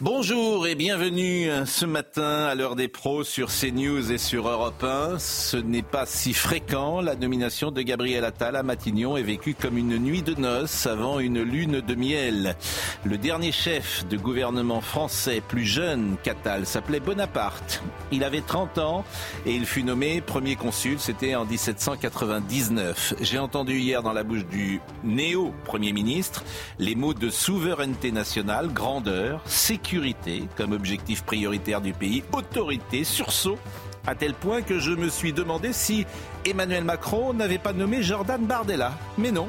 Bonjour 0.00 0.68
et 0.68 0.76
bienvenue 0.76 1.50
ce 1.66 1.84
matin 1.84 2.44
à 2.44 2.54
l'heure 2.54 2.76
des 2.76 2.86
pros 2.86 3.24
sur 3.24 3.48
CNews 3.48 4.12
et 4.12 4.18
sur 4.18 4.48
Europe 4.48 4.84
1. 4.84 5.18
Ce 5.18 5.56
n'est 5.56 5.82
pas 5.82 6.06
si 6.06 6.34
fréquent. 6.34 7.00
La 7.00 7.16
nomination 7.16 7.72
de 7.72 7.82
Gabriel 7.82 8.24
Attal 8.24 8.54
à 8.54 8.62
Matignon 8.62 9.16
est 9.16 9.24
vécue 9.24 9.54
comme 9.54 9.76
une 9.76 9.98
nuit 9.98 10.22
de 10.22 10.36
noces 10.40 10.86
avant 10.86 11.18
une 11.18 11.42
lune 11.42 11.80
de 11.80 11.94
miel. 11.96 12.54
Le 13.02 13.18
dernier 13.18 13.50
chef 13.50 14.06
de 14.06 14.16
gouvernement 14.16 14.80
français 14.80 15.42
plus 15.48 15.64
jeune 15.64 16.14
qu'Attal 16.22 16.64
s'appelait 16.64 17.00
Bonaparte. 17.00 17.82
Il 18.12 18.22
avait 18.22 18.42
30 18.42 18.78
ans 18.78 19.04
et 19.46 19.52
il 19.52 19.66
fut 19.66 19.82
nommé 19.82 20.20
premier 20.20 20.54
consul. 20.54 21.00
C'était 21.00 21.34
en 21.34 21.44
1799. 21.44 23.14
J'ai 23.20 23.40
entendu 23.40 23.80
hier 23.80 24.04
dans 24.04 24.12
la 24.12 24.22
bouche 24.22 24.46
du 24.46 24.80
néo-premier 25.02 25.92
ministre 25.92 26.44
les 26.78 26.94
mots 26.94 27.14
de 27.14 27.30
souveraineté 27.30 28.12
nationale, 28.12 28.72
grandeur, 28.72 29.40
sécurité 29.44 29.87
sécurité 29.88 30.42
comme 30.54 30.72
objectif 30.72 31.22
prioritaire 31.24 31.80
du 31.80 31.94
pays, 31.94 32.22
autorité, 32.32 33.04
sursaut, 33.04 33.58
à 34.06 34.14
tel 34.14 34.34
point 34.34 34.60
que 34.60 34.78
je 34.78 34.90
me 34.90 35.08
suis 35.08 35.32
demandé 35.32 35.72
si 35.72 36.04
Emmanuel 36.48 36.84
Macron 36.84 37.34
n'avait 37.34 37.58
pas 37.58 37.74
nommé 37.74 38.02
Jordan 38.02 38.42
Bardella. 38.46 38.92
Mais 39.18 39.30
non, 39.30 39.48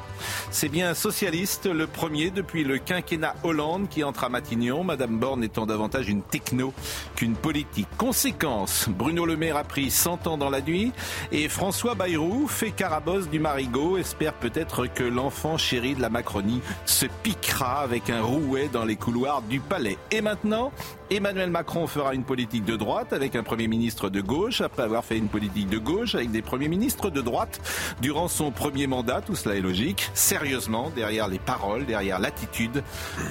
c'est 0.51 0.67
bien 0.67 0.89
un 0.89 0.93
socialiste, 0.93 1.65
le 1.65 1.87
premier 1.87 2.29
depuis 2.29 2.65
le 2.65 2.77
quinquennat 2.77 3.35
Hollande 3.43 3.87
qui 3.87 4.03
entre 4.03 4.25
à 4.25 4.29
Matignon, 4.29 4.83
Madame 4.83 5.17
Borne 5.17 5.43
étant 5.43 5.65
davantage 5.65 6.09
une 6.09 6.21
techno 6.21 6.73
qu'une 7.15 7.35
politique. 7.35 7.87
Conséquence, 7.97 8.87
Bruno 8.89 9.25
Le 9.25 9.37
Maire 9.37 9.55
a 9.55 9.63
pris 9.63 9.91
100 9.91 10.27
ans 10.27 10.37
dans 10.37 10.49
la 10.49 10.59
nuit 10.59 10.91
et 11.31 11.47
François 11.47 11.95
Bayrou 11.95 12.47
fait 12.47 12.71
carabosse 12.71 13.29
du 13.29 13.39
marigot, 13.39 13.97
espère 13.97 14.33
peut-être 14.33 14.87
que 14.87 15.03
l'enfant 15.03 15.57
chéri 15.57 15.95
de 15.95 16.01
la 16.01 16.09
Macronie 16.09 16.61
se 16.85 17.05
piquera 17.23 17.79
avec 17.79 18.09
un 18.09 18.21
rouet 18.21 18.69
dans 18.71 18.83
les 18.83 18.97
couloirs 18.97 19.41
du 19.43 19.61
palais. 19.61 19.97
Et 20.11 20.21
maintenant, 20.21 20.73
Emmanuel 21.11 21.49
Macron 21.49 21.87
fera 21.87 22.13
une 22.13 22.23
politique 22.23 22.65
de 22.65 22.75
droite 22.75 23.13
avec 23.13 23.35
un 23.35 23.41
Premier 23.41 23.67
ministre 23.67 24.09
de 24.09 24.21
gauche, 24.21 24.61
après 24.61 24.83
avoir 24.83 25.03
fait 25.03 25.17
une 25.17 25.27
politique 25.27 25.67
de 25.67 25.79
gauche 25.79 26.13
avec 26.13 26.29
des 26.29 26.43
Premiers 26.43 26.67
ministres 26.67 26.88
de 26.89 27.21
droite 27.21 27.61
durant 28.01 28.27
son 28.27 28.51
premier 28.51 28.87
mandat. 28.87 29.21
Tout 29.21 29.35
cela 29.35 29.55
est 29.55 29.61
logique. 29.61 30.09
Sérieusement, 30.13 30.91
derrière 30.95 31.27
les 31.27 31.39
paroles, 31.39 31.85
derrière 31.85 32.19
l'attitude, 32.19 32.83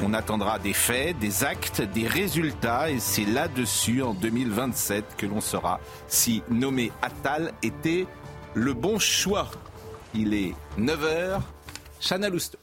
on 0.02 0.14
attendra 0.14 0.58
des 0.58 0.72
faits, 0.72 1.18
des 1.18 1.44
actes, 1.44 1.82
des 1.82 2.06
résultats. 2.06 2.90
Et 2.90 2.98
c'est 3.00 3.24
là-dessus, 3.24 4.02
en 4.02 4.14
2027, 4.14 5.16
que 5.16 5.26
l'on 5.26 5.40
saura 5.40 5.80
si 6.06 6.42
nommer 6.48 6.92
Attal 7.02 7.52
était 7.62 8.06
le 8.54 8.72
bon 8.74 8.98
choix. 8.98 9.48
Il 10.14 10.34
est 10.34 10.54
9h. 10.78 11.40
Chana 12.00 12.28
Lousteau. 12.28 12.58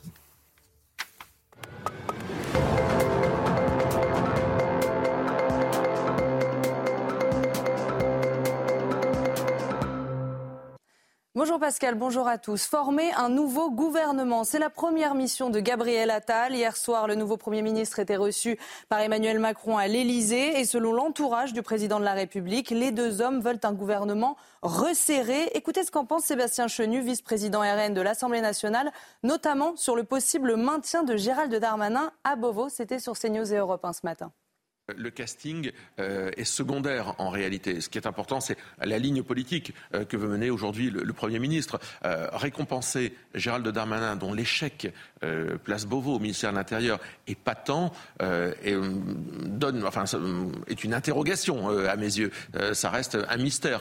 Bonjour 11.37 11.59
Pascal, 11.59 11.95
bonjour 11.95 12.29
à 12.29 12.37
tous. 12.37 12.65
Former 12.65 13.11
un 13.17 13.27
nouveau 13.27 13.69
gouvernement, 13.69 14.45
c'est 14.45 14.57
la 14.57 14.69
première 14.69 15.15
mission 15.15 15.49
de 15.49 15.59
Gabriel 15.59 16.09
Attal. 16.09 16.55
Hier 16.55 16.77
soir, 16.77 17.07
le 17.07 17.15
nouveau 17.15 17.35
Premier 17.35 17.61
ministre 17.61 17.99
était 17.99 18.15
reçu 18.15 18.57
par 18.87 19.01
Emmanuel 19.01 19.39
Macron 19.39 19.77
à 19.77 19.87
l'Élysée 19.87 20.57
et 20.57 20.63
selon 20.63 20.93
l'entourage 20.93 21.51
du 21.51 21.61
président 21.61 21.99
de 21.99 22.05
la 22.05 22.13
République, 22.13 22.69
les 22.69 22.93
deux 22.93 23.19
hommes 23.19 23.41
veulent 23.41 23.59
un 23.63 23.73
gouvernement 23.73 24.37
resserré. 24.61 25.51
Écoutez 25.55 25.83
ce 25.83 25.91
qu'en 25.91 26.05
pense 26.05 26.23
Sébastien 26.23 26.69
Chenu, 26.69 27.01
vice-président 27.01 27.59
RN 27.59 27.93
de 27.93 27.99
l'Assemblée 27.99 28.39
nationale, 28.39 28.93
notamment 29.21 29.75
sur 29.75 29.97
le 29.97 30.05
possible 30.05 30.55
maintien 30.55 31.03
de 31.03 31.17
Gérald 31.17 31.53
Darmanin 31.53 32.13
à 32.23 32.37
Beauvau. 32.37 32.69
C'était 32.69 32.99
sur 32.99 33.19
CNews 33.19 33.53
et 33.53 33.57
Europe 33.57 33.83
1 33.83 33.91
ce 33.91 33.99
matin. 34.05 34.31
Le 34.95 35.09
casting 35.09 35.71
euh, 35.99 36.29
est 36.37 36.43
secondaire 36.43 37.15
en 37.17 37.29
réalité. 37.29 37.81
Ce 37.81 37.89
qui 37.89 37.97
est 37.97 38.05
important, 38.05 38.39
c'est 38.39 38.57
la 38.79 38.99
ligne 38.99 39.23
politique 39.23 39.73
euh, 39.95 40.05
que 40.05 40.15
veut 40.15 40.27
mener 40.27 40.51
aujourd'hui 40.51 40.91
le, 40.91 41.13
Premier 41.13 41.39
ministre. 41.39 41.79
Euh, 42.03 42.27
récompenser 42.33 43.15
Gérald 43.33 43.67
Darmanin, 43.67 44.15
dont 44.15 44.33
l'échec 44.33 44.93
place 45.63 45.85
Beauvau 45.85 46.15
au 46.15 46.19
ministère 46.19 46.51
de 46.51 46.57
l'Intérieur 46.57 46.99
est 47.25 47.35
patent, 47.35 47.91
et, 48.21 48.75
donne, 49.43 49.83
enfin, 49.83 50.03
est 50.67 50.83
une 50.83 50.93
interrogation 50.93 51.69
à 51.69 51.95
mes 51.95 52.17
yeux. 52.17 52.31
ça 52.73 52.91
reste 52.91 53.17
un 53.27 53.37
mystère. 53.37 53.79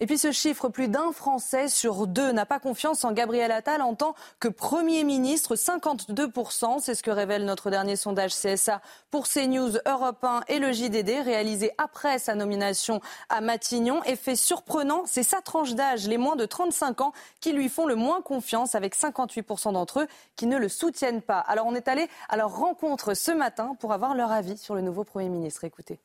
Et 0.00 0.06
puis 0.06 0.18
ce 0.18 0.32
chiffre, 0.32 0.68
plus 0.68 0.88
d'un 0.88 1.12
Français 1.12 1.68
sur 1.68 2.08
deux 2.08 2.32
n'a 2.32 2.44
pas 2.44 2.58
confiance 2.58 3.04
en 3.04 3.12
Gabriel 3.12 3.52
Attal 3.52 3.82
en 3.82 3.94
tant 3.94 4.14
que 4.40 4.48
Premier 4.48 5.04
ministre. 5.04 5.54
52%, 5.54 6.80
c'est 6.80 6.96
ce 6.96 7.02
que 7.04 7.10
révèle 7.10 7.44
notre 7.44 7.70
dernier 7.70 7.94
sondage 7.94 8.34
CSA 8.34 8.80
pour 9.10 9.28
CNews, 9.28 9.78
Europe 9.86 10.24
1 10.24 10.42
et 10.48 10.58
le 10.58 10.72
JDD, 10.72 11.24
réalisé 11.24 11.70
après 11.78 12.18
sa 12.18 12.34
nomination 12.34 13.00
à 13.28 13.40
Matignon. 13.40 14.02
Effet 14.04 14.34
surprenant, 14.34 15.04
c'est 15.06 15.22
sa 15.22 15.40
tranche 15.40 15.74
d'âge, 15.74 16.08
les 16.08 16.18
moins 16.18 16.36
de 16.36 16.46
35 16.46 17.00
ans, 17.00 17.12
qui 17.40 17.52
lui 17.52 17.68
font 17.68 17.86
le 17.86 17.94
moins 17.94 18.22
confiance, 18.22 18.74
avec 18.74 18.96
58% 18.96 19.72
d'entre 19.72 20.00
eux 20.00 20.06
qui 20.34 20.46
ne 20.46 20.58
le 20.58 20.68
soutiennent 20.68 21.22
pas. 21.22 21.38
Alors 21.38 21.66
on 21.66 21.74
est 21.74 21.86
allé 21.86 22.08
à 22.28 22.36
leur 22.36 22.56
rencontre 22.56 23.14
ce 23.14 23.30
matin 23.30 23.76
pour 23.78 23.92
avoir 23.92 24.16
leur 24.16 24.32
avis 24.32 24.58
sur 24.58 24.74
le 24.74 24.80
nouveau 24.80 25.04
Premier 25.04 25.28
ministre. 25.28 25.62
Écoutez. 25.62 26.00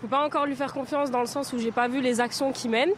Je 0.00 0.06
ne 0.06 0.08
peux 0.08 0.16
pas 0.16 0.24
encore 0.24 0.46
lui 0.46 0.56
faire 0.56 0.72
confiance 0.72 1.10
dans 1.10 1.20
le 1.20 1.26
sens 1.26 1.52
où 1.52 1.58
j'ai 1.58 1.72
pas 1.72 1.86
vu 1.86 2.00
les 2.00 2.20
actions 2.20 2.52
qu'il 2.52 2.70
mène. 2.70 2.90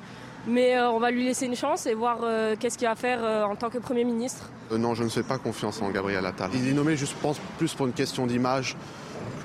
Mais 0.47 0.77
euh, 0.77 0.91
on 0.91 1.01
va 1.01 1.11
lui 1.11 1.25
laisser 1.25 1.47
une 1.47 1.57
chance 1.57 1.87
et 1.87 1.95
voir 1.95 2.19
euh, 2.23 2.55
qu'est-ce 2.59 2.79
qu'il 2.79 2.87
va 2.87 2.95
faire 2.95 3.25
euh, 3.25 3.43
en 3.43 3.57
tant 3.57 3.71
que 3.71 3.79
Premier 3.79 4.05
ministre. 4.05 4.51
non, 4.71 4.95
je 4.95 5.03
ne 5.03 5.09
fais 5.09 5.25
pas 5.25 5.39
confiance 5.39 5.83
en 5.83 5.91
Gabriel 5.91 6.25
Attal. 6.27 6.51
Il 6.55 6.69
est 6.69 6.73
nommé, 6.73 6.97
je 6.97 7.07
pense, 7.21 7.41
plus 7.59 7.75
pour 7.75 7.87
une 7.87 7.93
question 7.93 8.27
d'image, 8.27 8.77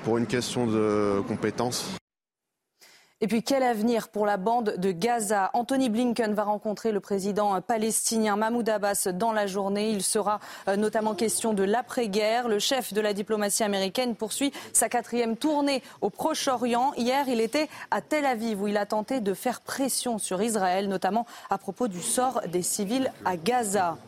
pour 0.04 0.18
une 0.18 0.26
question 0.26 0.66
de 0.66 1.20
compétence. 1.26 1.96
Et 3.20 3.26
puis 3.26 3.42
quel 3.42 3.64
avenir 3.64 4.10
pour 4.10 4.26
la 4.26 4.36
bande 4.36 4.76
de 4.78 4.92
Gaza? 4.92 5.50
Anthony 5.52 5.88
Blinken 5.88 6.34
va 6.34 6.44
rencontrer 6.44 6.92
le 6.92 7.00
président 7.00 7.60
palestinien 7.60 8.36
Mahmoud 8.36 8.68
Abbas 8.68 9.08
dans 9.12 9.32
la 9.32 9.48
journée. 9.48 9.90
Il 9.90 10.04
sera 10.04 10.38
euh, 10.68 10.76
notamment 10.76 11.16
question 11.16 11.52
de 11.52 11.64
l'après-guerre. 11.64 12.46
Le 12.46 12.60
chef 12.60 12.92
de 12.92 13.00
la 13.00 13.14
diplomatie 13.14 13.64
américaine 13.64 14.14
poursuit 14.14 14.52
sa 14.72 14.88
quatrième 14.88 15.36
tournée 15.36 15.82
au 16.00 16.10
Proche-Orient. 16.10 16.92
Hier, 16.96 17.28
il 17.28 17.40
était 17.40 17.68
à 17.90 18.02
Tel 18.02 18.24
Aviv 18.24 18.62
où 18.62 18.68
il 18.68 18.76
a 18.76 18.86
tenté 18.86 19.20
de 19.20 19.34
faire 19.34 19.62
pression 19.62 20.18
sur 20.18 20.40
Israël, 20.40 20.88
notamment 20.88 21.26
à 21.50 21.58
propos 21.58 21.88
du 21.88 22.00
sort 22.00 22.42
des 22.46 22.62
civils 22.62 23.12
à 23.24 23.36
Gaza. 23.36 23.98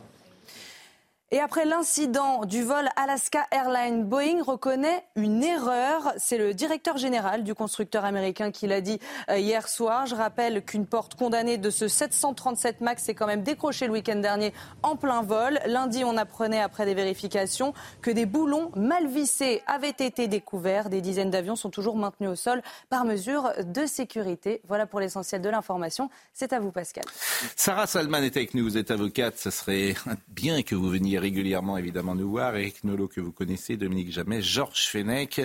Et 1.32 1.38
après 1.38 1.64
l'incident 1.64 2.44
du 2.44 2.64
vol 2.64 2.88
Alaska 2.96 3.46
Airlines, 3.52 4.02
Boeing 4.02 4.42
reconnaît 4.42 5.04
une 5.14 5.44
erreur. 5.44 6.12
C'est 6.16 6.38
le 6.38 6.54
directeur 6.54 6.96
général 6.96 7.44
du 7.44 7.54
constructeur 7.54 8.04
américain 8.04 8.50
qui 8.50 8.66
l'a 8.66 8.80
dit 8.80 8.98
euh, 9.30 9.38
hier 9.38 9.68
soir. 9.68 10.06
Je 10.06 10.16
rappelle 10.16 10.64
qu'une 10.64 10.86
porte 10.86 11.14
condamnée 11.14 11.56
de 11.56 11.70
ce 11.70 11.86
737 11.86 12.80
MAX 12.80 13.04
s'est 13.04 13.14
quand 13.14 13.28
même 13.28 13.44
décrochée 13.44 13.86
le 13.86 13.92
week-end 13.92 14.16
dernier 14.16 14.52
en 14.82 14.96
plein 14.96 15.22
vol. 15.22 15.60
Lundi, 15.66 16.02
on 16.04 16.16
apprenait 16.16 16.60
après 16.60 16.84
des 16.84 16.94
vérifications 16.94 17.74
que 18.02 18.10
des 18.10 18.26
boulons 18.26 18.72
mal 18.74 19.06
vissés 19.06 19.62
avaient 19.68 19.90
été 19.90 20.26
découverts. 20.26 20.90
Des 20.90 21.00
dizaines 21.00 21.30
d'avions 21.30 21.54
sont 21.54 21.70
toujours 21.70 21.94
maintenus 21.94 22.30
au 22.30 22.34
sol 22.34 22.60
par 22.88 23.04
mesure 23.04 23.52
de 23.64 23.86
sécurité. 23.86 24.62
Voilà 24.66 24.84
pour 24.84 24.98
l'essentiel 24.98 25.40
de 25.42 25.48
l'information. 25.48 26.10
C'est 26.32 26.52
à 26.52 26.58
vous, 26.58 26.72
Pascal. 26.72 27.04
Sarah 27.54 27.86
Salman 27.86 28.18
est 28.18 28.36
avec 28.36 28.54
nous. 28.54 28.64
Vous 28.64 28.76
êtes 28.76 28.90
avocate. 28.90 29.38
Ce 29.38 29.50
serait 29.50 29.94
bien 30.26 30.64
que 30.64 30.74
vous 30.74 30.88
veniez 30.88 31.19
régulièrement 31.20 31.76
évidemment 31.76 32.14
nous 32.14 32.30
voir, 32.30 32.56
Eric 32.56 32.82
Nolot 32.82 33.08
que 33.08 33.20
vous 33.20 33.30
connaissez, 33.30 33.76
Dominique 33.76 34.10
Jamais, 34.10 34.42
Georges 34.42 34.86
Fenech, 34.86 35.40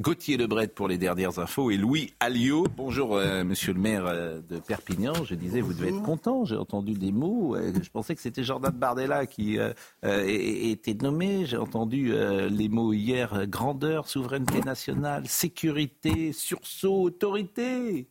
Gauthier 0.00 0.36
Lebret 0.36 0.68
pour 0.68 0.88
les 0.88 0.98
dernières 0.98 1.38
infos 1.38 1.70
et 1.70 1.76
Louis 1.76 2.12
Alliot. 2.20 2.66
Bonjour 2.76 3.16
euh, 3.16 3.44
monsieur 3.44 3.72
le 3.72 3.80
maire 3.80 4.06
euh, 4.06 4.40
de 4.48 4.58
Perpignan, 4.58 5.12
je 5.24 5.34
disais 5.34 5.60
vous 5.60 5.72
devez 5.72 5.88
être 5.88 6.02
content, 6.02 6.44
j'ai 6.44 6.56
entendu 6.56 6.92
des 6.92 7.12
mots, 7.12 7.56
euh, 7.56 7.72
je 7.80 7.88
pensais 7.90 8.14
que 8.14 8.20
c'était 8.20 8.44
Jordan 8.44 8.72
Bardella 8.72 9.26
qui 9.26 9.58
était 10.02 10.94
nommé, 10.94 11.46
j'ai 11.46 11.56
entendu 11.56 12.12
les 12.50 12.68
mots 12.68 12.92
hier, 12.92 13.46
grandeur, 13.46 14.08
souveraineté 14.08 14.60
nationale, 14.60 15.28
sécurité, 15.28 16.32
sursaut, 16.32 17.02
autorité. 17.02 18.08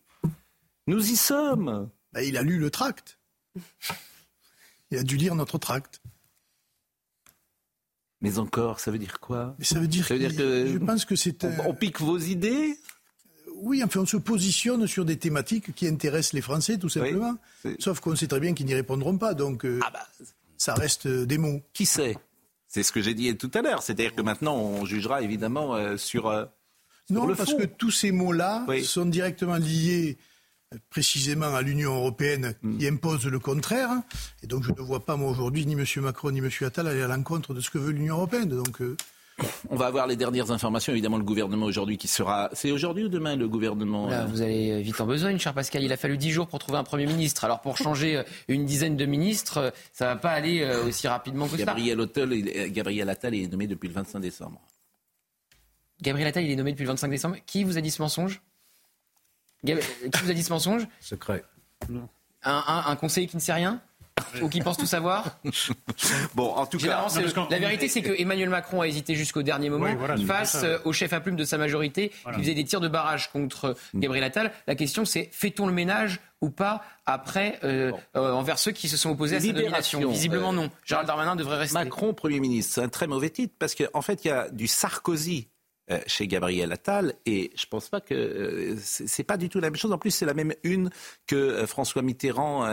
Nous 0.88 1.12
y 1.12 1.16
sommes. 1.16 1.90
Ben, 2.14 2.22
il 2.22 2.38
a 2.38 2.42
lu 2.42 2.58
le 2.58 2.72
tract. 2.72 3.20
Il 4.92 4.98
a 4.98 5.04
dû 5.04 5.18
lire 5.18 5.36
notre 5.36 5.58
tract. 5.58 6.02
Mais 8.22 8.38
encore, 8.38 8.80
ça 8.80 8.92
veut 8.92 8.98
dire 8.98 9.20
quoi? 9.20 9.56
Mais 9.60 9.66
ça 9.66 9.80
veut 9.80 9.88
dire, 9.88 10.08
que 10.08 10.68
je 10.68 10.78
pense 10.78 11.06
que 11.06 11.16
c'est 11.16 11.46
on, 11.66 11.74
pique 11.74 12.02
vos 12.02 12.18
idées? 12.18 12.78
Oui, 13.56 13.82
enfin, 13.84 14.02
on 14.02 14.06
se 14.06 14.18
positionne 14.18 14.88
sur 14.88 15.06
des 15.06 15.18
thématiques 15.18 15.74
qui 15.74 15.88
intéressent 15.88 16.34
les 16.34 16.42
Français, 16.42 16.78
tout 16.78 16.90
simplement. 16.90 17.38
Sauf 17.80 18.00
qu'on 18.00 18.16
sait 18.16 18.28
très 18.28 18.40
bien 18.40 18.54
qu'ils 18.54 18.66
n'y 18.66 18.74
répondront 18.74 19.18
pas, 19.18 19.34
donc 19.34 19.66
euh, 19.66 19.80
ah 19.84 19.90
bah, 19.92 20.08
ça 20.58 20.74
reste 20.74 21.06
euh, 21.06 21.26
des 21.26 21.38
mots. 21.38 21.62
Qui 21.74 21.86
sait? 21.86 22.18
C'est 22.68 22.84
ce 22.84 22.92
que 22.92 23.02
j'ai 23.02 23.14
dit 23.14 23.36
tout 23.38 23.52
à 23.54 23.62
l'heure. 23.62 23.84
C'est-à-dire 23.84 24.14
que 24.14 24.22
maintenant, 24.22 24.58
on 24.58 24.86
jugera 24.86 25.22
évidemment 25.22 25.76
euh, 25.76 25.98
sur. 25.98 26.30
non, 27.10 27.34
parce 27.36 27.54
que 27.54 27.64
tous 27.64 27.92
ces 27.92 28.12
mots-là 28.12 28.66
sont 28.84 29.06
directement 29.06 29.56
liés 29.56 30.18
précisément 30.90 31.54
à 31.56 31.62
l'Union 31.62 31.96
européenne 31.96 32.54
qui 32.62 32.90
mm. 32.90 32.94
impose 32.94 33.26
le 33.26 33.40
contraire. 33.40 33.90
Et 34.44 34.48
donc 34.48 34.64
je 34.64 34.72
ne 34.72 34.82
vois 34.82 35.04
pas, 35.06 35.16
moi, 35.16 35.30
aujourd'hui, 35.30 35.66
ni 35.66 35.74
M. 35.74 35.86
Macron 35.98 36.32
ni 36.32 36.40
M. 36.40 36.50
Attal 36.62 36.88
aller 36.88 37.02
à 37.02 37.08
l'encontre 37.08 37.54
de 37.54 37.62
ce 37.62 37.70
que 37.70 37.78
veut 37.78 37.92
l'Union 37.92 38.16
européenne. 38.16 38.50
Donc, 38.50 38.82
euh, 38.82 38.96
On 39.70 39.76
va 39.76 39.88
avoir 39.88 40.06
les 40.06 40.16
dernières 40.16 40.52
informations. 40.52 40.92
Évidemment, 40.92 41.18
le 41.18 41.24
gouvernement 41.24 41.66
aujourd'hui 41.66 41.98
qui 41.98 42.08
sera. 42.08 42.50
C'est 42.54 42.72
aujourd'hui 42.72 43.06
ou 43.06 43.10
demain 43.10 43.36
le 43.36 43.48
gouvernement 43.48 44.12
euh 44.12 44.26
Vous 44.26 44.42
allez 44.42 44.82
vite 44.82 45.00
en 45.02 45.06
besoin, 45.06 45.36
cher 45.38 45.54
Pascal. 45.54 45.84
Il 45.84 45.94
a 45.94 45.98
fallu 45.98 46.18
dix 46.18 46.32
jours 46.32 46.48
pour 46.48 46.60
trouver 46.60 46.78
un 46.78 46.84
Premier 46.84 47.06
ministre. 47.06 47.46
Alors, 47.46 47.62
pour 47.62 47.78
changer 47.78 48.18
euh, 48.18 48.24
une 48.48 48.66
dizaine 48.66 48.98
de 48.98 49.06
ministres, 49.06 49.74
ça 49.94 50.06
ne 50.06 50.10
va 50.12 50.16
pas 50.18 50.32
aller 50.32 50.70
aussi 50.86 51.08
rapidement 51.08 51.48
que 51.48 51.56
Gabriel 51.56 52.00
ça. 52.14 52.68
Gabriel 52.68 53.10
Attal 53.10 53.34
est 53.34 53.48
nommé 53.48 53.68
depuis 53.68 53.88
le 53.88 53.94
25 53.94 54.20
décembre. 54.20 54.62
Gabriel 56.02 56.30
Attal, 56.30 56.44
il 56.44 56.52
est 56.52 56.56
nommé 56.56 56.72
depuis 56.72 56.84
le 56.84 56.90
25 56.90 57.10
décembre. 57.10 57.38
Qui 57.46 57.64
vous 57.64 57.78
a 57.78 57.82
dit 57.82 57.92
ce 57.92 58.02
mensonge? 58.02 58.42
Qui 59.66 59.74
vous 60.24 60.32
a 60.32 60.34
dit 60.34 60.44
ce 60.44 60.52
mensonge 60.52 60.88
Secret. 61.00 61.44
Un, 62.44 62.96
conseiller 62.96 63.28
qui 63.28 63.36
ne 63.36 63.42
sait 63.42 63.54
rien 63.54 63.82
ou 64.42 64.50
qui 64.50 64.60
pense 64.60 64.78
tout 64.78 64.86
savoir 64.86 65.38
Bon, 66.36 66.54
en 66.54 66.66
tout 66.66 66.78
cas, 66.78 67.08
la 67.50 67.60
vérité, 67.60 67.88
c'est 67.88 68.02
que 68.02 68.20
Emmanuel 68.20 68.50
Macron 68.50 68.82
a 68.82 68.88
hésité 68.88 69.16
jusqu'au 69.16 69.44
dernier 69.44 69.70
moment 69.70 69.88
face 70.28 70.64
euh, 70.64 70.78
au 70.86 70.94
chef 70.94 71.14
à 71.14 71.20
plume 71.20 71.36
de 71.36 71.44
sa 71.46 71.58
majorité 71.58 72.10
qui 72.34 72.40
faisait 72.42 72.54
des 72.54 72.66
tirs 72.66 72.82
de 72.82 72.88
barrage 72.88 73.32
contre 73.32 73.76
Gabriel 73.96 74.26
Attal. 74.26 74.52
La 74.68 74.76
question, 74.76 75.06
c'est 75.06 75.30
fait-on 75.32 75.68
le 75.68 75.74
ménage 75.74 76.20
ou 76.42 76.50
pas 76.50 76.84
après 77.06 77.60
euh, 77.64 77.92
euh, 78.16 78.32
envers 78.32 78.60
ceux 78.60 78.72
qui 78.72 78.88
se 78.88 78.98
sont 78.98 79.12
opposés 79.12 79.38
à 79.38 79.40
cette 79.40 79.56
nomination? 79.56 80.10
Visiblement 80.10 80.54
non. 80.54 80.70
Gérald 80.86 81.08
Darmanin 81.08 81.36
devrait 81.36 81.58
rester. 81.58 81.78
Macron, 81.78 82.14
Premier 82.14 82.40
ministre, 82.40 82.76
c'est 82.76 82.82
un 82.82 82.90
très 82.90 83.08
mauvais 83.08 83.30
titre 83.30 83.54
parce 83.60 83.76
qu'en 83.76 83.86
en 83.94 84.02
fait, 84.02 84.26
il 84.26 84.30
y 84.30 84.32
a 84.32 84.50
du 84.50 84.68
Sarkozy 84.68 85.48
euh, 85.48 85.59
chez 86.08 86.28
Gabriel 86.28 86.72
Attal. 86.72 87.14
Et 87.26 87.52
je 87.56 87.66
pense 87.66 87.90
pas 87.90 88.02
que 88.02 88.14
euh, 88.14 88.76
c'est 88.80 89.24
pas 89.24 89.38
du 89.38 89.50
tout 89.50 89.60
la 89.60 89.68
même 89.68 89.76
chose. 89.76 89.92
En 89.92 89.98
plus, 89.98 90.12
c'est 90.12 90.26
la 90.26 90.34
même 90.34 90.54
une 90.64 90.90
que 91.28 91.36
euh, 91.36 91.68
François 91.68 92.02
Mitterrand 92.02 92.68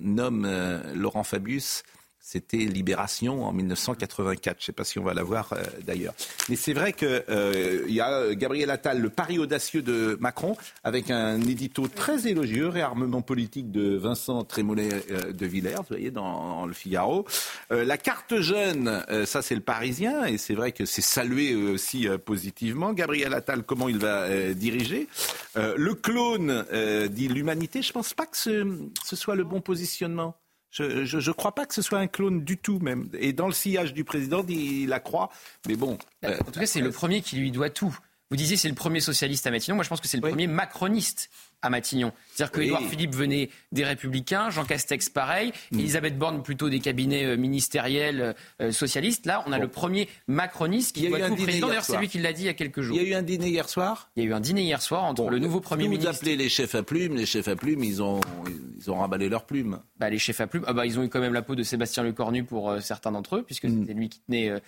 nomme 0.00 0.48
Laurent 0.94 1.24
Fabius 1.24 1.82
c'était 2.24 2.58
Libération 2.58 3.44
en 3.44 3.52
1984. 3.52 4.58
Je 4.58 4.62
ne 4.62 4.66
sais 4.66 4.72
pas 4.72 4.84
si 4.84 5.00
on 5.00 5.02
va 5.02 5.12
la 5.12 5.24
voir 5.24 5.52
euh, 5.52 5.62
d'ailleurs. 5.84 6.14
Mais 6.48 6.54
c'est 6.54 6.72
vrai 6.72 6.92
qu'il 6.92 7.24
euh, 7.28 7.84
y 7.88 8.00
a 8.00 8.32
Gabriel 8.34 8.70
Attal, 8.70 9.00
le 9.00 9.10
pari 9.10 9.40
audacieux 9.40 9.82
de 9.82 10.16
Macron, 10.20 10.56
avec 10.84 11.10
un 11.10 11.40
édito 11.40 11.88
très 11.88 12.28
élogieux, 12.28 12.68
réarmement 12.68 13.22
politique 13.22 13.72
de 13.72 13.96
Vincent 13.96 14.44
Trémollet 14.44 14.88
euh, 15.10 15.32
de 15.32 15.46
Villers, 15.46 15.74
vous 15.78 15.86
voyez, 15.90 16.12
dans, 16.12 16.64
le 16.64 16.72
Figaro. 16.72 17.26
la 17.70 17.98
carte 17.98 18.40
jeune, 18.40 19.04
ça 19.26 19.42
c'est 19.42 19.56
le 19.56 19.60
Parisien, 19.60 20.24
et 20.26 20.38
c'est 20.38 20.54
vrai 20.54 20.70
que 20.70 20.84
c'est 20.84 21.02
salué 21.02 21.56
aussi 21.56 22.06
positivement. 22.24 22.92
Gabriel 22.92 23.34
Attal, 23.34 23.64
comment 23.64 23.88
il 23.88 23.98
va 23.98 24.54
diriger? 24.54 25.08
Le 25.56 25.94
clone 25.94 26.64
dit 27.10 27.26
l'humanité. 27.26 27.82
Je 27.82 27.88
ne 27.88 27.94
pense 27.94 28.14
pas 28.14 28.26
que 28.26 28.36
ce 28.36 29.16
soit 29.16 29.34
le 29.34 29.42
bon 29.42 29.60
positionnement. 29.60 30.36
Je 30.72 31.16
ne 31.16 31.32
crois 31.32 31.54
pas 31.54 31.66
que 31.66 31.74
ce 31.74 31.82
soit 31.82 31.98
un 31.98 32.06
clone 32.06 32.44
du 32.44 32.56
tout 32.56 32.78
même. 32.78 33.08
Et 33.18 33.32
dans 33.32 33.46
le 33.46 33.52
sillage 33.52 33.92
du 33.92 34.04
président, 34.04 34.44
il, 34.48 34.88
la 34.88 35.00
croit. 35.00 35.28
Mais 35.68 35.76
bon. 35.76 35.98
en 36.24 36.50
tout 36.50 36.60
cas, 36.60 36.66
c'est 36.66 36.80
le 36.80 36.90
premier 36.90 37.20
qui 37.20 37.36
lui 37.36 37.50
doit 37.50 37.70
tout. 37.70 37.96
Vous 38.32 38.36
disiez 38.36 38.56
c'est 38.56 38.70
le 38.70 38.74
premier 38.74 39.00
socialiste 39.00 39.46
à 39.46 39.50
Matignon. 39.50 39.74
Moi, 39.74 39.84
je 39.84 39.90
pense 39.90 40.00
que 40.00 40.08
c'est 40.08 40.16
le 40.16 40.22
premier 40.26 40.46
macroniste 40.46 41.28
à 41.60 41.68
Matignon. 41.68 42.12
C'est-à-dire 42.32 42.50
que 42.50 42.60
Édouard 42.62 42.80
Philippe 42.80 43.14
venait 43.14 43.50
des 43.72 43.84
Républicains, 43.84 44.48
Jean 44.48 44.64
Castex 44.64 45.10
pareil, 45.10 45.52
mm. 45.70 45.78
Elisabeth 45.78 46.16
Borne 46.18 46.42
plutôt 46.42 46.70
des 46.70 46.80
cabinets 46.80 47.26
euh, 47.26 47.36
ministériels 47.36 48.34
euh, 48.62 48.72
socialistes. 48.72 49.26
Là, 49.26 49.44
on 49.46 49.52
a 49.52 49.58
le 49.58 49.68
premier 49.68 50.08
macroniste 50.28 50.96
qui 50.96 51.08
doit 51.08 51.28
tout 51.28 51.36
président. 51.36 51.68
D'ailleurs, 51.68 51.84
c'est 51.84 51.98
lui 51.98 52.08
qui 52.08 52.20
l'a 52.20 52.32
dit 52.32 52.44
il 52.44 52.46
y 52.46 52.48
a 52.48 52.54
quelques 52.54 52.80
jours. 52.80 52.96
Il 52.96 53.02
y 53.02 53.04
a 53.04 53.08
eu 53.10 53.14
un 53.14 53.22
dîner 53.22 53.50
hier 53.50 53.68
soir? 53.68 54.10
Il 54.16 54.24
y 54.24 54.26
a 54.26 54.30
eu 54.30 54.32
un 54.32 54.40
dîner 54.40 54.62
hier 54.62 54.80
soir 54.80 55.04
entre 55.04 55.28
le 55.28 55.38
nouveau 55.38 55.60
Premier 55.60 55.86
ministre. 55.86 56.10
Vous 56.10 56.16
appelez 56.16 56.36
les 56.36 56.48
chefs 56.48 56.74
à 56.74 56.82
plumes. 56.82 57.16
Les 57.16 57.26
chefs 57.26 57.48
à 57.48 57.54
plumes, 57.54 57.84
ils 57.84 58.02
ont, 58.02 58.22
ils 58.78 58.90
ont 58.90 58.94
remballé 58.94 59.28
leurs 59.28 59.44
plumes. 59.44 59.80
Bah, 59.98 60.08
les 60.08 60.18
chefs 60.18 60.40
à 60.40 60.46
plumes, 60.46 60.64
ah 60.66 60.72
bah, 60.72 60.86
ils 60.86 60.98
ont 60.98 61.02
eu 61.02 61.10
quand 61.10 61.20
même 61.20 61.34
la 61.34 61.42
peau 61.42 61.54
de 61.54 61.62
Sébastien 61.62 62.02
Lecornu 62.02 62.44
pour 62.44 62.70
euh, 62.70 62.80
certains 62.80 63.12
d'entre 63.12 63.36
eux, 63.36 63.42
puisque 63.42 63.66
mm. 63.66 63.80
c'était 63.80 63.92
lui 63.92 64.08
qui 64.08 64.20
tenait 64.20 64.48
euh, 64.48 64.58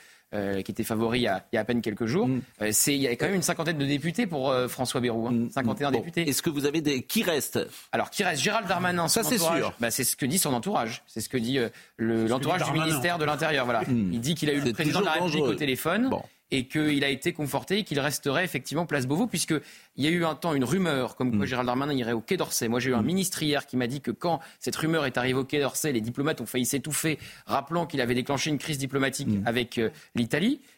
qui 0.63 0.73
était 0.73 0.85
favori 0.85 1.21
il 1.21 1.23
y, 1.23 1.29
a, 1.29 1.45
à 1.55 1.65
peine 1.65 1.81
quelques 1.81 2.07
jours. 2.07 2.29
Mm. 2.29 2.41
Euh, 2.63 2.69
c'est, 2.73 2.95
il 2.95 3.01
y 3.01 3.07
a 3.07 3.11
quand 3.17 3.27
même 3.27 3.35
une 3.35 3.43
cinquantaine 3.43 3.79
de 3.79 3.87
députés 3.87 4.27
pour 4.27 4.51
euh, 4.51 4.69
François 4.69 5.01
Bayrou. 5.01 5.29
Hein. 5.29 5.49
51 5.51 5.91
mm. 5.91 5.93
députés. 5.93 6.29
Est-ce 6.29 6.43
que 6.43 6.51
vous 6.51 6.67
avez 6.67 6.81
des... 6.81 7.03
Qui 7.03 7.23
reste? 7.23 7.61
Alors, 7.93 8.11
qui 8.11 8.25
reste? 8.25 8.43
Gérald 8.43 8.67
Darmanin. 8.69 9.09
Ça, 9.09 9.23
c'est 9.23 9.39
sûr. 9.39 9.73
Bah, 9.81 9.91
c'est 9.91 10.05
ce 10.05 10.17
que 10.17 10.27
dit 10.27 10.39
son 10.39 10.53
entourage. 10.53 11.03
C'est 11.07 11.21
ce 11.21 11.29
que 11.29 11.39
dit 11.39 11.59
l'entourage 11.99 12.65
du 12.65 12.73
ministère 12.73 13.19
de 13.19 13.25
l'Intérieur. 13.25 13.65
Voilà. 13.65 13.83
Mm. 13.83 14.13
Il 14.13 14.21
dit 14.21 14.35
qu'il 14.35 14.51
a 14.51 14.53
eu 14.53 14.61
le 14.61 14.73
président 14.73 15.01
de 15.01 15.07
la 15.07 15.13
République 15.13 15.45
au 15.45 15.55
téléphone 15.55 16.11
et 16.51 16.69
qu'il 16.69 17.05
a 17.05 17.09
été 17.09 17.33
conforté 17.33 17.79
et 17.79 17.85
qu'il 17.85 17.99
resterait 18.01 18.45
effectivement 18.45 18.87
place 18.87 19.07
Beauvau, 19.07 19.27
puisqu'il 19.27 19.61
y 19.97 20.07
a 20.07 20.11
eu 20.11 20.25
un 20.25 20.35
temps 20.35 20.55
une 20.55 20.65
rumeur 20.65 21.17
comme 21.17 21.37
quoi 21.37 21.45
mm. 21.45 21.49
Gérald 21.49 21.67
Darmanin 21.67 21.95
irait 21.95 22.13
au 22.13 22.21
Quai 22.21 22.37
d'Orsay. 22.37 22.69
Moi, 22.69 22.81
j'ai 22.81 22.91
eu 22.91 22.95
un 22.95 23.03
mm. 23.03 23.07
ministre 23.07 23.43
hier 23.43 23.67
qui 23.67 23.77
m'a 23.77 23.87
dit 23.87 24.01
que 24.01 24.11
quand 24.11 24.41
cette 24.61 24.77
rumeur 24.77 25.07
est 25.07 25.19
arrivée 25.19 25.39
au 25.39 25.45
Quai 25.45 25.61
d'Orsay, 25.61 25.93
les 25.93 26.01
diplomates 26.01 26.41
ont 26.41 26.47
failli 26.47 26.67
s'étouffer, 26.67 27.19
rappelant 27.47 27.87
qu'il 27.87 28.01
avait 28.01 28.15
déclenché 28.15 28.51
une 28.51 28.59
crise 28.59 28.79
diplomatique 28.79 29.29
mm. 29.29 29.43
avec 29.47 29.79
euh, 29.79 29.91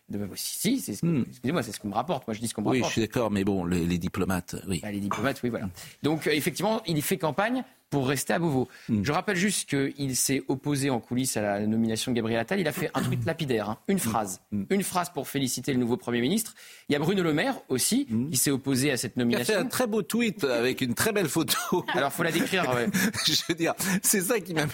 l'Italie. 0.09 0.31
Si, 0.37 0.81
si, 0.81 0.91
excusez-moi, 0.91 1.63
c'est 1.63 1.73
ce 1.73 1.81
qu'on 1.81 1.89
me 1.89 1.95
rapporte. 1.95 2.27
Moi, 2.27 2.35
je 2.35 2.41
dis 2.41 2.49
ce 2.49 2.55
qu'on 2.55 2.63
me 2.63 2.69
rapporte. 2.69 2.83
Oui, 2.83 2.89
je 2.89 2.93
suis 2.93 3.01
d'accord, 3.01 3.31
mais 3.31 3.45
bon, 3.45 3.65
les, 3.65 3.99
diplomates, 3.99 4.57
oui. 4.69 4.81
Bah, 4.83 4.91
les 4.91 5.01
diplomates, 5.01 5.41
oui, 5.43 5.51
voilà. 5.51 5.69
Donc, 6.03 6.27
euh, 6.27 6.31
effectivement, 6.33 6.83
il 6.87 7.01
fait 7.03 7.19
campagne 7.19 7.65
pour 7.91 8.09
rester 8.09 8.33
à 8.33 8.39
Beauvau. 8.39 8.69
Hmm. 8.89 9.03
Je 9.05 9.13
rappelle 9.13 9.37
juste 9.37 9.69
qu'il 9.69 10.17
s'est 10.17 10.43
opposé 10.49 10.91
en 10.91 10.99
coulisses 11.01 11.37
à 11.37 11.43
la 11.43 11.67
nomination 11.67 12.13
de 12.13 12.17
Gabriel 12.17 12.41
Attal. 12.41 12.61
Il 12.61 12.69
a 12.69 12.73
fait 12.73 12.91
un 12.95 13.03
tweet 13.03 13.25
lapidaire, 13.27 13.71
hein. 13.71 13.79
une 13.89 13.97
hmm. 13.97 14.01
phrase. 14.01 14.41
Hmm. 14.51 14.65
Une 14.71 14.83
phrase 14.83 15.11
pour 15.11 15.29
féliciter 15.29 15.73
le 15.73 15.79
nouveau 15.79 15.97
Premier 15.97 16.21
ministre. 16.21 16.55
Il 16.89 16.93
y 16.93 16.97
a 16.97 16.99
Bruno 16.99 17.23
Le 17.23 17.33
Maire 17.33 17.57
aussi, 17.69 18.07
qui 18.31 18.37
s'est 18.37 18.51
opposé 18.51 18.91
à 18.91 18.97
cette 18.97 19.17
nomination. 19.17 19.55
Il 19.55 19.57
a 19.57 19.61
fait 19.61 19.65
un 19.65 19.69
très 19.69 19.87
beau 19.87 20.03
tweet 20.03 20.45
avec 20.45 20.81
une 20.81 20.95
très 20.95 21.13
belle 21.13 21.29
photo. 21.29 21.57
Alors, 21.95 22.13
faut 22.13 22.23
la 22.23 22.33
décrire. 22.33 22.65
Je 23.27 23.43
veux 23.49 23.55
dire, 23.55 23.75
c'est 24.03 24.21
ça 24.21 24.41
qui 24.41 24.55
m'a. 24.55 24.67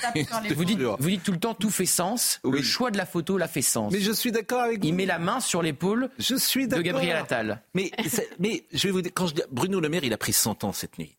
Vous 0.55 0.65
dites, 0.65 0.81
vous 0.81 1.09
dites 1.09 1.23
tout 1.23 1.33
le 1.33 1.39
temps 1.39 1.55
tout 1.55 1.71
fait 1.71 1.87
sens. 1.87 2.41
Le 2.45 2.62
choix 2.62 2.91
de 2.91 2.97
la 2.97 3.07
photo 3.07 3.39
l'a 3.39 3.49
fait 3.49 3.62
sens. 3.62 3.93
Mais 3.93 4.01
je 4.01 4.12
suis 4.12 4.33
d'accord 4.33 4.61
avec 4.61 4.81
vous. 4.81 4.89
Il 4.89 4.95
met 4.95 5.07
la 5.07 5.19
main 5.23 5.41
sur 5.41 5.62
l'épaule 5.62 6.11
de 6.19 6.83
Gabriel 6.83 7.17
Attal. 7.17 7.62
Mais, 7.75 7.91
mais 8.38 8.64
je 8.73 8.88
vais 8.88 8.93
vous 8.93 9.02
dire, 9.02 9.12
quand 9.14 9.26
je 9.26 9.35
dis 9.35 9.43
Bruno 9.50 9.81
Le 9.81 9.88
Maire, 9.88 10.05
il 10.05 10.12
a 10.12 10.19
pris 10.19 10.33
100 10.33 10.64
ans 10.64 10.73
cette 10.73 10.99
nuit. 10.99 11.17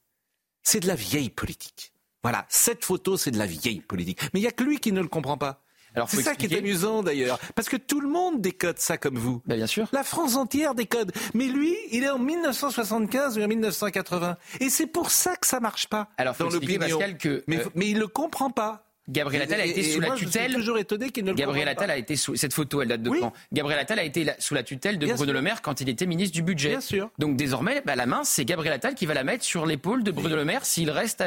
C'est 0.61 0.79
de 0.79 0.87
la 0.87 0.95
vieille 0.95 1.29
politique. 1.29 1.93
Voilà, 2.23 2.45
cette 2.47 2.85
photo, 2.85 3.17
c'est 3.17 3.31
de 3.31 3.37
la 3.37 3.45
vieille 3.45 3.81
politique. 3.81 4.21
Mais 4.33 4.39
il 4.39 4.43
n'y 4.43 4.47
a 4.47 4.51
que 4.51 4.63
lui 4.63 4.79
qui 4.79 4.91
ne 4.91 5.01
le 5.01 5.09
comprend 5.09 5.37
pas. 5.37 5.63
C'est 6.07 6.21
ça 6.23 6.35
qui 6.35 6.47
est 6.47 6.57
amusant 6.57 7.03
d'ailleurs, 7.03 7.39
parce 7.55 7.69
que 7.69 7.77
tout 7.77 8.01
le 8.01 8.07
monde 8.07 8.41
décode 8.41 8.79
ça 8.79 8.97
comme 8.97 9.17
vous. 9.17 9.41
Ben, 9.45 9.55
bien 9.55 9.67
sûr. 9.67 9.87
La 9.91 10.03
France 10.03 10.35
entière 10.35 10.73
décode, 10.73 11.11
mais 11.33 11.45
lui, 11.45 11.75
il 11.91 12.03
est 12.03 12.09
en 12.09 12.19
1975 12.19 13.37
ou 13.37 13.43
en 13.43 13.47
1980, 13.47 14.37
et 14.59 14.69
c'est 14.69 14.87
pour 14.87 15.11
ça 15.11 15.35
que 15.35 15.45
ça 15.45 15.59
marche 15.59 15.87
pas 15.87 16.09
Alors, 16.17 16.35
faut 16.35 16.45
dans 16.45 16.49
l'opinion. 16.49 16.79
Pascal 16.79 17.17
que 17.17 17.43
mais, 17.47 17.59
euh, 17.59 17.69
mais 17.75 17.89
il 17.89 17.99
le 17.99 18.07
comprend 18.07 18.49
pas. 18.49 18.85
Gabriel 19.09 19.43
Attal 19.43 19.59
a 19.59 19.65
été 19.65 19.83
sous 19.83 19.99
la 19.99 20.11
tutelle. 20.11 20.43
Je 20.43 20.47
suis 20.47 20.59
toujours 20.59 20.77
étonné 20.77 21.09
qu'il 21.09 21.25
ne 21.25 21.31
le 21.31 21.35
Gabriel 21.35 21.67
Attal 21.67 21.91
a 21.91 21.97
été 21.97 22.15
sous 22.15 22.35
cette 22.35 22.53
photo, 22.53 22.81
elle 22.81 22.87
date 22.87 23.01
de 23.01 23.09
quand 23.09 23.33
Gabriel 23.51 23.79
Attal 23.79 23.99
a 23.99 24.03
été 24.03 24.25
sous 24.39 24.53
la 24.53 24.63
tutelle 24.63 24.97
de 24.97 25.07
Bruno 25.07 25.33
Le 25.33 25.41
Maire 25.41 25.61
quand 25.61 25.81
il 25.81 25.89
était 25.89 26.05
ministre 26.05 26.33
du 26.33 26.41
budget. 26.41 26.69
Bien 26.69 26.81
sûr. 26.81 27.09
Donc 27.19 27.35
désormais, 27.35 27.81
bah, 27.85 27.95
la 27.95 28.05
main, 28.05 28.23
c'est 28.23 28.45
Gabriel 28.45 28.73
Attal 28.73 28.95
qui 28.95 29.05
va 29.05 29.13
la 29.13 29.23
mettre 29.23 29.43
sur 29.43 29.65
l'épaule 29.65 30.03
de 30.03 30.11
Bruno 30.11 30.35
Le 30.35 30.45
Maire 30.45 30.65
s'il 30.65 30.89
reste 30.89 31.23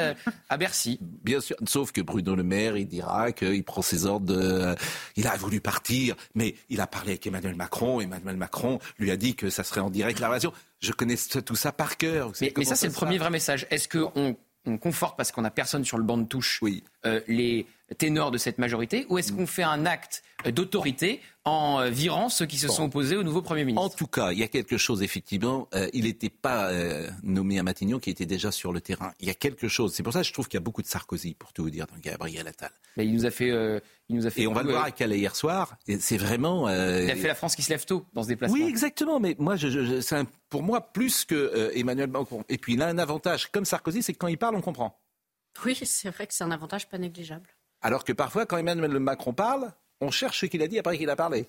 à, 0.49 0.57
Bercy. 0.57 0.99
Bien 1.01 1.41
sûr. 1.41 1.57
Sauf 1.67 1.93
que 1.93 2.01
Bruno 2.01 2.35
Le 2.35 2.43
Maire, 2.43 2.77
il 2.77 2.87
dira 2.87 3.33
qu'il 3.33 3.63
prend 3.65 3.83
ses 3.83 4.07
ordres. 4.07 4.27
De... 4.27 4.75
Il 5.17 5.27
a 5.27 5.37
voulu 5.37 5.61
partir, 5.61 6.17
mais 6.35 6.55
il 6.71 6.81
a 6.81 6.87
parlé 6.87 7.13
avec 7.13 7.27
Emmanuel 7.27 7.57
Macron. 7.57 8.01
Emmanuel 8.01 8.37
Macron 8.37 8.79
lui 8.99 9.11
a 9.11 9.17
dit 9.17 9.35
que 9.35 9.51
ça 9.51 9.65
serait 9.65 9.81
en 9.81 9.91
direct 9.91 10.19
la 10.21 10.29
relation. 10.29 10.53
Je 10.81 10.93
connais 10.93 11.17
tout 11.17 11.57
ça 11.57 11.73
par 11.73 11.97
cœur. 11.97 12.33
Mais, 12.41 12.65
ça, 12.65 12.75
c'est 12.75 12.87
le 12.87 12.93
premier 12.93 13.19
vrai 13.19 13.31
message. 13.31 13.67
Est-ce 13.71 13.89
qu'on 13.89 14.37
on 14.67 14.79
conforte 14.79 15.17
parce 15.17 15.33
qu'on 15.33 15.43
n'a 15.43 15.51
personne 15.51 15.85
sur 15.85 15.99
le 15.99 16.05
banc 16.05 16.19
de 16.19 16.25
touche 16.25 16.61
oui. 16.63 16.85
Euh, 17.05 17.21
les 17.29 17.67
ténor 17.99 18.31
de 18.33 18.39
cette 18.39 18.59
majorité 18.59 19.07
ou 19.09 19.19
est-ce 19.19 19.33
qu'on 19.33 19.47
fait 19.47 19.63
un 19.63 19.87
acte 19.87 20.25
d'autorité 20.53 21.21
en 21.47 21.81
euh, 21.81 21.91
virant 21.91 22.29
ceux 22.29 22.45
qui 22.45 22.59
se 22.59 22.67
sont 22.67 22.85
opposés 22.85 23.17
au 23.17 23.23
nouveau 23.23 23.41
Premier 23.41 23.65
ministre 23.65 23.87
En 23.87 23.89
tout 23.89 24.09
cas, 24.09 24.33
il 24.33 24.39
y 24.39 24.43
a 24.43 24.49
quelque 24.49 24.77
chose, 24.77 25.03
effectivement. 25.03 25.69
Euh, 25.75 25.89
il 25.93 26.05
n'était 26.05 26.29
pas 26.29 26.71
euh, 26.71 27.09
nommé 27.23 27.59
à 27.59 27.63
Matignon, 27.63 28.01
qui 28.01 28.11
était 28.11 28.27
déjà 28.27 28.51
sur 28.51 28.73
le 28.73 28.81
terrain. 28.81 29.13
Il 29.21 29.29
y 29.29 29.31
a 29.31 29.35
quelque 29.35 29.69
chose. 29.69 29.95
C'est 29.95 30.03
pour 30.03 30.13
ça 30.13 30.21
que 30.21 30.27
je 30.27 30.33
trouve 30.33 30.49
qu'il 30.49 30.59
y 30.59 30.63
a 30.63 30.65
beaucoup 30.65 30.83
de 30.83 30.89
Sarkozy, 30.89 31.35
pour 31.35 31.53
tout 31.53 31.63
vous 31.63 31.71
dire, 31.71 31.87
dans 31.87 31.99
Gabriel 31.99 32.49
Attal. 32.49 32.73
Mais 32.97 33.07
il 33.07 33.15
nous 33.15 33.27
a 33.27 33.31
fait. 33.31 33.49
il 34.09 34.17
nous 34.17 34.27
a 34.27 34.31
fait 34.31 34.43
et 34.43 34.47
on 34.49 34.53
va 34.53 34.65
le 34.65 34.73
voir 34.73 34.85
à 34.85 34.91
Calais 34.91 35.19
hier 35.19 35.37
soir. 35.37 35.79
C'est 36.01 36.19
vraiment. 36.19 36.69
il 36.69 37.11
a 37.11 37.17
fait 37.17 37.29
la 37.29 37.37
France 37.37 37.55
qui 37.55 37.63
se 37.63 37.71
lève 37.71 37.85
tôt 37.85 38.05
dans 38.13 38.25
ce 38.25 38.29
déplacement. 38.29 38.59
Oui, 38.59 38.65
exactement. 38.65 39.21
Mais 39.21 39.37
moi, 39.39 39.55
je, 39.55 40.01
c'est 40.01 40.17
pour 40.51 40.65
moi 40.65 40.81
plus 40.81 41.25
que 41.25 41.71
Emmanuel 41.75 42.11
Macron. 42.11 42.45
Et 42.49 42.59
puis 42.59 42.75
il 42.75 42.83
a 42.83 42.89
un 42.89 42.99
avantage, 42.99 43.53
comme 43.53 43.65
Sarkozy, 43.65 44.03
c'est 44.03 44.13
que 44.13 44.19
quand 44.19 44.29
il 44.29 44.39
parle, 44.39 44.57
on 44.57 44.61
comprend. 44.61 44.99
Oui, 45.65 45.79
c'est 45.81 46.11
vrai 46.11 46.27
que 46.27 46.35
c'est 46.35 46.45
un 46.45 46.51
avantage 46.51 46.89
pas 46.89 46.99
négligeable. 46.99 47.49
Alors 47.83 48.05
que 48.05 48.13
parfois, 48.13 48.47
quand 48.47 48.57
Emmanuel 48.57 48.99
Macron 48.99 49.33
parle, 49.33 49.73
on 50.01 50.11
cherche 50.11 50.41
ce 50.41 50.47
qu'il 50.47 50.63
a 50.63 50.69
dit 50.69 50.79
après 50.79 50.99
qu'il 50.99 51.11
a 51.11 51.17
parlé. 51.17 51.47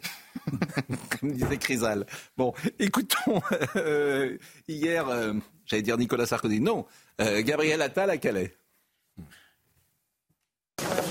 Comme 1.19 1.31
disait 1.31 1.57
Chrysal. 1.57 2.05
Bon, 2.37 2.53
écoutons, 2.79 3.41
euh, 3.75 4.37
hier, 4.67 5.07
euh, 5.09 5.33
j'allais 5.65 5.81
dire 5.81 5.97
Nicolas 5.97 6.25
Sarkozy, 6.25 6.59
non, 6.59 6.85
euh, 7.21 7.41
Gabriel 7.43 7.81
Attal 7.81 8.09
à 8.09 8.17
Calais. 8.17 8.55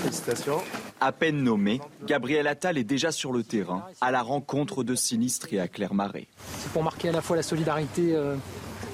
Félicitations. 0.01 0.61
À 0.99 1.11
peine 1.11 1.43
nommé, 1.43 1.81
Gabriel 2.05 2.47
Attal 2.47 2.77
est 2.77 2.83
déjà 2.83 3.11
sur 3.11 3.31
le 3.31 3.43
terrain, 3.43 3.85
à 4.01 4.11
la 4.11 4.21
rencontre 4.21 4.83
de 4.83 4.95
sinistres 4.95 5.53
et 5.53 5.59
à 5.59 5.67
Clermarais. 5.67 6.27
C'est 6.59 6.71
pour 6.71 6.83
marquer 6.83 7.09
à 7.09 7.11
la 7.11 7.21
fois 7.21 7.35
la 7.35 7.43
solidarité 7.43 8.15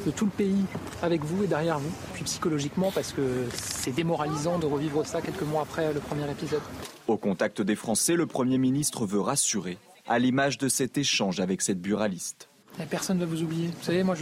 de 0.05 0.12
tout 0.12 0.25
le 0.25 0.31
pays 0.31 0.65
avec 1.01 1.24
vous 1.24 1.43
et 1.43 1.48
derrière 1.48 1.79
vous, 1.79 1.91
puis 2.13 2.24
psychologiquement 2.24 2.91
parce 2.91 3.13
que 3.13 3.45
c'est 3.53 3.91
démoralisant 3.91 4.60
de 4.60 4.65
revivre 4.65 5.05
ça 5.05 5.22
quelques 5.22 5.43
mois 5.43 5.62
après 5.62 5.93
le 5.93 6.00
premier 6.00 6.29
épisode. 6.29 6.62
Au 7.07 7.17
contact 7.17 7.62
des 7.62 7.75
Français, 7.75 8.15
le 8.15 8.25
Premier 8.25 8.57
ministre 8.57 9.05
veut 9.05 9.19
rassurer, 9.19 9.77
à 10.07 10.19
l'image 10.19 10.57
de 10.57 10.67
cet 10.67 10.98
échange 10.98 11.39
avec 11.39 11.62
cette 11.62 11.81
buraliste. 11.81 12.50
personne 12.89 13.17
ne 13.17 13.25
va 13.25 13.31
vous 13.31 13.43
oublier. 13.43 13.67
Vous 13.67 13.83
savez, 13.83 14.03
moi, 14.03 14.15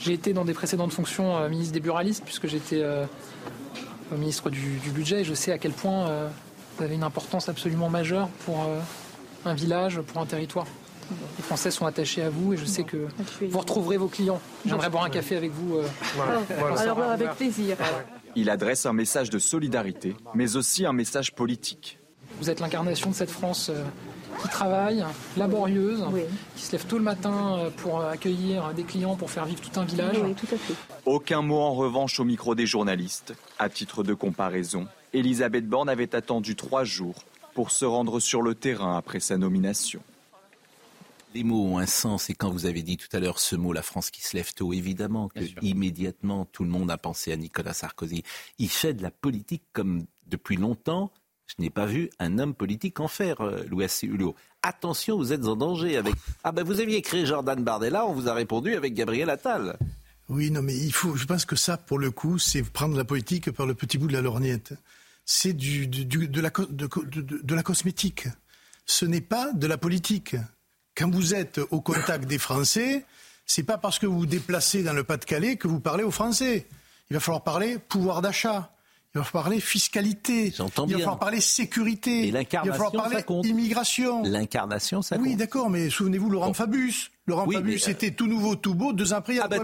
j'ai 0.00 0.12
été 0.12 0.32
dans 0.32 0.44
des 0.44 0.54
précédentes 0.54 0.92
fonctions 0.92 1.36
euh, 1.36 1.48
ministre 1.48 1.72
des 1.72 1.80
buralistes, 1.80 2.24
puisque 2.24 2.46
j'étais 2.46 2.82
euh, 2.82 3.04
ministre 4.12 4.50
du, 4.50 4.78
budget, 4.94 5.20
et 5.20 5.24
je 5.24 5.34
sais 5.34 5.52
à 5.52 5.58
quel 5.58 5.72
point 5.72 6.08
euh, 6.08 6.28
vous 6.76 6.84
avez 6.84 6.94
une 6.94 7.02
importance 7.02 7.48
absolument 7.48 7.88
majeure 7.88 8.28
pour 8.44 8.64
un 9.44 9.54
village, 9.54 10.00
pour 10.00 10.20
un 10.20 10.26
territoire. 10.26 10.66
Les 11.10 11.42
Français 11.42 11.70
sont 11.70 11.86
attachés 11.86 12.22
à 12.22 12.30
vous 12.30 12.54
et 12.54 12.56
je 12.56 12.64
sais 12.64 12.84
que 12.84 13.08
vous 13.48 13.58
retrouverez 13.58 13.96
vos 13.96 14.08
clients. 14.08 14.40
J'aimerais 14.66 14.90
boire 14.90 15.04
un 15.04 15.10
café 15.10 15.36
avec 15.36 15.52
vous. 15.52 15.78
Alors 16.76 17.02
avec 17.02 17.30
plaisir. 17.32 17.76
Il 18.36 18.50
adresse 18.50 18.86
un 18.86 18.92
message 18.92 19.30
de 19.30 19.38
solidarité, 19.38 20.14
mais 20.34 20.56
aussi 20.56 20.86
un 20.86 20.92
message 20.92 21.34
politique. 21.34 21.98
Vous 22.40 22.50
êtes 22.50 22.60
l'incarnation 22.60 23.10
de 23.10 23.14
cette 23.14 23.30
France 23.30 23.68
euh, 23.68 23.82
qui 24.40 24.48
travaille, 24.48 25.04
laborieuse, 25.36 26.04
qui 26.54 26.62
se 26.62 26.72
lève 26.72 26.86
tôt 26.86 26.98
le 26.98 27.04
matin 27.04 27.58
euh, 27.58 27.70
pour 27.70 28.00
accueillir 28.00 28.72
des 28.74 28.84
clients, 28.84 29.16
pour 29.16 29.30
faire 29.30 29.44
vivre 29.44 29.60
tout 29.60 29.80
un 29.80 29.84
village. 29.84 30.16
Aucun 31.04 31.42
mot 31.42 31.58
en 31.58 31.74
revanche 31.74 32.20
au 32.20 32.24
micro 32.24 32.54
des 32.54 32.66
journalistes. 32.66 33.34
À 33.58 33.68
titre 33.68 34.04
de 34.04 34.14
comparaison, 34.14 34.86
Elisabeth 35.12 35.66
Borne 35.66 35.88
avait 35.88 36.14
attendu 36.14 36.54
trois 36.54 36.84
jours 36.84 37.24
pour 37.54 37.72
se 37.72 37.84
rendre 37.84 38.20
sur 38.20 38.42
le 38.42 38.54
terrain 38.54 38.96
après 38.96 39.18
sa 39.18 39.36
nomination. 39.36 40.00
Les 41.34 41.44
mots 41.44 41.64
ont 41.64 41.78
un 41.78 41.86
sens 41.86 42.30
et 42.30 42.34
quand 42.34 42.50
vous 42.50 42.66
avez 42.66 42.82
dit 42.82 42.96
tout 42.96 43.14
à 43.14 43.20
l'heure 43.20 43.38
ce 43.38 43.54
mot, 43.54 43.72
la 43.72 43.82
France 43.82 44.10
qui 44.10 44.22
se 44.22 44.36
lève 44.36 44.52
tôt, 44.54 44.72
évidemment 44.72 45.28
que 45.28 45.44
immédiatement 45.62 46.46
tout 46.46 46.64
le 46.64 46.70
monde 46.70 46.90
a 46.90 46.98
pensé 46.98 47.32
à 47.32 47.36
Nicolas 47.36 47.74
Sarkozy. 47.74 48.22
Il 48.58 48.70
fait 48.70 48.94
de 48.94 49.02
la 49.02 49.10
politique 49.10 49.64
comme 49.72 50.06
depuis 50.26 50.56
longtemps 50.56 51.12
je 51.48 51.54
n'ai 51.62 51.70
pas 51.70 51.86
vu 51.86 52.10
un 52.18 52.38
homme 52.38 52.54
politique 52.54 53.00
en 53.00 53.08
faire, 53.08 53.40
euh, 53.40 53.64
Louis 53.68 53.86
Hulot. 54.02 54.36
Attention, 54.62 55.16
vous 55.16 55.32
êtes 55.32 55.46
en 55.46 55.56
danger 55.56 55.96
avec. 55.96 56.14
Ah 56.44 56.52
ben 56.52 56.62
vous 56.62 56.80
aviez 56.80 57.02
créé 57.02 57.26
Jordan 57.26 57.62
Bardella, 57.62 58.06
on 58.06 58.12
vous 58.12 58.28
a 58.28 58.34
répondu 58.34 58.74
avec 58.74 58.94
Gabriel 58.94 59.30
Attal. 59.30 59.78
Oui, 60.28 60.50
non, 60.50 60.62
mais 60.62 60.76
il 60.76 60.92
faut. 60.92 61.16
Je 61.16 61.24
pense 61.24 61.46
que 61.46 61.56
ça, 61.56 61.78
pour 61.78 61.98
le 61.98 62.10
coup, 62.10 62.38
c'est 62.38 62.62
prendre 62.62 62.96
la 62.96 63.04
politique 63.04 63.50
par 63.50 63.66
le 63.66 63.74
petit 63.74 63.96
bout 63.96 64.08
de 64.08 64.12
la 64.12 64.20
lorgnette. 64.20 64.74
C'est 65.24 65.54
du, 65.54 65.86
de, 65.86 66.40
la, 66.40 66.50
de, 66.50 67.54
la 67.54 67.62
cosmétique. 67.62 68.28
Ce 68.86 69.04
n'est 69.04 69.20
pas 69.22 69.52
de 69.52 69.66
la 69.66 69.78
politique. 69.78 70.36
Quand 70.98 71.10
vous 71.10 71.32
êtes 71.32 71.60
au 71.70 71.80
contact 71.80 72.24
des 72.24 72.38
Français, 72.38 73.04
c'est 73.46 73.62
pas 73.62 73.78
parce 73.78 74.00
que 74.00 74.06
vous 74.06 74.18
vous 74.18 74.26
déplacez 74.26 74.82
dans 74.82 74.92
le 74.92 75.04
Pas-de-Calais 75.04 75.54
que 75.54 75.68
vous 75.68 75.78
parlez 75.78 76.02
aux 76.02 76.10
Français. 76.10 76.66
Il 77.08 77.14
va 77.14 77.20
falloir 77.20 77.44
parler 77.44 77.78
pouvoir 77.78 78.20
d'achat. 78.20 78.72
Il 79.14 79.18
va 79.18 79.24
falloir 79.24 79.44
parler 79.44 79.60
fiscalité. 79.60 80.46
Il 80.46 80.56
va 80.56 80.98
falloir 80.98 81.18
parler 81.20 81.40
sécurité. 81.40 82.26
il 82.26 82.32
va 82.32 82.44
falloir 82.44 82.90
parler 82.90 83.24
immigration. 83.44 84.24
L'incarnation, 84.24 85.00
ça 85.00 85.16
compte. 85.16 85.24
Oui, 85.24 85.36
d'accord, 85.36 85.70
mais 85.70 85.88
souvenez-vous, 85.88 86.30
Laurent 86.30 86.52
Fabius. 86.52 87.12
Laurent 87.28 87.48
Fabius 87.48 87.86
était 87.86 88.10
tout 88.10 88.26
nouveau, 88.26 88.56
tout 88.56 88.74
beau, 88.74 88.92
deux 88.92 89.12
ans 89.12 89.18
après, 89.18 89.34
il 89.34 89.36
y 89.36 89.40
a 89.40 89.44
ah 89.44 89.48
bah 89.48 89.58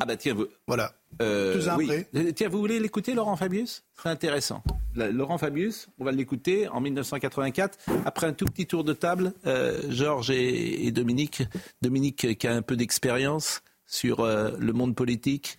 Ah 0.00 0.06
bah 0.06 0.16
tiens, 0.16 0.34
vous... 0.34 0.46
Voilà. 0.66 0.92
Euh, 1.22 1.66
après. 1.68 2.08
Tiens, 2.34 2.48
vous 2.48 2.58
voulez 2.58 2.80
l'écouter, 2.80 3.14
Laurent 3.14 3.36
Fabius? 3.36 3.84
C'est 4.02 4.08
intéressant. 4.08 4.62
Laurent 4.94 5.38
Fabius, 5.38 5.88
on 5.98 6.04
va 6.04 6.12
l'écouter 6.12 6.68
en 6.68 6.80
1984. 6.80 7.78
Après 8.04 8.26
un 8.26 8.32
tout 8.32 8.44
petit 8.44 8.66
tour 8.66 8.84
de 8.84 8.92
table, 8.92 9.32
euh, 9.46 9.80
Georges 9.90 10.30
et, 10.30 10.90
Dominique. 10.92 11.42
Dominique 11.82 12.38
qui 12.38 12.46
a 12.46 12.54
un 12.54 12.62
peu 12.62 12.76
d'expérience 12.76 13.62
sur 13.86 14.20
euh, 14.20 14.52
le 14.58 14.72
monde 14.72 14.94
politique. 14.94 15.58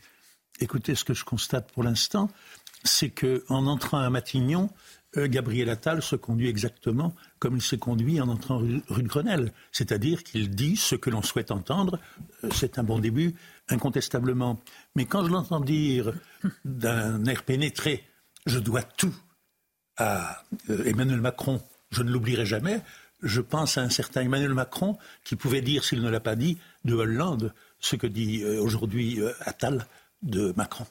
Écoutez, 0.59 0.95
ce 0.95 1.03
que 1.03 1.13
je 1.13 1.25
constate 1.25 1.71
pour 1.71 1.83
l'instant, 1.83 2.29
c'est 2.83 3.09
qu'en 3.09 3.67
entrant 3.67 4.00
à 4.00 4.09
Matignon, 4.09 4.69
euh, 5.17 5.27
Gabriel 5.27 5.69
Attal 5.69 6.01
se 6.01 6.15
conduit 6.15 6.47
exactement 6.47 7.15
comme 7.39 7.55
il 7.55 7.62
s'est 7.62 7.77
conduit 7.77 8.19
en 8.19 8.27
entrant 8.27 8.57
rue, 8.57 8.81
de 9.03 9.07
Grenelle. 9.07 9.51
C'est-à-dire 9.71 10.24
qu'il 10.24 10.50
dit 10.50 10.75
ce 10.75 10.95
que 10.95 11.09
l'on 11.09 11.21
souhaite 11.21 11.51
entendre. 11.51 12.00
Euh, 12.43 12.50
c'est 12.53 12.79
un 12.79 12.83
bon 12.83 13.00
début, 13.00 13.35
incontestablement. 13.69 14.59
Mais 14.95 15.05
quand 15.05 15.25
je 15.25 15.31
l'entends 15.31 15.59
dire 15.59 16.13
d'un 16.63 17.25
air 17.25 17.43
pénétré, 17.43 18.03
je 18.45 18.59
dois 18.59 18.83
tout 18.83 19.15
à 19.97 20.43
euh, 20.69 20.83
Emmanuel 20.85 21.21
Macron, 21.21 21.61
je 21.91 22.03
ne 22.03 22.11
l'oublierai 22.11 22.45
jamais, 22.45 22.81
je 23.21 23.41
pense 23.41 23.77
à 23.77 23.81
un 23.81 23.89
certain 23.89 24.21
Emmanuel 24.21 24.53
Macron 24.53 24.97
qui 25.23 25.35
pouvait 25.35 25.61
dire, 25.61 25.83
s'il 25.83 26.01
ne 26.01 26.09
l'a 26.09 26.19
pas 26.19 26.35
dit, 26.35 26.57
de 26.83 26.93
Hollande, 26.93 27.53
ce 27.79 27.95
que 27.95 28.07
dit 28.07 28.43
aujourd'hui 28.45 29.19
Attal 29.41 29.87
de 30.21 30.53
Macron. 30.55 30.85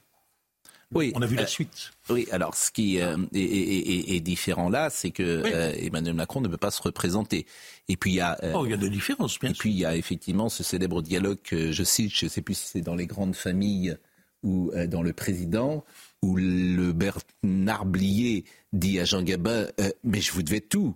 Oui, 0.95 1.13
on 1.15 1.23
a 1.23 1.27
vu 1.27 1.37
la 1.37 1.43
euh, 1.43 1.47
suite. 1.47 1.91
Oui, 2.09 2.27
alors 2.31 2.55
ce 2.55 2.71
qui 2.71 3.01
euh, 3.01 3.17
est, 3.33 4.21
différent 4.21 4.69
là, 4.69 4.91
c'est 4.91 5.11
que 5.11 5.23
euh, 5.23 5.73
Emmanuel 5.77 6.15
Macron 6.15 6.41
ne 6.41 6.49
peut 6.49 6.57
pas 6.57 6.71
se 6.71 6.83
représenter. 6.83 7.47
Et 7.89 7.97
puis 7.97 8.13
il 8.13 8.17
y 8.17 8.21
a. 8.21 8.39
oh, 8.55 8.65
il 8.65 8.71
y 8.71 8.75
a 8.75 8.77
des 8.77 8.91
différences, 8.91 9.39
bien 9.39 9.51
Et 9.51 9.55
puis 9.55 9.71
il 9.71 9.79
y 9.79 9.85
a 9.85 9.97
effectivement 9.97 10.49
ce 10.49 10.63
célèbre 10.63 11.03
dialogue 11.03 11.39
que 11.43 11.73
je 11.73 11.83
cite, 11.83 12.15
je 12.15 12.27
ne 12.27 12.31
sais 12.31 12.43
plus 12.43 12.55
si 12.55 12.67
c'est 12.69 12.81
dans 12.81 12.95
les 12.95 13.07
grandes 13.07 13.35
familles 13.35 13.97
ou 14.43 14.71
dans 14.89 15.03
le 15.03 15.15
président, 15.15 15.85
où 16.23 16.37
le 16.37 16.93
Bernard 16.93 17.87
Blier 17.87 18.45
dit 18.75 19.01
à 19.01 19.07
Jean 19.07 19.23
Gabin 19.23 19.67
Mais 20.03 20.21
je 20.21 20.33
vous 20.33 20.43
devais 20.43 20.61
tout, 20.61 20.95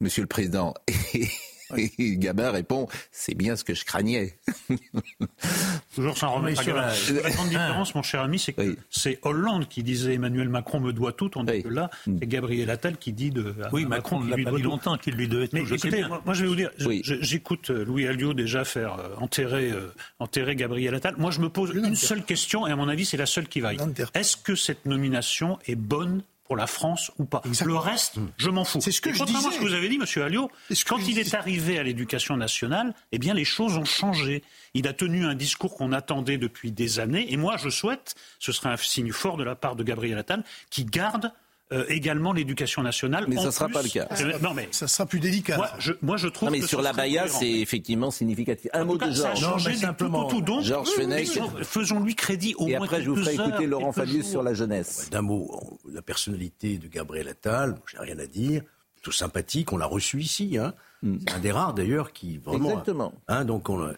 monsieur 0.00 0.22
le 0.22 0.28
président. 0.28 0.72
Et 1.14 1.28
Gabin 1.98 2.50
répond 2.50 2.88
C'est 3.12 3.34
bien 3.34 3.56
ce 3.56 3.64
que 3.64 3.74
je 3.74 3.84
craignais. 3.84 4.34
Toujours 5.94 6.16
sans 6.16 6.32
remettre 6.34 6.62
sur 6.62 6.74
la... 6.74 6.92
la 7.22 7.30
grande 7.30 7.48
différence, 7.48 7.94
mon 7.94 8.02
cher 8.02 8.22
ami, 8.22 8.38
c'est 8.38 8.52
que 8.52 8.76
c'est 8.90 9.18
Hollande 9.22 9.68
qui 9.68 9.82
disait 9.82 10.14
Emmanuel 10.14 10.48
Macron 10.48 10.80
me 10.80 10.92
doit 10.92 11.12
tout, 11.12 11.28
tandis 11.28 11.62
que 11.62 11.68
là, 11.68 11.90
c'est 12.04 12.26
Gabriel 12.26 12.70
Attal 12.70 12.96
qui 12.96 13.12
dit 13.12 13.30
de. 13.30 13.54
Oui, 13.72 13.84
Macron, 13.84 14.20
l'a 14.20 14.36
pas 14.36 14.56
dit 14.56 14.62
longtemps 14.62 14.96
qu'il 14.96 15.14
lui 15.14 15.28
devait 15.28 15.48
tout. 15.48 15.56
Mais 15.56 15.62
écoutez, 15.62 16.04
moi, 16.24 16.34
je 16.34 16.42
vais 16.42 16.48
vous 16.48 16.56
dire, 16.56 16.70
j'écoute 17.02 17.70
euh, 17.70 17.84
Louis 17.84 18.06
Alliot 18.06 18.34
déjà 18.34 18.64
faire 18.64 18.94
euh, 18.94 19.14
enterrer, 19.18 19.70
euh, 19.70 19.92
enterrer 20.18 20.56
Gabriel 20.56 20.94
Attal. 20.94 21.14
Moi, 21.18 21.30
je 21.30 21.40
me 21.40 21.48
pose 21.48 21.72
une 21.74 21.94
seule 21.94 22.22
question, 22.22 22.66
et 22.66 22.70
à 22.70 22.76
mon 22.76 22.88
avis, 22.88 23.04
c'est 23.04 23.16
la 23.16 23.26
seule 23.26 23.48
qui 23.48 23.60
vaille. 23.60 23.78
Est-ce 24.14 24.36
que 24.36 24.54
cette 24.54 24.86
nomination 24.86 25.58
est 25.66 25.76
bonne 25.76 26.22
pour 26.48 26.56
la 26.56 26.66
France 26.66 27.12
ou 27.18 27.26
pas. 27.26 27.42
Le 27.44 27.76
reste, 27.76 28.16
hmm. 28.16 28.28
je 28.38 28.48
m'en 28.48 28.64
fous. 28.64 28.80
C'est 28.80 28.90
ce 28.90 29.02
que 29.02 29.12
je 29.12 29.22
disais. 29.22 29.46
à 29.46 29.52
ce 29.52 29.58
que 29.58 29.64
vous 29.64 29.74
avez 29.74 29.88
dit, 29.88 29.98
Monsieur 29.98 30.24
Alliot, 30.24 30.50
quand 30.86 30.98
il 31.06 31.18
est 31.18 31.34
arrivé 31.34 31.78
à 31.78 31.82
l'éducation 31.82 32.38
nationale, 32.38 32.94
eh 33.12 33.18
bien, 33.18 33.34
les 33.34 33.44
choses 33.44 33.76
ont 33.76 33.84
changé. 33.84 34.42
Il 34.72 34.88
a 34.88 34.94
tenu 34.94 35.26
un 35.26 35.34
discours 35.34 35.76
qu'on 35.76 35.92
attendait 35.92 36.38
depuis 36.38 36.72
des 36.72 37.00
années. 37.00 37.30
Et 37.30 37.36
moi, 37.36 37.58
je 37.58 37.68
souhaite, 37.68 38.14
ce 38.38 38.52
serait 38.52 38.70
un 38.70 38.78
signe 38.78 39.12
fort 39.12 39.36
de 39.36 39.44
la 39.44 39.56
part 39.56 39.76
de 39.76 39.84
Gabriel 39.84 40.16
Attal, 40.16 40.42
qui 40.70 40.86
garde 40.86 41.32
euh, 41.70 41.84
également 41.88 42.32
l'éducation 42.32 42.82
nationale. 42.82 43.26
Mais 43.28 43.36
ça 43.36 43.46
ne 43.46 43.50
sera 43.50 43.68
pas 43.68 43.82
le 43.82 43.88
cas. 43.90 44.08
non, 44.40 44.54
mais 44.54 44.68
ça 44.70 44.88
sera 44.88 45.04
plus 45.04 45.20
délicat. 45.20 45.56
Moi, 45.58 45.70
je, 45.78 45.92
moi, 46.00 46.16
je 46.16 46.28
trouve. 46.28 46.48
Non, 46.48 46.56
mais 46.56 46.62
sur 46.62 46.80
la 46.80 46.94
Baïa, 46.94 47.28
c'est 47.28 47.50
effectivement 47.50 48.10
significatif. 48.10 48.70
Un 48.72 48.84
mot 48.84 48.96
de 48.96 49.10
Georges. 49.10 49.42
Non, 49.42 49.56
mais 49.64 49.76
simplement. 49.76 50.28
Tout, 50.28 50.40
donc, 50.40 50.62
Georges 50.62 50.90
Fenech. 50.90 51.38
Faisons-lui 51.62 52.14
crédit 52.14 52.54
au 52.56 52.68
Et 52.68 52.76
après, 52.76 53.02
je 53.02 53.10
vous 53.10 53.16
ferai 53.16 53.34
écouter 53.34 53.66
Laurent 53.66 53.92
Fabius 53.92 54.26
sur 54.28 54.42
la 54.42 54.54
jeunesse. 54.54 55.08
D'un 55.10 55.22
mot, 55.22 55.78
la 55.92 56.02
personnalité 56.02 56.78
de 56.78 56.88
Gabriel 56.88 57.28
Attal, 57.28 57.76
j'ai 57.90 57.98
rien 57.98 58.18
à 58.18 58.26
dire. 58.26 58.62
Tout 59.02 59.12
sympathique, 59.12 59.72
on 59.72 59.76
l'a 59.76 59.86
reçu 59.86 60.20
ici. 60.20 60.58
Hein. 60.58 60.74
Hmm. 61.02 61.18
C'est 61.20 61.34
un 61.34 61.38
des 61.38 61.52
rares 61.52 61.72
d'ailleurs 61.72 62.12
qui 62.12 62.38
vraiment. 62.38 62.70
Exactement. 62.70 63.12
Hein, 63.28 63.44
donc 63.44 63.68
on. 63.68 63.92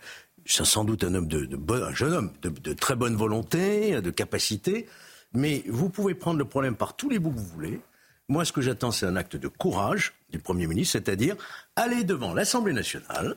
C'est 0.45 0.65
sans 0.65 0.85
doute 0.85 1.05
un 1.05 1.15
homme 1.15 1.29
de, 1.29 1.45
de 1.45 1.57
bon, 1.57 1.83
un 1.83 1.95
jeune 1.95 2.13
homme 2.13 2.33
de, 2.43 2.49
de 2.49 2.73
très 2.73 2.97
bonne 2.97 3.15
volonté, 3.15 4.01
de 4.01 4.11
capacité. 4.11 4.87
Mais 5.33 5.63
vous 5.69 5.89
pouvez 5.89 6.15
prendre 6.15 6.39
le 6.39 6.45
problème 6.45 6.75
par 6.77 6.97
tous 6.97 7.09
les 7.09 7.19
bouts 7.19 7.31
que 7.31 7.39
vous 7.39 7.45
voulez. 7.45 7.81
Moi, 8.29 8.45
ce 8.45 8.53
que 8.53 8.61
j'attends, 8.61 8.91
c'est 8.91 9.07
un 9.07 9.17
acte 9.17 9.37
de 9.37 9.49
courage 9.49 10.13
du 10.31 10.39
Premier 10.39 10.67
ministre, 10.67 10.93
c'est-à-dire 10.93 11.37
aller 11.77 12.05
devant 12.05 12.33
l'Assemblée 12.33 12.73
nationale, 12.73 13.37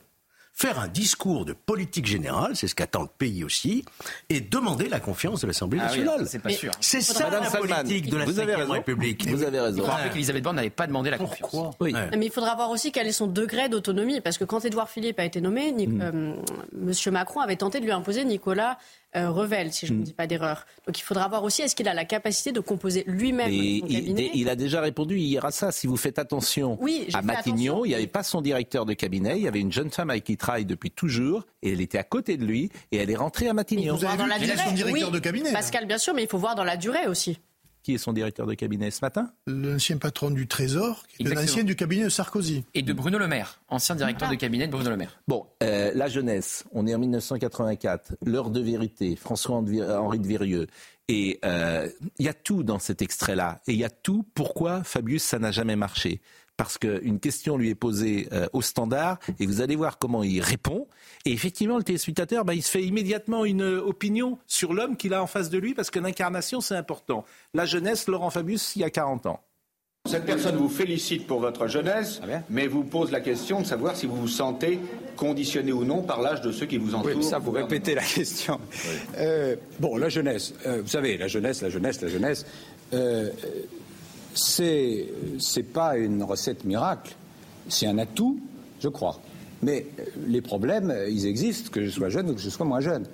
faire 0.54 0.78
un 0.78 0.86
discours 0.86 1.44
de 1.44 1.52
politique 1.52 2.06
générale, 2.06 2.54
c'est 2.54 2.68
ce 2.68 2.76
qu'attend 2.76 3.02
le 3.02 3.08
pays 3.08 3.42
aussi, 3.42 3.84
et 4.28 4.40
demander 4.40 4.88
la 4.88 5.00
confiance 5.00 5.40
de 5.40 5.48
l'Assemblée 5.48 5.80
ah 5.82 5.86
nationale. 5.86 6.26
c'est 6.28 6.38
pas 6.38 6.50
sûr. 6.50 6.70
C'est 6.80 7.00
ça 7.00 7.28
la 7.28 7.50
politique 7.50 8.08
de 8.08 8.16
la 8.18 8.24
Vous 8.24 8.38
avez 8.38 8.54
République. 8.54 9.28
Vous 9.28 9.42
avez 9.42 9.58
raison. 9.58 9.78
Il 9.78 9.84
faut 9.84 9.90
rappeler 9.90 10.10
qu'Elisabeth 10.10 10.44
Borne 10.44 10.56
n'avait 10.56 10.70
pas 10.70 10.86
demandé 10.86 11.10
la 11.10 11.18
confiance. 11.18 11.74
Oui. 11.80 11.92
Mais 12.16 12.26
il 12.26 12.32
faudra 12.32 12.54
voir 12.54 12.70
aussi 12.70 12.92
quel 12.92 13.08
est 13.08 13.12
son 13.12 13.26
degré 13.26 13.68
d'autonomie, 13.68 14.20
parce 14.20 14.38
que 14.38 14.44
quand 14.44 14.64
Édouard 14.64 14.88
Philippe 14.88 15.18
a 15.18 15.24
été 15.24 15.40
nommé, 15.40 15.72
mm. 15.72 16.00
euh, 16.00 16.34
Monsieur 16.72 17.10
Macron 17.10 17.40
avait 17.40 17.56
tenté 17.56 17.80
de 17.80 17.84
lui 17.84 17.92
imposer 17.92 18.24
Nicolas 18.24 18.78
euh, 19.16 19.30
Revel, 19.30 19.72
si 19.72 19.86
je 19.86 19.92
ne 19.92 20.00
mm. 20.00 20.02
dis 20.02 20.12
pas 20.12 20.26
d'erreur. 20.26 20.66
Donc 20.86 20.98
il 20.98 21.02
faudra 21.02 21.28
voir 21.28 21.44
aussi 21.44 21.62
est-ce 21.62 21.74
qu'il 21.74 21.88
a 21.88 21.94
la 21.94 22.04
capacité 22.04 22.52
de 22.52 22.60
composer 22.60 23.04
lui-même 23.06 23.50
son 23.50 23.86
cabinet. 23.86 24.30
Il, 24.34 24.48
a 24.48 24.56
déjà 24.56 24.80
répondu 24.80 25.18
hier 25.18 25.44
à 25.44 25.50
ça. 25.50 25.72
Si 25.72 25.86
vous 25.86 25.96
faites 25.96 26.18
attention 26.18 26.78
à 27.12 27.22
Matignon, 27.22 27.84
il 27.84 27.88
n'y 27.88 27.94
avait 27.94 28.06
pas 28.06 28.22
son 28.22 28.40
directeur 28.40 28.86
de 28.86 28.94
cabinet, 28.94 29.36
il 29.36 29.42
y 29.42 29.48
avait 29.48 29.60
une 29.60 29.72
jeune 29.72 29.90
femme 29.90 30.10
avec 30.10 30.24
qui 30.24 30.32
il 30.32 30.36
travaille 30.36 30.64
depuis 30.64 30.90
toujours, 30.90 31.46
et 31.62 31.72
elle 31.72 31.80
était 31.80 31.98
à 31.98 32.02
côté 32.02 32.36
de 32.36 32.44
lui, 32.44 32.70
et 32.90 32.96
elle 32.96 33.10
est 33.10 33.16
rentrée 33.16 33.48
à 33.48 33.52
Matignon. 33.52 33.94
Vous 33.94 34.04
avez 34.04 34.16
dans 34.16 34.26
la 34.26 34.38
durée, 34.38 34.56
son 34.56 34.72
directeur 34.72 35.10
de 35.10 35.18
cabinet. 35.18 35.52
Pascal, 35.52 35.86
bien 35.86 35.98
sûr, 35.98 36.12
mais 36.14 36.24
il 36.24 36.28
faut 36.28 36.38
voir 36.38 36.54
dans 36.54 36.64
la 36.64 36.76
durée 36.76 37.06
aussi. 37.06 37.38
Qui 37.84 37.92
est 37.92 37.98
son 37.98 38.14
directeur 38.14 38.46
de 38.46 38.54
cabinet 38.54 38.90
ce 38.90 39.00
matin 39.02 39.30
L'ancien 39.46 39.98
patron 39.98 40.30
du 40.30 40.48
Trésor, 40.48 41.04
qui 41.06 41.22
est 41.22 41.34
l'ancien 41.34 41.64
du 41.64 41.76
cabinet 41.76 42.04
de 42.04 42.08
Sarkozy. 42.08 42.64
Et 42.72 42.80
de 42.80 42.94
Bruno 42.94 43.18
Le 43.18 43.28
Maire, 43.28 43.60
ancien 43.68 43.94
directeur 43.94 44.30
de 44.30 44.36
cabinet 44.36 44.66
de 44.66 44.72
Bruno 44.72 44.88
Le 44.88 44.96
Maire. 44.96 45.20
Bon, 45.28 45.46
euh, 45.62 45.92
la 45.94 46.08
jeunesse, 46.08 46.64
on 46.72 46.86
est 46.86 46.94
en 46.94 46.98
1984, 46.98 48.16
l'heure 48.24 48.48
de 48.48 48.60
vérité, 48.60 49.16
François-Henri 49.16 50.18
de 50.18 50.26
Virieux. 50.26 50.66
Et 51.08 51.38
euh, 51.44 51.86
il 52.18 52.24
y 52.24 52.30
a 52.30 52.32
tout 52.32 52.62
dans 52.62 52.78
cet 52.78 53.02
extrait-là. 53.02 53.60
Et 53.66 53.72
il 53.72 53.78
y 53.78 53.84
a 53.84 53.90
tout 53.90 54.24
pourquoi, 54.32 54.82
Fabius, 54.82 55.22
ça 55.22 55.38
n'a 55.38 55.52
jamais 55.52 55.76
marché 55.76 56.22
parce 56.56 56.78
qu'une 56.78 57.20
question 57.20 57.56
lui 57.56 57.70
est 57.70 57.74
posée 57.74 58.28
euh, 58.32 58.46
au 58.52 58.62
standard 58.62 59.18
et 59.38 59.46
vous 59.46 59.60
allez 59.60 59.76
voir 59.76 59.98
comment 59.98 60.22
il 60.22 60.40
répond. 60.40 60.86
Et 61.24 61.32
effectivement, 61.32 61.76
le 61.76 61.84
téléspectateur, 61.84 62.44
bah, 62.44 62.54
il 62.54 62.62
se 62.62 62.70
fait 62.70 62.84
immédiatement 62.84 63.44
une 63.44 63.62
opinion 63.64 64.38
sur 64.46 64.72
l'homme 64.72 64.96
qu'il 64.96 65.14
a 65.14 65.22
en 65.22 65.26
face 65.26 65.50
de 65.50 65.58
lui 65.58 65.74
parce 65.74 65.90
que 65.90 65.98
l'incarnation, 65.98 66.60
c'est 66.60 66.76
important. 66.76 67.24
La 67.54 67.66
jeunesse, 67.66 68.06
Laurent 68.06 68.30
Fabius, 68.30 68.76
il 68.76 68.80
y 68.80 68.84
a 68.84 68.90
40 68.90 69.26
ans. 69.26 69.40
Cette 70.06 70.26
personne 70.26 70.56
vous 70.56 70.68
félicite 70.68 71.26
pour 71.26 71.40
votre 71.40 71.66
jeunesse, 71.66 72.20
ah 72.22 72.42
mais 72.50 72.66
vous 72.66 72.84
pose 72.84 73.10
la 73.10 73.20
question 73.20 73.62
de 73.62 73.66
savoir 73.66 73.96
si 73.96 74.04
vous 74.04 74.16
vous 74.16 74.28
sentez 74.28 74.78
conditionné 75.16 75.72
ou 75.72 75.82
non 75.84 76.02
par 76.02 76.20
l'âge 76.20 76.42
de 76.42 76.52
ceux 76.52 76.66
qui 76.66 76.76
vous 76.76 76.94
entourent. 76.94 77.16
Oui, 77.16 77.24
ça, 77.24 77.38
vous 77.38 77.52
répétez 77.52 77.94
la 77.94 78.02
question. 78.02 78.60
Euh, 79.16 79.56
bon, 79.80 79.96
la 79.96 80.10
jeunesse, 80.10 80.52
euh, 80.66 80.82
vous 80.82 80.88
savez, 80.88 81.16
la 81.16 81.26
jeunesse, 81.26 81.62
la 81.62 81.70
jeunesse, 81.70 82.02
la 82.02 82.08
jeunesse, 82.08 82.44
c'est 84.34 85.06
n'est 85.56 85.62
pas 85.62 85.96
une 85.96 86.22
recette 86.22 86.64
miracle, 86.64 87.14
c'est 87.68 87.86
un 87.86 87.98
atout, 87.98 88.38
je 88.80 88.88
crois. 88.88 89.20
Mais 89.62 89.86
les 90.26 90.42
problèmes, 90.42 90.94
ils 91.08 91.26
existent, 91.26 91.70
que 91.70 91.84
je 91.84 91.90
sois 91.90 92.10
jeune 92.10 92.30
ou 92.30 92.34
que 92.34 92.40
je 92.40 92.50
sois 92.50 92.66
moins 92.66 92.80
jeune. 92.80 93.06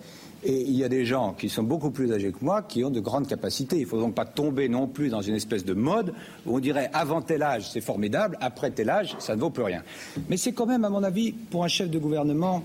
Et 0.42 0.62
il 0.62 0.74
y 0.74 0.84
a 0.84 0.88
des 0.88 1.04
gens 1.04 1.34
qui 1.34 1.50
sont 1.50 1.62
beaucoup 1.62 1.90
plus 1.90 2.10
âgés 2.12 2.32
que 2.32 2.42
moi 2.42 2.62
qui 2.62 2.82
ont 2.82 2.90
de 2.90 3.00
grandes 3.00 3.28
capacités. 3.28 3.76
Il 3.76 3.82
ne 3.82 3.86
faut 3.86 4.00
donc 4.00 4.14
pas 4.14 4.24
tomber 4.24 4.68
non 4.70 4.86
plus 4.86 5.10
dans 5.10 5.20
une 5.20 5.34
espèce 5.34 5.66
de 5.66 5.74
mode 5.74 6.14
où 6.46 6.56
on 6.56 6.60
dirait 6.60 6.90
avant 6.94 7.20
tel 7.20 7.42
âge 7.42 7.70
c'est 7.70 7.82
formidable, 7.82 8.38
après 8.40 8.70
tel 8.70 8.88
âge 8.88 9.14
ça 9.18 9.36
ne 9.36 9.40
vaut 9.40 9.50
plus 9.50 9.64
rien. 9.64 9.82
Mais 10.30 10.38
c'est 10.38 10.52
quand 10.52 10.64
même, 10.66 10.84
à 10.84 10.88
mon 10.88 11.02
avis, 11.02 11.32
pour 11.32 11.62
un 11.62 11.68
chef 11.68 11.90
de 11.90 11.98
gouvernement, 11.98 12.62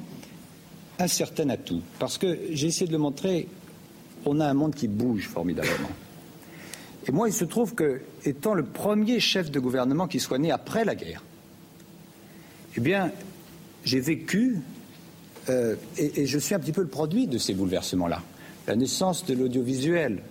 un 0.99 1.07
certain 1.07 1.49
atout. 1.49 1.81
Parce 1.99 2.17
que 2.17 2.39
j'ai 2.51 2.67
essayé 2.67 2.87
de 2.87 2.93
le 2.93 2.97
montrer, 2.97 3.49
on 4.25 4.39
a 4.39 4.47
un 4.47 4.53
monde 4.53 4.73
qui 4.73 4.87
bouge 4.87 5.27
formidablement. 5.27 5.89
Et 7.07 7.11
moi, 7.11 7.29
il 7.29 7.33
se 7.33 7.45
trouve 7.45 7.75
que, 7.75 8.01
étant 8.23 8.53
le 8.53 8.63
premier 8.63 9.19
chef 9.19 9.51
de 9.51 9.59
gouvernement 9.59 10.07
qui 10.07 10.19
soit 10.19 10.39
né 10.39 10.51
après 10.51 10.85
la 10.85 10.95
guerre, 10.95 11.23
eh 12.77 12.81
bien, 12.81 13.11
j'ai 13.83 13.99
vécu 13.99 14.57
euh, 15.49 15.75
et, 15.97 16.25
je 16.25 16.39
suis 16.39 16.55
un 16.55 16.59
petit 16.59 16.71
peu 16.71 16.81
le 16.81 16.87
produit 16.87 17.27
de 17.27 17.37
ces 17.37 17.53
bouleversements-là. 17.53 18.21
La 18.67 18.75
naissance 18.75 19.25
de 19.25 19.35
l'audiovisuel, 19.35 20.23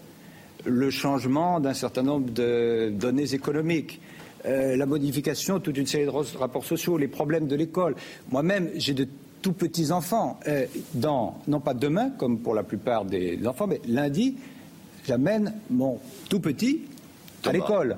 le 0.64 0.90
changement 0.90 1.60
d'un 1.60 1.74
certain 1.74 2.02
nombre 2.02 2.30
de 2.30 2.90
données 2.92 3.34
économiques, 3.34 4.00
euh, 4.46 4.76
la 4.76 4.86
modification 4.86 5.58
de 5.58 5.62
toute 5.62 5.78
une 5.78 5.86
série 5.86 6.06
de 6.06 6.38
rapports 6.38 6.64
sociaux, 6.64 6.98
les 6.98 7.08
problèmes 7.08 7.46
de 7.46 7.56
l'école. 7.56 7.94
Moi-même, 8.30 8.70
j'ai 8.74 8.94
de 8.94 9.06
tout 9.40 9.52
petits 9.52 9.92
enfants. 9.92 10.40
Euh, 10.48 10.66
dans, 10.94 11.38
non 11.46 11.60
pas 11.60 11.74
demain, 11.74 12.10
comme 12.10 12.38
pour 12.40 12.54
la 12.54 12.62
plupart 12.62 13.04
des 13.04 13.38
enfants, 13.46 13.66
mais 13.66 13.80
lundi, 13.86 14.36
j'amène 15.06 15.54
mon 15.70 16.00
tout 16.28 16.40
petit 16.40 16.82
à 17.44 17.52
l'école. 17.52 17.96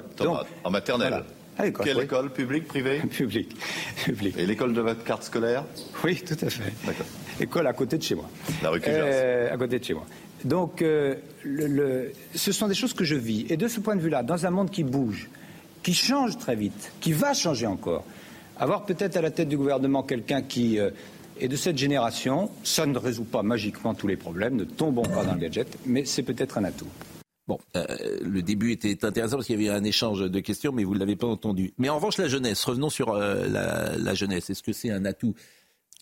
En 0.64 0.70
maternelle 0.70 1.22
Quelle 1.82 2.00
école 2.00 2.30
Publique, 2.30 2.66
privée 2.66 3.00
Publique. 3.10 3.56
Et 4.36 4.46
l'école 4.46 4.72
de 4.72 4.80
votre 4.80 5.04
carte 5.04 5.22
scolaire 5.22 5.64
Oui, 6.04 6.22
tout 6.26 6.36
à 6.40 6.50
fait. 6.50 6.72
D'accord. 6.84 7.06
École 7.40 7.66
à 7.66 7.72
côté 7.72 7.98
de 7.98 8.02
chez 8.02 8.14
moi. 8.14 8.28
La 8.62 8.70
rue 8.70 8.80
euh, 8.86 9.52
À 9.52 9.56
côté 9.56 9.78
de 9.78 9.84
chez 9.84 9.94
moi. 9.94 10.06
Donc, 10.44 10.82
euh, 10.82 11.14
le, 11.44 12.12
ce 12.34 12.52
sont 12.52 12.68
des 12.68 12.74
choses 12.74 12.92
que 12.92 13.04
je 13.04 13.14
vis. 13.14 13.46
Et 13.48 13.56
de 13.56 13.68
ce 13.68 13.80
point 13.80 13.96
de 13.96 14.00
vue-là, 14.00 14.22
dans 14.22 14.46
un 14.46 14.50
monde 14.50 14.70
qui 14.70 14.84
bouge, 14.84 15.28
qui 15.82 15.94
change 15.94 16.36
très 16.38 16.56
vite, 16.56 16.92
qui 17.00 17.12
va 17.12 17.32
changer 17.32 17.66
encore, 17.66 18.04
avoir 18.58 18.84
peut-être 18.84 19.16
à 19.16 19.22
la 19.22 19.30
tête 19.30 19.48
du 19.48 19.56
gouvernement 19.56 20.02
quelqu'un 20.02 20.42
qui 20.42 20.78
euh, 20.78 20.90
et 21.38 21.48
de 21.48 21.56
cette 21.56 21.78
génération, 21.78 22.50
ça 22.64 22.86
ne 22.86 22.98
résout 22.98 23.24
pas 23.24 23.42
magiquement 23.42 23.94
tous 23.94 24.06
les 24.06 24.16
problèmes, 24.16 24.56
ne 24.56 24.64
tombons 24.64 25.02
pas 25.02 25.24
dans 25.24 25.34
le 25.34 25.40
gadget, 25.40 25.78
mais 25.86 26.04
c'est 26.04 26.22
peut-être 26.22 26.58
un 26.58 26.64
atout. 26.64 26.88
Bon, 27.46 27.58
euh, 27.76 27.86
le 28.22 28.42
début 28.42 28.72
était 28.72 29.04
intéressant 29.04 29.36
parce 29.36 29.46
qu'il 29.46 29.60
y 29.60 29.68
avait 29.68 29.78
un 29.78 29.84
échange 29.84 30.20
de 30.20 30.40
questions, 30.40 30.72
mais 30.72 30.82
vous 30.82 30.94
ne 30.94 30.98
l'avez 30.98 31.14
pas 31.14 31.28
entendu. 31.28 31.74
Mais 31.78 31.88
en 31.88 31.96
revanche, 31.96 32.18
la 32.18 32.26
jeunesse, 32.26 32.64
revenons 32.64 32.90
sur 32.90 33.10
euh, 33.10 33.46
la 33.96 34.14
jeunesse. 34.14 34.50
Est-ce 34.50 34.64
que 34.64 34.72
c'est 34.72 34.90
un 34.90 35.04
atout? 35.04 35.34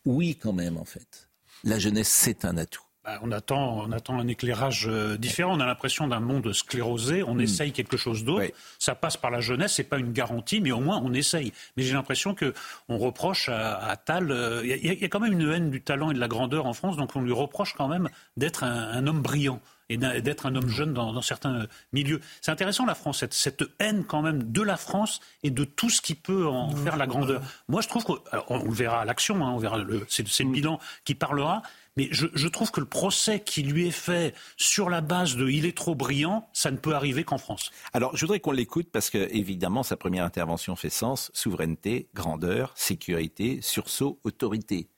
Oui, 0.07 0.37
quand 0.41 0.55
même, 0.55 0.79
en 0.79 0.85
fait. 0.85 1.29
La 1.65 1.79
jeunesse, 1.79 2.09
c'est 2.09 2.45
un 2.45 2.57
atout. 2.57 2.84
Bah, 3.05 3.19
on, 3.23 3.33
attend, 3.33 3.85
on 3.87 3.93
attend 3.93 4.19
un 4.19 4.29
éclairage 4.29 4.87
euh, 4.89 5.19
différent. 5.19 5.57
On 5.57 5.61
a 5.61 5.67
l'impression 5.67 6.09
d'un 6.09 6.21
monde 6.21 6.53
sclérosé. 6.55 7.23
On 7.23 7.35
hmm. 7.35 7.41
essaye 7.41 7.73
quelque 7.73 7.99
chose 7.99 8.25
d'autre. 8.25 8.47
Ça 8.79 8.95
passe 8.95 9.19
par 9.19 9.31
la 9.31 9.41
jeunesse. 9.41 9.75
C'est 9.75 9.85
pas 9.85 9.99
une 9.99 10.13
garantie, 10.13 10.61
mais 10.63 10.73
au 10.73 10.81
moins 10.81 11.03
on 11.05 11.13
essaye. 11.13 11.53
Mais 11.77 11.83
j'ai 11.83 11.93
l'impression 11.93 12.35
que 12.35 12.55
on 12.89 12.97
reproche 12.97 13.51
à, 13.51 13.77
à 13.77 13.97
Tal. 13.97 14.31
Euh, 14.31 14.63
il 14.65 15.01
y, 15.01 15.05
a 15.05 15.09
quand 15.09 15.21
même 15.21 15.33
une 15.33 15.51
haine 15.51 15.71
du 15.71 15.83
talent 15.83 16.11
et 16.11 16.15
de 16.15 16.21
la 16.21 16.29
grandeur 16.29 16.67
en 16.67 16.73
France, 16.73 16.97
donc 16.97 17.15
on 17.15 17.21
lui 17.21 17.33
reproche 17.33 17.75
quand 17.75 17.89
même 17.89 18.09
d'être 18.37 18.65
un, 18.65 19.07
homme 19.07 19.21
brillant 19.21 19.61
et 19.91 19.97
d'être 19.99 20.47
un 20.47 20.55
homme 20.55 20.69
jeune 20.69 20.95
dans, 20.95 21.21
certains 21.21 21.67
milieux. 21.93 22.21
C'est 22.41 22.51
intéressant 22.51 22.87
la 22.87 22.95
France, 22.95 23.19
cette, 23.19 23.35
cette, 23.35 23.65
haine 23.79 24.05
quand 24.05 24.23
même 24.23 24.51
de 24.51 24.63
la 24.63 24.77
France 24.77 25.21
et 25.43 25.51
de 25.51 25.65
tout 25.65 25.91
ce 25.91 26.01
qui 26.01 26.15
peut 26.15 26.47
en 26.47 26.71
faire 26.71 26.97
la 26.97 27.07
grandeur. 27.07 27.43
Moi, 27.69 27.83
je 27.83 27.89
trouve 27.89 28.05
qu'on 28.05 28.19
on 28.49 28.65
le 28.65 28.73
verra 28.73 29.03
à 29.03 29.05
l'action, 29.05 29.45
hein, 29.45 29.53
on 29.53 29.59
verra 29.59 29.79
c'est 30.09 30.43
le 30.43 30.51
bilan 30.51 30.81
qui 31.05 31.15
parlera. 31.15 31.63
Mais 31.97 32.09
je, 32.11 32.49
trouve 32.49 32.73
que 32.73 32.81
le 32.81 32.87
procès 32.87 33.39
qui 33.39 33.63
lui 33.63 33.87
est 33.87 33.93
fait 33.93 34.35
sur 34.57 34.91
la 34.91 35.01
base 35.01 35.37
de 35.37 35.49
il 35.49 35.65
est 35.65 35.77
trop 35.77 35.95
brillant, 35.95 36.49
ça 36.53 36.73
ne 36.73 36.77
peut 36.77 36.93
arriver 36.93 37.23
qu'en 37.23 37.39
France. 37.39 37.71
Alors, 37.93 38.17
je 38.17 38.23
voudrais 38.23 38.41
qu'on 38.41 38.51
l'écoute 38.51 38.89
parce 38.91 39.11
que, 39.11 39.19
évidemment, 39.31 39.85
sa 39.85 39.97
première 39.97 40.25
intervention 40.25 40.75
fait 40.75 40.91
sens. 40.91 41.31
Souveraineté, 41.35 42.09
grandeur, 42.13 42.73
sécurité, 42.75 43.61
sursaut, 43.63 44.19
autorité. 44.25 44.89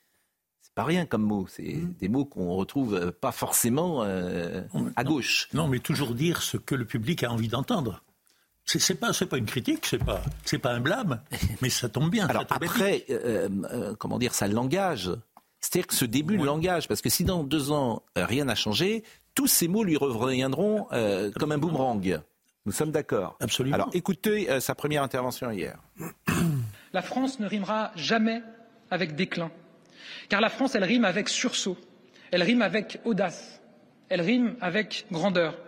C'est 0.63 0.73
pas 0.73 0.85
rien 0.85 1.05
comme 1.05 1.23
mot. 1.23 1.47
C'est 1.49 1.75
mmh. 1.75 1.95
des 2.01 2.09
mots 2.09 2.25
qu'on 2.25 2.55
retrouve 2.55 2.95
euh, 2.95 3.11
pas 3.13 3.33
forcément 3.33 4.03
euh, 4.03 4.63
à 4.97 5.05
gauche. 5.05 5.49
Non, 5.53 5.69
mais 5.69 5.81
toujours 5.81 6.15
dire 6.15 6.41
ce 6.41 6.57
que 6.57 6.75
le 6.75 6.87
public 6.87 7.25
a 7.25 7.31
envie 7.31 7.49
d'entendre. 7.49 8.03
C'est 8.65 8.99
pas 8.99 9.13
pas 9.13 9.39
une 9.39 9.47
critique, 9.47 9.87
c'est 9.87 10.03
pas 10.03 10.21
pas 10.61 10.73
un 10.73 10.81
blâme, 10.81 11.21
mais 11.63 11.71
ça 11.71 11.89
tombe 11.89 12.11
bien. 12.11 12.27
Alors 12.27 12.47
après, 12.51 13.05
euh, 13.11 13.95
comment 13.97 14.19
dire, 14.19 14.35
ça 14.35 14.49
langage. 14.49 15.13
C'est-à-dire 15.67 15.89
que 15.89 15.95
ce 15.95 16.05
début 16.05 16.39
de 16.39 16.45
langage, 16.45 16.87
parce 16.87 17.03
que 17.03 17.09
si 17.09 17.25
dans 17.25 17.43
deux 17.43 17.73
ans 17.73 18.05
euh, 18.17 18.25
rien 18.25 18.45
n'a 18.45 18.55
changé, 18.55 19.03
tous 19.35 19.49
ces 19.49 19.67
mots 19.67 19.83
lui 19.83 19.97
reviendront 19.97 20.87
euh, 20.93 21.33
comme 21.33 21.51
un 21.51 21.59
boomerang. 21.59 22.21
Nous 22.67 22.73
sommes 22.73 22.93
d'accord. 22.93 23.37
Absolument. 23.41 23.75
Alors 23.75 23.91
écoutez 23.93 24.49
euh, 24.49 24.61
sa 24.61 24.77
première 24.77 25.03
intervention 25.03 25.51
hier. 25.51 25.77
La 26.93 27.03
France 27.03 27.41
ne 27.41 27.49
rimera 27.49 27.91
jamais 27.97 28.43
avec 28.93 29.17
déclin, 29.17 29.51
car 30.29 30.41
la 30.41 30.51
France, 30.51 30.77
elle 30.77 30.85
rime 30.85 31.05
avec 31.05 31.29
sursaut, 31.29 31.77
elle 32.31 32.45
rime 32.45 32.63
avec 32.63 33.01
audace, 33.05 33.61
elle 34.09 34.21
rime 34.21 34.55
avec 34.61 35.07
grandeur. 35.11 35.59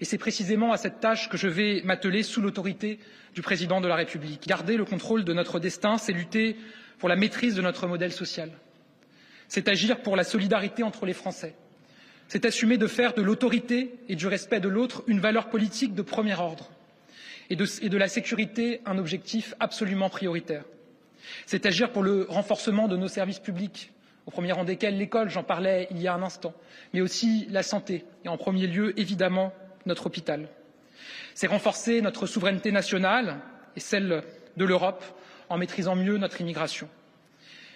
Et 0.00 0.04
c'est 0.04 0.16
précisément 0.16 0.72
à 0.72 0.76
cette 0.76 1.00
tâche 1.00 1.28
que 1.28 1.36
je 1.36 1.48
vais 1.48 1.82
m'atteler 1.84 2.22
sous 2.22 2.40
l'autorité 2.40 3.00
du 3.34 3.42
président 3.42 3.80
de 3.80 3.88
la 3.88 3.96
République. 3.96 4.46
Garder 4.46 4.76
le 4.76 4.84
contrôle 4.84 5.24
de 5.24 5.32
notre 5.32 5.58
destin, 5.58 5.98
c'est 5.98 6.12
lutter 6.12 6.56
pour 6.98 7.08
la 7.08 7.16
maîtrise 7.16 7.56
de 7.56 7.62
notre 7.62 7.88
modèle 7.88 8.12
social 8.12 8.50
c'est 9.54 9.68
agir 9.68 10.00
pour 10.02 10.16
la 10.16 10.24
solidarité 10.24 10.82
entre 10.82 11.06
les 11.06 11.12
Français. 11.12 11.54
C'est 12.26 12.44
assumer 12.44 12.76
de 12.76 12.88
faire 12.88 13.14
de 13.14 13.22
l'autorité 13.22 13.94
et 14.08 14.16
du 14.16 14.26
respect 14.26 14.58
de 14.58 14.68
l'autre 14.68 15.04
une 15.06 15.20
valeur 15.20 15.48
politique 15.48 15.94
de 15.94 16.02
premier 16.02 16.34
ordre 16.34 16.70
et 17.50 17.54
de, 17.54 17.96
la 17.96 18.08
sécurité 18.08 18.80
un 18.84 18.98
objectif 18.98 19.54
absolument 19.60 20.10
prioritaire. 20.10 20.64
C'est 21.46 21.66
agir 21.66 21.92
pour 21.92 22.02
le 22.02 22.26
renforcement 22.28 22.88
de 22.88 22.96
nos 22.96 23.06
services 23.06 23.38
publics, 23.38 23.92
au 24.26 24.32
premier 24.32 24.50
rang 24.50 24.64
desquels 24.64 24.98
l'école, 24.98 25.30
j'en 25.30 25.44
parlais 25.44 25.86
il 25.92 26.02
y 26.02 26.08
a 26.08 26.14
un 26.14 26.22
instant, 26.24 26.52
mais 26.92 27.00
aussi 27.00 27.46
la 27.48 27.62
santé 27.62 28.04
et 28.24 28.28
en 28.28 28.36
premier 28.36 28.66
lieu, 28.66 28.98
évidemment, 28.98 29.52
notre 29.86 30.06
hôpital. 30.06 30.48
C'est 31.36 31.46
renforcer 31.46 32.00
notre 32.00 32.26
souveraineté 32.26 32.72
nationale 32.72 33.36
et 33.76 33.80
celle 33.80 34.24
de 34.56 34.64
l'Europe 34.64 35.04
en 35.48 35.58
maîtrisant 35.58 35.94
mieux 35.94 36.18
notre 36.18 36.40
immigration. 36.40 36.88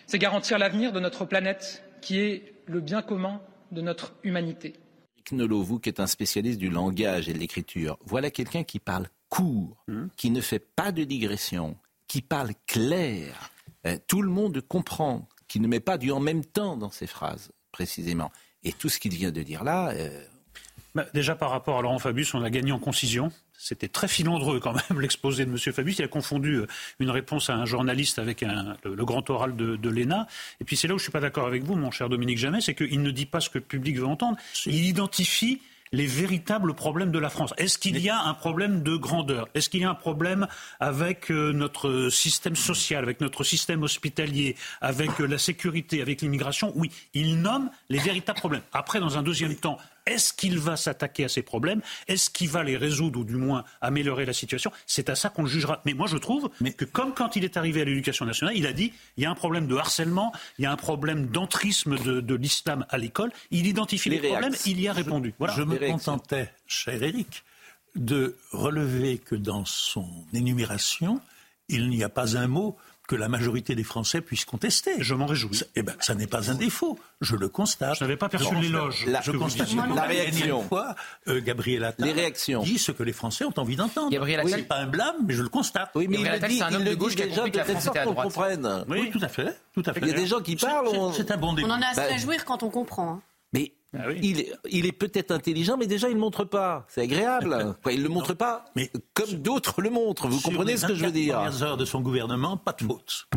C'est 0.09 0.19
garantir 0.19 0.59
l'avenir 0.59 0.91
de 0.91 1.01
notre 1.01 1.27
planète 1.27 1.85
qui 2.01 2.19
est 2.19 2.55
le 2.65 2.81
bien 2.81 3.03
commun 3.03 3.43
de 3.73 3.83
notre 3.83 4.15
humanité. 4.23 4.73
Nolot, 5.33 5.63
vous 5.63 5.79
qui 5.79 5.91
êtes 5.91 6.01
un 6.01 6.07
spécialiste 6.07 6.59
du 6.59 6.71
langage 6.71 7.29
et 7.29 7.35
de 7.35 7.39
l'écriture, 7.39 7.99
voilà 8.07 8.31
quelqu'un 8.31 8.65
qui 8.65 8.79
parle 8.79 9.09
court, 9.29 9.77
hmm. 9.87 10.07
qui 10.17 10.31
ne 10.31 10.41
fait 10.41 10.61
pas 10.61 10.93
de 10.93 11.05
digression, 11.05 11.77
qui 12.07 12.23
parle 12.23 12.53
clair. 12.67 13.51
Euh, 13.87 13.99
tout 14.07 14.23
le 14.23 14.31
monde 14.31 14.63
comprend, 14.63 15.29
qui 15.47 15.61
ne 15.61 15.69
met 15.69 15.79
pas 15.79 15.99
du 15.99 16.11
en 16.11 16.21
même 16.21 16.43
temps 16.43 16.79
dans 16.79 16.91
ses 16.91 17.07
phrases, 17.07 17.51
précisément. 17.71 18.33
Et 18.65 18.73
tout 18.73 18.89
ce 18.89 18.99
qu'il 18.99 19.13
vient 19.13 19.31
de 19.31 19.43
dire 19.43 19.63
là. 19.63 19.91
Euh, 19.91 20.25
bah, 20.95 21.05
déjà 21.13 21.37
par 21.37 21.51
rapport 21.51 21.81
à 21.81 21.83
Laurent 21.83 21.99
Fabius, 21.99 22.33
on 22.33 22.43
a 22.43 22.49
gagné 22.49 22.73
en 22.73 22.79
concision. 22.79 23.31
C'était 23.59 23.89
très 23.89 24.09
filandreux 24.09 24.61
quand 24.61 24.73
même 24.73 25.01
l'exposé 25.01 25.45
de 25.45 25.51
M. 25.51 25.59
Fabius. 25.59 25.99
Il 25.99 26.05
a 26.05 26.09
confondu 26.09 26.55
euh, 26.55 26.67
une 27.01 27.11
réponse 27.11 27.51
à 27.51 27.55
un 27.55 27.67
journaliste 27.67 28.19
avec 28.19 28.43
le, 28.43 29.05
grand 29.05 29.29
oral 29.31 29.57
de, 29.57 29.77
de 29.77 29.91
l'ENA. 29.91 30.27
Et 30.61 30.65
puis 30.65 30.77
c'est 30.77 30.89
là 30.89 30.95
où 30.95 30.99
je 30.99 31.03
ne 31.03 31.05
suis 31.05 31.13
pas 31.13 31.21
d'accord 31.21 31.47
avec 31.47 31.65
vous, 31.65 31.75
mon 31.75 31.91
cher 31.91 32.09
Dominique 32.09 32.39
Jamais, 32.39 32.61
c'est 32.61 32.75
qu'il 32.75 33.03
ne 33.03 33.11
dit 33.11 33.27
pas 33.27 33.41
ce 33.41 33.51
que 33.51 33.59
le 33.59 33.65
public 33.65 33.99
veut 33.99 34.07
entendre. 34.07 34.39
Il 34.65 34.85
identifie 34.87 35.61
les 35.93 36.07
véritables 36.07 36.75
problèmes 36.75 37.11
de 37.11 37.19
la 37.19 37.31
France. 37.31 37.55
Est-ce 37.57 37.79
qu'il 37.79 37.99
y 37.99 38.09
a 38.09 38.21
un 38.21 38.35
problème 38.35 38.83
de 38.83 38.97
grandeur? 38.97 39.49
Est-ce 39.55 39.69
qu'il 39.69 39.81
y 39.81 39.85
a 39.85 39.91
un 39.91 39.95
problème 39.95 40.47
avec 40.81 41.31
euh, 41.31 41.53
notre 41.53 42.09
système 42.11 42.57
social, 42.57 43.03
avec 43.03 43.21
notre 43.21 43.45
système 43.45 43.83
hospitalier, 43.83 44.57
avec 44.81 45.21
euh, 45.21 45.27
la 45.27 45.39
sécurité, 45.39 46.03
avec 46.03 46.23
l'immigration? 46.23 46.73
Oui, 46.75 46.91
il 47.15 47.41
nomme 47.41 47.71
les 47.89 47.99
véritables 47.99 48.39
problèmes. 48.39 48.63
Après, 48.73 49.01
dans 49.01 49.19
un 49.19 49.23
deuxième 49.23 49.57
temps, 49.57 49.79
est-ce 50.09 50.33
qu'il 50.33 50.59
va 50.59 50.77
s'attaquer 50.77 51.25
à 51.25 51.29
ces 51.29 51.43
problèmes? 51.43 51.81
Est-ce 52.07 52.31
qu'il 52.31 52.49
va 52.49 52.65
les 52.65 52.77
résoudre 52.77 53.21
ou 53.21 53.25
du 53.25 53.37
moins 53.37 53.65
améliorer 53.81 54.25
la 54.25 54.33
situation? 54.33 54.71
C'est 54.87 55.09
à 55.09 55.15
ça 55.15 55.29
qu'on 55.29 55.43
le 55.43 55.49
jugera. 55.49 55.81
Mais 55.85 55.95
moi, 55.95 56.07
je 56.07 56.17
trouve 56.17 56.51
que 56.77 56.85
comme 56.85 57.15
quand 57.15 57.37
il 57.37 57.45
est 57.45 57.57
arrivé 57.57 57.83
à 57.83 57.85
l'éducation 57.85 58.25
nationale, 58.25 58.57
il 58.57 58.67
a 58.67 58.73
dit 58.73 58.93
il 59.17 59.23
y 59.23 59.27
a 59.27 59.31
un 59.31 59.35
problème 59.35 59.67
de 59.67 59.77
harcèlement, 59.77 60.33
il 60.59 60.63
y 60.63 60.67
a 60.67 60.73
un 60.73 60.77
problème 60.77 61.27
d'entrisme 61.27 61.97
de, 61.99 62.35
l'islam 62.35 62.87
à 62.89 62.99
l'école. 62.99 63.31
Il 63.51 63.67
identifie 63.67 64.11
les, 64.11 64.19
problèmes, 64.19 64.55
il 64.67 64.81
y 64.81 64.89
a 64.89 64.93
répondu. 64.93 65.35
Voilà. 65.39 65.55
Je 65.55 65.63
me 65.63 65.77
contentais, 65.77 66.53
cher 66.67 67.03
Eric, 67.03 67.45
de 67.95 68.37
relever 68.53 69.19
que 69.19 69.35
dans 69.35 69.65
son 69.65 70.09
énumération, 70.33 71.21
il 71.69 71.89
n'y 71.89 72.05
a 72.05 72.09
pas 72.09 72.37
un 72.37 72.47
mot 72.47 72.77
que 73.09 73.17
la 73.17 73.29
majorité 73.29 73.75
des 73.75 73.83
Français 73.85 74.21
puissent 74.21 74.45
contester. 74.45 74.93
Je 74.99 75.15
m'en 75.15 75.27
réjouis. 75.27 75.63
Eh 75.75 75.83
ben, 75.83 75.95
ça 75.99 76.15
n'est 76.15 76.27
pas 76.27 76.51
un 76.51 76.55
défaut. 76.55 76.99
Je 77.23 77.37
le 77.37 77.49
constate. 77.49 77.97
Je 77.97 78.05
n'avais 78.05 78.19
pas 78.19 78.29
perçu 78.29 78.55
l'éloge. 78.55 79.07
La, 79.07 79.23
je 79.23 79.33
constate. 79.33 79.71
La 79.95 80.03
réaction. 80.03 80.63
Fois, 80.63 80.95
euh, 81.27 81.41
Gabriel 81.41 81.85
Attal 81.85 82.07
les 82.07 82.13
réactions. 82.13 82.63
dit 82.63 82.79
ce 82.79 82.93
que 82.93 83.03
les 83.03 83.15
Français 83.15 83.47
ont 83.47 83.55
envie 83.57 83.77
d'entendre. 83.77 84.11
Gabriel 84.11 84.41
Attal. 84.41 84.61
Oui, 84.61 84.63
pas 84.63 84.77
un 84.77 84.87
blâme, 84.87 85.17
mais 85.27 85.33
je 85.33 85.43
le 85.43 85.49
constate. 85.49 85.91
Oui, 85.95 86.07
mais 86.07 86.19
Gabriel 86.19 86.43
il, 86.43 86.49
dit, 86.49 86.59
c'est 86.59 86.65
un 86.65 86.75
homme 86.75 86.85
de 86.85 86.95
gauche 86.95 87.17
qui 87.17 87.23
a 87.23 87.29
compris 87.29 87.51
que 87.51 87.57
la 87.57 87.65
France 87.65 87.87
était 87.87 87.99
à 87.99 88.05
droite. 88.05 88.37
Oui, 88.89 89.01
oui, 89.01 89.11
tout 89.11 89.21
à 89.23 89.29
fait. 89.29 89.59
Tout 89.73 89.83
à 89.87 89.95
fait. 89.95 90.01
Il 90.03 90.09
y 90.09 90.11
a 90.11 90.15
des 90.15 90.27
gens 90.27 90.41
qui 90.41 90.57
parlent. 90.57 90.89
C'est 91.17 91.31
un 91.31 91.39
bon 91.39 91.55
début. 91.55 91.69
On 91.69 91.73
en 91.73 91.81
a 91.81 91.87
assez 91.87 92.01
à 92.01 92.19
jouir 92.19 92.45
quand 92.45 92.63
on 92.63 92.69
comprend. 92.69 93.23
Ah 93.97 94.13
il, 94.13 94.41
est, 94.41 94.53
il, 94.71 94.85
est 94.85 94.93
peut-être 94.93 95.31
intelligent, 95.31 95.79
mais 95.79 95.87
déjà 95.87 96.09
il 96.09 96.15
ne 96.15 96.21
montre 96.21 96.45
pas. 96.45 96.85
C'est 96.89 97.01
agréable. 97.03 97.75
il 97.91 97.99
ne 97.99 98.03
le 98.03 98.09
montre 98.11 98.35
pas 98.35 98.67
mais 98.77 98.91
comme 99.15 99.31
d'autres 99.35 99.81
le 99.81 99.91
montrent. 99.91 100.29
Vous 100.29 100.41
comprenez 100.41 100.77
ce 100.77 100.87
que 100.87 100.95
je 100.95 101.05
veux 101.05 101.13
dire? 101.13 101.43
Les 101.45 101.63
heures 101.63 101.77
de 101.77 101.85
son 101.85 102.01
gouvernement, 102.01 102.57
pas 102.57 102.73
de 102.73 102.85
faute. 102.85 103.29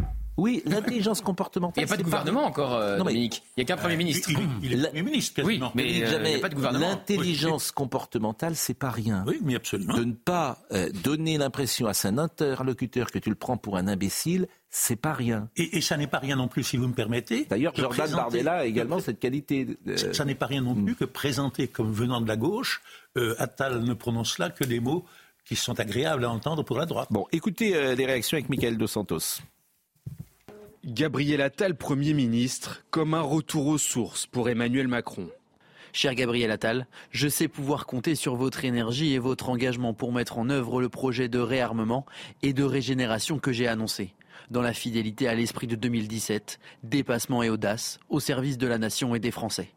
Oui, 0.42 0.64
l'intelligence 0.66 1.22
comportementale. 1.22 1.84
Il 1.84 1.86
n'y 1.86 1.92
a 1.92 1.96
pas 1.96 1.98
de 1.98 2.04
gouvernement 2.04 2.46
encore, 2.46 2.74
euh, 2.74 2.98
Dominique. 2.98 3.44
Il 3.56 3.60
n'y 3.60 3.64
a 3.64 3.66
qu'un 3.68 3.78
Premier 3.78 3.96
ministre. 3.96 4.28
Il, 4.64 4.74
est 4.74 4.88
Premier 4.88 5.04
ministre, 5.04 5.36
quasiment. 5.36 5.68
Oui, 5.68 5.72
mais 5.76 6.04
euh, 6.04 6.20
il 6.24 6.30
n'y 6.32 6.36
a 6.36 6.40
pas 6.40 6.50
de 6.50 6.56
gouvernement. 6.56 6.90
L'intelligence 6.90 7.72
comportementale, 7.72 8.56
c'est 8.56 8.74
pas 8.74 8.90
rien. 8.90 9.24
Oui, 9.28 9.38
mais 9.44 9.54
absolument. 9.54 9.96
De 9.96 10.04
ne 10.04 10.14
pas 10.14 10.58
euh, 10.72 10.90
donner 11.04 11.38
l'impression 11.38 11.86
à 11.86 11.94
son 11.94 12.18
interlocuteur 12.18 13.12
que 13.12 13.20
tu 13.20 13.30
le 13.30 13.36
prends 13.36 13.58
pour 13.58 13.78
un 13.78 13.88
imbécile, 13.88 14.48
c'est 14.72 14.96
pas 14.96 15.14
rien. 15.14 15.48
Et, 15.58 15.78
et 15.78 15.82
ça 15.82 15.96
n'est 15.96 16.08
pas 16.08 16.18
rien 16.18 16.38
non 16.38 16.48
plus, 16.48 16.64
si 16.64 16.76
vous 16.76 16.88
me 16.88 16.96
permettez. 16.96 17.46
D'ailleurs, 17.46 17.76
Jordan 17.76 18.12
Bardella 18.12 18.54
a 18.54 18.66
également 18.66 19.00
cette 19.00 19.20
qualité. 19.20 19.78
Ça 20.12 20.26
n'est 20.26 20.34
pas 20.34 20.48
rien 20.48 20.62
non 20.62 20.74
plus 20.74 20.96
que 20.96 21.06
présenter 21.06 21.68
comme 21.68 21.92
venant 21.92 22.20
de 22.20 22.28
la 22.28 22.36
gauche, 22.36 22.82
Attal 23.38 23.84
ne 23.84 23.94
prononce 23.94 24.40
là 24.40 24.50
que 24.50 24.64
des 24.64 24.80
mots 24.80 25.06
qui 25.46 25.56
sont 25.56 25.80
agréables 25.80 26.26
à 26.26 26.32
entendre 26.32 26.64
pour 26.64 26.80
la 26.80 26.88
droite. 26.88 27.10
Bon, 27.12 27.28
écoutez 27.32 27.96
les 27.96 28.06
réactions 28.08 28.38
avec 28.38 28.50
Michael 28.50 28.78
Dos 28.78 28.88
Santos. 28.88 29.42
Gabriel 30.84 31.42
Attal, 31.42 31.76
Premier 31.76 32.14
ministre, 32.14 32.84
comme 32.90 33.14
un 33.14 33.22
retour 33.22 33.68
aux 33.68 33.78
sources 33.78 34.26
pour 34.26 34.50
Emmanuel 34.50 34.88
Macron. 34.88 35.30
Cher 35.94 36.16
Gabriel 36.16 36.50
Attal, 36.50 36.88
je 37.12 37.28
sais 37.28 37.48
pouvoir 37.48 37.86
compter 37.86 38.16
sur 38.16 38.36
votre 38.36 38.66
énergie 38.66 39.14
et 39.14 39.20
votre 39.20 39.50
engagement 39.50 39.94
pour 39.94 40.12
mettre 40.12 40.40
en 40.40 40.50
œuvre 40.50 40.82
le 40.82 40.90
projet 40.90 41.28
de 41.28 41.38
réarmement 41.38 42.08
et 42.42 42.54
de 42.54 42.64
régénération 42.64 43.38
que 43.38 43.52
j'ai 43.52 43.68
annoncé, 43.68 44.16
dans 44.50 44.64
la 44.64 44.74
fidélité 44.74 45.28
à 45.28 45.36
l'esprit 45.36 45.68
de 45.68 45.76
2017, 45.76 46.60
dépassement 46.82 47.44
et 47.44 47.52
audace, 47.52 48.00
au 48.10 48.20
service 48.20 48.58
de 48.58 48.66
la 48.66 48.80
nation 48.80 49.14
et 49.14 49.20
des 49.20 49.30
Français. 49.30 49.70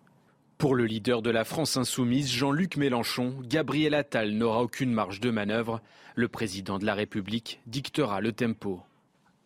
Pour 0.57 0.75
le 0.75 0.87
leader 0.87 1.21
de 1.21 1.29
la 1.29 1.45
France 1.45 1.77
insoumise, 1.77 2.33
Jean-Luc 2.33 2.79
Mélenchon, 2.79 3.35
Gabriel 3.43 3.93
Attal 3.93 4.31
n'aura 4.31 4.63
aucune 4.63 4.93
marge 4.93 5.21
de 5.21 5.31
manœuvre. 5.31 5.83
Le 6.15 6.29
président 6.29 6.79
de 6.79 6.87
la 6.87 6.95
République 6.95 7.61
dictera 7.67 8.23
le 8.23 8.33
tempo. 8.33 8.81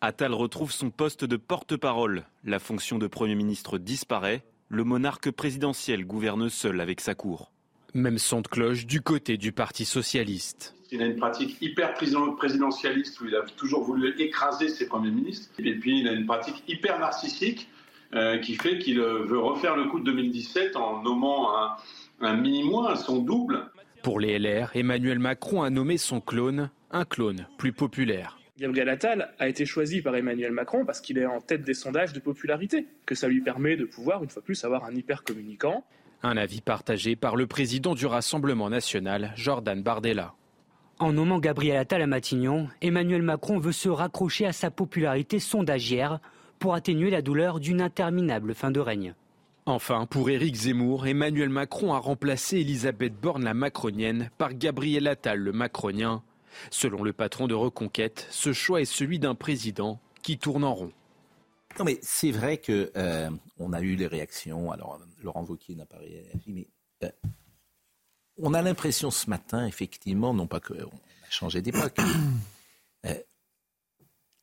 Attal 0.01 0.33
retrouve 0.33 0.71
son 0.71 0.91
poste 0.91 1.25
de 1.25 1.35
porte-parole. 1.35 2.23
La 2.45 2.59
fonction 2.59 2.97
de 2.97 3.07
Premier 3.07 3.35
ministre 3.35 3.77
disparaît. 3.77 4.45
Le 4.69 4.85
monarque 4.85 5.29
présidentiel 5.29 6.05
gouverne 6.05 6.47
seul 6.47 6.79
avec 6.79 7.01
sa 7.01 7.15
cour. 7.15 7.51
Même 7.93 8.17
son 8.17 8.39
de 8.39 8.47
cloche 8.47 8.85
du 8.85 9.01
côté 9.01 9.35
du 9.35 9.51
Parti 9.51 9.83
socialiste. 9.83 10.73
Il 10.91 11.01
a 11.01 11.05
une 11.05 11.17
pratique 11.17 11.57
hyper 11.61 11.95
présidentialiste 11.95 13.19
où 13.19 13.27
il 13.27 13.35
a 13.35 13.41
toujours 13.57 13.83
voulu 13.83 14.15
écraser 14.21 14.69
ses 14.69 14.87
premiers 14.87 15.11
ministres. 15.11 15.49
Et 15.59 15.75
puis 15.75 15.99
il 15.99 16.07
a 16.07 16.13
une 16.13 16.25
pratique 16.25 16.63
hyper 16.69 16.97
narcissique 16.99 17.67
euh, 18.13 18.37
qui 18.37 18.55
fait 18.55 18.79
qu'il 18.79 19.01
euh, 19.01 19.25
veut 19.25 19.39
refaire 19.39 19.75
le 19.75 19.85
coup 19.89 19.99
de 19.99 20.05
2017 20.05 20.77
en 20.77 21.03
nommant 21.03 21.57
un, 21.57 21.75
un 22.21 22.37
mini-moi, 22.37 22.95
son 22.95 23.17
double. 23.17 23.69
Pour 24.01 24.21
les 24.21 24.39
LR, 24.39 24.71
Emmanuel 24.75 25.19
Macron 25.19 25.61
a 25.61 25.69
nommé 25.69 25.97
son 25.97 26.21
clone 26.21 26.69
un 26.89 27.05
clone 27.05 27.47
plus 27.57 27.73
populaire. 27.73 28.38
Gabriel 28.59 28.89
Attal 28.89 29.33
a 29.39 29.47
été 29.47 29.65
choisi 29.65 30.01
par 30.01 30.15
Emmanuel 30.17 30.51
Macron 30.51 30.83
parce 30.83 30.99
qu'il 30.99 31.17
est 31.17 31.25
en 31.25 31.39
tête 31.39 31.63
des 31.63 31.73
sondages 31.73 32.11
de 32.11 32.19
popularité, 32.19 32.87
que 33.05 33.15
ça 33.15 33.29
lui 33.29 33.39
permet 33.39 33.77
de 33.77 33.85
pouvoir, 33.85 34.21
une 34.21 34.29
fois 34.29 34.41
plus, 34.41 34.65
avoir 34.65 34.83
un 34.83 34.93
hyper 34.93 35.23
communicant. 35.23 35.85
Un 36.23 36.35
avis 36.35 36.59
partagé 36.59 37.15
par 37.15 37.37
le 37.37 37.47
président 37.47 37.95
du 37.95 38.05
Rassemblement 38.05 38.69
national, 38.69 39.31
Jordan 39.37 39.81
Bardella. 39.81 40.33
En 40.99 41.13
nommant 41.13 41.39
Gabriel 41.39 41.77
Attal 41.77 42.01
à 42.01 42.07
Matignon, 42.07 42.67
Emmanuel 42.81 43.21
Macron 43.21 43.59
veut 43.59 43.71
se 43.71 43.87
raccrocher 43.87 44.45
à 44.45 44.51
sa 44.51 44.69
popularité 44.69 45.39
sondagière 45.39 46.19
pour 46.59 46.73
atténuer 46.73 47.09
la 47.09 47.21
douleur 47.21 47.61
d'une 47.61 47.81
interminable 47.81 48.53
fin 48.53 48.71
de 48.71 48.81
règne. 48.81 49.13
Enfin, 49.65 50.05
pour 50.05 50.29
Éric 50.29 50.55
Zemmour, 50.55 51.07
Emmanuel 51.07 51.47
Macron 51.47 51.93
a 51.93 51.99
remplacé 51.99 52.57
Elisabeth 52.57 53.13
Borne 53.13 53.45
la 53.45 53.53
macronienne 53.53 54.29
par 54.37 54.53
Gabriel 54.53 55.07
Attal 55.07 55.39
le 55.39 55.53
macronien. 55.53 56.23
Selon 56.71 57.03
le 57.03 57.13
patron 57.13 57.47
de 57.47 57.53
Reconquête, 57.53 58.27
ce 58.29 58.53
choix 58.53 58.81
est 58.81 58.85
celui 58.85 59.19
d'un 59.19 59.35
président 59.35 59.99
qui 60.21 60.37
tourne 60.37 60.63
en 60.63 60.73
rond. 60.73 60.91
Non, 61.77 61.85
mais 61.85 61.99
c'est 62.01 62.31
vrai 62.31 62.57
que 62.57 62.91
euh, 62.97 63.29
on 63.57 63.73
a 63.73 63.81
eu 63.81 63.95
les 63.95 64.07
réactions. 64.07 64.71
Alors, 64.71 64.99
Laurent 65.21 65.43
Wauquiez 65.43 65.75
n'a 65.75 65.85
pas 65.85 65.97
réagi, 65.97 66.41
mais 66.47 66.67
euh, 67.03 67.11
on 68.37 68.53
a 68.53 68.61
l'impression 68.61 69.11
ce 69.11 69.29
matin, 69.29 69.65
effectivement, 69.67 70.33
non 70.33 70.47
pas 70.47 70.59
qu'on 70.59 70.73
a 70.73 71.29
changé 71.29 71.61
d'époque, 71.61 71.97
euh, 73.05 73.13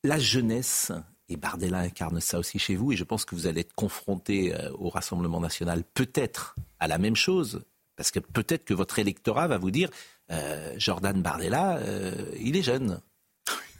la 0.04 0.18
jeunesse, 0.18 0.92
et 1.28 1.36
Bardella 1.36 1.80
incarne 1.80 2.20
ça 2.20 2.38
aussi 2.38 2.58
chez 2.58 2.76
vous, 2.76 2.92
et 2.92 2.96
je 2.96 3.04
pense 3.04 3.24
que 3.24 3.34
vous 3.34 3.46
allez 3.46 3.62
être 3.62 3.74
confronté 3.74 4.54
au 4.78 4.88
Rassemblement 4.88 5.40
national, 5.40 5.82
peut-être 5.82 6.54
à 6.78 6.86
la 6.86 6.98
même 6.98 7.16
chose, 7.16 7.64
parce 7.96 8.12
que 8.12 8.20
peut-être 8.20 8.64
que 8.64 8.74
votre 8.74 9.00
électorat 9.00 9.48
va 9.48 9.58
vous 9.58 9.72
dire 9.72 9.90
euh, 10.30 10.74
Jordan 10.76 11.20
Bardella, 11.22 11.76
euh, 11.78 12.12
il 12.40 12.56
est 12.56 12.62
jeune. 12.62 13.00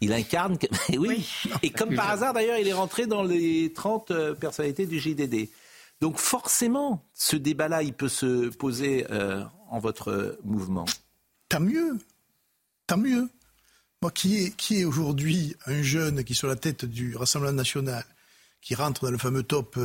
Il 0.01 0.13
incarne. 0.13 0.59
oui. 0.97 1.29
Et 1.63 1.71
comme 1.71 1.95
par 1.95 2.11
hasard, 2.11 2.35
d'ailleurs, 2.35 2.59
il 2.59 2.69
est 2.69 2.73
rentré 2.73 3.07
dans 3.07 3.23
les 3.23 3.73
30 3.73 4.11
euh, 4.11 4.35
personnalités 4.35 4.87
du 4.87 5.01
JDD. 5.01 5.49
Donc 6.01 6.19
forcément, 6.19 7.03
ce 7.15 7.37
débat-là, 7.37 7.83
il 7.83 7.95
peut 7.95 8.11
se 8.11 8.51
poser 8.51 9.07
en 9.71 9.79
votre 9.79 10.39
mouvement. 10.45 10.85
Tant 11.49 11.61
mieux. 11.61 11.99
Tant 12.87 12.99
mieux. 12.99 13.31
Moi, 14.03 14.11
qui 14.11 14.45
est, 14.45 14.51
qui 14.55 14.81
est 14.81 14.85
aujourd'hui 14.85 15.57
un 15.65 15.81
jeune 15.81 16.23
qui 16.23 16.35
est 16.35 16.37
sur 16.37 16.49
la 16.49 16.57
tête 16.57 16.85
du 16.85 17.17
Rassemblement 17.17 17.55
national, 17.55 18.05
qui 18.61 18.75
rentre 18.75 19.07
dans 19.07 19.11
le 19.11 19.17
fameux 19.17 19.43
top, 19.43 19.79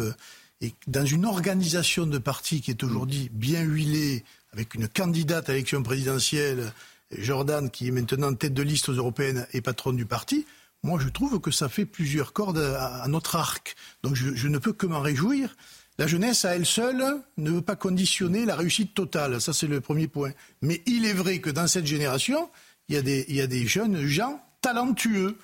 et 0.59 0.73
dans 0.87 1.05
une 1.05 1.25
organisation 1.25 2.05
de 2.05 2.17
parti 2.17 2.59
qui 2.59 2.71
est 2.71 2.83
aujourd'hui 2.83 3.29
bien 3.31 3.61
huilée, 3.61 4.25
avec 4.53 4.75
une 4.75 4.87
candidate 4.87 5.49
à 5.49 5.53
l'élection 5.53 5.81
présidentielle, 5.83 6.73
Jordan, 7.11 7.69
qui 7.69 7.87
est 7.87 7.91
maintenant 7.91 8.33
tête 8.33 8.53
de 8.53 8.63
liste 8.63 8.89
aux 8.89 8.93
européennes 8.93 9.47
et 9.53 9.61
patronne 9.61 9.95
du 9.95 10.05
parti, 10.05 10.45
moi 10.83 10.99
je 11.01 11.09
trouve 11.09 11.39
que 11.39 11.51
ça 11.51 11.69
fait 11.69 11.85
plusieurs 11.85 12.33
cordes 12.33 12.57
à, 12.57 13.05
notre 13.07 13.35
arc. 13.35 13.75
Donc 14.03 14.15
je, 14.15 14.47
ne 14.47 14.57
peux 14.57 14.73
que 14.73 14.85
m'en 14.85 15.01
réjouir. 15.01 15.55
La 15.97 16.07
jeunesse, 16.07 16.45
à 16.45 16.55
elle 16.55 16.65
seule, 16.65 17.03
ne 17.37 17.51
veut 17.51 17.61
pas 17.61 17.75
conditionner 17.75 18.45
la 18.45 18.55
réussite 18.55 18.93
totale. 18.93 19.39
Ça, 19.39 19.53
c'est 19.53 19.67
le 19.67 19.81
premier 19.81 20.07
point. 20.07 20.31
Mais 20.61 20.81
il 20.85 21.05
est 21.05 21.13
vrai 21.13 21.39
que 21.39 21.49
dans 21.49 21.67
cette 21.67 21.85
génération, 21.85 22.49
il 22.87 22.95
y 22.95 22.97
a 22.97 23.01
des, 23.01 23.41
a 23.41 23.67
jeunes 23.67 24.05
gens 24.05 24.43
talentueux. 24.61 25.37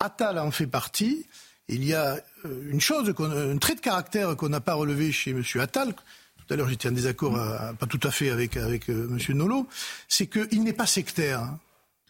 Attal 0.00 0.38
en 0.38 0.52
fait 0.52 0.68
partie. 0.68 1.26
Il 1.68 1.84
y 1.84 1.92
a 1.92 2.20
euh, 2.44 2.70
une 2.70 2.80
chose, 2.80 3.12
un 3.18 3.58
trait 3.58 3.74
de 3.74 3.80
caractère 3.80 4.36
qu'on 4.36 4.48
n'a 4.48 4.60
pas 4.60 4.74
relevé 4.74 5.10
chez 5.10 5.32
M. 5.32 5.42
Attal. 5.60 5.92
Tout 6.48 6.54
à 6.54 6.56
l'heure, 6.56 6.68
j'étais 6.70 6.88
en 6.88 6.92
désaccord, 6.92 7.36
euh, 7.36 7.74
pas 7.74 7.86
tout 7.86 8.00
à 8.04 8.10
fait 8.10 8.30
avec, 8.30 8.56
avec 8.56 8.88
euh, 8.88 9.06
M. 9.10 9.36
Nolot. 9.36 9.68
C'est 10.08 10.28
qu'il 10.28 10.64
n'est 10.64 10.72
pas 10.72 10.86
sectaire. 10.86 11.40
Hein. 11.40 11.58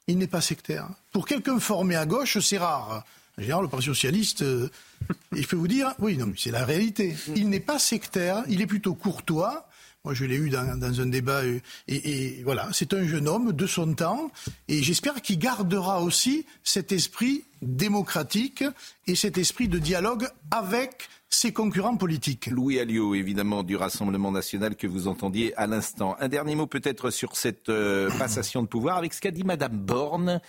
Il 0.07 0.17
n'est 0.17 0.29
pas 0.29 0.41
sectaire. 0.41 0.89
Pour 1.11 1.27
quelqu'un 1.27 1.59
formé 1.59 1.97
à 1.97 2.07
gauche, 2.07 2.39
c'est 2.39 2.59
rare. 2.59 3.05
En 3.37 3.43
général, 3.43 3.63
le 3.63 3.69
Parti 3.69 3.87
socialiste, 3.87 4.43
euh, 4.43 4.71
je 5.33 5.45
peux 5.45 5.57
vous 5.57 5.67
dire, 5.67 5.93
oui, 5.99 6.17
non, 6.17 6.33
c'est 6.37 6.53
la 6.53 6.65
réalité. 6.65 7.17
Il 7.35 7.49
n'est 7.49 7.59
pas 7.59 7.81
sectaire, 7.81 8.45
il 8.49 8.63
est 8.63 8.67
plutôt 8.69 8.95
courtois. 8.95 9.68
Moi, 10.09 10.15
je 10.15 10.25
l'ai 10.25 10.37
eu 10.37 10.49
dans, 10.49 11.01
un 11.01 11.07
débat, 11.07 11.43
euh, 11.43 11.61
et, 11.87 12.41
voilà, 12.43 12.71
c'est 12.73 12.95
un 12.95 13.07
jeune 13.07 13.29
homme 13.29 13.53
de 13.53 13.67
son 13.67 13.93
temps, 13.93 14.31
et 14.67 14.83
j'espère 14.83 15.21
qu'il 15.21 15.39
gardera 15.39 16.01
aussi 16.01 16.47
cet 16.65 16.93
esprit 16.93 17.45
démocratique 17.61 18.65
et 19.07 19.15
cet 19.15 19.37
esprit 19.37 19.69
de 19.69 19.79
dialogue 19.79 20.27
avec 20.51 21.11
ses 21.29 21.53
concurrents 21.53 21.99
politiques. 21.99 22.47
Louis 22.47 22.81
Alliot, 22.81 23.17
évidemment, 23.17 23.63
du 23.63 23.77
Rassemblement 23.77 24.33
national 24.33 24.77
que 24.77 24.87
vous 24.87 25.09
entendiez 25.09 25.55
à 25.59 25.67
l'instant. 25.67 26.17
Un 26.21 26.29
dernier 26.29 26.55
mot 26.55 26.67
peut-être 26.67 27.11
sur 27.11 27.37
cette 27.37 27.69
euh, 27.69 28.09
passation 28.19 28.63
de 28.63 28.67
pouvoir 28.67 28.97
avec 28.97 29.13
ce 29.13 29.21
qu'a 29.21 29.31
dit 29.31 29.45
Madame 29.45 29.77
Borne 29.77 30.41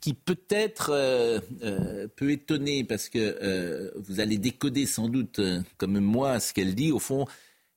qui 0.00 0.14
peut-être 0.14 0.88
euh, 0.90 2.08
peut 2.16 2.30
étonner 2.30 2.82
parce 2.82 3.10
que 3.10 3.92
vous 3.98 4.20
allez 4.20 4.38
décoder 4.38 4.86
sans 4.86 5.06
doute 5.08 5.38
comme 5.76 6.00
moi 6.00 6.40
ce 6.40 6.54
qu'elle 6.54 6.74
dit. 6.74 6.90
Au 6.90 6.98
fond, 6.98 7.26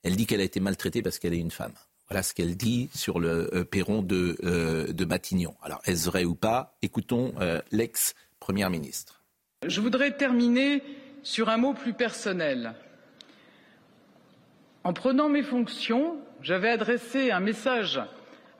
elle 0.05 0.15
dit 0.15 0.27
qu'elle 0.27 0.39
a 0.39 0.45
été 0.45 0.59
maltraitée 0.59 1.01
parce 1.01 1.19
qu'elle 1.19 1.33
est 1.33 1.39
une 1.39 1.51
femme. 1.51 1.73
Voilà 2.09 2.21
ce 2.21 2.35
qu'elle 2.35 2.55
dit 2.55 2.89
sur 2.93 3.19
le 3.19 3.65
perron 3.65 4.03
de, 4.03 4.37
de 4.91 5.05
Matignon. 5.05 5.55
Alors, 5.63 5.81
est-ce 5.85 6.05
vrai 6.05 6.23
ou 6.23 6.35
pas? 6.35 6.77
Écoutons 6.83 7.33
l'ex-première 7.71 8.69
ministre. 8.69 9.23
Je 9.65 9.81
voudrais 9.81 10.15
terminer 10.15 10.83
sur 11.23 11.49
un 11.49 11.57
mot 11.57 11.73
plus 11.73 11.93
personnel. 11.93 12.75
En 14.83 14.93
prenant 14.93 15.27
mes 15.27 15.41
fonctions, 15.41 16.17
j'avais 16.43 16.69
adressé 16.69 17.31
un 17.31 17.39
message 17.39 17.99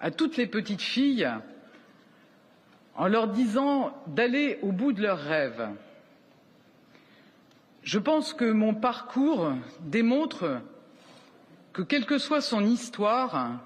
à 0.02 0.10
toutes 0.10 0.38
les 0.38 0.48
petites 0.48 0.82
filles 0.82 1.30
en 2.96 3.08
leur 3.08 3.28
disant 3.28 3.96
d'aller 4.08 4.58
au 4.64 4.72
bout 4.72 4.94
de 4.94 5.04
leurs 5.04 5.20
rêves. 5.20 5.70
Je 7.84 8.00
pense 8.00 8.34
que 8.34 8.52
mon 8.52 8.74
parcours 8.74 9.54
démontre 9.82 10.60
que, 11.76 11.82
quelle 11.82 12.06
que 12.06 12.18
soit 12.18 12.42
son 12.42 12.66
histoire, 12.66 13.60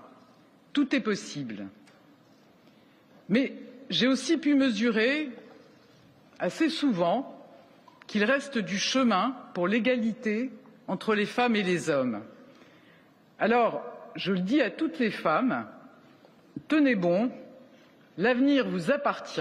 tout 0.73 0.95
est 0.95 0.99
possible. 0.99 1.67
Mais 3.29 3.53
j'ai 3.89 4.07
aussi 4.07 4.37
pu 4.37 4.55
mesurer 4.55 5.29
assez 6.39 6.69
souvent 6.69 7.35
qu'il 8.07 8.23
reste 8.23 8.57
du 8.57 8.79
chemin 8.79 9.35
pour 9.53 9.67
l'égalité 9.67 10.51
entre 10.87 11.13
les 11.13 11.27
femmes 11.27 11.55
et 11.55 11.61
les 11.61 11.91
hommes. 11.91 12.21
Alors, 13.37 13.83
je 14.15 14.31
le 14.31 14.39
dis 14.39 14.61
à 14.61 14.71
toutes 14.71 14.97
les 14.97 15.11
femmes, 15.11 15.67
tenez 16.67 16.95
bon, 16.95 17.31
L'avenir 18.19 18.67
vous 18.67 18.91
appartient. 18.91 19.39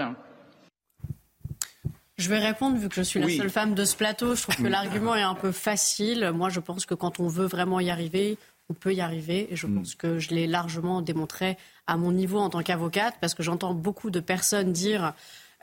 Je 2.17 2.29
vais 2.29 2.39
répondre 2.39 2.77
vu 2.77 2.87
que 2.87 2.95
je 2.95 3.01
suis 3.01 3.19
la 3.19 3.27
seule 3.27 3.49
femme 3.49 3.75
de 3.75 3.83
ce 3.83 3.93
plateau. 3.93 4.35
Je 4.35 4.43
trouve 4.43 4.55
que 4.55 4.67
l'argument 4.67 5.15
est 5.15 5.21
un 5.21 5.35
peu 5.35 5.51
facile. 5.51 6.31
Moi, 6.33 6.47
je 6.47 6.61
pense 6.61 6.85
que 6.85 6.93
quand 6.93 7.19
on 7.19 7.27
veut 7.27 7.45
vraiment 7.45 7.81
y 7.81 7.89
arriver, 7.89 8.37
on 8.69 8.73
peut 8.73 8.93
y 8.93 9.01
arriver. 9.01 9.51
Et 9.51 9.55
je 9.55 9.67
mm. 9.67 9.75
pense 9.75 9.95
que 9.95 10.19
je 10.19 10.29
l'ai 10.29 10.47
largement 10.47 11.01
démontré 11.01 11.57
à 11.87 11.97
mon 11.97 12.11
niveau 12.11 12.39
en 12.39 12.49
tant 12.49 12.61
qu'avocate, 12.61 13.15
parce 13.19 13.33
que 13.33 13.43
j'entends 13.43 13.73
beaucoup 13.73 14.11
de 14.11 14.19
personnes 14.19 14.71
dire 14.71 15.13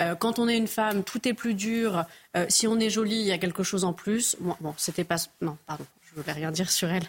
euh, 0.01 0.15
quand 0.15 0.39
on 0.39 0.49
est 0.49 0.57
une 0.57 0.67
femme, 0.67 1.05
tout 1.05 1.27
est 1.27 1.33
plus 1.33 1.55
dur. 1.55 2.05
Euh, 2.37 2.47
si 2.49 2.67
on 2.67 2.79
est 2.79 2.91
jolie, 2.91 3.17
il 3.17 3.27
y 3.27 3.33
a 3.33 3.39
quelque 3.39 3.63
chose 3.63 3.85
en 3.85 3.93
plus. 3.93 4.37
Bon, 4.41 4.57
bon 4.61 4.75
c'était 4.77 5.05
pas. 5.05 5.17
Non, 5.41 5.57
pardon, 5.67 5.87
je 6.03 6.17
ne 6.17 6.23
voulais 6.23 6.35
rien 6.35 6.51
dire 6.51 6.71
sur 6.71 6.91
elle 6.91 7.07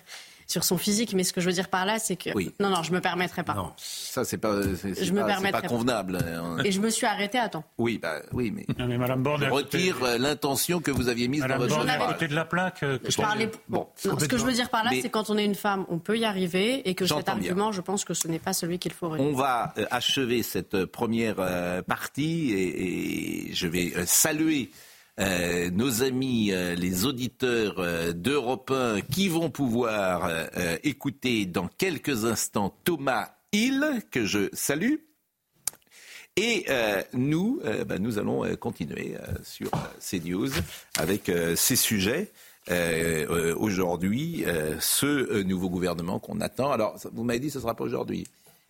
sur 0.48 0.64
son 0.64 0.78
physique. 0.78 1.14
Mais 1.14 1.24
ce 1.24 1.34
que 1.34 1.42
je 1.42 1.46
veux 1.46 1.54
dire 1.54 1.70
par 1.70 1.86
là, 1.86 2.00
c'est 2.00 2.16
que 2.16 2.30
non, 2.62 2.70
non, 2.70 2.84
je 2.84 2.92
me 2.92 3.02
permettrai 3.02 3.44
pas. 3.44 3.54
Non, 3.54 3.74
ça 3.78 4.24
c'est 4.24 4.38
pas, 4.38 4.62
je 4.62 5.12
me 5.12 5.22
pas, 5.22 5.52
pas 5.52 5.68
convenable. 5.68 6.18
Hein. 6.18 6.58
Et 6.64 6.72
je 6.72 6.80
me 6.80 6.90
suis 6.90 7.06
arrêté 7.06 7.38
à 7.38 7.50
temps. 7.50 7.64
Oui, 7.78 8.00
bah 8.02 8.22
oui, 8.32 8.52
mais. 8.52 8.66
Non, 8.80 8.88
mais 8.88 8.98
Madame 8.98 9.24
Borne, 9.24 9.44
retire 9.44 10.04
euh, 10.04 10.18
l'intention 10.18 10.80
que 10.80 10.92
vous 10.92 11.10
aviez 11.10 11.28
mise 11.28 11.42
dans 11.42 11.58
votre. 11.58 11.76
Borne, 11.76 11.90
à 11.90 11.98
côté 11.98 12.28
de 12.28 12.36
la 12.36 12.46
plaque. 12.46 12.84
Euh, 12.84 12.98
je 13.08 13.18
parlais. 13.18 13.52
Bon. 13.68 13.88
ce 13.96 14.10
que 14.26 14.38
je 14.38 14.46
veux 14.46 14.54
dire 14.54 14.70
par 14.70 14.84
là, 14.84 14.92
c'est 15.02 15.10
quand 15.10 15.30
on 15.30 15.38
est 15.38 15.46
une 15.46 15.56
femme, 15.56 15.86
on 15.90 16.00
peut 16.00 16.18
y 16.18 16.26
arriver, 16.26 16.88
et 16.90 16.96
que 16.96 17.06
cet 17.06 17.30
argument, 17.30 17.72
je 17.72 17.82
pense 17.82 18.06
que 18.06 18.14
ce 18.14 18.28
n'est 18.28 18.40
pas 18.40 18.54
celui 18.54 18.80
qu'il 18.80 18.94
faut. 18.94 19.08
On 19.08 19.34
va 19.34 19.74
euh, 19.78 19.86
achever 19.92 20.44
cette 20.44 20.86
première 20.86 21.36
partie 21.86 22.54
et 22.54 23.54
je 23.54 23.68
vais 23.68 23.94
saluer 24.06 24.72
euh, 25.20 25.72
nos 25.72 26.04
amis, 26.04 26.52
euh, 26.52 26.76
les 26.76 27.06
auditeurs 27.06 27.80
euh, 27.80 28.14
d'Europe 28.14 28.70
1, 28.70 29.02
qui 29.02 29.30
vont 29.30 29.50
pouvoir 29.50 30.30
écouter 30.84 31.46
dans 31.46 31.68
quelques 31.68 32.26
instants 32.26 32.76
Thomas 32.84 33.32
Hill, 33.52 34.04
que 34.12 34.26
je 34.26 34.50
salue. 34.54 34.96
Et 36.36 36.68
nous, 37.14 37.62
ben, 37.88 38.00
nous 38.00 38.20
allons 38.20 38.44
continuer 38.58 39.16
sur 39.44 39.72
CNews 40.00 40.50
avec 41.00 41.32
ces 41.56 41.76
sujets. 41.76 42.32
aujourd'hui, 43.58 44.46
ce 44.80 45.42
nouveau 45.42 45.70
gouvernement 45.70 46.20
qu'on 46.20 46.40
attend. 46.42 46.72
Alors, 46.72 47.00
vous 47.12 47.24
m'avez 47.24 47.40
dit 47.40 47.48
que 47.48 47.54
ce 47.54 47.58
ne 47.58 47.64
sera 47.64 47.76
pas 47.76 47.86
aujourd'hui. 47.86 48.28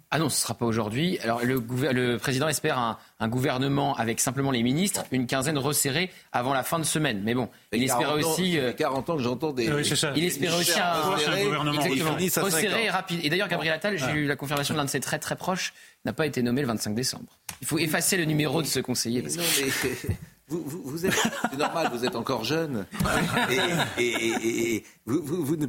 Ah 0.09 0.19
non, 0.19 0.29
ce 0.29 0.37
ne 0.37 0.41
sera 0.41 0.53
pas 0.53 0.65
aujourd'hui. 0.65 1.19
Alors 1.19 1.43
le, 1.43 1.61
le, 1.91 2.17
président 2.17 2.47
espère 2.47 2.77
un, 3.19 3.27
gouvernement 3.27 3.93
avec 3.95 4.21
simplement 4.21 4.51
les 4.51 4.63
ministres, 4.63 5.03
une 5.11 5.27
quinzaine 5.27 5.57
resserrée 5.57 6.09
avant 6.31 6.53
la 6.53 6.63
fin 6.63 6.79
de 6.79 6.85
semaine. 6.85 7.21
Mais 7.25 7.33
bon, 7.33 7.49
il 7.73 7.83
espérait 7.83 8.23
aussi. 8.23 8.57
Euh, 8.57 8.71
40 8.71 9.09
ans 9.09 9.17
que 9.17 9.23
j'entends 9.23 9.51
des. 9.51 9.69
Oui, 9.71 9.83
il 10.15 10.23
espérait 10.23 10.57
aussi 10.57 10.79
un, 10.79 11.43
gouvernement 11.43 11.81
resserré 11.81 12.85
et 12.85 12.89
rapide. 12.89 13.19
Et 13.23 13.29
d'ailleurs, 13.29 13.49
Gabriel 13.49 13.73
Attal, 13.73 13.97
j'ai 13.97 14.11
eu 14.11 14.27
la 14.27 14.37
confirmation 14.37 14.73
de 14.73 14.79
l'un 14.79 14.85
de 14.85 14.89
ses 14.89 15.01
très 15.01 15.19
très 15.19 15.35
proches, 15.35 15.73
n'a 16.05 16.13
pas 16.13 16.25
été 16.25 16.41
nommé 16.41 16.61
le 16.61 16.67
25 16.67 16.95
décembre. 16.95 17.25
Il 17.61 17.67
faut 17.67 17.79
effacer 17.79 18.15
le 18.15 18.25
numéro 18.25 18.61
de 18.61 18.67
ce 18.67 18.79
conseiller. 18.79 19.21
Parce 19.21 19.35
non, 19.35 19.43
mais... 19.59 20.15
Vous, 20.49 20.63
vous, 20.65 20.81
vous, 20.85 21.05
êtes, 21.05 21.13
c'est 21.51 21.57
normal, 21.57 21.89
vous 21.91 22.05
êtes 22.05 22.15
encore 22.15 22.45
jeune. 22.45 22.85
Et, 23.99 24.03
et, 24.05 24.75
et 24.75 24.85
vous, 25.05 25.43
vous, 25.43 25.57
ne, 25.57 25.67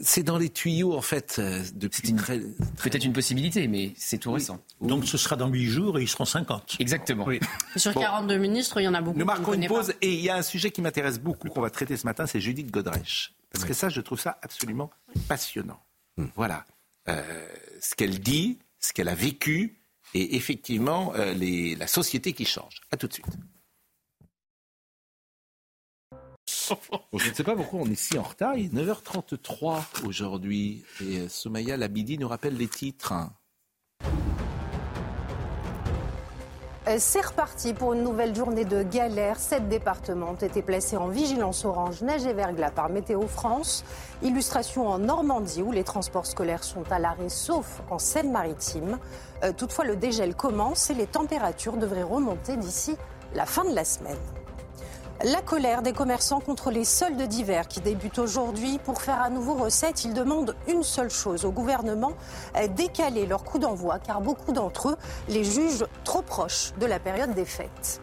c'est 0.00 0.22
dans 0.22 0.38
les 0.38 0.50
tuyaux, 0.50 0.94
en 0.94 1.00
fait, 1.00 1.36
euh, 1.38 1.62
depuis 1.74 2.14
très, 2.14 2.38
Peut-être 2.38 3.04
une 3.04 3.12
possibilité, 3.12 3.68
mais 3.68 3.92
c'est 3.96 4.18
tout 4.18 4.32
récent. 4.32 4.60
Donc 4.80 5.06
ce 5.06 5.16
sera 5.16 5.36
dans 5.36 5.48
8 5.48 5.66
jours 5.66 5.98
et 5.98 6.02
ils 6.02 6.08
seront 6.08 6.24
50. 6.24 6.76
Exactement. 6.78 7.26
Sur 7.76 7.94
42 7.94 8.36
ministres, 8.36 8.80
il 8.80 8.84
y 8.84 8.88
en 8.88 8.94
a 8.94 9.00
beaucoup. 9.00 9.18
Nous 9.18 9.24
marquons 9.24 9.54
une 9.54 9.66
pause 9.66 9.94
et 10.02 10.12
il 10.12 10.20
y 10.20 10.30
a 10.30 10.36
un 10.36 10.42
sujet 10.42 10.70
qui 10.70 10.82
m'intéresse 10.82 11.18
beaucoup 11.18 11.48
qu'on 11.48 11.60
va 11.60 11.70
traiter 11.70 11.96
ce 11.96 12.06
matin, 12.06 12.26
c'est 12.26 12.40
Judith 12.40 12.70
Godrèche. 12.70 13.34
Parce 13.52 13.64
que 13.64 13.74
ça, 13.74 13.88
je 13.88 14.00
trouve 14.00 14.20
ça 14.20 14.38
absolument 14.42 14.90
passionnant. 15.28 15.80
Hmm. 16.16 16.26
Voilà. 16.34 16.64
Euh, 17.08 17.46
ce 17.80 17.94
qu'elle 17.94 18.18
dit, 18.20 18.58
ce 18.80 18.92
qu'elle 18.92 19.08
a 19.08 19.14
vécu 19.14 19.78
et 20.14 20.36
effectivement 20.36 21.12
euh, 21.14 21.32
les, 21.34 21.74
la 21.76 21.86
société 21.86 22.32
qui 22.32 22.44
change. 22.44 22.80
A 22.90 22.96
tout 22.96 23.08
de 23.08 23.12
suite. 23.12 23.26
Je 27.12 27.28
ne 27.28 27.34
sais 27.34 27.44
pas 27.44 27.56
pourquoi 27.56 27.80
on 27.80 27.86
est 27.86 27.94
si 27.94 28.18
en 28.18 28.22
retard. 28.22 28.56
Il 28.56 28.66
est 28.66 28.82
9h33 28.82 30.06
aujourd'hui. 30.06 30.84
Et 31.00 31.18
euh, 31.18 31.28
Somaya 31.28 31.76
Labidi 31.76 32.18
nous 32.18 32.28
rappelle 32.28 32.56
les 32.56 32.68
titres. 32.68 33.14
Euh, 36.86 36.96
c'est 36.98 37.24
reparti 37.24 37.72
pour 37.72 37.94
une 37.94 38.02
nouvelle 38.02 38.34
journée 38.34 38.66
de 38.66 38.82
galère. 38.82 39.38
Sept 39.38 39.68
départements 39.68 40.32
ont 40.32 40.34
été 40.34 40.60
placés 40.60 40.98
en 40.98 41.08
vigilance 41.08 41.64
orange, 41.64 42.02
neige 42.02 42.26
et 42.26 42.34
verglas 42.34 42.70
par 42.70 42.90
Météo 42.90 43.26
France. 43.26 43.84
Illustration 44.22 44.88
en 44.88 44.98
Normandie 44.98 45.62
où 45.62 45.72
les 45.72 45.84
transports 45.84 46.26
scolaires 46.26 46.62
sont 46.62 46.84
à 46.92 46.98
l'arrêt 46.98 47.30
sauf 47.30 47.80
en 47.90 47.98
Seine-Maritime. 47.98 48.98
Euh, 49.44 49.52
toutefois, 49.56 49.86
le 49.86 49.96
dégel 49.96 50.34
commence 50.34 50.90
et 50.90 50.94
les 50.94 51.06
températures 51.06 51.78
devraient 51.78 52.02
remonter 52.02 52.58
d'ici 52.58 52.96
la 53.34 53.46
fin 53.46 53.64
de 53.64 53.74
la 53.74 53.84
semaine. 53.84 54.18
La 55.22 55.40
colère 55.40 55.80
des 55.80 55.92
commerçants 55.92 56.40
contre 56.40 56.70
les 56.70 56.84
soldes 56.84 57.22
d'hiver 57.22 57.68
qui 57.68 57.80
débutent 57.80 58.18
aujourd'hui. 58.18 58.78
Pour 58.84 59.00
faire 59.00 59.22
à 59.22 59.30
nouveau 59.30 59.54
recette, 59.54 60.04
ils 60.04 60.12
demandent 60.12 60.56
une 60.68 60.82
seule 60.82 61.08
chose 61.08 61.44
au 61.44 61.52
gouvernement, 61.52 62.12
décaler 62.76 63.24
leur 63.24 63.44
coup 63.44 63.58
d'envoi, 63.58 64.00
car 64.00 64.20
beaucoup 64.20 64.52
d'entre 64.52 64.90
eux 64.90 64.96
les 65.28 65.44
jugent 65.44 65.86
trop 66.02 66.20
proches 66.20 66.72
de 66.80 66.86
la 66.86 66.98
période 66.98 67.32
des 67.32 67.44
fêtes. 67.44 68.00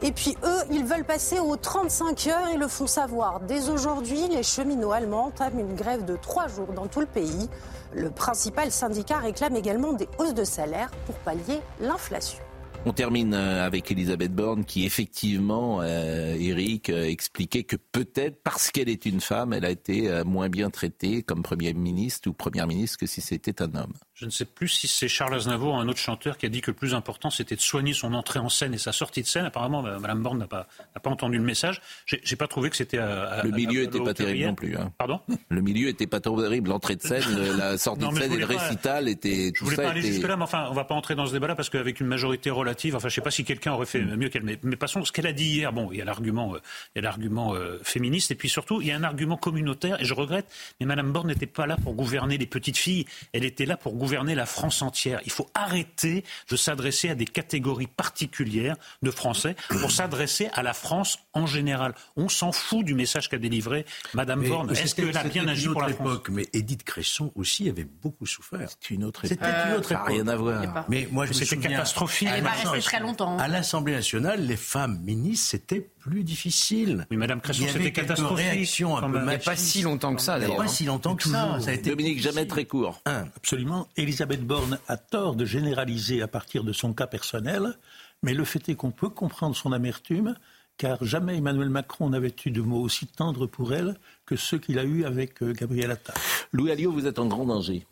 Et 0.00 0.10
puis 0.10 0.36
eux, 0.42 0.62
ils 0.70 0.84
veulent 0.84 1.04
passer 1.04 1.38
aux 1.38 1.56
35 1.56 2.26
heures 2.28 2.48
et 2.48 2.56
le 2.56 2.66
font 2.66 2.86
savoir. 2.86 3.40
Dès 3.40 3.68
aujourd'hui, 3.68 4.28
les 4.28 4.42
cheminots 4.42 4.92
allemands 4.92 5.26
entament 5.26 5.58
une 5.58 5.74
grève 5.74 6.04
de 6.04 6.16
trois 6.16 6.48
jours 6.48 6.72
dans 6.72 6.86
tout 6.86 7.00
le 7.00 7.06
pays. 7.06 7.50
Le 7.94 8.10
principal 8.10 8.70
syndicat 8.70 9.18
réclame 9.18 9.56
également 9.56 9.92
des 9.92 10.08
hausses 10.18 10.34
de 10.34 10.44
salaire 10.44 10.90
pour 11.06 11.16
pallier 11.16 11.60
l'inflation. 11.80 12.47
On 12.86 12.92
termine 12.92 13.34
euh, 13.34 13.66
avec 13.66 13.90
Elisabeth 13.90 14.32
Borne 14.32 14.64
qui 14.64 14.86
effectivement, 14.86 15.80
euh, 15.82 16.36
Eric, 16.38 16.90
euh, 16.90 17.04
expliquait 17.04 17.64
que 17.64 17.76
peut-être 17.76 18.40
parce 18.42 18.70
qu'elle 18.70 18.88
est 18.88 19.04
une 19.04 19.20
femme, 19.20 19.52
elle 19.52 19.64
a 19.64 19.70
été 19.70 20.08
euh, 20.08 20.24
moins 20.24 20.48
bien 20.48 20.70
traitée 20.70 21.22
comme 21.22 21.42
Premier 21.42 21.74
ministre 21.74 22.30
ou 22.30 22.32
Première 22.32 22.66
ministre 22.66 22.98
que 22.98 23.06
si 23.06 23.20
c'était 23.20 23.60
un 23.62 23.74
homme. 23.74 23.92
Je 24.18 24.24
ne 24.24 24.30
sais 24.30 24.46
plus 24.46 24.66
si 24.66 24.88
c'est 24.88 25.06
Charles 25.06 25.36
Aznavour, 25.36 25.78
un 25.78 25.86
autre 25.86 26.00
chanteur, 26.00 26.38
qui 26.38 26.46
a 26.46 26.48
dit 26.48 26.60
que 26.60 26.72
le 26.72 26.76
plus 26.76 26.92
important, 26.92 27.30
c'était 27.30 27.54
de 27.54 27.60
soigner 27.60 27.92
son 27.92 28.14
entrée 28.14 28.40
en 28.40 28.48
scène 28.48 28.74
et 28.74 28.78
sa 28.78 28.90
sortie 28.90 29.22
de 29.22 29.28
scène. 29.28 29.44
Apparemment, 29.44 29.80
Mme 29.80 30.24
Borne 30.24 30.38
n'a 30.38 30.48
pas, 30.48 30.66
pas 31.00 31.10
entendu 31.10 31.38
le 31.38 31.44
message. 31.44 31.80
J'ai 32.04 32.34
pas 32.34 32.48
trouvé 32.48 32.68
que 32.68 32.74
c'était 32.74 32.98
à, 32.98 33.44
Le 33.44 33.52
milieu 33.52 33.84
n'était 33.84 34.00
pas 34.00 34.14
terrible 34.14 34.46
non 34.46 34.54
plus. 34.56 34.76
Hein. 34.76 34.90
Pardon? 34.98 35.20
Le 35.50 35.60
milieu 35.60 35.86
n'était 35.86 36.08
pas 36.08 36.18
terrible. 36.18 36.68
L'entrée 36.68 36.96
de 36.96 37.02
scène, 37.02 37.22
la 37.56 37.78
sortie 37.78 38.08
de 38.08 38.14
scène 38.16 38.32
et 38.32 38.38
le 38.38 38.44
récital 38.44 39.08
étaient. 39.08 39.52
Je 39.54 39.62
voulais 39.62 39.76
pas 39.76 39.90
aller 39.90 40.02
jusque-là, 40.02 40.36
mais 40.36 40.42
enfin, 40.42 40.66
on 40.68 40.74
va 40.74 40.82
pas 40.82 40.96
entrer 40.96 41.14
dans 41.14 41.26
ce 41.26 41.32
débat-là 41.32 41.54
parce 41.54 41.70
qu'avec 41.70 42.00
une 42.00 42.08
majorité 42.08 42.50
relative, 42.50 42.96
enfin, 42.96 43.08
je 43.08 43.14
sais 43.14 43.20
pas 43.20 43.30
si 43.30 43.44
quelqu'un 43.44 43.74
aurait 43.74 43.86
fait 43.86 44.00
mieux 44.00 44.30
qu'elle. 44.30 44.42
Mais, 44.42 44.58
mais, 44.64 44.74
passons, 44.74 45.04
ce 45.04 45.12
qu'elle 45.12 45.28
a 45.28 45.32
dit 45.32 45.48
hier, 45.48 45.72
bon, 45.72 45.92
il 45.92 45.98
y 45.98 46.02
a 46.02 46.04
l'argument, 46.04 46.56
euh, 46.56 46.58
il 46.96 46.98
y 46.98 46.98
a 46.98 47.02
l'argument 47.02 47.54
euh, 47.54 47.78
féministe, 47.84 48.32
et 48.32 48.34
puis 48.34 48.48
surtout, 48.48 48.80
il 48.80 48.88
y 48.88 48.90
a 48.90 48.96
un 48.96 49.04
argument 49.04 49.36
communautaire, 49.36 50.02
et 50.02 50.04
je 50.04 50.14
regrette, 50.14 50.46
mais 50.80 50.86
Mme 50.86 51.12
Borne 51.12 51.28
n'était 51.28 51.46
pas 51.46 51.68
là 51.68 51.76
pour 51.76 51.94
gouverner 51.94 52.36
les 52.36 52.46
petites 52.46 52.78
filles, 52.78 53.06
elle 53.32 53.44
était 53.44 53.64
là 53.64 53.76
pour 53.76 53.94
gouverner 53.94 54.07
la 54.16 54.46
France 54.46 54.82
il 55.24 55.30
faut 55.30 55.48
arrêter 55.54 56.24
de 56.50 56.56
s'adresser 56.56 57.10
à 57.10 57.14
des 57.14 57.24
catégories 57.24 57.86
particulières 57.86 58.76
de 59.02 59.10
Français 59.10 59.56
pour 59.80 59.90
s'adresser 59.90 60.48
à 60.54 60.62
la 60.62 60.72
France 60.72 61.18
en 61.32 61.46
général. 61.46 61.94
On 62.16 62.28
s'en 62.28 62.52
fout 62.52 62.84
du 62.84 62.94
message 62.94 63.28
qu'a 63.28 63.38
délivré 63.38 63.84
Madame 64.14 64.46
Borne. 64.46 64.70
Est-ce 64.70 64.94
qu'elle 64.94 65.16
a 65.16 65.24
bien 65.24 65.46
agi 65.48 65.68
pour 65.68 65.82
la 65.82 65.90
époque, 65.90 66.26
France 66.26 66.36
Mais 66.36 66.46
Edith 66.52 66.84
Cresson 66.84 67.32
aussi 67.34 67.68
avait 67.68 67.84
beaucoup 67.84 68.26
souffert. 68.26 68.68
C'est 68.68 68.90
une 68.90 69.04
autre 69.04 69.24
époque. 69.24 69.38
C'était 69.42 69.68
une 69.68 69.76
autre 69.76 69.92
époque. 69.92 70.08
Rien 70.08 70.28
à 70.28 70.36
voir. 70.36 70.84
Mais 70.88 71.08
moi, 71.10 71.26
je 71.26 71.32
C'était 71.32 71.56
catastrophique. 71.56 72.28
Elle 72.30 72.42
n'est 72.42 72.48
pas 72.48 72.54
restée 72.54 72.80
très 72.80 73.00
longtemps. 73.00 73.38
À 73.38 73.48
l'Assemblée 73.48 73.94
nationale, 73.94 74.46
les 74.46 74.56
femmes 74.56 74.98
ministres, 75.02 75.48
c'était 75.50 75.80
plus 75.80 76.24
difficile. 76.24 77.06
Oui, 77.10 77.16
Madame 77.16 77.40
Cresson, 77.40 77.66
c'était 77.70 77.92
catastrophique. 77.92 78.46
Réaction 78.46 78.96
un 78.96 79.10
peu 79.10 79.38
pas 79.44 79.56
si 79.56 79.82
longtemps 79.82 80.14
que 80.14 80.22
ça, 80.22 80.38
d'ailleurs. 80.38 80.48
Il 80.48 80.54
n'y 80.54 80.60
a 80.60 80.64
pas 80.64 80.68
si 80.68 80.84
longtemps 80.84 81.16
que 81.16 81.24
ça. 81.24 81.58
ça 81.60 81.70
a 81.70 81.72
été 81.72 81.90
Dominique, 81.90 82.20
jamais 82.20 82.46
très 82.46 82.64
court. 82.64 83.00
Absolument. 83.04 83.88
Elisabeth 83.98 84.46
Borne 84.46 84.78
a 84.86 84.96
tort 84.96 85.34
de 85.34 85.44
généraliser 85.44 86.22
à 86.22 86.28
partir 86.28 86.62
de 86.62 86.72
son 86.72 86.92
cas 86.92 87.08
personnel, 87.08 87.76
mais 88.22 88.32
le 88.32 88.44
fait 88.44 88.68
est 88.68 88.76
qu'on 88.76 88.92
peut 88.92 89.08
comprendre 89.08 89.56
son 89.56 89.72
amertume, 89.72 90.36
car 90.76 91.04
jamais 91.04 91.38
Emmanuel 91.38 91.68
Macron 91.68 92.08
n'avait 92.08 92.34
eu 92.46 92.52
de 92.52 92.60
mots 92.60 92.80
aussi 92.80 93.08
tendres 93.08 93.46
pour 93.48 93.74
elle 93.74 93.96
que 94.24 94.36
ceux 94.36 94.58
qu'il 94.58 94.78
a 94.78 94.84
eus 94.84 95.04
avec 95.04 95.42
euh, 95.42 95.52
Gabriel 95.52 95.90
Attal. 95.90 96.14
Louis 96.52 96.70
Alliot, 96.70 96.92
vous 96.92 97.08
êtes 97.08 97.18
en 97.18 97.26
grand 97.26 97.44
danger. 97.44 97.84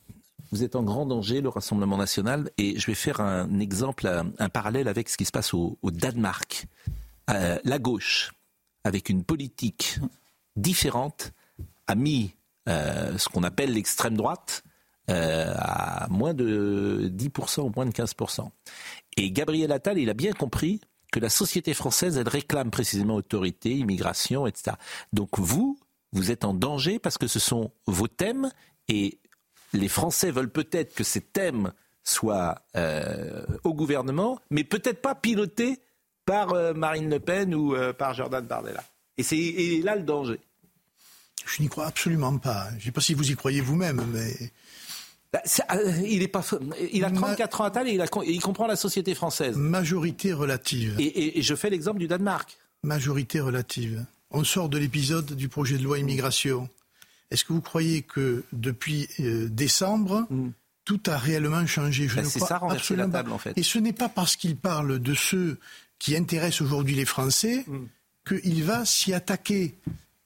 Vous 0.52 0.62
êtes 0.62 0.76
en 0.76 0.84
grand 0.84 1.06
danger, 1.06 1.40
le 1.40 1.48
Rassemblement 1.48 1.96
national, 1.96 2.50
et 2.56 2.78
je 2.78 2.86
vais 2.86 2.94
faire 2.94 3.20
un 3.20 3.58
exemple, 3.58 4.06
un, 4.38 4.48
parallèle 4.48 4.86
avec 4.86 5.08
ce 5.08 5.16
qui 5.16 5.24
se 5.24 5.32
passe 5.32 5.54
au, 5.54 5.76
Danemark. 5.82 6.68
Euh, 7.30 7.58
la 7.64 7.80
gauche, 7.80 8.32
avec 8.84 9.08
une 9.08 9.24
politique 9.24 9.98
différente, 10.54 11.32
a 11.88 11.96
mis 11.96 12.30
euh, 12.68 13.18
ce 13.18 13.28
qu'on 13.28 13.42
appelle 13.42 13.72
l'extrême 13.72 14.16
droite 14.16 14.62
euh, 15.10 15.54
à 15.56 16.08
moins 16.10 16.34
de 16.34 17.10
10% 17.14 17.62
ou 17.62 17.72
moins 17.74 17.86
de 17.86 17.92
15%. 17.92 18.48
Et 19.16 19.30
Gabriel 19.30 19.72
Attal, 19.72 19.98
il 19.98 20.10
a 20.10 20.14
bien 20.14 20.32
compris 20.32 20.80
que 21.12 21.20
la 21.20 21.28
société 21.28 21.74
française, 21.74 22.16
elle 22.16 22.28
réclame 22.28 22.70
précisément 22.70 23.14
autorité, 23.14 23.70
immigration, 23.70 24.46
etc. 24.46 24.76
Donc 25.12 25.38
vous, 25.38 25.78
vous 26.12 26.30
êtes 26.30 26.44
en 26.44 26.54
danger 26.54 26.98
parce 26.98 27.18
que 27.18 27.28
ce 27.28 27.38
sont 27.38 27.70
vos 27.86 28.08
thèmes 28.08 28.50
et 28.88 29.18
les 29.72 29.88
Français 29.88 30.30
veulent 30.30 30.50
peut-être 30.50 30.94
que 30.94 31.04
ces 31.04 31.20
thèmes 31.20 31.72
soient 32.02 32.62
euh, 32.76 33.44
au 33.64 33.74
gouvernement, 33.74 34.40
mais 34.50 34.64
peut-être 34.64 35.00
pas 35.02 35.14
pilotés 35.14 35.78
par 36.24 36.52
euh, 36.52 36.74
Marine 36.74 37.10
Le 37.10 37.20
Pen 37.20 37.54
ou 37.54 37.74
par 37.96 38.14
Jordan 38.14 38.44
Bardella. 38.44 38.82
Et 39.18 39.22
c'est 39.22 39.80
là 39.82 39.96
le 39.96 40.02
danger. 40.02 40.40
Je 41.46 41.62
n'y 41.62 41.68
crois 41.68 41.86
absolument 41.86 42.36
pas. 42.38 42.68
Je 42.72 42.76
ne 42.76 42.80
sais 42.80 42.92
pas 42.92 43.00
si 43.00 43.14
vous 43.14 43.30
y 43.30 43.36
croyez 43.36 43.60
vous-même, 43.60 44.04
mais 44.12 44.34
il, 46.04 46.22
est 46.22 46.28
pas, 46.28 46.44
il 46.92 47.04
a 47.04 47.10
34 47.10 47.60
ans 47.60 47.64
à 47.64 47.70
tal 47.70 47.88
et 47.88 47.98
il, 48.26 48.40
comprend 48.40 48.66
la 48.66 48.76
société 48.76 49.14
française. 49.14 49.56
Majorité 49.56 50.32
relative. 50.32 50.96
Et, 50.98 51.42
je 51.42 51.54
fais 51.54 51.70
l'exemple 51.70 51.98
du 51.98 52.08
Danemark. 52.08 52.56
Majorité 52.82 53.40
relative. 53.40 54.04
On 54.30 54.44
sort 54.44 54.68
de 54.68 54.78
l'épisode 54.78 55.32
du 55.32 55.48
projet 55.48 55.78
de 55.78 55.82
loi 55.82 55.98
immigration. 55.98 56.68
Est-ce 57.30 57.44
que 57.44 57.52
vous 57.52 57.60
croyez 57.60 58.02
que 58.02 58.44
depuis 58.52 59.08
euh, 59.20 59.48
décembre, 59.48 60.26
mm. 60.30 60.50
tout 60.84 61.00
a 61.06 61.16
réellement 61.16 61.66
changé? 61.66 62.08
Je 62.08 62.16
bah, 62.16 62.24
C'est 62.24 62.40
ça, 62.40 62.58
renverser 62.58 62.96
la 62.96 63.08
table, 63.08 63.32
en 63.32 63.38
fait. 63.38 63.52
Et 63.56 63.62
ce 63.62 63.78
n'est 63.78 63.92
pas 63.92 64.08
parce 64.08 64.36
qu'il 64.36 64.56
parle 64.56 64.98
de 64.98 65.14
ceux 65.14 65.58
qui 65.98 66.16
intéressent 66.16 66.62
aujourd'hui 66.62 66.94
les 66.94 67.04
Français 67.04 67.64
mm. 67.66 67.86
qu'il 68.28 68.64
va 68.64 68.84
s'y 68.84 69.12
attaquer 69.12 69.74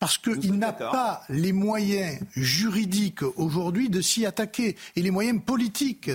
parce 0.01 0.17
qu'il 0.19 0.55
n'a 0.55 0.73
pas 0.73 1.23
les 1.29 1.53
moyens 1.53 2.19
juridiques 2.35 3.23
aujourd'hui 3.37 3.91
de 3.91 4.01
s'y 4.01 4.27
attaquer 4.27 4.77
et 4.97 5.03
les 5.03 5.11
moyens 5.11 5.41
politiques. 5.45 6.11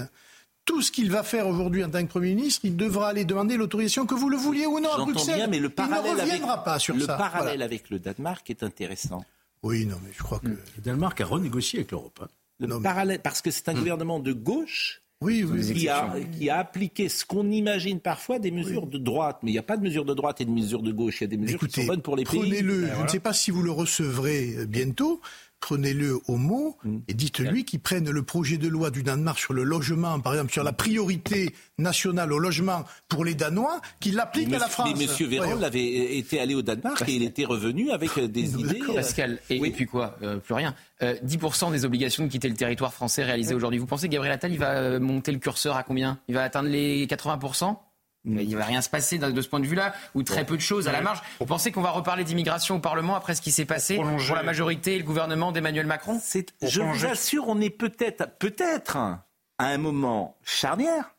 Tout 0.66 0.82
ce 0.82 0.92
qu'il 0.92 1.12
va 1.12 1.22
faire 1.22 1.48
aujourd'hui 1.48 1.84
en 1.84 1.92
tant 1.92 2.02
que 2.02 2.10
Premier 2.10 2.34
ministre, 2.34 2.62
il 2.64 2.76
devra 2.76 3.10
aller 3.10 3.24
demander 3.24 3.56
l'autorisation, 3.56 4.08
que 4.08 4.16
vous 4.16 4.30
le 4.30 4.38
vouliez 4.38 4.66
ou 4.66 4.80
non, 4.80 4.92
à 4.92 4.98
Bruxelles. 4.98 5.36
Bien, 5.36 5.48
mais 5.48 5.60
le 5.60 5.70
parallèle 5.70 6.14
il 6.14 6.18
ne 6.18 6.22
reviendra 6.22 6.54
avec, 6.54 6.66
pas 6.66 6.80
sur 6.80 6.96
le 6.96 7.02
ça. 7.02 7.12
Le 7.12 7.18
parallèle 7.20 7.62
avec 7.62 7.92
le 7.92 8.00
Danemark 8.00 8.50
est 8.50 8.64
intéressant. 8.64 9.24
Oui, 9.62 9.86
non, 9.86 9.98
mais 10.04 10.10
je 10.18 10.24
crois 10.24 10.40
que... 10.40 10.48
Le 10.48 10.60
Danemark 10.84 11.22
a 11.22 11.26
renégocié 11.26 11.80
avec 11.80 11.92
l'Europe. 11.92 12.20
Hein. 12.24 12.28
Le 12.60 12.82
parallèle, 12.82 13.22
parce 13.22 13.44
que 13.44 13.52
c'est 13.52 13.70
un 13.70 13.74
hmm. 13.74 13.78
gouvernement 13.78 14.20
de 14.20 14.34
gauche 14.34 15.04
oui, 15.22 15.46
qui, 15.74 15.88
a, 15.88 16.14
qui, 16.38 16.50
a, 16.50 16.58
appliqué 16.58 17.08
ce 17.08 17.26
qu'on 17.26 17.50
imagine 17.50 18.00
parfois 18.00 18.38
des 18.38 18.52
mesures 18.52 18.86
de 18.86 18.98
droite. 18.98 19.40
Mais 19.44 19.52
il 19.52 19.54
n'y 19.54 19.60
a 19.60 19.64
pas 19.64 19.78
de 19.78 19.84
mesures 19.84 20.06
de 20.06 20.14
droite 20.14 20.42
et 20.42 20.46
de 20.46 20.52
mesures 20.52 20.82
de 20.82 20.92
gauche. 20.92 21.22
Il 21.22 21.24
y 21.24 21.26
a 21.26 21.28
des 21.28 21.38
mesures 21.38 21.60
qui 21.60 21.82
sont 21.82 21.88
bonnes 21.88 22.02
pour 22.02 22.16
les 22.16 22.26
pays. 22.26 22.40
Prenez-le. 22.40 22.82
Ben 22.82 22.94
je 22.98 23.04
ne 23.04 23.08
sais 23.08 23.20
pas 23.20 23.34
si 23.34 23.50
vous 23.50 23.64
le 23.64 23.72
recevrez 23.72 24.66
bientôt 24.68 25.22
prenez-le 25.60 26.20
au 26.28 26.38
mot 26.38 26.78
mm. 26.84 26.98
et 27.08 27.14
dites-lui 27.14 27.66
qu'il 27.66 27.80
prenne 27.80 28.10
le 28.10 28.24
projet 28.24 28.58
de 28.58 28.68
loi 28.68 28.92
du 28.92 29.04
Danemark 29.04 29.40
sur 29.40 29.54
le 29.54 29.64
logement, 29.64 30.20
par 30.20 30.34
exemple, 30.34 30.52
sur 30.52 30.64
la 30.64 30.74
priorité 30.74 31.54
nationale 31.78 32.32
au 32.32 32.40
logement 32.40 32.84
pour 33.10 33.26
les 33.26 33.36
Danois, 33.36 33.82
qu'il 34.00 34.16
l'applique 34.16 34.54
à 34.54 34.60
la 34.60 34.68
France. 34.68 34.90
Mais 34.98 35.06
M. 35.06 35.30
Véran 35.30 35.62
avait 35.62 36.18
été 36.18 36.40
allé 36.40 36.56
au 36.56 36.62
Danemark 36.62 37.04
et 37.08 37.14
il 37.14 37.24
était 37.24 37.46
revenu 37.46 37.92
avec 37.92 38.18
euh, 38.18 38.28
des 38.28 38.60
idées. 38.60 38.82
Euh, 38.90 38.96
Pascal, 38.96 39.40
et, 39.50 39.60
puis 39.72 39.86
quoi 39.86 40.18
euh, 40.22 40.38
Plus 40.38 40.54
rien. 40.54 40.76
10% 41.02 41.72
des 41.72 41.84
obligations 41.84 42.24
de 42.24 42.30
quitter 42.30 42.48
le 42.48 42.56
territoire 42.56 42.94
français 42.94 43.24
réalisées 43.24 43.54
aujourd'hui. 43.54 43.80
Vous 43.80 43.86
pensez 43.86 44.08
que 44.08 44.14
Gabriel 44.14 44.34
Attal, 44.34 44.54
il 44.54 44.60
va 44.60 44.98
monter 45.00 45.34
le 45.34 45.40
curseur 45.40 45.76
à 45.76 45.84
combien? 45.84 46.20
Il 46.30 46.36
va 46.36 46.44
atteindre 46.44 46.70
les 46.70 47.06
80% 47.06 47.76
il 48.26 48.50
ne 48.50 48.58
va 48.58 48.66
rien 48.66 48.82
se 48.82 48.90
passer 48.90 49.18
de 49.18 49.42
ce 49.42 49.48
point 49.48 49.60
de 49.60 49.68
vue-là, 49.68 49.94
ou 50.14 50.24
très 50.24 50.46
peu 50.46 50.56
de 50.56 50.62
choses 50.62 50.88
à 50.88 50.92
la 50.92 51.02
marge. 51.02 51.22
Vous 51.40 51.46
pensez 51.46 51.72
qu'on 51.72 51.82
va 51.82 51.92
reparler 51.92 52.24
d'immigration 52.24 52.76
au 52.76 52.80
Parlement 52.80 53.16
après 53.16 53.36
ce 53.36 53.42
qui 53.42 53.52
s'est 53.52 53.66
passé 53.66 53.96
pour 53.96 54.36
la 54.36 54.44
majorité 54.44 54.96
et 54.96 54.98
le 54.98 55.04
gouvernement 55.04 55.52
d'Emmanuel 55.52 55.86
Macron 55.86 56.20
Je 56.62 56.82
vous 56.82 57.06
assure, 57.06 57.48
on 57.48 57.62
est 57.62 57.70
peut-être, 57.70 58.38
peut-être 58.40 58.98
à 58.98 59.24
un 59.60 59.78
moment 59.78 60.38
charnière, 60.44 61.16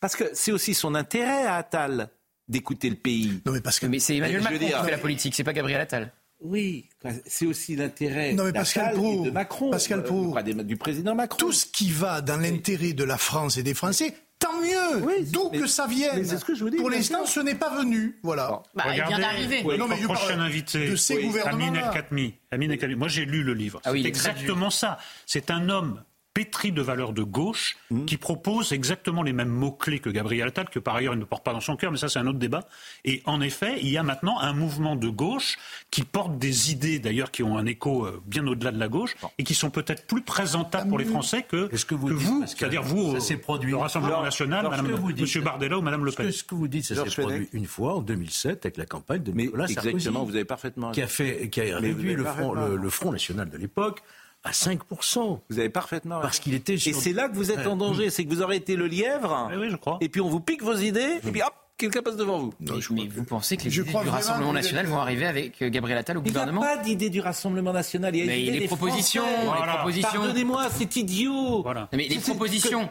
parce 0.00 0.14
que 0.14 0.24
c'est 0.32 0.52
aussi 0.52 0.74
son 0.74 0.94
intérêt 0.94 1.46
à 1.46 1.56
Attal 1.56 2.10
d'écouter 2.46 2.88
le 2.88 2.96
pays. 2.96 3.42
Non 3.44 3.52
mais 3.52 3.60
parce 3.60 3.78
que 3.78 3.86
mais 3.86 3.98
c'est 3.98 4.16
Emmanuel 4.16 4.42
Macron 4.42 4.58
qui 4.58 4.84
fait 4.84 4.90
la 4.90 4.98
politique, 4.98 5.34
c'est 5.34 5.44
pas 5.44 5.52
Gabriel 5.52 5.80
Attal. 5.80 6.12
Oui, 6.40 6.88
c'est 7.26 7.46
aussi 7.46 7.74
l'intérêt 7.74 8.32
de 8.32 9.30
Macron, 9.30 9.70
Pascal 9.70 10.04
euh, 10.08 10.62
du 10.62 10.76
président 10.76 11.16
Macron. 11.16 11.36
Tout 11.36 11.52
ce 11.52 11.66
qui 11.66 11.90
va 11.90 12.20
dans 12.20 12.36
l'intérêt 12.36 12.92
de 12.92 13.02
la 13.02 13.18
France 13.18 13.56
et 13.56 13.64
des 13.64 13.74
Français 13.74 14.14
Tant 14.38 14.60
mieux, 14.60 15.24
d'où 15.32 15.50
que 15.50 15.66
ça 15.66 15.86
vienne. 15.86 16.24
Ce 16.24 16.44
que 16.44 16.54
je 16.54 16.62
vous 16.62 16.70
dis, 16.70 16.76
Pour 16.76 16.90
l'instant, 16.90 17.26
ce 17.26 17.40
n'est 17.40 17.56
pas 17.56 17.70
venu. 17.76 18.18
Voilà. 18.22 18.62
Bah, 18.74 18.84
il 18.88 19.04
vient 19.04 19.18
d'arriver. 19.18 19.62
non, 19.76 19.88
mais 19.88 19.96
prochain 19.96 20.40
invité, 20.40 20.88
de 20.90 20.96
ces 20.96 21.28
Amine 21.44 21.76
El 21.76 21.90
Khatmi. 21.90 22.96
Moi, 22.96 23.08
j'ai 23.08 23.24
lu 23.24 23.42
le 23.42 23.54
livre. 23.54 23.80
Ah 23.84 23.90
c'est 23.92 24.04
exactement 24.04 24.70
ça. 24.70 24.98
C'est 25.26 25.50
un 25.50 25.68
homme 25.68 26.02
pétri 26.38 26.70
de 26.70 26.82
valeurs 26.82 27.12
de 27.12 27.24
gauche, 27.24 27.76
mmh. 27.90 28.04
qui 28.04 28.16
propose 28.16 28.72
exactement 28.72 29.24
les 29.24 29.32
mêmes 29.32 29.48
mots-clés 29.48 29.98
que 29.98 30.08
Gabriel 30.08 30.46
Attal, 30.46 30.68
que 30.68 30.78
par 30.78 30.94
ailleurs 30.94 31.14
il 31.14 31.18
ne 31.18 31.24
porte 31.24 31.44
pas 31.44 31.52
dans 31.52 31.60
son 31.60 31.74
cœur, 31.74 31.90
mais 31.90 31.98
ça 31.98 32.08
c'est 32.08 32.20
un 32.20 32.28
autre 32.28 32.38
débat. 32.38 32.68
Et 33.04 33.22
en 33.24 33.40
effet, 33.40 33.80
il 33.82 33.88
y 33.88 33.98
a 33.98 34.04
maintenant 34.04 34.38
un 34.38 34.52
mouvement 34.52 34.94
de 34.94 35.08
gauche 35.08 35.58
qui 35.90 36.04
porte 36.04 36.38
des 36.38 36.70
idées 36.70 37.00
d'ailleurs 37.00 37.32
qui 37.32 37.42
ont 37.42 37.58
un 37.58 37.66
écho 37.66 38.06
euh, 38.06 38.22
bien 38.24 38.46
au-delà 38.46 38.70
de 38.70 38.78
la 38.78 38.86
gauche 38.86 39.16
et 39.38 39.42
qui 39.42 39.54
sont 39.54 39.70
peut-être 39.70 40.06
plus 40.06 40.22
présentables 40.22 40.88
pour 40.88 41.00
les 41.00 41.06
Français 41.06 41.42
que, 41.42 41.66
que 41.66 41.94
vous, 41.96 42.46
c'est-à-dire 42.46 42.84
vous, 42.84 43.18
ça 43.18 43.36
produit. 43.36 43.72
le 43.72 43.78
Rassemblement 43.78 44.22
National, 44.22 44.68
Madame, 44.70 44.92
Monsieur 45.18 45.40
Bardella 45.40 45.78
ou 45.78 45.82
Madame 45.82 46.04
Le 46.04 46.12
Pen. 46.12 46.30
Ce 46.30 46.44
que, 46.44 46.54
vous 46.54 46.68
dites, 46.68 46.84
ça 46.84 47.04
s'est 47.04 47.20
produit 47.20 47.48
une 47.52 47.66
fois 47.66 47.96
en 47.96 48.00
2007 48.00 48.64
avec 48.64 48.76
la 48.76 48.86
campagne 48.86 49.24
de 49.24 49.32
Nicolas 49.32 49.66
Sarkozy. 49.66 49.88
Exactement, 49.88 50.24
vous 50.24 50.36
avez 50.36 50.44
parfaitement 50.44 50.92
qui 50.92 51.02
a 51.02 51.08
fait, 51.08 51.48
qui 51.48 51.60
a 51.62 51.78
réduit 51.78 52.14
le 52.14 52.22
front, 52.22 52.52
le 52.52 52.90
Front 52.90 53.10
National 53.10 53.50
de 53.50 53.56
l'époque 53.56 54.04
à 54.48 54.52
5%. 54.52 55.40
Vous 55.50 55.58
avez 55.58 55.68
parfaitement 55.68 56.20
Parce 56.20 56.38
qu'il 56.38 56.54
était 56.54 56.74
Et 56.74 56.92
c'est 56.92 57.12
là 57.12 57.28
que 57.28 57.34
vous 57.34 57.50
êtes 57.50 57.66
en 57.66 57.76
danger, 57.76 58.10
c'est 58.10 58.24
que 58.24 58.30
vous 58.30 58.42
aurez 58.42 58.56
été 58.56 58.76
le 58.76 58.86
lièvre. 58.86 59.50
Oui, 59.56 59.70
je 59.70 59.76
crois. 59.76 59.98
Et 60.00 60.08
puis 60.08 60.20
on 60.20 60.28
vous 60.28 60.40
pique 60.40 60.62
vos 60.62 60.76
idées, 60.76 61.20
et 61.24 61.30
puis 61.30 61.42
hop, 61.42 61.52
Quelqu'un 61.78 62.02
passe 62.02 62.16
devant 62.16 62.38
vous. 62.38 62.52
mais, 62.90 63.06
vous 63.06 63.22
pensez 63.22 63.56
que 63.56 63.62
les 63.62 63.78
idées 63.78 63.92
du 63.92 64.08
Rassemblement 64.08 64.52
national 64.52 64.86
vont 64.86 64.98
arriver 64.98 65.26
avec 65.26 65.62
euh, 65.62 65.70
Gabriel 65.70 65.96
Attal 65.98 66.18
au 66.18 66.22
gouvernement 66.22 66.60
Il 66.60 66.66
n'y 66.66 66.72
a 66.72 66.76
pas 66.76 66.82
d'idée 66.82 67.08
du 67.08 67.20
Rassemblement 67.20 67.72
national. 67.72 68.16
Il 68.16 68.18
y 68.18 68.22
a 68.22 68.26
mais 68.26 68.58
les, 68.58 68.66
propositions, 68.66 69.22
les 69.22 69.72
propositions. 69.74 70.10
Pardonnez-moi, 70.10 70.66
c'est 70.76 70.96
idiot. 70.96 71.64
Mais 71.92 72.08
les 72.08 72.18
propositions. 72.18 72.90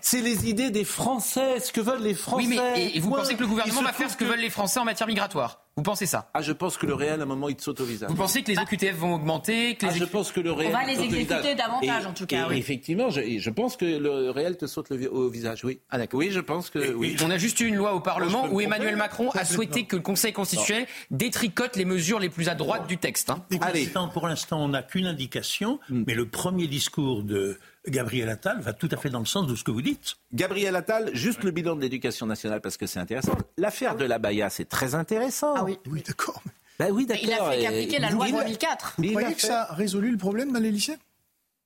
C'est 0.00 0.20
les 0.20 0.48
idées 0.48 0.70
des 0.70 0.84
Français, 0.84 1.58
ce 1.58 1.72
que 1.72 1.80
veulent 1.80 2.02
les 2.02 2.14
Français. 2.14 2.46
Oui, 2.46 2.60
mais 2.74 2.92
et, 2.94 3.00
vous 3.00 3.10
pensez 3.10 3.34
que 3.34 3.40
le 3.40 3.48
gouvernement 3.48 3.82
va 3.82 3.92
faire 3.92 4.08
ce 4.08 4.16
que 4.16 4.24
veulent 4.24 4.38
les 4.38 4.50
Français 4.50 4.78
en 4.78 4.84
matière 4.84 5.08
migratoire? 5.08 5.64
Vous 5.76 5.82
pensez 5.82 6.04
ça 6.04 6.30
Ah, 6.34 6.42
je 6.42 6.52
pense 6.52 6.76
que 6.76 6.84
le 6.84 6.92
réel, 6.92 7.20
à 7.20 7.22
un 7.22 7.26
moment, 7.26 7.48
il 7.48 7.56
te 7.56 7.62
saute 7.62 7.80
au 7.80 7.84
visage. 7.84 8.10
Vous 8.10 8.16
pensez 8.16 8.42
que 8.42 8.50
les 8.50 8.58
OQTF 8.58 8.94
vont 8.94 9.14
augmenter 9.14 9.74
que 9.76 9.86
les 9.86 9.92
ah, 9.92 9.96
je 9.96 10.04
pense 10.04 10.30
que 10.30 10.40
le 10.40 10.52
réel. 10.52 10.70
On 10.70 10.78
va 10.78 10.84
les 10.84 11.00
exécuter 11.00 11.54
davantage, 11.54 12.06
en 12.06 12.12
tout 12.12 12.26
cas. 12.26 12.46
oui. 12.48 12.58
Effectivement, 12.58 13.08
je, 13.08 13.38
je, 13.38 13.50
pense 13.50 13.78
que 13.78 13.86
le 13.86 14.30
réel 14.30 14.58
te 14.58 14.66
saute 14.66 14.90
au 14.90 15.28
visage. 15.30 15.64
Oui. 15.64 15.80
Ah, 15.88 15.96
d'accord. 15.96 16.18
Oui, 16.18 16.30
je 16.30 16.40
pense 16.40 16.68
que. 16.68 16.92
Oui. 16.92 17.16
On 17.24 17.30
a 17.30 17.38
juste 17.38 17.60
eu 17.60 17.66
une 17.66 17.76
loi 17.76 17.94
au 17.94 18.00
Parlement 18.00 18.48
où 18.50 18.60
Emmanuel 18.60 18.96
Macron 18.96 19.30
a 19.30 19.44
souhaité 19.46 19.84
que 19.84 19.96
le 19.96 20.02
Conseil 20.02 20.34
constitutionnel 20.34 20.86
détricote 21.10 21.76
les 21.76 21.86
mesures 21.86 22.18
les 22.18 22.28
plus 22.28 22.50
à 22.50 22.54
droite 22.54 22.86
du 22.86 22.98
texte. 22.98 23.30
Hein. 23.30 23.42
Allez. 23.62 23.88
Pour 24.12 24.28
l'instant, 24.28 24.62
on 24.62 24.68
n'a 24.68 24.82
qu'une 24.82 25.06
indication, 25.06 25.80
hmm. 25.88 26.04
mais 26.06 26.14
le 26.14 26.28
premier 26.28 26.66
discours 26.66 27.22
de 27.22 27.58
Gabriel 27.88 28.28
Attal 28.28 28.60
va 28.60 28.72
tout 28.72 28.88
à 28.92 28.96
fait 28.96 29.10
dans 29.10 29.18
le 29.18 29.24
sens 29.26 29.46
de 29.46 29.54
ce 29.56 29.64
que 29.64 29.70
vous 29.70 29.82
dites. 29.82 30.14
Gabriel 30.32 30.76
Attal, 30.76 31.10
juste 31.14 31.42
le 31.42 31.50
bilan 31.50 31.74
de 31.74 31.80
l'éducation 31.80 32.26
nationale 32.26 32.60
parce 32.60 32.76
que 32.76 32.86
c'est 32.86 33.00
intéressant. 33.00 33.36
L'affaire 33.56 33.96
de 33.96 34.04
la 34.04 34.18
Baïa, 34.18 34.50
c'est 34.50 34.68
très 34.68 34.94
intéressant. 34.94 35.54
Ah 35.56 35.64
oui, 35.64 35.78
oui 35.86 36.02
d'accord. 36.06 36.40
Bah 36.78 36.86
oui, 36.90 37.06
d'accord. 37.06 37.24
Il 37.24 37.32
a 37.32 37.50
fait 37.50 37.62
qu'appliquer 37.62 37.98
la 37.98 38.10
loi 38.10 38.26
2004. 38.30 38.94
Vous 38.98 39.08
croyez 39.10 39.34
que 39.34 39.40
ça 39.40 39.62
a 39.62 39.74
résolu 39.74 40.10
le 40.10 40.16
problème 40.16 40.52
dans 40.52 40.60
les 40.60 40.70
lycées? 40.70 40.96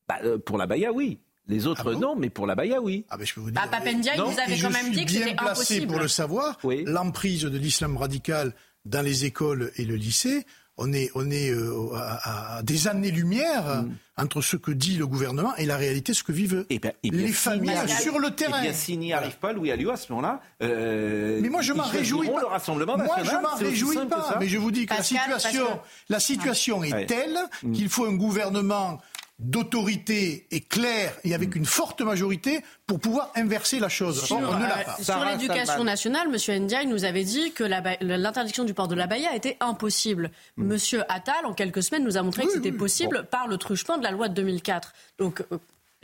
Bah, 0.08 0.16
euh, 0.24 0.38
Pour 0.38 0.58
la 0.58 0.66
Baïa, 0.66 0.92
oui. 0.92 1.20
Les 1.48 1.66
autres, 1.68 1.92
ah 1.94 1.98
non, 1.98 2.16
mais 2.16 2.28
pour 2.28 2.46
la 2.46 2.56
Baïa, 2.56 2.80
oui. 2.80 3.06
Ah 3.08 3.16
ben, 3.16 3.24
je 3.24 3.34
peux 3.34 3.40
vous 3.40 3.52
dire. 3.52 3.60
Bah, 3.60 3.68
Papendia, 3.70 4.16
il 4.16 4.22
vous 4.22 4.40
avait 4.40 4.58
quand 4.58 4.70
même 4.70 4.90
dit 4.90 5.04
que 5.04 5.12
c'était 5.12 5.36
impossible. 5.38 5.86
pour 5.86 6.00
le 6.00 6.08
savoir. 6.08 6.58
L'emprise 6.86 7.42
de 7.42 7.56
l'islam 7.58 7.96
radical 7.96 8.52
dans 8.84 9.02
les 9.02 9.24
écoles 9.24 9.70
et 9.76 9.84
le 9.84 9.94
lycée, 9.96 10.44
on 10.78 10.92
est, 10.92 11.10
on 11.14 11.30
est 11.30 11.50
euh, 11.50 11.88
à, 11.94 12.60
des 12.62 12.88
années-lumière 12.88 13.82
mm. 13.82 13.90
entre 14.18 14.42
ce 14.42 14.56
que 14.56 14.70
dit 14.70 14.96
le 14.96 15.06
gouvernement 15.06 15.54
et 15.56 15.66
la 15.66 15.76
réalité, 15.76 16.12
ce 16.12 16.22
que 16.22 16.32
vivent 16.32 16.66
et 16.68 16.74
eh 16.74 16.78
ben, 16.78 16.92
eh 17.02 17.10
les 17.10 17.32
familles 17.32 17.88
sur 17.88 18.18
le 18.18 18.30
terrain. 18.30 18.60
Et 18.60 18.62
bien, 18.62 18.72
s'il 18.72 18.98
n'y 18.98 19.12
arrive 19.12 19.36
pas, 19.36 19.52
Louis 19.52 19.70
Alliot, 19.70 19.90
à 19.90 19.96
ce 19.96 20.12
moment-là, 20.12 20.40
euh, 20.62 21.38
mais 21.40 21.48
moi 21.48 21.62
je 21.62 21.72
m'en 21.72 21.84
réjouis 21.84 22.28
pas. 22.28 22.40
Le 22.40 22.46
Rassemblement 22.46 22.96
moi 22.98 23.16
je 23.22 23.30
m'en 23.30 23.54
réjouis 23.56 24.06
pas, 24.08 24.36
mais 24.38 24.48
je 24.48 24.58
vous 24.58 24.70
dis 24.70 24.86
que 24.86 24.94
la 24.94 25.02
situation, 25.02 25.80
la 26.08 26.20
situation 26.20 26.84
est 26.84 27.06
telle 27.06 27.38
mm. 27.62 27.72
qu'il 27.72 27.88
faut 27.88 28.06
un 28.06 28.14
gouvernement 28.14 29.00
d'autorité 29.38 30.46
et 30.50 30.60
claire 30.60 31.12
et 31.22 31.34
avec 31.34 31.56
une 31.56 31.66
forte 31.66 32.00
majorité 32.00 32.62
pour 32.86 33.00
pouvoir 33.00 33.30
inverser 33.34 33.78
la 33.78 33.88
chose. 33.88 34.24
Sur, 34.24 34.36
on 34.38 34.58
ne 34.58 34.66
l'a 34.66 34.84
pas. 34.84 34.96
sur 35.02 35.24
l'éducation 35.24 35.84
nationale, 35.84 36.28
M. 36.28 36.62
Ndiaye 36.62 36.86
nous 36.86 37.04
avait 37.04 37.24
dit 37.24 37.52
que 37.52 37.64
l'interdiction 37.64 38.64
du 38.64 38.72
port 38.72 38.88
de 38.88 38.94
la 38.94 39.06
Baïa 39.06 39.34
était 39.34 39.56
impossible. 39.60 40.30
M. 40.58 40.72
Hmm. 40.72 41.02
Attal, 41.08 41.44
en 41.44 41.52
quelques 41.52 41.82
semaines, 41.82 42.04
nous 42.04 42.16
a 42.16 42.22
montré 42.22 42.46
que 42.46 42.52
c'était 42.52 42.72
possible 42.72 43.26
par 43.30 43.46
le 43.46 43.58
truchement 43.58 43.98
de 43.98 44.02
la 44.02 44.10
loi 44.10 44.28
de 44.28 44.34
2004. 44.34 44.92
Donc, 45.18 45.44
euh, 45.52 45.58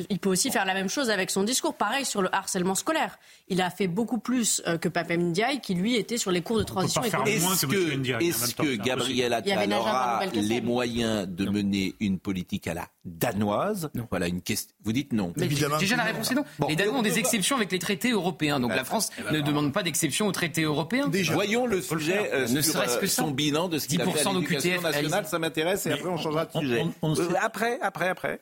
il 0.09 0.19
peut 0.19 0.31
aussi 0.31 0.51
faire 0.51 0.65
la 0.65 0.75
même 0.75 0.89
chose 0.89 1.11
avec 1.11 1.31
son 1.31 1.43
discours. 1.43 1.75
Pareil 1.75 2.05
sur 2.05 2.23
le 2.23 2.35
harcèlement 2.35 2.75
scolaire. 2.75 3.19
Il 3.49 3.61
a 3.61 3.71
fait 3.71 3.89
beaucoup 3.89 4.19
plus 4.19 4.63
euh, 4.67 4.79
que 4.79 4.89
Papem 4.89 5.29
Ndiaye, 5.31 5.61
qui 5.61 5.75
lui 5.75 5.97
était 5.97 6.17
sur 6.17 6.31
les 6.31 6.41
cours 6.41 6.59
de 6.59 6.63
transition 6.63 7.03
économique. 7.03 7.43
Est-ce 7.43 7.67
que, 7.67 8.63
est 8.65 8.77
que 8.77 8.83
Gabriel 8.83 9.35
Attal 9.35 9.73
aura 9.73 10.25
les 10.33 10.61
moyens 10.61 11.29
de 11.29 11.49
mener 11.49 11.95
une 12.01 12.19
politique 12.19 12.67
à 12.67 12.75
la 12.75 12.89
danoise 13.05 13.91
Voilà 14.11 14.29
une 14.29 14.41
question. 14.41 14.75
Vous 14.85 14.93
dites 14.93 15.13
non. 15.13 15.33
déjà 15.37 15.69
la 15.69 16.05
réponse 16.05 16.31
est 16.31 16.35
non. 16.35 16.45
les 16.69 16.77
Danois 16.77 16.99
ont 16.99 17.03
des 17.03 17.19
exceptions 17.19 17.57
avec 17.57 17.71
les 17.73 17.79
traités 17.79 18.13
européens, 18.13 18.61
donc 18.61 18.75
la 18.75 18.85
France 18.85 19.11
eh 19.19 19.23
ben, 19.23 19.33
ne 19.33 19.41
demande 19.41 19.73
pas 19.73 19.83
d'exception 19.83 20.27
aux 20.27 20.33
traités 20.33 20.63
européens. 20.63 21.11
Voyons 21.33 21.67
le 21.67 21.81
sujet, 21.81 22.31
euh, 22.33 22.49
ne 22.49 22.61
serait-ce 22.63 22.99
que 22.99 23.07
son 23.07 23.31
bilan 23.31 23.69
de 23.69 23.79
ce 23.79 23.89
qu'il 23.89 24.01
a 24.01 24.07
fait 24.07 24.27
à 24.27 24.33
l'éducation 24.33 24.81
nationale. 24.81 25.27
Ça 25.27 25.39
m'intéresse 25.39 25.87
et 25.87 25.93
après 25.93 26.09
on 26.09 26.17
changera 26.17 26.47
de 26.47 26.53
sujet. 26.53 26.85
Euh, 27.03 27.35
après, 27.41 27.79
après, 27.81 28.09
après. 28.09 28.41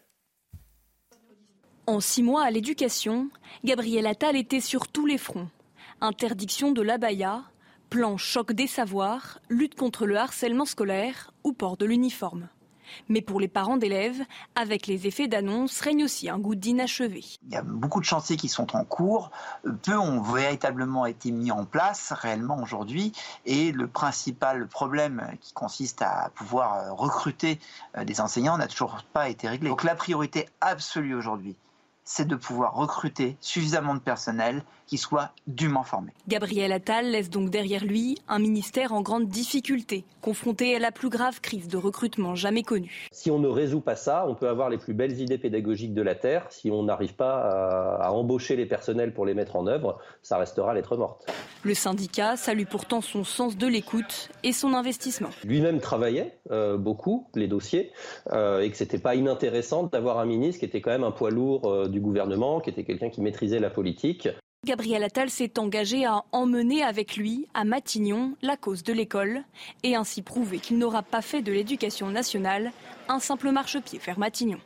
En 1.86 2.00
six 2.00 2.22
mois 2.22 2.44
à 2.44 2.50
l'éducation, 2.50 3.28
Gabriel 3.64 4.06
Attal 4.06 4.36
était 4.36 4.60
sur 4.60 4.88
tous 4.88 5.06
les 5.06 5.18
fronts. 5.18 5.48
Interdiction 6.00 6.72
de 6.72 6.82
l'abaya, 6.82 7.42
plan 7.88 8.16
choc 8.16 8.52
des 8.52 8.66
savoirs, 8.66 9.40
lutte 9.48 9.74
contre 9.74 10.06
le 10.06 10.16
harcèlement 10.16 10.66
scolaire 10.66 11.32
ou 11.42 11.52
port 11.52 11.76
de 11.76 11.86
l'uniforme. 11.86 12.48
Mais 13.08 13.22
pour 13.22 13.40
les 13.40 13.48
parents 13.48 13.76
d'élèves, 13.76 14.22
avec 14.54 14.86
les 14.86 15.06
effets 15.06 15.28
d'annonce, 15.28 15.80
règne 15.80 16.04
aussi 16.04 16.28
un 16.28 16.38
goût 16.38 16.54
d'inachevé. 16.54 17.24
Il 17.46 17.52
y 17.52 17.56
a 17.56 17.62
beaucoup 17.62 18.00
de 18.00 18.04
chantiers 18.04 18.36
qui 18.36 18.48
sont 18.48 18.76
en 18.76 18.84
cours. 18.84 19.30
Peu 19.82 19.96
ont 19.96 20.20
véritablement 20.22 21.06
été 21.06 21.30
mis 21.30 21.50
en 21.50 21.64
place 21.64 22.12
réellement 22.12 22.60
aujourd'hui. 22.62 23.12
Et 23.46 23.72
le 23.72 23.86
principal 23.86 24.66
problème 24.68 25.36
qui 25.40 25.52
consiste 25.52 26.02
à 26.02 26.30
pouvoir 26.34 26.96
recruter 26.96 27.58
euh, 27.96 28.04
des 28.04 28.20
enseignants 28.20 28.58
n'a 28.58 28.66
toujours 28.66 29.02
pas 29.12 29.28
été 29.28 29.48
réglé. 29.48 29.68
Donc 29.68 29.84
la 29.84 29.94
priorité 29.94 30.48
absolue 30.60 31.14
aujourd'hui, 31.14 31.56
c'est 32.12 32.26
de 32.26 32.34
pouvoir 32.34 32.74
recruter 32.74 33.36
suffisamment 33.40 33.94
de 33.94 34.00
personnel 34.00 34.64
qui 34.90 34.98
soit 34.98 35.30
dûment 35.46 35.84
formé. 35.84 36.10
Gabriel 36.26 36.72
Attal 36.72 37.12
laisse 37.12 37.30
donc 37.30 37.48
derrière 37.48 37.84
lui 37.84 38.18
un 38.26 38.40
ministère 38.40 38.92
en 38.92 39.02
grande 39.02 39.28
difficulté, 39.28 40.04
confronté 40.20 40.74
à 40.74 40.80
la 40.80 40.90
plus 40.90 41.08
grave 41.08 41.40
crise 41.40 41.68
de 41.68 41.76
recrutement 41.76 42.34
jamais 42.34 42.64
connue. 42.64 43.06
Si 43.12 43.30
on 43.30 43.38
ne 43.38 43.46
résout 43.46 43.80
pas 43.80 43.94
ça, 43.94 44.26
on 44.26 44.34
peut 44.34 44.48
avoir 44.48 44.68
les 44.68 44.78
plus 44.78 44.92
belles 44.92 45.20
idées 45.20 45.38
pédagogiques 45.38 45.94
de 45.94 46.02
la 46.02 46.16
Terre. 46.16 46.46
Si 46.50 46.72
on 46.72 46.82
n'arrive 46.82 47.14
pas 47.14 48.00
à, 48.00 48.10
embaucher 48.10 48.56
les 48.56 48.66
personnels 48.66 49.14
pour 49.14 49.26
les 49.26 49.34
mettre 49.34 49.54
en 49.54 49.68
œuvre, 49.68 50.00
ça 50.22 50.38
restera 50.38 50.74
lettre 50.74 50.96
morte. 50.96 51.24
Le 51.62 51.74
syndicat 51.74 52.36
salue 52.36 52.64
pourtant 52.68 53.00
son 53.00 53.22
sens 53.22 53.56
de 53.56 53.68
l'écoute 53.68 54.30
et 54.42 54.52
son 54.52 54.74
investissement. 54.74 55.28
Lui-même 55.44 55.78
travaillait 55.78 56.36
euh, 56.50 56.76
beaucoup 56.76 57.28
les 57.36 57.46
dossiers 57.46 57.92
euh, 58.32 58.60
et 58.60 58.70
que 58.72 58.76
c'était 58.76 58.98
pas 58.98 59.14
inintéressant 59.14 59.84
d'avoir 59.84 60.18
un 60.18 60.26
ministre 60.26 60.58
qui 60.58 60.64
était 60.64 60.80
quand 60.80 60.90
même 60.90 61.04
un 61.04 61.12
poids 61.12 61.30
lourd 61.30 61.70
euh, 61.70 61.86
du 61.86 62.00
gouvernement, 62.00 62.58
qui 62.58 62.70
était 62.70 62.82
quelqu'un 62.82 63.08
qui 63.08 63.20
maîtrisait 63.20 63.60
la 63.60 63.70
politique. 63.70 64.28
Gabriel 64.66 65.02
Attal 65.02 65.30
s'est 65.30 65.58
engagé 65.58 66.04
à 66.04 66.22
emmener 66.32 66.82
avec 66.82 67.16
lui 67.16 67.46
à 67.54 67.64
Matignon 67.64 68.36
la 68.42 68.58
cause 68.58 68.82
de 68.82 68.92
l'école 68.92 69.42
et 69.82 69.96
ainsi 69.96 70.20
prouver 70.20 70.58
qu'il 70.58 70.76
n'aura 70.76 71.02
pas 71.02 71.22
fait 71.22 71.40
de 71.40 71.50
l'éducation 71.50 72.10
nationale 72.10 72.70
un 73.08 73.20
simple 73.20 73.52
marchepied 73.52 73.98
vers 74.04 74.18
Matignon. 74.18 74.60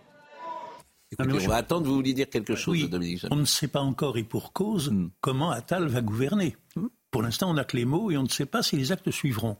on 1.16 1.24
va 1.24 1.55
attendre, 1.55 1.86
vous 1.86 1.95
vouliez 1.95 2.12
dire 2.12 2.28
quelque 2.28 2.57
chose, 2.57 2.72
oui, 2.72 2.88
Dominique 2.88 3.24
On 3.30 3.36
ne 3.36 3.45
sait 3.45 3.68
pas 3.68 3.82
encore 3.82 4.18
et 4.18 4.24
pour 4.24 4.53
cause 4.53 4.90
hmm. 4.90 5.11
comment 5.20 5.53
Attal 5.53 5.86
va 5.86 6.01
gouverner. 6.01 6.57
Hmm. 6.74 6.88
Pour 7.12 7.22
l'instant, 7.22 7.49
on 7.49 7.55
n'a 7.55 7.64
que 7.64 7.76
les 7.76 7.84
mots 7.84 8.11
et 8.11 8.16
on 8.16 8.24
ne 8.24 8.28
sait 8.28 8.47
pas 8.47 8.64
si 8.64 8.76
les 8.76 8.90
actes 8.90 9.12
suivront. 9.12 9.59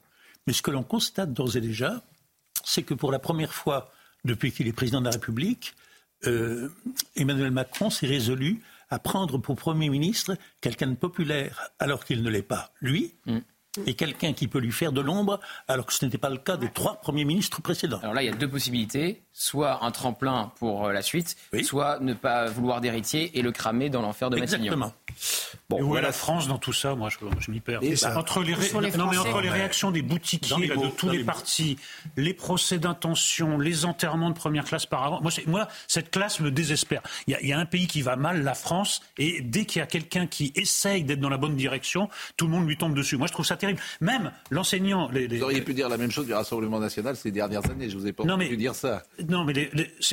Mais 0.49 0.53
ce 0.53 0.63
que 0.63 0.73
l'on 0.73 0.83
constate 0.83 1.33
d'ores 1.33 1.57
et 1.57 1.61
déjà, 1.61 2.03
c'est 2.65 2.83
que 2.83 2.95
pour 2.95 3.13
la 3.13 3.21
première 3.21 3.55
fois 3.55 3.93
depuis 4.25 4.51
qu'il 4.51 4.67
est 4.67 4.73
président 4.73 4.99
de 4.99 5.05
la 5.05 5.13
République, 5.13 5.75
euh, 6.27 6.71
Emmanuel 7.15 7.53
Macron 7.53 7.89
s'est 7.89 8.09
résolu 8.09 8.63
à 8.91 8.99
prendre 8.99 9.39
pour 9.39 9.57
Premier 9.57 9.89
ministre 9.89 10.37
quelqu'un 10.61 10.89
de 10.89 10.95
populaire 10.95 11.71
alors 11.79 12.05
qu'il 12.05 12.23
ne 12.23 12.31
l'est 12.31 12.43
pas. 12.43 12.73
Lui, 12.81 13.15
mm 13.27 13.39
et 13.87 13.95
quelqu'un 13.95 14.33
qui 14.33 14.49
peut 14.49 14.59
lui 14.59 14.73
faire 14.73 14.93
de 14.93 15.01
l'ombre, 15.01 15.41
alors 15.69 15.87
que 15.87 15.93
ce 15.93 16.05
n'était 16.05 16.19
pas 16.19 16.31
le 16.31 16.39
cas 16.39 16.57
des 16.57 16.71
trois 16.71 17.01
premiers 17.01 17.25
ministres 17.25 17.61
précédents. 17.61 17.99
Alors 18.03 18.15
là, 18.15 18.23
il 18.23 18.27
y 18.27 18.29
a 18.29 18.35
deux 18.35 18.49
possibilités 18.49 19.23
soit 19.33 19.85
un 19.85 19.91
tremplin 19.91 20.53
pour 20.59 20.87
euh, 20.87 20.93
la 20.93 21.03
suite, 21.03 21.37
soit 21.63 21.99
ne 22.01 22.15
pas 22.15 22.47
vouloir 22.47 22.81
d'héritier 22.81 23.37
et 23.39 23.43
le 23.43 23.51
cramer 23.51 23.91
dans 23.91 24.01
l'enfer 24.01 24.31
de 24.31 24.37
Matignon. 24.37 24.65
Exactement. 24.65 24.93
Bon, 25.69 25.83
où 25.83 25.97
est 25.97 26.03
la 26.03 26.13
France 26.13 26.47
dans 26.47 26.59
tout 26.59 26.73
ça 26.73 26.95
Moi, 26.95 27.09
je, 27.11 27.51
m'y 27.51 27.61
perds. 27.61 27.81
entre 28.17 28.43
les, 28.43 28.53
non, 28.97 29.09
mais 29.11 29.19
entre 29.19 29.41
les 29.41 29.51
réactions 29.51 29.91
des 29.91 30.03
boutiquiers 30.03 30.69
de 30.69 30.89
tous 30.97 31.09
les, 31.09 31.25
partis, 31.25 31.79
les 32.17 32.35
procès 32.35 32.79
d'intention, 32.79 33.59
les 33.59 33.85
enterrements 33.85 34.31
de 34.31 34.35
première 34.35 34.65
classe 34.65 34.87
par 34.87 35.05
avant, 35.05 35.21
moi, 35.21 35.33
moi 35.47 35.69
cette 35.89 36.11
classe 36.11 36.41
me 36.41 36.51
désespère. 36.51 37.03
Il 37.27 37.37
y, 37.41 37.53
a, 37.53 37.59
un 37.59 37.67
pays 37.67 37.87
qui 37.87 38.03
va 38.03 38.17
mal, 38.17 38.43
la 38.43 38.55
France, 38.55 39.01
et 39.19 39.41
dès 39.41 39.65
qu'il 39.65 39.81
y 39.81 39.83
a 39.83 39.87
quelqu'un 39.87 40.27
qui 40.27 40.53
essaye 40.55 41.05
d'être 41.05 41.21
dans 41.21 41.29
la 41.29 41.39
bonne 41.39 41.57
direction, 41.57 42.09
tout 42.37 42.47
le 42.47 42.53
monde 42.53 42.67
lui 42.67 42.77
tombe 42.77 42.95
dessus. 42.95 43.17
Moi, 43.17 43.27
je 43.27 43.33
trouve 43.33 43.47
ça 43.47 43.57
même 44.01 44.33
l'enseignant. 44.51 45.09
Vous 45.09 45.43
auriez 45.43 45.63
pu 45.63 45.75
dire 45.75 45.89
la 45.89 45.97
même 45.97 46.11
chose 46.11 46.27
du 46.27 46.35
Rassemblement 46.35 46.81
national 46.81 47.17
ces 47.17 47.31
dernières 47.31 47.69
années. 47.71 47.89
Je 47.89 47.97
vous 47.97 48.07
ai 48.07 48.13
pas 48.13 48.25
non, 48.25 48.39
pu 48.39 48.57
dire 48.57 48.75
ça. 48.75 49.03
Non, 49.29 49.45
mais, 49.45 49.71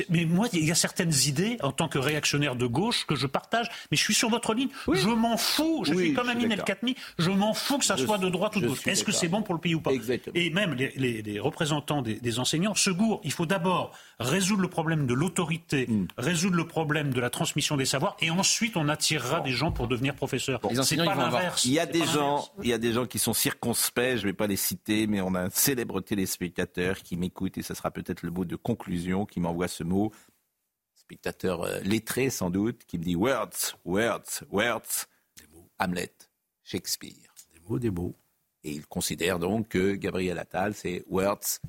mais 0.08 0.24
moi, 0.24 0.48
il 0.52 0.64
y 0.64 0.70
a 0.70 0.74
certaines 0.74 1.12
idées 1.26 1.56
en 1.62 1.72
tant 1.72 1.88
que 1.88 1.98
réactionnaire 1.98 2.56
de 2.56 2.66
gauche 2.66 3.06
que 3.06 3.14
je 3.14 3.26
partage, 3.26 3.68
mais 3.90 3.96
je 3.96 4.02
suis 4.02 4.14
sur 4.14 4.28
votre 4.28 4.54
ligne. 4.54 4.68
Je 4.92 5.08
m'en 5.08 5.36
fous. 5.36 5.84
Je 5.84 5.94
suis 5.94 6.14
comme 6.14 6.28
Amin 6.28 6.50
El 6.50 6.62
Khatmi. 6.62 6.96
Je 7.18 7.30
m'en 7.30 7.54
fous 7.54 7.78
que 7.78 7.84
ça 7.84 7.96
soit 7.96 8.18
de 8.18 8.28
droite 8.28 8.56
ou 8.56 8.60
de 8.60 8.68
gauche. 8.68 8.86
Est-ce 8.86 9.04
que 9.04 9.12
c'est 9.12 9.28
bon 9.28 9.42
pour 9.42 9.54
le 9.54 9.60
pays 9.60 9.74
ou 9.74 9.80
pas? 9.80 9.92
Et 10.34 10.50
même 10.50 10.74
les, 10.74 11.40
représentants 11.40 12.02
des, 12.02 12.38
enseignants, 12.38 12.74
ce 12.74 12.90
goût, 12.90 13.20
il 13.24 13.32
faut 13.32 13.46
d'abord 13.46 13.92
résoudre 14.18 14.62
le 14.62 14.68
problème 14.68 15.06
de 15.06 15.14
l'autorité, 15.14 15.86
hmm. 15.86 16.06
résoudre 16.16 16.56
le 16.56 16.66
problème 16.66 17.12
de 17.12 17.20
la 17.20 17.30
transmission 17.30 17.76
des 17.76 17.84
savoirs, 17.84 18.16
et 18.20 18.30
ensuite 18.30 18.76
on 18.76 18.88
attirera 18.88 19.40
des 19.40 19.50
gens 19.50 19.72
pour 19.72 19.88
devenir 19.88 20.14
professeurs. 20.14 20.60
les 20.70 20.78
enseignants, 20.78 21.04
ils 21.04 21.10
vont 21.10 21.38
Il 21.64 21.72
y 21.72 21.78
a 21.78 21.86
des 21.86 22.04
gens, 22.04 22.48
il 22.62 22.68
y 22.68 22.72
a 22.72 22.78
des 22.78 22.92
gens 22.92 23.06
qui 23.06 23.18
sont 23.18 23.32
circonspect, 23.32 24.18
je 24.18 24.22
ne 24.22 24.28
vais 24.28 24.32
pas 24.32 24.46
les 24.46 24.56
citer, 24.56 25.06
mais 25.06 25.20
on 25.20 25.34
a 25.34 25.40
un 25.40 25.50
célèbre 25.50 26.00
téléspectateur 26.00 26.98
qui 26.98 27.16
m'écoute 27.16 27.58
et 27.58 27.62
ce 27.62 27.74
sera 27.74 27.90
peut-être 27.90 28.22
le 28.22 28.30
mot 28.30 28.44
de 28.44 28.56
conclusion 28.56 29.26
qui 29.26 29.40
m'envoie 29.40 29.68
ce 29.68 29.84
mot. 29.84 30.12
Spectateur 31.12 31.64
euh, 31.64 31.78
lettré 31.80 32.30
sans 32.30 32.48
doute, 32.48 32.86
qui 32.86 32.96
me 32.96 33.04
dit 33.04 33.16
words, 33.16 33.76
words, 33.84 34.44
words. 34.50 35.06
Hamlet, 35.78 36.10
Shakespeare. 36.64 37.12
beau 37.68 37.78
des 37.78 37.90
beaux. 37.90 38.14
Et 38.64 38.70
il 38.70 38.86
considère 38.86 39.38
donc 39.38 39.68
que 39.68 39.92
Gabriel 39.92 40.38
Attal, 40.38 40.72
c'est 40.72 41.04
words 41.10 41.60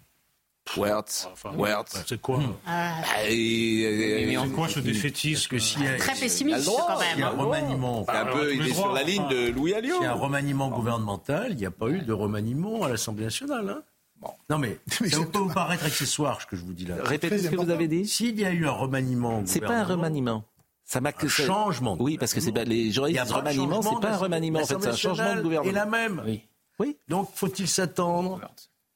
Wertz, 0.78 1.28
Wertz. 1.58 2.04
C'est 2.08 2.22
quoi 2.22 2.40
ah. 2.66 3.02
bah, 3.02 3.28
C'est 3.28 4.52
quoi 4.56 4.70
ce 4.70 4.80
défaitisme 4.80 5.50
que 5.50 5.60
si 5.60 5.78
Très 5.98 6.16
pessimiste 6.16 6.66
quand 6.66 7.00
même. 7.00 7.18
Il 7.18 7.20
y 7.20 7.24
a 7.24 7.28
un 7.28 7.32
remaniement. 7.32 8.06
un 8.08 8.26
peu, 8.28 8.56
il 8.56 8.66
est 8.66 8.74
sur 8.74 8.94
la 8.94 9.04
ligne 9.04 9.28
de 9.28 9.50
Louis 9.50 9.74
Alliot. 9.74 9.98
Il 10.00 10.04
y 10.04 10.08
a 10.08 10.12
un 10.12 10.16
remaniement 10.16 10.70
gouvernemental, 10.70 11.52
il 11.52 11.58
n'y 11.58 11.66
a 11.66 11.72
pas 11.72 11.90
eu 11.90 12.00
de 12.00 12.14
remaniement 12.14 12.84
à 12.84 12.90
l'Assemblée 12.90 13.26
nationale. 13.26 13.70
Hein 13.70 13.84
bon. 14.24 14.34
Non 14.50 14.58
mais, 14.58 14.80
ça 14.88 15.20
peut 15.32 15.40
vous 15.40 15.54
paraître 15.54 15.86
accessoire 15.86 16.42
ce 16.42 16.48
que 16.48 16.56
je 16.56 16.64
vous 16.64 16.74
dis 16.74 16.86
là. 16.86 16.96
Répétez 17.04 17.38
ce 17.38 17.50
que 17.50 17.56
vous 17.56 17.70
avez 17.70 17.88
dit. 17.88 18.08
S'il 18.08 18.40
y 18.40 18.46
a 18.46 18.52
eu 18.52 18.66
un 18.66 18.72
remaniement 18.72 19.44
C'est 19.46 19.60
pas 19.60 19.80
un 19.80 19.84
remaniement. 19.84 20.44
Ça 20.86 21.02
m'a 21.02 21.12
un 21.18 21.28
changement. 21.28 21.96
Oui, 22.00 22.18
parce 22.18 22.34
que 22.34 22.42
c'est 22.42 22.52
les 22.66 22.92
journalistes 22.92 23.32
remaniement, 23.32 23.82
c'est 23.82 24.02
pas 24.02 24.14
un 24.14 24.18
remaniement 24.18 24.60
en 24.60 24.66
fait, 24.66 24.76
c'est 24.80 24.90
un 24.90 24.96
changement 24.96 25.36
de 25.36 25.42
gouvernement. 25.42 25.72
Et 25.72 25.74
la 25.74 25.86
même. 25.86 26.22
Oui. 26.26 26.42
Oui. 26.80 26.98
Donc 27.08 27.30
faut-il 27.34 27.68
s'attendre 27.68 28.42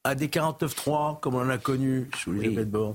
à 0.04 0.14
des 0.14 0.28
49-3, 0.28 1.20
comme 1.20 1.34
on 1.34 1.48
a 1.48 1.58
connu 1.58 2.10
sous 2.16 2.32
les 2.32 2.48
oui. 2.48 2.64
Borne 2.64 2.94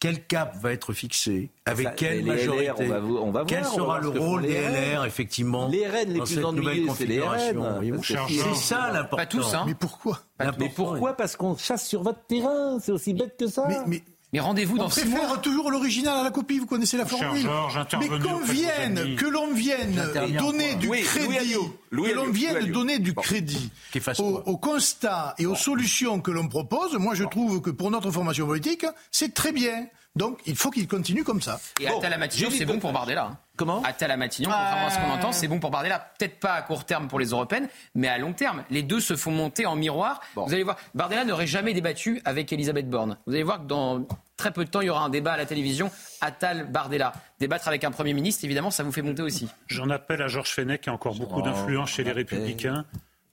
quel 0.00 0.24
cap 0.24 0.56
va 0.56 0.72
être 0.72 0.94
fixé 0.94 1.50
Avec 1.66 1.94
quelle 1.94 2.24
majorité 2.24 2.72
on 2.78 2.88
va, 2.88 3.00
on 3.00 3.30
va 3.30 3.44
Quel 3.46 3.64
sera 3.66 4.00
le 4.00 4.08
rôle 4.08 4.42
des 4.42 4.58
LR, 4.58 5.04
effectivement 5.04 5.68
Les 5.68 5.86
RN 5.86 6.12
les 6.12 6.20
plus 6.20 6.44
ennuyés, 6.44 6.86
c'est 6.96 7.06
les 7.06 7.20
RN. 7.20 8.00
C'est 8.02 8.54
ça 8.54 8.90
l'important. 8.92 9.16
Pas 9.16 9.26
tous, 9.26 9.54
hein. 9.54 9.64
Mais 9.66 9.74
pourquoi? 9.74 10.18
Mais 10.58 10.70
pourquoi? 10.74 11.12
Parce 11.12 11.36
qu'on 11.36 11.56
chasse 11.56 11.86
sur 11.86 12.02
votre 12.02 12.24
terrain. 12.26 12.78
C'est 12.80 12.92
aussi 12.92 13.14
bête 13.14 13.36
que 13.38 13.46
ça. 13.46 13.66
mais... 13.68 13.76
Mais 13.86 14.02
rendez-vous 14.38 14.78
dans 14.78 14.88
six 14.88 15.06
mois. 15.06 15.38
toujours 15.38 15.70
l'original 15.70 16.18
à 16.18 16.22
la 16.22 16.30
copie, 16.30 16.58
vous 16.58 16.66
connaissez 16.66 16.96
la 16.96 17.06
formule. 17.06 17.48
Mais 17.98 18.08
qu'on 18.20 18.38
vienne, 18.38 19.16
que 19.16 19.26
l'on 19.26 19.52
vienne 19.52 20.00
donner 20.38 20.76
du 20.76 20.88
crédit, 20.88 21.56
que 21.90 22.14
l'on 22.14 22.30
vienne 22.30 22.70
donner 22.70 23.00
du 23.00 23.14
crédit 23.14 23.70
au, 24.18 24.56
constat 24.56 25.34
et 25.38 25.46
aux 25.46 25.56
constats 25.56 26.20
que 26.22 26.30
l'on 26.30 26.46
propose, 26.46 26.94
moi 26.94 27.14
je 27.14 27.24
trouve 27.24 27.60
que 27.60 27.70
pour 27.70 27.90
notre 27.90 28.12
formation 28.12 28.46
politique, 28.46 28.86
c'est 29.10 29.34
très 29.34 29.50
bien. 29.50 29.86
Donc 30.16 30.38
il 30.46 30.56
faut 30.56 30.70
qu'il 30.70 30.86
continue 30.86 31.24
comme 31.24 31.40
ça. 31.40 31.60
Et 31.80 31.86
à 31.88 32.18
Matignon, 32.18 32.50
c'est 32.50 32.66
bon 32.66 32.78
pour 32.78 32.92
Bardella. 32.92 33.26
Hein. 33.26 33.38
Comment 33.60 33.82
Attal 33.82 34.16
Matignon, 34.16 34.48
contrairement 34.48 34.86
à 34.86 34.90
ce 34.90 34.98
qu'on 34.98 35.10
entend, 35.10 35.32
c'est 35.32 35.46
bon 35.46 35.60
pour 35.60 35.70
Bardella. 35.70 35.98
Peut-être 36.18 36.40
pas 36.40 36.54
à 36.54 36.62
court 36.62 36.86
terme 36.86 37.08
pour 37.08 37.20
les 37.20 37.26
européennes, 37.26 37.68
mais 37.94 38.08
à 38.08 38.16
long 38.16 38.32
terme. 38.32 38.64
Les 38.70 38.82
deux 38.82 39.00
se 39.00 39.16
font 39.16 39.32
monter 39.32 39.66
en 39.66 39.76
miroir. 39.76 40.22
Vous 40.34 40.54
allez 40.54 40.62
voir, 40.62 40.78
Bardella 40.94 41.26
n'aurait 41.26 41.46
jamais 41.46 41.74
débattu 41.74 42.22
avec 42.24 42.50
Elisabeth 42.54 42.88
Borne. 42.88 43.18
Vous 43.26 43.34
allez 43.34 43.42
voir 43.42 43.58
que 43.60 43.66
dans 43.66 44.06
très 44.38 44.50
peu 44.50 44.64
de 44.64 44.70
temps, 44.70 44.80
il 44.80 44.86
y 44.86 44.88
aura 44.88 45.04
un 45.04 45.10
débat 45.10 45.34
à 45.34 45.36
la 45.36 45.44
télévision. 45.44 45.90
Attal 46.22 46.70
Bardella. 46.70 47.12
Débattre 47.38 47.68
avec 47.68 47.84
un 47.84 47.90
Premier 47.90 48.14
ministre, 48.14 48.46
évidemment, 48.46 48.70
ça 48.70 48.82
vous 48.82 48.92
fait 48.92 49.02
monter 49.02 49.20
aussi. 49.20 49.46
J'en 49.66 49.90
appelle 49.90 50.22
à 50.22 50.28
Georges 50.28 50.54
Fenech, 50.54 50.80
qui 50.80 50.88
a 50.88 50.94
encore 50.94 51.16
beaucoup 51.16 51.42
d'influence 51.42 51.90
chez 51.90 52.02
les 52.02 52.12
Républicains, 52.12 52.86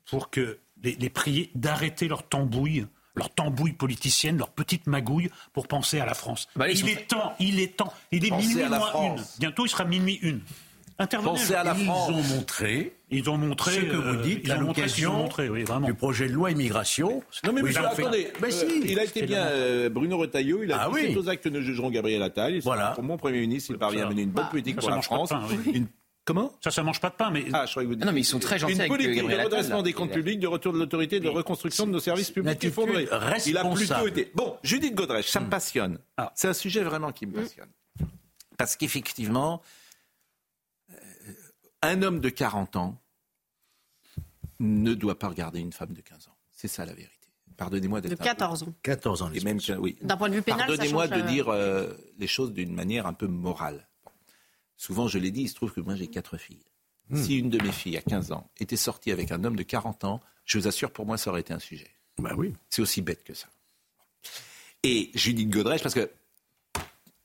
pour 0.10 0.30
que 0.30 0.60
les, 0.84 0.96
les 0.96 1.10
prier 1.10 1.52
d'arrêter 1.56 2.10
leur 2.10 2.28
tambouille 2.28 2.86
leur 3.18 3.30
tambouille 3.30 3.74
politicienne, 3.74 4.38
leur 4.38 4.50
petite 4.50 4.88
magouille 4.88 5.30
pour 5.54 5.68
penser 5.68 6.00
à 6.00 6.06
la 6.06 6.14
France. 6.14 6.48
Bah, 6.56 6.70
il 6.70 6.88
est 6.88 7.08
temps, 7.08 7.34
il 7.40 7.60
est 7.60 7.76
temps. 7.76 7.94
Il 8.12 8.26
est 8.26 8.32
minuit 8.32 8.64
moins 8.66 9.16
une. 9.16 9.24
Bientôt, 9.40 9.66
il 9.66 9.70
sera 9.70 9.86
minuit 9.86 10.20
une. 10.22 10.42
Intervenez. 11.00 11.54
à 11.54 11.64
la 11.64 11.76
ils 11.78 11.90
ont 11.90 12.24
montré. 12.24 12.96
Ils 13.12 13.30
ont 13.30 13.38
montré 13.38 13.72
ce 13.72 13.80
que 13.82 13.96
vous 13.96 14.18
euh, 14.18 14.22
dites 14.24 14.50
à 14.50 14.58
l'occasion 14.58 15.30
oui, 15.38 15.64
du 15.86 15.94
projet 15.94 16.28
de 16.28 16.34
loi 16.34 16.52
immigration. 16.52 17.24
Non 17.46 17.54
mais 17.54 17.62
monsieur, 17.62 17.86
attendez, 17.86 18.32
euh, 18.44 18.82
il 18.84 19.00
a 19.00 19.04
été 19.04 19.22
bien 19.22 19.46
euh, 19.46 19.90
Bruno 19.90 20.18
Retailleau, 20.18 20.64
il 20.64 20.72
a 20.72 20.82
ah, 20.82 20.90
dit 20.90 21.08
oui. 21.10 21.16
aux 21.16 21.30
actes 21.30 21.44
que 21.44 21.50
nous 21.50 21.62
jugerons 21.62 21.92
Gabriel 21.92 22.24
Attal. 22.24 22.60
Voilà. 22.62 22.92
Pour 22.92 23.04
mon 23.04 23.18
Premier 23.18 23.42
ministre, 23.42 23.72
il 23.72 23.78
parvient 23.78 24.08
à 24.08 24.10
mener 24.10 24.24
une 24.24 24.32
bonne 24.32 24.46
bah, 24.46 24.50
politique 24.52 24.78
pour 24.78 24.90
la 24.90 25.02
France. 25.02 25.32
Comment 26.28 26.52
Ça, 26.62 26.72
ça 26.72 26.84
mange 26.84 27.00
pas 27.00 27.10
de 27.10 27.16
pain, 27.16 27.32
mais. 27.32 27.46
Ah, 27.54 27.66
je 27.66 27.72
croyais 27.72 27.88
que 27.88 27.94
vous 27.94 28.00
ah 28.02 28.06
non, 28.06 28.12
mais 28.12 28.20
ils 28.20 28.26
sont 28.26 28.38
très 28.38 28.60
gentils 28.60 28.74
Une 28.74 28.82
avec 28.82 28.92
politique 28.92 29.26
de 29.26 29.34
redressement 29.34 29.82
des 29.82 29.94
comptes 29.94 30.12
publics, 30.12 30.42
de 30.42 30.48
retour 30.48 30.74
de 30.74 30.78
l'autorité, 30.78 31.22
de 31.22 31.30
reconstruction 31.30 31.88
de 31.88 31.92
nos 31.92 32.02
services 32.02 32.32
publics 32.32 32.62
effondrés. 32.66 33.08
Il 33.46 33.58
a 33.58 33.64
plutôt 33.64 34.06
été. 34.06 34.30
Bon, 34.36 34.58
Judith 34.62 34.94
Godrèche, 34.94 35.30
ça 35.30 35.40
me 35.40 35.46
hmm. 35.46 35.50
passionne. 35.50 36.00
Ah. 36.18 36.34
C'est 36.36 36.50
un 36.50 36.54
sujet 36.54 36.84
vraiment 36.84 37.14
qui 37.14 37.28
me 37.28 37.32
hmm. 37.32 37.44
passionne. 37.44 37.70
Parce 38.58 38.76
qu'effectivement, 38.76 39.62
euh, 40.92 40.96
un 41.82 42.02
homme 42.02 42.20
de 42.20 42.28
40 42.28 42.76
ans 42.76 43.02
ne 44.60 44.94
doit 44.96 45.18
pas 45.18 45.30
regarder 45.30 45.62
une 45.62 45.72
femme 45.72 45.94
de 45.94 46.02
15 46.02 46.28
ans. 46.28 46.36
C'est 46.52 46.68
ça 46.68 46.86
la 46.86 46.94
vérité. 46.94 47.14
Pardonnez-moi 47.56 48.02
d'être. 48.02 48.20
De 48.20 48.22
14 48.22 48.64
ans. 48.64 48.74
14 48.84 49.22
ans. 49.22 49.32
Et 49.34 49.40
même, 49.40 49.60
oui. 49.80 49.98
D'un 50.02 50.18
point 50.18 50.28
de 50.28 50.36
vue 50.36 50.42
pénal, 50.42 50.68
Pardonnez-moi 50.68 51.08
de 51.08 51.22
dire 51.22 51.48
euh, 51.48 51.94
les 52.18 52.28
choses 52.28 52.52
d'une 52.52 52.74
manière 52.74 53.08
un 53.08 53.14
peu 53.14 53.28
morale. 53.28 53.88
Souvent, 54.78 55.08
je 55.08 55.18
l'ai 55.18 55.32
dit, 55.32 55.42
il 55.42 55.50
se 55.50 55.56
trouve 55.56 55.74
que 55.74 55.82
moi 55.82 55.96
j'ai 55.96 56.08
quatre 56.08 56.38
filles. 56.38 56.64
Hmm. 57.10 57.24
Si 57.24 57.38
une 57.38 57.50
de 57.50 57.62
mes 57.62 57.72
filles, 57.72 57.98
à 57.98 58.02
15 58.02 58.32
ans, 58.32 58.50
était 58.60 58.78
sortie 58.78 59.12
avec 59.12 59.32
un 59.32 59.44
homme 59.44 59.56
de 59.56 59.64
40 59.64 60.04
ans, 60.04 60.22
je 60.46 60.58
vous 60.58 60.68
assure, 60.68 60.92
pour 60.92 61.06
moi, 61.06 61.18
ça 61.18 61.32
aurait 61.32 61.42
été 61.42 61.54
un 61.54 61.60
sujet. 61.60 61.92
Bah 62.18 62.34
oui. 62.38 62.54
C'est 62.70 62.82
aussi 62.82 63.02
bête 63.02 63.24
que 63.24 63.34
ça. 63.34 63.48
Et 64.84 65.12
Judith 65.14 65.50
Godrèche, 65.50 65.84
parce 65.84 65.96
que, 65.96 66.10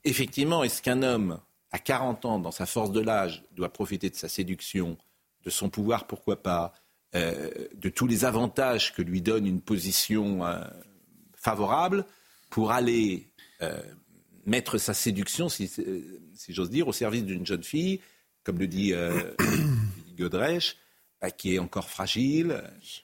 effectivement, 0.05 0.64
est-ce 0.64 0.82
qu'un 0.82 1.03
homme 1.03 1.40
à 1.70 1.78
40 1.78 2.24
ans, 2.24 2.38
dans 2.38 2.50
sa 2.50 2.66
force 2.66 2.90
de 2.92 3.00
l'âge, 3.00 3.42
doit 3.53 3.72
profiter 3.72 4.11
de 4.11 4.16
sa 4.16 4.28
séduction, 4.28 4.98
de 5.44 5.50
son 5.50 5.68
pouvoir, 5.68 6.07
pourquoi 6.07 6.42
pas, 6.42 6.72
euh, 7.14 7.50
de 7.74 7.88
tous 7.88 8.07
les 8.07 8.24
avantages 8.24 8.92
que 8.94 9.03
lui 9.03 9.20
donne 9.20 9.46
une 9.46 9.61
position 9.61 10.44
euh, 10.44 10.64
favorable, 11.34 12.05
pour 12.50 12.72
aller 12.72 13.30
euh, 13.62 13.82
mettre 14.45 14.78
sa 14.78 14.95
séduction, 14.95 15.49
si, 15.49 15.68
si 15.68 16.53
j'ose 16.53 16.70
dire, 16.70 16.88
au 16.88 16.93
service 16.93 17.24
d'une 17.24 17.47
jeune 17.47 17.62
fille, 17.62 18.01
comme 18.45 18.59
le 18.59 18.66
dit 18.66 18.93
euh, 18.93 19.34
Godrèche, 20.16 20.76
bah, 21.20 21.30
qui 21.30 21.55
est 21.55 21.59
encore 21.59 21.88
fragile, 21.88 22.62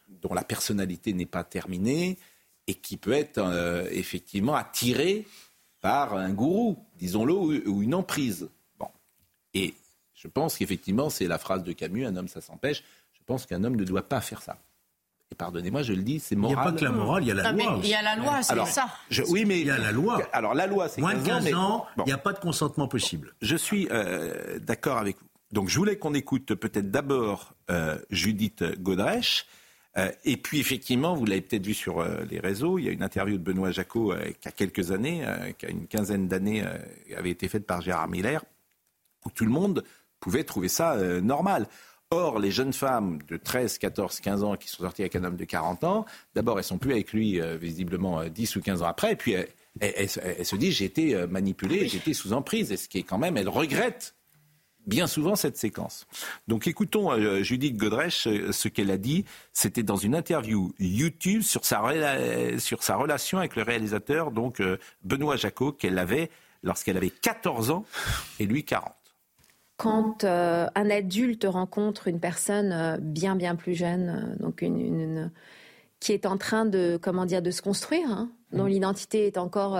dont 0.08 0.34
la 0.34 0.42
personnalité 0.42 1.12
n'est 1.12 1.26
pas 1.26 1.44
terminée 1.44 2.18
et 2.66 2.74
qui 2.74 2.96
peut 2.96 3.12
être 3.12 3.38
euh, 3.38 3.88
effectivement 3.90 4.54
attirée 4.54 5.26
par 5.80 6.14
un 6.14 6.30
gourou, 6.30 6.84
disons-le, 6.96 7.32
ou, 7.32 7.82
une 7.82 7.94
emprise. 7.94 8.48
Bon. 8.78 8.88
Et 9.54 9.74
je 10.14 10.26
pense 10.26 10.58
qu'effectivement, 10.58 11.10
c'est 11.10 11.28
la 11.28 11.38
phrase 11.38 11.62
de 11.62 11.72
Camus, 11.72 12.04
un 12.04 12.16
homme, 12.16 12.28
ça 12.28 12.40
s'empêche. 12.40 12.82
Je 13.12 13.20
pense 13.24 13.46
qu'un 13.46 13.62
homme 13.62 13.76
ne 13.76 13.84
doit 13.84 14.08
pas 14.08 14.20
faire 14.20 14.42
ça. 14.42 14.58
Et 15.30 15.34
pardonnez-moi, 15.34 15.82
je 15.82 15.92
le 15.92 16.02
dis, 16.02 16.20
c'est 16.20 16.36
moral. 16.36 16.56
Il 16.56 16.60
n'y 16.60 16.68
a 16.68 16.72
pas 16.72 16.78
que 16.78 16.84
la 16.84 16.90
morale, 16.90 17.22
il 17.22 17.28
y 17.28 17.30
a 17.30 17.34
la 17.34 17.52
loi. 17.52 17.80
Il 17.82 17.88
y 17.88 17.94
a 17.94 18.02
la 18.02 18.16
loi, 18.16 18.42
c'est 18.42 18.66
ça. 18.66 18.88
oui, 19.28 19.44
mais 19.44 19.60
il 19.60 19.66
y 19.66 19.70
a 19.70 19.78
la 19.78 19.92
loi. 19.92 20.22
Alors 20.32 20.54
la 20.54 20.66
loi, 20.66 20.88
c'est 20.88 21.00
moins 21.00 21.14
de 21.14 21.24
15 21.24 21.54
ans, 21.54 21.86
il 21.98 22.04
n'y 22.04 22.12
a 22.12 22.18
pas 22.18 22.32
de 22.32 22.38
consentement 22.38 22.88
possible. 22.88 23.34
Je 23.42 23.56
suis 23.56 23.88
euh, 23.90 24.58
d'accord 24.58 24.98
avec 24.98 25.18
vous. 25.18 25.26
Donc 25.52 25.68
je 25.68 25.78
voulais 25.78 25.96
qu'on 25.96 26.14
écoute 26.14 26.54
peut-être 26.54 26.90
d'abord 26.90 27.54
euh, 27.70 27.98
Judith 28.10 28.64
Godrèche. 28.80 29.46
Euh, 29.96 30.10
et 30.24 30.36
puis 30.36 30.60
effectivement, 30.60 31.14
vous 31.14 31.24
l'avez 31.24 31.40
peut-être 31.40 31.64
vu 31.64 31.74
sur 31.74 32.02
les 32.02 32.38
réseaux, 32.38 32.78
il 32.78 32.84
y 32.84 32.88
a 32.88 32.92
une 32.92 33.02
interview 33.02 33.36
de 33.36 33.42
Benoît 33.42 33.70
Jacot 33.70 34.14
qui 34.40 34.48
a 34.48 34.52
quelques 34.52 34.92
années, 34.92 35.26
qui 35.58 35.66
a 35.66 35.70
une 35.70 35.86
quinzaine 35.86 36.28
d'années, 36.28 36.64
avait 37.16 37.30
été 37.30 37.48
faite 37.48 37.66
par 37.66 37.80
Gérard 37.80 38.08
Miller, 38.08 38.44
où 39.26 39.30
tout 39.30 39.44
le 39.44 39.50
monde 39.50 39.84
pouvait 40.20 40.44
trouver 40.44 40.68
ça 40.68 40.96
normal. 41.20 41.66
Or, 42.10 42.38
les 42.38 42.50
jeunes 42.50 42.72
femmes 42.72 43.18
de 43.28 43.36
13, 43.36 43.76
14, 43.76 44.20
15 44.20 44.42
ans 44.42 44.56
qui 44.56 44.66
sont 44.68 44.82
sorties 44.82 45.02
avec 45.02 45.14
un 45.14 45.24
homme 45.24 45.36
de 45.36 45.44
40 45.44 45.84
ans, 45.84 46.06
d'abord, 46.34 46.56
elles 46.56 46.64
sont 46.64 46.78
plus 46.78 46.92
avec 46.92 47.12
lui 47.12 47.38
euh, 47.38 47.58
visiblement 47.58 48.24
10 48.24 48.56
euh, 48.56 48.58
ou 48.58 48.62
15 48.62 48.80
ans 48.80 48.86
après, 48.86 49.12
et 49.12 49.16
puis 49.16 49.34
elles, 49.78 50.08
se 50.08 50.56
disent 50.56 50.76
j'ai 50.76 50.86
été 50.86 51.14
euh, 51.14 51.26
manipulée, 51.26 51.86
j'ai 51.86 51.98
été 51.98 52.14
sous 52.14 52.32
emprise, 52.32 52.72
et 52.72 52.78
ce 52.78 52.88
qui 52.88 52.96
est 52.96 53.02
quand 53.02 53.18
même, 53.18 53.36
elles 53.36 53.50
regrettent 53.50 54.14
bien 54.86 55.06
souvent 55.06 55.36
cette 55.36 55.58
séquence. 55.58 56.06
Donc 56.46 56.66
écoutons 56.66 57.42
Judith 57.42 57.76
Godrèche 57.76 58.22
ce 58.22 58.68
qu'elle 58.68 58.90
a 58.90 58.96
dit. 58.96 59.26
C'était 59.52 59.82
dans 59.82 59.96
une 59.96 60.14
interview 60.14 60.72
YouTube 60.78 61.42
sur 61.42 61.66
sa, 61.66 61.82
sur 62.58 62.82
sa 62.82 62.96
relation 62.96 63.36
avec 63.36 63.54
le 63.54 63.64
réalisateur, 63.64 64.30
donc 64.30 64.62
Benoît 65.04 65.36
Jacot, 65.36 65.72
qu'elle 65.72 65.98
avait 65.98 66.30
lorsqu'elle 66.62 66.96
avait 66.96 67.10
14 67.10 67.70
ans 67.70 67.84
et 68.40 68.46
lui 68.46 68.64
40 68.64 68.97
quand 69.78 70.24
euh, 70.24 70.66
un 70.74 70.90
adulte 70.90 71.46
rencontre 71.48 72.08
une 72.08 72.18
personne 72.18 72.72
euh, 72.72 72.96
bien 73.00 73.36
bien 73.36 73.54
plus 73.54 73.74
jeune, 73.74 74.08
euh, 74.10 74.42
donc 74.42 74.60
une, 74.60 75.30
qui 76.00 76.12
est 76.12 76.26
en 76.26 76.36
train 76.36 76.66
de 76.66 76.98
comment 77.00 77.24
dire 77.24 77.42
de 77.42 77.52
se 77.52 77.62
construire, 77.62 78.10
hein, 78.10 78.28
dont 78.52 78.64
mm. 78.64 78.68
l'identité 78.68 79.26
est 79.26 79.38
encore 79.38 79.78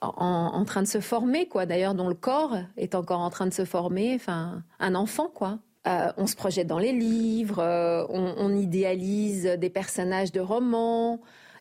en, 0.00 0.64
train 0.64 0.82
de 0.82 0.86
se 0.86 1.00
former, 1.00 1.46
quoi. 1.46 1.66
D'ailleurs, 1.66 1.94
dont 1.94 2.08
le 2.08 2.14
corps 2.14 2.56
est 2.78 2.94
encore 2.94 3.20
en 3.20 3.28
train 3.28 3.46
de 3.46 3.52
se 3.52 3.66
former. 3.66 4.14
Enfin, 4.14 4.62
un 4.78 4.94
enfant, 4.94 5.28
quoi. 5.28 5.58
on 5.84 6.26
se 6.26 6.34
projette 6.34 6.66
dans 6.66 6.78
les 6.78 6.92
livres, 6.92 7.62
on, 8.08 8.56
idéalise 8.56 9.44
des 9.44 9.70
personnages 9.70 10.32
de 10.32 10.40
romans. 10.40 11.20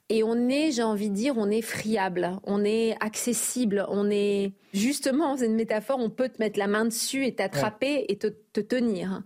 Et 0.10 0.24
on 0.24 0.50
est, 0.50 0.72
j'ai 0.72 0.84
envie 0.84 1.10
de 1.10 1.16
dire, 1.16 1.36
on 1.38 1.50
est 1.50 1.62
friable, 1.62 2.32
on 2.44 2.66
est 2.66 2.96
accessible, 3.00 3.86
on 3.90 4.10
est 4.10 4.54
justement, 4.74 5.38
c'est 5.38 5.46
une 5.46 5.56
métaphore, 5.56 6.00
on 6.00 6.10
peut 6.10 6.30
te 6.30 6.40
mettre 6.40 6.58
la 6.58 6.68
main 6.68 6.86
dessus 6.86 7.26
et 7.26 7.36
t'attraper 7.36 8.06
et 8.10 8.18
te, 8.18 8.60
tenir. 8.60 9.22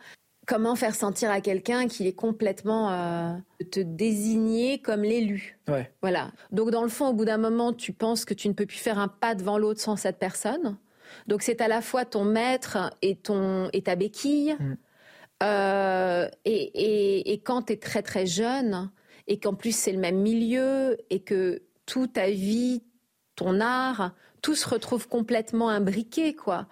Comment 0.46 0.76
faire 0.76 0.94
sentir 0.94 1.32
à 1.32 1.40
quelqu'un 1.40 1.88
qu'il 1.88 2.06
est 2.06 2.16
complètement 2.16 2.92
euh, 2.92 3.34
te 3.72 3.80
désigner 3.80 4.80
comme 4.80 5.04
l'élu? 5.04 5.58
Voilà. 6.02 6.32
Donc 6.52 6.70
dans 6.70 6.84
le 6.84 6.90
fond, 6.90 7.08
au 7.08 7.14
bout 7.14 7.24
d'un 7.24 7.38
moment, 7.38 7.72
tu 7.72 7.94
penses 7.94 8.26
que 8.26 8.34
tu 8.34 8.50
ne 8.50 8.54
peux 8.54 8.66
plus 8.66 8.78
faire 8.78 9.00
un 9.00 9.08
pas 9.08 9.36
devant 9.36 9.58
l'autre 9.58 9.80
sans 9.80 9.96
cette 9.96 10.20
personne. 10.20 10.78
Donc 11.28 11.44
c'est 11.44 11.62
à 11.62 11.70
la 11.70 11.82
fois 11.82 12.04
ton 12.04 12.26
maître 12.26 12.92
et 13.02 13.16
ton 13.16 13.70
et 13.72 13.84
ta 13.84 13.96
béquille. 13.96 14.58
Mm. 14.60 14.76
Euh, 15.44 16.30
et, 16.46 17.42
quand 17.44 17.64
tu 17.64 17.74
es 17.74 17.78
très 17.78 18.02
très 18.02 18.26
jeune, 18.26 18.90
et 19.28 19.40
qu'en 19.40 19.54
plus 19.54 19.76
c'est 19.76 19.92
le 19.92 20.00
même 20.00 20.20
milieu, 20.20 20.98
et 21.10 21.20
que 21.20 21.62
toute 21.86 22.14
ta 22.14 22.30
vie, 22.30 22.84
ton 23.36 23.60
art, 23.60 24.14
tout 24.42 24.56
se 24.56 24.68
retrouve 24.68 25.08
complètement 25.08 25.70
imbriqué, 25.70 26.36
quoi. 26.36 26.68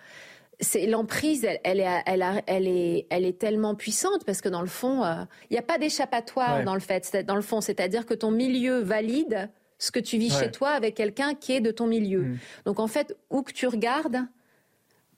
C'est 0.59 0.85
l'emprise, 0.85 1.43
elle, 1.43 1.59
elle, 1.63 1.79
est, 1.79 2.43
elle, 2.45 2.67
est, 2.67 3.07
elle 3.09 3.25
est 3.25 3.39
tellement 3.39 3.73
puissante 3.73 4.23
parce 4.25 4.41
que 4.41 4.49
dans 4.49 4.61
le 4.61 4.67
fond, 4.67 5.03
euh, 5.03 5.23
il 5.49 5.53
n'y 5.53 5.57
a 5.57 5.63
pas 5.63 5.79
d'échappatoire 5.79 6.63
dans 6.63 6.75
le 6.75 6.79
fait, 6.79 7.25
dans 7.25 7.35
le 7.35 7.41
fond, 7.41 7.61
c'est-à-dire 7.61 8.05
que 8.05 8.13
ton 8.13 8.29
milieu 8.29 8.79
valide 8.79 9.49
ce 9.79 9.89
que 9.89 9.99
tu 9.99 10.19
vis 10.19 10.37
chez 10.37 10.51
toi 10.51 10.69
avec 10.69 10.93
quelqu'un 10.93 11.33
qui 11.33 11.53
est 11.53 11.61
de 11.61 11.71
ton 11.71 11.87
milieu. 11.87 12.21
Mm. 12.21 12.39
Donc 12.65 12.79
en 12.79 12.85
fait, 12.85 13.17
où 13.31 13.41
que 13.41 13.51
tu 13.51 13.65
regardes, 13.65 14.19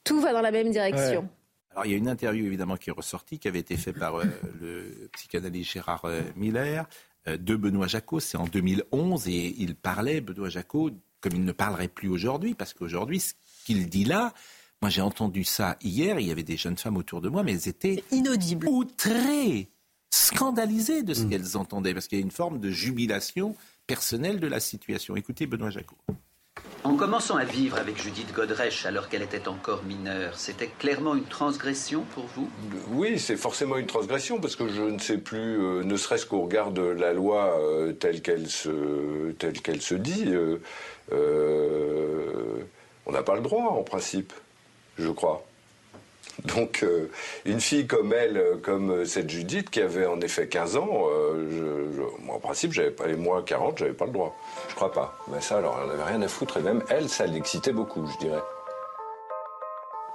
tout 0.05 0.21
va 0.21 0.31
dans 0.31 0.39
la 0.39 0.51
même 0.51 0.71
direction. 0.71 1.27
Alors 1.71 1.85
il 1.85 1.91
y 1.91 1.95
a 1.95 1.97
une 1.97 2.07
interview 2.07 2.45
évidemment 2.45 2.77
qui 2.77 2.89
est 2.89 2.93
ressortie, 2.93 3.39
qui 3.39 3.49
avait 3.49 3.59
été 3.59 3.75
faite 3.75 3.99
par 3.99 4.15
euh, 4.15 4.25
le 4.61 5.09
psychanalyste 5.13 5.71
Gérard 5.73 6.05
euh, 6.05 6.21
Miller 6.37 6.87
de 7.27 7.55
Benoît 7.55 7.87
Jacot, 7.87 8.19
c'est 8.19 8.37
en 8.37 8.47
2011, 8.47 9.27
et 9.27 9.55
il 9.57 9.75
parlait, 9.75 10.21
Benoît 10.21 10.49
Jacot, 10.49 10.91
comme 11.21 11.33
il 11.33 11.45
ne 11.45 11.51
parlerait 11.53 11.87
plus 11.87 12.09
aujourd'hui, 12.09 12.53
parce 12.53 12.73
qu'aujourd'hui, 12.73 13.19
ce 13.19 13.33
qu'il 13.65 13.89
dit 13.89 14.03
là, 14.03 14.33
moi 14.81 14.89
j'ai 14.89 15.01
entendu 15.01 15.45
ça 15.45 15.77
hier, 15.81 16.19
il 16.19 16.27
y 16.27 16.31
avait 16.31 16.43
des 16.43 16.57
jeunes 16.57 16.77
femmes 16.77 16.97
autour 16.97 17.21
de 17.21 17.29
moi, 17.29 17.43
mais 17.43 17.53
elles 17.53 17.69
étaient 17.69 18.03
inaudibles, 18.11 18.67
outrées, 18.67 19.69
scandalisées 20.11 21.03
de 21.03 21.13
ce 21.13 21.23
mm. 21.23 21.29
qu'elles 21.29 21.57
entendaient, 21.57 21.93
parce 21.93 22.07
qu'il 22.07 22.19
y 22.19 22.21
a 22.21 22.25
une 22.25 22.31
forme 22.31 22.59
de 22.59 22.69
jubilation 22.69 23.55
personnelle 23.87 24.39
de 24.39 24.47
la 24.47 24.59
situation. 24.59 25.15
Écoutez 25.15 25.47
Benoît 25.47 25.69
Jacot. 25.69 25.97
En 26.83 26.97
commençant 26.97 27.37
à 27.37 27.45
vivre 27.45 27.77
avec 27.77 28.01
Judith 28.01 28.33
Godrèche 28.33 28.85
alors 28.85 29.07
qu'elle 29.07 29.21
était 29.21 29.47
encore 29.47 29.83
mineure, 29.83 30.37
c'était 30.37 30.67
clairement 30.67 31.15
une 31.15 31.23
transgression 31.23 32.03
pour 32.13 32.25
vous? 32.35 32.49
Oui, 32.91 33.19
c'est 33.19 33.37
forcément 33.37 33.77
une 33.77 33.85
transgression 33.85 34.41
parce 34.41 34.57
que 34.57 34.67
je 34.67 34.81
ne 34.81 34.99
sais 34.99 35.17
plus, 35.17 35.61
euh, 35.63 35.83
ne 35.83 35.95
serait-ce 35.95 36.25
qu'au 36.25 36.41
regard 36.41 36.71
de 36.71 36.81
la 36.81 37.13
loi 37.13 37.57
euh, 37.57 37.93
telle 37.93 38.21
qu'elle 38.21 38.49
se, 38.49 39.31
telle 39.39 39.81
se 39.81 39.95
dit, 39.95 40.25
euh, 40.27 40.59
on 43.05 43.11
n'a 43.13 43.23
pas 43.23 43.35
le 43.35 43.41
droit 43.41 43.63
en 43.63 43.83
principe, 43.83 44.33
je 44.97 45.09
crois. 45.09 45.45
Donc, 46.45 46.83
euh, 46.83 47.09
une 47.45 47.61
fille 47.61 47.85
comme 47.87 48.11
elle, 48.13 48.37
euh, 48.37 48.57
comme 48.57 48.91
euh, 48.91 49.05
cette 49.05 49.29
Judith, 49.29 49.69
qui 49.69 49.81
avait 49.81 50.05
en 50.05 50.19
effet 50.19 50.47
15 50.47 50.77
ans, 50.77 51.07
moi, 52.19 52.35
en 52.35 52.39
principe, 52.39 52.73
j'avais 52.73 52.91
pas 52.91 53.07
les 53.07 53.15
mois 53.15 53.43
40, 53.43 53.77
j'avais 53.77 53.93
pas 53.93 54.05
le 54.05 54.11
droit. 54.11 54.35
Je 54.69 54.75
crois 54.75 54.91
pas. 54.91 55.15
Mais 55.31 55.41
ça, 55.41 55.57
alors, 55.57 55.79
elle 55.81 55.89
n'avait 55.89 56.03
rien 56.03 56.21
à 56.21 56.27
foutre. 56.27 56.57
Et 56.57 56.61
même 56.61 56.83
elle, 56.89 57.07
ça 57.07 57.25
l'excitait 57.25 57.71
beaucoup, 57.71 58.05
je 58.07 58.25
dirais. 58.25 58.41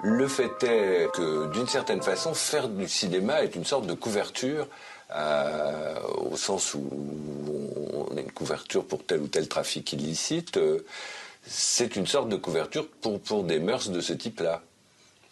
Le 0.02 0.28
fait 0.28 0.62
est 0.62 1.10
que, 1.12 1.46
d'une 1.52 1.66
certaine 1.66 2.02
façon, 2.02 2.34
faire 2.34 2.68
du 2.68 2.88
cinéma 2.88 3.42
est 3.42 3.56
une 3.56 3.64
sorte 3.64 3.86
de 3.86 3.94
couverture, 3.94 4.68
au 5.10 6.36
sens 6.36 6.74
où 6.74 6.88
on 7.92 8.16
a 8.16 8.20
une 8.20 8.30
couverture 8.30 8.84
pour 8.84 9.04
tel 9.04 9.20
ou 9.20 9.26
tel 9.26 9.48
trafic 9.48 9.92
illicite. 9.92 10.60
c'est 11.44 11.96
une 11.96 12.06
sorte 12.06 12.28
de 12.28 12.36
couverture 12.36 12.86
pour, 13.00 13.18
pour 13.20 13.42
des 13.42 13.58
mœurs 13.58 13.88
de 13.88 14.00
ce 14.00 14.12
type-là. 14.12 14.62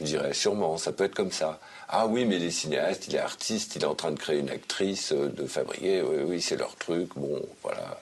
Je 0.01 0.05
dirais 0.05 0.35
sûrement, 0.35 0.77
ça 0.77 0.93
peut 0.93 1.05
être 1.05 1.15
comme 1.15 1.33
ça. 1.33 1.59
Ah 1.89 2.07
oui, 2.07 2.25
mais 2.25 2.39
les 2.39 2.51
cinéastes, 2.51 3.07
il 3.09 3.15
est 3.15 3.21
artiste, 3.21 3.77
il 3.77 3.83
est 3.83 3.87
en 3.87 3.95
train 3.95 4.11
de 4.11 4.19
créer 4.19 4.41
une 4.41 4.51
actrice, 4.51 5.13
euh, 5.13 5.29
de 5.29 5.47
fabriquer, 5.47 6.03
oui, 6.03 6.17
oui, 6.27 6.43
c'est 6.43 6.57
leur 6.57 6.75
truc, 6.77 7.11
bon, 7.17 7.41
voilà. 7.63 8.01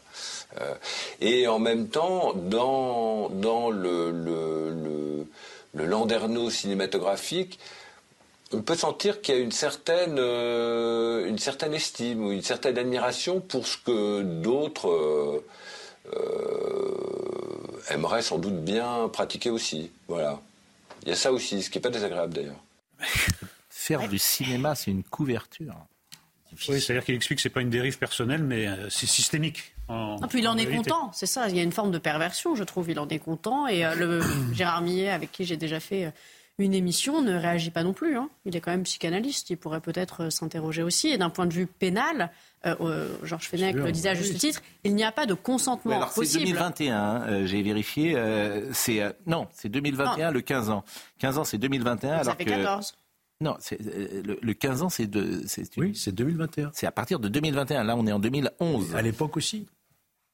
Euh, 0.61 0.75
et 1.21 1.47
en 1.47 1.59
même 1.59 1.89
temps, 1.89 2.33
dans, 2.35 3.29
dans 3.29 3.71
le, 3.71 4.11
le, 4.11 5.27
le, 5.75 5.87
landerneau 5.87 6.51
cinématographique, 6.51 7.59
on 8.53 8.63
peut 8.63 8.77
sentir 8.77 9.21
qu'il 9.21 9.35
y 9.35 9.39
a 9.39 9.41
une 9.41 9.53
certaine, 9.53 10.17
euh, 10.19 11.27
une 11.27 11.39
certaine 11.39 11.75
estime 11.75 12.25
ou 12.25 12.33
une 12.33 12.43
certaine 12.43 12.79
admiration 12.79 13.41
pour 13.41 13.67
ce 13.67 13.77
que 13.79 14.23
d'autres 14.23 15.43
aimeraient 17.91 18.23
sans 18.23 18.39
doute 18.39 18.65
bien 18.65 19.09
pratiquer 19.13 19.51
aussi. 19.51 19.91
Voilà. 20.09 20.41
Il 21.05 21.11
y 21.11 21.13
a 21.13 21.17
ça 21.17 21.33
aussi, 21.33 21.63
ce 21.63 21.71
qui 21.71 21.79
n'est 21.79 21.83
pas 21.83 21.91
désagréable 21.91 22.35
d'ailleurs. 22.35 22.63
Faire 23.69 24.09
du 24.09 24.19
cinéma, 24.19 24.75
c'est 24.75 24.91
une 24.91 25.05
couverture. 25.05 25.75
Oui, 26.69 26.81
c'est-à-dire 26.81 27.05
qu'il 27.05 27.15
explique 27.15 27.39
que 27.39 27.43
ce 27.43 27.49
n'est 27.49 27.53
pas 27.53 27.61
une 27.61 27.71
dérive 27.71 27.99
personnelle, 27.99 28.43
mais 28.43 28.67
euh, 28.67 28.89
c'est 28.89 29.07
systémique. 29.07 29.75
En, 29.89 30.19
puis 30.29 30.39
il 30.39 30.49
en, 30.49 30.57
est 30.57 30.67
content, 30.67 31.11
c'est 31.13 31.27
ça. 31.27 31.49
Il 31.49 31.57
y 31.57 31.61
a 31.61 31.63
une 31.63 31.73
forme 31.73 31.91
de 31.91 31.99
perversion, 31.99 32.55
je 32.55 32.65
trouve. 32.65 32.91
Il 32.91 32.99
en 32.99 33.09
est 33.09 33.19
content. 33.19 33.67
Et 33.67 33.85
euh, 33.85 33.95
le 33.95 34.23
Gérard 34.55 34.81
Millet, 34.81 35.11
avec 35.11 35.33
qui 35.33 35.45
j'ai 35.45 35.57
déjà 35.57 35.81
fait 35.81 36.07
euh, 36.07 36.11
une 36.59 36.75
émission, 36.75 37.21
ne 37.21 37.35
réagit 37.35 37.71
pas 37.71 37.83
non 37.83 37.93
plus. 37.93 38.17
Hein. 38.17 38.31
Il 38.45 38.55
est 38.55 38.61
quand 38.61 38.71
même 38.71 38.85
psychanalyste. 38.85 39.51
Il 39.51 39.57
pourrait 39.57 39.81
peut-être 39.81 40.31
s'interroger 40.31 40.83
aussi. 40.83 41.09
Et 41.09 41.19
d'un 41.19 41.31
point 41.31 41.47
de 41.47 41.53
vue 41.53 41.67
pénal, 41.67 42.31
euh, 42.65 43.09
Georges 43.23 43.49
Fenech 43.49 43.75
le 43.75 43.91
disait 43.91 44.11
à 44.11 44.15
juste 44.15 44.39
titre, 44.39 44.63
il 44.85 44.95
n'y 44.95 45.05
a 45.05 45.11
pas 45.11 45.27
de 45.27 45.35
consentement 45.35 45.97
alors, 45.97 46.13
possible. 46.13 46.47
C'est 46.47 46.53
2021, 46.53 46.97
hein, 46.97 47.47
j'ai 47.47 47.63
vérifié. 47.63 48.15
Euh, 48.17 48.73
c'est 48.73 49.03
euh, 49.03 49.11
non, 49.27 49.49
c'est 49.53 49.69
2021, 49.69 50.31
le 50.31 50.41
15 50.41 50.71
ans. 50.71 50.85
15 51.19 51.39
ans, 51.39 51.45
c'est 51.45 51.59
2021. 51.59 52.09
Ça 52.09 52.21
alors 52.21 52.37
fait 52.37 52.45
14. 52.45 52.95
Non, 53.41 53.57
le, 53.81 54.39
le, 54.41 54.55
15 54.55 54.83
ans, 54.83 54.89
c'est 54.89 55.09
de. 55.09 55.43
Oui, 55.77 55.95
c'est 55.97 56.15
2021. 56.15 56.71
C'est 56.73 56.87
à 56.87 56.93
partir 56.93 57.19
de 57.19 57.29
2021. 57.29 57.83
Là, 57.83 57.97
on 57.97 58.07
est 58.07 58.13
en 58.13 58.21
2011. 58.21 58.95
À 58.95 59.03
l'époque 59.03 59.37
aussi. 59.37 59.67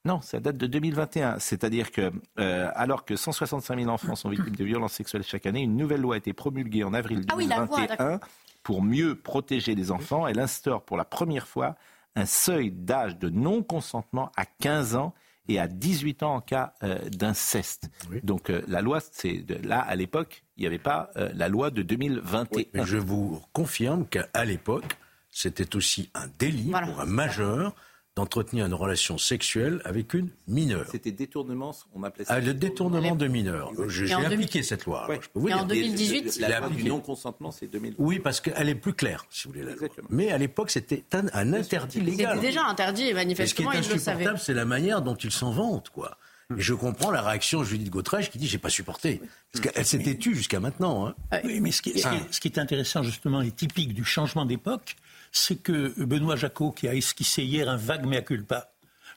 Non, 0.03 0.21
ça 0.21 0.39
date 0.39 0.57
de 0.57 0.67
2021. 0.67 1.39
C'est-à-dire 1.39 1.91
que, 1.91 2.11
alors 2.37 3.05
que 3.05 3.15
165 3.15 3.77
000 3.79 3.89
enfants 3.89 4.15
sont 4.15 4.29
victimes 4.29 4.55
de 4.55 4.65
violences 4.65 4.93
sexuelles 4.93 5.23
chaque 5.23 5.45
année, 5.45 5.61
une 5.61 5.77
nouvelle 5.77 6.01
loi 6.01 6.15
a 6.15 6.17
été 6.17 6.33
promulguée 6.33 6.83
en 6.83 6.93
avril 6.93 7.25
2021 7.25 7.95
ah 7.99 8.19
pour 8.63 8.81
mieux 8.81 9.15
protéger 9.15 9.75
les 9.75 9.91
enfants. 9.91 10.27
Elle 10.27 10.39
instaure 10.39 10.83
pour 10.83 10.97
la 10.97 11.05
première 11.05 11.47
fois 11.47 11.75
un 12.15 12.25
seuil 12.25 12.71
d'âge 12.71 13.17
de 13.17 13.29
non-consentement 13.29 14.31
à 14.35 14.45
15 14.45 14.95
ans 14.95 15.13
et 15.47 15.59
à 15.59 15.67
18 15.67 16.23
ans 16.23 16.35
en 16.35 16.41
cas 16.41 16.73
euh, 16.83 16.97
d'inceste. 17.09 17.89
Donc 18.23 18.49
euh, 18.49 18.61
la 18.67 18.81
loi, 18.81 18.99
c'est 19.11 19.43
là 19.63 19.79
à 19.79 19.95
l'époque, 19.95 20.43
il 20.57 20.61
n'y 20.61 20.67
avait 20.67 20.77
pas 20.77 21.09
euh, 21.17 21.29
la 21.33 21.49
loi 21.49 21.71
de 21.71 21.81
2021. 21.81 22.65
mais 22.73 22.85
je 22.85 22.97
vous 22.97 23.41
confirme 23.53 24.05
qu'à 24.05 24.45
l'époque, 24.45 24.97
c'était 25.29 25.75
aussi 25.75 26.09
un 26.13 26.27
délit 26.39 26.71
pour 26.71 27.01
un 27.01 27.05
majeur 27.05 27.73
d'entretenir 28.15 28.65
une 28.65 28.73
relation 28.73 29.17
sexuelle 29.17 29.81
avec 29.85 30.13
une 30.13 30.29
mineure. 30.47 30.85
C'était 30.91 31.11
détournement, 31.11 31.73
on 31.93 32.03
appelait 32.03 32.25
ça. 32.25 32.33
Ah, 32.33 32.39
le 32.41 32.53
détournement 32.53 33.15
de 33.15 33.27
mineur. 33.27 33.71
J'ai 33.87 34.13
appliqué 34.13 34.63
cette 34.63 34.85
loi. 34.85 35.07
Je 35.09 35.27
peux 35.29 35.39
vous 35.39 35.47
et 35.47 35.53
dire. 35.53 35.61
en 35.61 35.65
2018, 35.65 36.39
la 36.39 36.59
loi 36.59 36.69
du 36.69 36.83
non-consentement, 36.83 37.51
c'est 37.51 37.67
2018. 37.67 38.03
Oui, 38.03 38.19
parce 38.19 38.41
qu'elle 38.41 38.67
est 38.67 38.75
plus 38.75 38.93
claire, 38.93 39.25
si 39.29 39.47
vous 39.47 39.53
voulez. 39.53 39.65
La 39.65 39.75
loi. 39.75 39.87
Mais 40.09 40.31
à 40.31 40.37
l'époque, 40.37 40.71
c'était 40.71 41.05
un, 41.13 41.53
interdit 41.53 42.01
légal. 42.01 42.35
C'était 42.35 42.47
déjà 42.47 42.65
interdit, 42.65 43.07
et 43.07 43.13
manifestement, 43.13 43.71
il 43.71 43.77
le 43.77 43.83
savait. 43.83 43.95
Ce 43.95 44.03
qui 44.03 44.07
est 44.07 44.09
insupportable, 44.09 44.39
c'est 44.39 44.53
la 44.53 44.65
manière 44.65 45.01
dont 45.01 45.15
ils 45.15 45.31
s'en 45.31 45.51
vantent, 45.51 45.89
quoi. 45.89 46.17
Et 46.57 46.61
je 46.61 46.73
comprends 46.73 47.11
la 47.11 47.21
réaction 47.21 47.59
de 47.59 47.65
Judith 47.65 47.89
Gautrèche 47.89 48.29
qui 48.29 48.37
dit 48.37 48.47
j'ai 48.47 48.57
pas 48.57 48.69
supporté. 48.69 49.21
Parce 49.53 49.65
qu'elle 49.65 49.85
s'était 49.85 50.15
tue 50.15 50.35
jusqu'à 50.35 50.59
maintenant. 50.59 51.07
Hein. 51.07 51.15
Oui, 51.43 51.61
mais 51.61 51.71
ce 51.71 51.81
qui, 51.81 51.97
ce 51.97 52.39
qui, 52.39 52.47
est 52.47 52.57
intéressant 52.57 53.03
justement 53.03 53.41
et 53.41 53.51
typique 53.51 53.93
du 53.93 54.03
changement 54.03 54.45
d'époque, 54.45 54.95
c'est 55.31 55.57
que 55.57 55.93
Benoît 56.03 56.35
Jacot, 56.35 56.71
qui 56.71 56.87
a 56.87 56.95
esquissé 56.95 57.43
hier 57.43 57.69
un 57.69 57.77
vague 57.77 58.05
mea 58.05 58.21
culpa, 58.21 58.71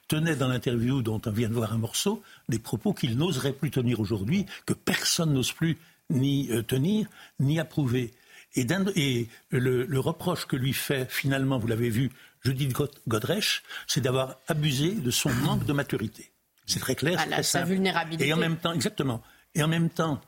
tenait 0.08 0.36
dans 0.36 0.48
l'interview 0.48 1.02
dont 1.02 1.20
on 1.26 1.30
vient 1.30 1.48
de 1.48 1.54
voir 1.54 1.72
un 1.72 1.78
morceau 1.78 2.22
des 2.48 2.58
propos 2.58 2.92
qu'il 2.92 3.16
n'oserait 3.16 3.52
plus 3.52 3.70
tenir 3.70 4.00
aujourd'hui, 4.00 4.46
que 4.66 4.74
personne 4.74 5.32
n'ose 5.32 5.52
plus 5.52 5.78
ni 6.10 6.50
euh, 6.50 6.62
tenir, 6.62 7.08
ni 7.40 7.58
approuver. 7.58 8.12
Et, 8.56 8.66
et 8.94 9.28
le, 9.50 9.98
reproche 9.98 10.46
que 10.46 10.56
lui 10.56 10.72
fait 10.72 11.10
finalement, 11.10 11.58
vous 11.58 11.66
l'avez 11.66 11.90
vu, 11.90 12.12
Judith 12.44 12.76
Godrèche, 13.08 13.62
c'est 13.86 14.00
d'avoir 14.00 14.36
abusé 14.46 14.92
de 14.92 15.10
son 15.10 15.32
manque 15.44 15.64
de 15.64 15.72
maturité. 15.72 16.30
C'est 16.66 16.80
très 16.80 16.94
clair. 16.94 17.22
À 17.32 17.42
sa 17.42 17.64
vulnérabilité. 17.64 18.28
Et 18.28 18.32
en 18.32 18.36
même 18.36 18.56
temps, 18.56 18.72
exactement. 18.72 19.22
Et 19.54 19.62
en 19.62 19.68
même 19.68 19.90
temps, 19.90 20.20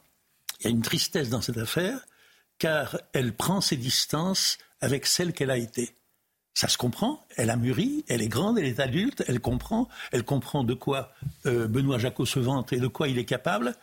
il 0.61 0.65
y 0.65 0.67
a 0.69 0.71
une 0.71 0.83
tristesse 0.83 1.29
dans 1.29 1.41
cette 1.41 1.59
affaire, 1.59 1.99
car 2.59 2.99
elle 3.13 3.35
prend 3.35 3.61
ses 3.61 3.77
distances 3.77 4.59
avec 4.81 5.07
celle 5.07 5.33
qu'elle 5.33 5.51
a 5.51 5.59
été. 5.59 5.95
Ça 6.55 6.69
se 6.69 6.79
comprend, 6.79 7.23
elle 7.37 7.51
a 7.51 7.57
mûri, 7.57 8.05
elle 8.09 8.23
est 8.23 8.29
grande, 8.29 8.59
elle 8.59 8.65
est 8.65 8.81
adulte, 8.81 9.23
elle 9.29 9.41
comprend, 9.41 9.89
elle 10.11 10.25
comprend 10.25 10.65
de 10.65 10.73
quoi 10.73 11.13
euh, 11.45 11.69
Benoît 11.69 11.99
Jacot 11.99 12.25
se 12.25 12.39
vante 12.39 12.73
et 12.73 12.79
de 12.79 12.87
quoi 12.87 13.09
il 13.09 13.19
est 13.19 13.27
capable. 13.27 13.75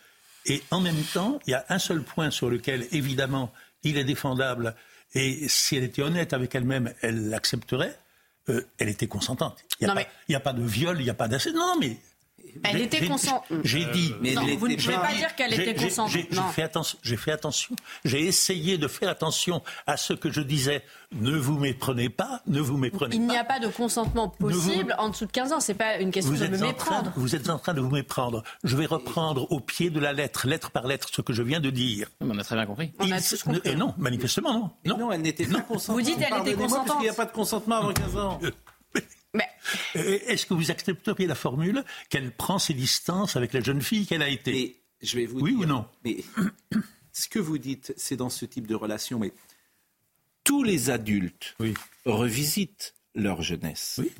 Et 0.45 0.61
en 0.71 0.81
même 0.81 1.03
temps, 1.13 1.39
il 1.45 1.51
y 1.51 1.53
a 1.53 1.65
un 1.69 1.79
seul 1.79 2.03
point 2.03 2.31
sur 2.31 2.49
lequel, 2.49 2.87
évidemment, 2.91 3.53
il 3.83 3.97
est 3.97 4.03
défendable, 4.03 4.75
et 5.13 5.47
si 5.47 5.75
elle 5.75 5.83
était 5.83 6.01
honnête 6.01 6.33
avec 6.33 6.55
elle-même, 6.55 6.93
elle 7.01 7.29
l'accepterait, 7.29 7.97
euh, 8.49 8.65
elle 8.77 8.89
était 8.89 9.07
consentante. 9.07 9.63
Il 9.79 9.85
n'y 9.85 10.35
a, 10.35 10.37
a, 10.37 10.39
pas 10.39 10.53
de 10.53 10.63
viol, 10.63 10.97
il 10.99 11.03
n'y 11.03 11.09
a 11.09 11.13
pas 11.13 11.27
d'assez. 11.27 11.51
Non, 11.51 11.75
mais 11.79 11.97
Elle 12.63 12.81
était 12.81 13.07
consentante. 13.07 13.43
J'ai 13.63 13.85
dit. 13.85 14.13
Mais 14.21 14.33
non, 14.33 14.41
vous 14.57 14.67
ne 14.67 14.75
pouvez 14.75 14.93
pas 14.93 15.13
dire 15.13 15.35
qu'elle 15.35 15.53
était 15.53 15.75
consentante. 15.75 16.11
J'ai 16.11 17.17
fait, 17.17 17.31
attention. 17.31 17.75
J'ai 18.05 18.21
essayé 18.21 18.77
de 18.77 18.87
faire 18.87 19.09
attention 19.09 19.61
à 19.87 19.97
ce 19.97 20.13
que 20.13 20.31
je 20.31 20.41
disais. 20.41 20.83
Ne 21.13 21.37
vous 21.37 21.59
méprenez 21.59 22.09
pas, 22.09 22.41
ne 22.47 22.59
vous 22.59 22.77
méprenez 22.77 23.11
pas. 23.11 23.15
Il 23.15 23.27
n'y 23.27 23.37
a 23.37 23.43
pas 23.43 23.59
de 23.59 23.67
consentement 23.67 24.29
possible 24.29 24.95
en 24.97 25.09
dessous 25.09 25.25
de 25.25 25.31
15 25.31 25.53
ans. 25.53 25.59
C'est 25.59 25.75
pas 25.75 25.97
une 25.97 26.11
question 26.11 26.33
de 26.33 26.47
me 26.47 26.57
méprendre. 26.57 27.11
vous 27.15 27.35
êtes 27.35 27.49
en 27.49 27.59
train 27.59 27.73
de 27.73 27.81
vous 27.81 27.91
méprendre. 27.91 28.43
Je 28.63 28.75
vais 28.75 28.85
reprendre 28.85 29.51
au 29.51 29.59
pied 29.59 29.89
de 29.89 29.99
la 29.99 30.13
lettre, 30.13 30.47
lettre 30.47 30.71
par 30.71 30.87
lettre, 30.87 31.09
ce 31.11 31.21
que 31.21 31.33
je 31.33 31.43
viens 31.43 31.59
de 31.59 31.69
dire. 31.69 32.07
On 32.21 32.37
a 32.37 32.43
très 32.43 32.55
bien 32.55 32.65
compris. 32.65 32.91
On 32.99 33.11
a 33.11 33.21
tous 33.21 33.43
compris. 33.43 33.61
Et 33.65 33.75
non, 33.75 33.93
manifestement 33.97 34.53
non. 34.53 34.71
Non, 34.85 34.97
non 34.97 35.11
elle 35.11 35.21
n'était 35.21 35.45
pas 35.45 35.61
consentante. 35.61 35.95
Vous 35.95 36.01
dites 36.01 36.17
qu'elle 36.17 36.41
était 36.41 36.53
consentante. 36.53 36.87
Parce 36.87 36.97
qu'il 36.97 37.03
n'y 37.03 37.09
a 37.09 37.13
pas 37.13 37.25
de 37.25 37.31
consentement 37.31 37.75
avant 37.75 37.93
15 37.93 38.17
ans. 38.17 38.39
Mais... 39.33 39.49
Est-ce 39.95 40.45
que 40.45 40.53
vous 40.53 40.71
accepteriez 40.71 41.27
la 41.27 41.35
formule 41.35 41.83
qu'elle 42.09 42.31
prend 42.31 42.59
ses 42.59 42.73
distances 42.73 43.35
avec 43.35 43.53
la 43.53 43.61
jeune 43.61 43.81
fille 43.81 44.05
qu'elle 44.05 44.21
a 44.21 44.29
été? 44.29 44.51
Mais, 44.51 45.07
Je 45.07 45.17
vais 45.17 45.25
vous 45.25 45.39
oui 45.39 45.51
dire, 45.51 45.61
ou 45.61 45.65
non? 45.65 45.87
Mais 46.03 46.17
ce 47.11 47.27
que 47.27 47.39
vous 47.39 47.57
dites, 47.57 47.93
c'est 47.97 48.17
dans 48.17 48.29
ce 48.29 48.45
type 48.45 48.67
de 48.67 48.75
relation. 48.75 49.19
Mais 49.19 49.33
tous 50.43 50.63
les 50.63 50.89
adultes 50.89 51.55
revisitent 52.05 52.93
leur 53.15 53.41
jeunesse. 53.41 53.99
Oui. 54.01 54.11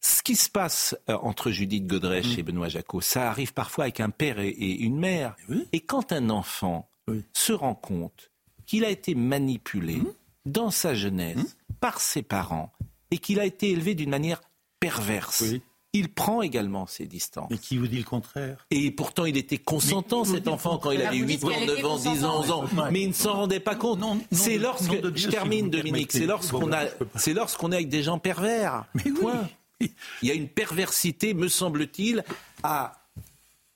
Ce 0.00 0.22
qui 0.22 0.36
se 0.36 0.48
passe 0.48 0.96
euh, 1.10 1.16
entre 1.22 1.50
Judith 1.50 1.86
Godrèche 1.86 2.36
mm. 2.36 2.40
et 2.40 2.42
Benoît 2.42 2.68
Jacot, 2.68 3.00
ça 3.00 3.28
arrive 3.28 3.52
parfois 3.52 3.84
avec 3.84 4.00
un 4.00 4.10
père 4.10 4.38
et, 4.38 4.50
une 4.50 4.98
mère. 4.98 5.36
Et 5.72 5.80
quand 5.80 6.12
un 6.12 6.30
enfant 6.30 6.88
se 7.32 7.52
rend 7.52 7.74
compte 7.74 8.30
qu'il 8.66 8.84
a 8.84 8.90
été 8.90 9.14
manipulé 9.14 9.96
mm. 9.96 10.12
dans 10.46 10.70
sa 10.70 10.94
jeunesse 10.94 11.36
mm. 11.36 11.74
par 11.80 12.00
ses 12.00 12.22
parents 12.22 12.72
et 13.10 13.18
qu'il 13.18 13.40
a 13.40 13.44
été 13.44 13.70
élevé 13.70 13.94
d'une 13.94 14.10
manière 14.10 14.40
perverse, 14.80 15.44
il 15.92 16.12
prend 16.12 16.42
également 16.42 16.86
ses 16.86 17.06
distances. 17.06 17.48
Mais 17.50 17.58
qui 17.58 17.78
vous 17.78 17.88
dit 17.88 17.98
le 17.98 18.04
contraire? 18.04 18.66
Et 18.70 18.90
pourtant, 18.90 19.24
il 19.24 19.36
était 19.36 19.58
consentant, 19.58 20.24
cet 20.24 20.46
enfant, 20.46 20.78
quand 20.78 20.90
il 20.90 21.02
avait 21.02 21.16
8 21.16 21.44
ans, 21.44 21.48
9 21.66 21.84
ans, 21.84 21.96
10 21.96 22.24
ans, 22.24 22.40
11 22.40 22.50
ans. 22.50 22.64
Mais 22.90 23.02
il 23.02 23.08
ne 23.08 23.14
s'en 23.14 23.32
rendait 23.32 23.60
pas 23.60 23.74
compte. 23.74 24.00
C'est 24.30 24.58
lorsque, 24.58 25.16
je 25.16 25.28
termine, 25.28 25.70
Dominique, 25.70 26.12
c'est 26.12 26.26
lorsqu'on 26.26 26.72
a, 26.72 26.84
c'est 27.16 27.34
lorsqu'on 27.34 27.72
est 27.72 27.76
avec 27.76 27.88
des 27.88 28.02
gens 28.02 28.18
pervers. 28.18 28.84
Mais 28.94 29.10
Point. 29.10 29.48
Il 29.80 30.28
y 30.28 30.30
a 30.32 30.34
une 30.34 30.48
perversité, 30.48 31.34
me 31.34 31.46
semble-t-il, 31.46 32.24
à, 32.64 33.00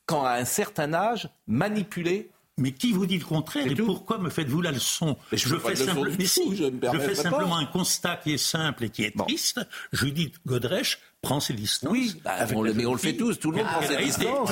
quand 0.04 0.24
à 0.24 0.32
un 0.32 0.44
certain 0.44 0.92
âge, 0.92 1.28
manipuler 1.46 2.31
mais 2.58 2.72
qui 2.72 2.92
vous 2.92 3.06
dit 3.06 3.18
le 3.18 3.24
contraire 3.24 3.66
Et 3.66 3.74
pourquoi 3.74 4.18
me 4.18 4.28
faites-vous 4.28 4.60
la 4.60 4.72
leçon 4.72 5.16
Je, 5.32 5.56
fais, 5.56 5.74
simplement 7.14 7.56
un 7.56 7.64
constat 7.66 8.16
qui 8.16 8.34
est 8.34 8.38
simple 8.38 8.84
et 8.84 8.90
qui 8.90 9.04
est 9.04 9.16
triste. 9.16 9.60
Judith 9.92 10.36
Godrèche 10.46 10.98
prend 11.22 11.40
ses 11.40 11.54
distances. 11.54 11.90
Oui, 11.90 12.20
bah, 12.24 12.46
on 12.54 12.62
le, 12.62 12.74
mais 12.74 12.84
on 12.84 12.92
le 12.92 12.98
fait 12.98 13.14
tous, 13.14 13.38
tout 13.38 13.52
le 13.52 13.58
monde 13.58 13.66
prend 13.66 13.82
ses 13.82 13.96
distances. 13.96 14.50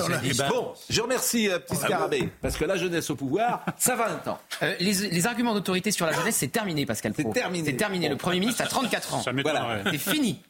bon, 0.48 0.72
je 0.88 1.00
remercie 1.02 1.50
euh, 1.50 1.58
Petit 1.58 1.76
Scarabée, 1.76 2.32
parce 2.40 2.56
que 2.56 2.64
la 2.64 2.76
jeunesse 2.76 3.10
au 3.10 3.16
pouvoir, 3.16 3.64
ça 3.76 3.96
va 3.96 4.12
un 4.12 4.16
temps. 4.16 4.38
Euh, 4.62 4.74
les, 4.78 5.26
arguments 5.26 5.52
d'autorité 5.52 5.90
sur 5.90 6.06
la 6.06 6.12
jeunesse, 6.12 6.36
c'est 6.36 6.48
terminé, 6.48 6.86
Pascal 6.86 7.12
C'est 7.14 7.30
terminé. 7.32 7.70
C'est 7.70 7.76
terminé. 7.76 8.08
le 8.08 8.16
Premier 8.16 8.40
ministre 8.40 8.62
a 8.62 8.66
34 8.66 9.14
ans. 9.14 9.22
voilà. 9.42 9.82
C'est 9.90 9.98
fini. 9.98 10.40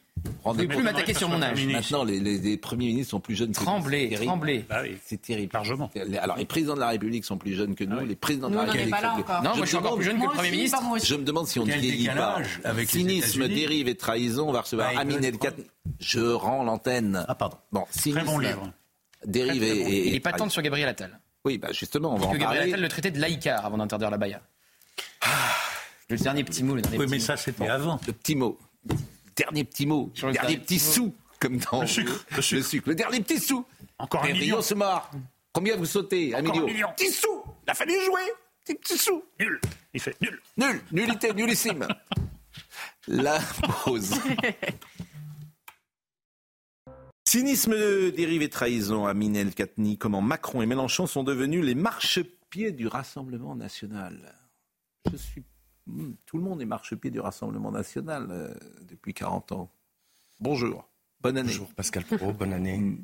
Vous 0.43 0.53
ne 0.55 0.65
plus 0.65 0.83
m'attaquer 0.83 1.13
sur 1.13 1.29
mon 1.29 1.41
âge. 1.41 1.65
Maintenant, 1.65 2.03
les, 2.03 2.57
premiers 2.57 2.87
ministres 2.87 3.11
sont 3.11 3.19
plus 3.19 3.35
jeunes 3.35 3.51
que 3.51 3.59
nous. 3.59 3.65
Tremblez, 3.65 4.09
tremblez. 4.23 4.65
Bah 4.69 4.83
c'est 5.03 5.21
terrible. 5.21 5.51
Largement. 5.53 5.89
Alors, 6.19 6.37
les 6.37 6.45
présidents 6.45 6.75
de 6.75 6.79
la 6.79 6.89
République 6.89 7.25
sont 7.25 7.37
plus 7.37 7.53
jeunes 7.53 7.75
que 7.75 7.83
nous. 7.83 7.97
Ah 7.99 8.03
les 8.03 8.15
présidents 8.15 8.49
de 8.49 8.55
la 8.55 8.63
République. 8.63 8.95
Sont 8.95 9.13
plus... 9.13 9.33
Non, 9.43 9.55
moi, 9.55 9.61
je 9.61 9.65
suis 9.65 9.77
encore 9.77 9.95
plus 9.95 10.05
jeune 10.05 10.19
que 10.19 10.25
le 10.25 10.29
Premier 10.29 10.51
ministre. 10.51 10.79
Je 11.03 11.15
me 11.15 11.23
demande 11.23 11.47
si 11.47 11.59
on 11.59 11.65
ne 11.65 11.71
vieillit 11.71 12.07
pas. 12.07 12.39
Avec 12.63 12.89
Cynisme, 12.89 13.47
dérive 13.47 13.87
et 13.87 13.95
trahison, 13.95 14.49
on 14.49 14.51
va 14.51 14.61
recevoir 14.61 14.93
bah, 14.93 15.01
Amin 15.01 15.21
El 15.21 15.37
Je 15.99 16.19
rends 16.19 16.63
l'antenne. 16.63 17.25
Ah, 17.27 17.35
pardon. 17.35 17.57
Bon, 17.71 17.85
Très 17.91 18.23
bon 18.23 18.39
livre. 18.39 18.71
Dérive 19.25 19.63
et. 19.63 20.07
Il 20.07 20.15
est 20.15 20.19
pas 20.19 20.33
sur 20.49 20.61
Gabriel 20.61 20.89
Attal. 20.89 21.19
Oui, 21.43 21.57
bah 21.57 21.69
justement, 21.71 22.13
on 22.13 22.17
va 22.17 22.25
en 22.25 22.27
parler. 22.27 22.39
Gabriel 22.39 22.69
Attal 22.69 22.81
le 22.81 22.87
traitait 22.87 23.11
de 23.11 23.19
laïcard 23.19 23.65
avant 23.65 23.77
d'interdire 23.77 24.09
la 24.11 24.17
baya. 24.17 24.41
Le 26.09 26.17
dernier 26.17 26.43
petit 26.43 26.63
mot, 26.63 26.75
le 26.75 26.81
dernier 26.81 26.97
Oui, 26.97 27.05
mais 27.09 27.19
ça, 27.19 27.37
c'était 27.37 27.67
avant. 27.67 27.99
Le 28.05 28.13
petit 28.13 28.35
mot 28.35 28.59
dernier 29.35 29.63
petit 29.63 29.85
mot, 29.85 30.11
le 30.23 30.31
dernier 30.31 30.57
petit 30.57 30.79
sou, 30.79 31.13
comme 31.39 31.57
dans 31.57 31.81
le 31.81 31.87
sucre. 31.87 32.25
Le, 32.35 32.41
sucre. 32.41 32.89
le 32.89 32.95
dernier 32.95 33.21
petit 33.21 33.39
sou. 33.39 33.65
Encore 33.97 34.23
un 34.23 34.33
million. 34.33 34.61
se 34.61 34.73
marre. 34.73 35.11
Combien 35.53 35.75
vous 35.75 35.85
sautez 35.85 36.33
Un 36.33 36.41
million. 36.41 36.65
Petit 36.95 37.11
sou. 37.11 37.43
Il 37.65 37.71
a 37.71 37.73
fallu 37.73 37.93
jouer. 38.05 38.21
Petit, 38.63 38.75
petit 38.75 38.97
sou. 38.97 39.23
Nul. 39.39 39.59
Il 39.93 39.99
fait 39.99 40.19
nul. 40.21 40.41
Nul. 40.57 40.81
Nullité, 40.91 41.33
nullissime. 41.33 41.87
La 43.07 43.39
pause. 43.83 44.13
Cynisme, 47.27 48.11
dérive 48.11 48.41
et 48.41 48.49
trahison 48.49 49.05
à 49.05 49.13
Minel 49.13 49.53
Katni. 49.53 49.97
Comment 49.97 50.21
Macron 50.21 50.61
et 50.61 50.65
Mélenchon 50.65 51.07
sont 51.07 51.23
devenus 51.23 51.63
les 51.63 51.75
marchepieds 51.75 52.71
du 52.71 52.87
Rassemblement 52.87 53.55
national? 53.55 54.35
Je 55.09 55.17
suis 55.17 55.43
tout 56.25 56.37
le 56.37 56.43
monde 56.43 56.61
est 56.61 56.65
marchepied 56.65 57.11
du 57.11 57.19
Rassemblement 57.19 57.71
national 57.71 58.27
euh, 58.29 58.53
depuis 58.87 59.13
40 59.13 59.51
ans. 59.51 59.71
Bonjour, 60.39 60.87
bonne 61.21 61.37
année. 61.37 61.49
Bonjour 61.49 61.73
Pascal 61.73 62.03
Pro, 62.03 62.33
bonne 62.33 62.53
année. 62.53 62.77
Hmm. 62.77 63.03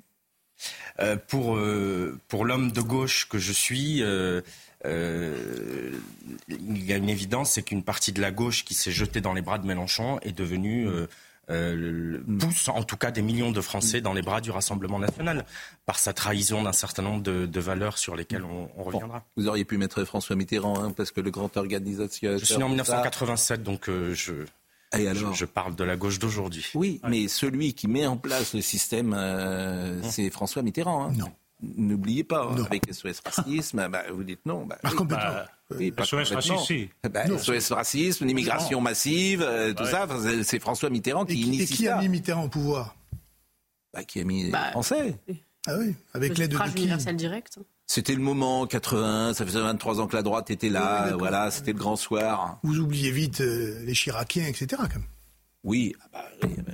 Euh, 1.00 1.18
pour 1.18 1.56
euh, 1.56 2.20
pour 2.28 2.44
l'homme 2.44 2.72
de 2.72 2.82
gauche 2.82 3.30
que 3.30 3.38
je 3.38 3.52
suis, 3.52 3.98
il 3.98 4.44
y 4.84 6.94
a 6.94 6.98
une 6.98 7.10
évidence, 7.10 7.52
c'est 7.52 7.64
qu'une 7.64 7.84
partie 7.84 8.12
de 8.12 8.22
la 8.22 8.32
gauche 8.32 8.66
qui 8.66 8.74
s'est 8.74 8.92
jetée 8.92 9.22
dans 9.22 9.34
les 9.34 9.44
bras 9.44 9.60
de 9.60 9.68
Mélenchon 9.68 10.20
est 10.22 10.36
devenue 10.36 10.88
euh, 11.50 12.22
pousse 12.40 12.68
en 12.68 12.84
tout 12.84 12.98
cas 12.98 13.12
des 13.12 13.22
millions 13.22 13.52
de 13.52 13.62
Français 13.62 14.02
dans 14.02 14.14
les 14.14 14.22
bras 14.22 14.42
du 14.42 14.52
Rassemblement 14.52 15.00
national 15.00 15.46
par 15.86 15.98
sa 15.98 16.14
trahison 16.14 16.64
d'un 16.64 16.74
certain 16.74 17.04
nombre 17.04 17.22
de, 17.24 17.60
valeurs 17.60 17.98
sur 17.98 18.16
lesquelles 18.16 18.44
on, 18.44 18.68
reviendra. 18.84 19.24
vous 19.38 19.48
auriez 19.48 19.64
pu 19.66 19.78
mettre 19.78 20.04
François 20.04 20.36
Mitterrand, 20.36 20.78
hein, 20.80 20.92
parce 20.92 21.12
que 21.12 21.22
le 21.22 21.32
grand 21.32 21.56
organisateur. 21.56 22.38
Je 22.38 22.46
suis 22.46 22.58
né 22.58 22.64
en 22.64 22.70
1987, 22.70 23.64
donc 23.64 23.88
euh, 23.88 24.14
je. 24.14 24.34
je, 24.94 25.46
parle 25.46 25.76
de 25.76 25.84
la 25.84 25.96
gauche 25.96 26.20
d'aujourd'hui. 26.20 26.66
Oui, 26.76 27.00
mais 27.08 27.28
celui 27.30 27.74
qui 27.74 27.88
met 27.88 28.06
en 28.06 28.18
place 28.18 28.54
le 28.54 28.62
système, 28.62 29.14
euh, 29.14 30.02
c'est 30.04 30.30
François 30.30 30.64
Mitterrand. 30.64 31.06
Hein. 31.06 31.14
Non. 31.18 31.32
N'oubliez 31.62 32.24
pas, 32.24 32.44
hein, 32.44 32.66
avec 32.66 32.84
SOS 32.94 33.22
Racisme, 33.26 33.88
bah, 33.90 34.04
vous 34.12 34.24
dites 34.24 34.46
non. 34.46 34.66
Bah, 34.66 34.78
ah, 34.84 35.46
oui, 35.72 35.92
SOS 35.98 36.32
Racisme, 36.32 36.88
bah, 37.12 37.26
SOS 37.38 37.72
Racisme, 37.72 38.26
l'immigration 38.26 38.80
massive, 38.80 39.42
euh, 39.42 39.74
tout 39.74 39.86
ça, 39.86 40.08
c'est 40.44 40.60
François 40.60 40.92
Mitterrand 40.92 41.26
qui, 41.26 41.42
initie 41.42 41.66
ça. 41.68 41.74
Et 41.74 41.78
qui 41.78 41.88
a 41.88 41.98
mis 41.98 42.10
Mitterrand 42.10 42.44
au 42.44 42.50
pouvoir 42.50 42.96
bah, 43.92 44.04
Qui 44.04 44.20
a 44.20 44.24
mis 44.24 44.44
les 44.44 44.52
bah, 44.52 44.70
Français. 44.72 45.18
Ah 45.66 45.74
oui, 45.80 45.96
avec 46.14 46.38
l'aide 46.38 46.52
de 46.52 46.58
qui 46.58 46.78
universel 46.78 47.16
direct. 47.16 47.58
C'était 47.88 48.14
le 48.14 48.22
moment, 48.22 48.68
80, 48.68 49.34
ça 49.34 49.46
faisait 49.46 49.60
23 49.60 50.00
ans 50.00 50.08
que 50.08 50.16
la 50.16 50.22
droite 50.22 50.52
était 50.52 50.70
là, 50.70 51.16
voilà, 51.18 51.50
c'était 51.50 51.74
le 51.74 51.80
grand 51.80 51.96
soir. 51.96 52.60
Vous 52.62 52.80
oubliez 52.80 53.12
vite 53.12 53.42
euh, 53.42 53.84
les 53.84 53.94
Chiraciens, 53.94 54.46
etc. 54.46 54.68
Quand 54.78 55.00
même. 55.00 55.04
Oui, 55.68 55.94
ah 56.02 56.08
bah 56.14 56.20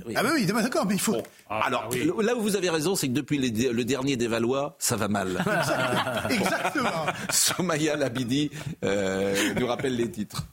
oui, 0.06 0.14
ah 0.16 0.22
bah 0.22 0.28
oui 0.34 0.46
d'accord, 0.46 0.86
mais 0.86 0.94
il 0.94 1.00
faut. 1.00 1.16
Ah, 1.50 1.62
alors, 1.64 1.88
là 2.22 2.36
où 2.36 2.40
vous 2.40 2.54
avez 2.54 2.70
raison, 2.70 2.94
c'est 2.94 3.08
que 3.08 3.12
depuis 3.12 3.38
le 3.38 3.84
dernier 3.84 4.16
des 4.16 4.28
Valois, 4.28 4.76
ça 4.78 4.94
va 4.94 5.08
mal. 5.08 5.44
Exactement. 6.30 7.06
Somaya 7.30 7.96
Labidi 7.96 8.52
euh, 8.84 9.34
nous 9.58 9.66
rappelle 9.66 9.96
les 9.96 10.08
titres. 10.08 10.46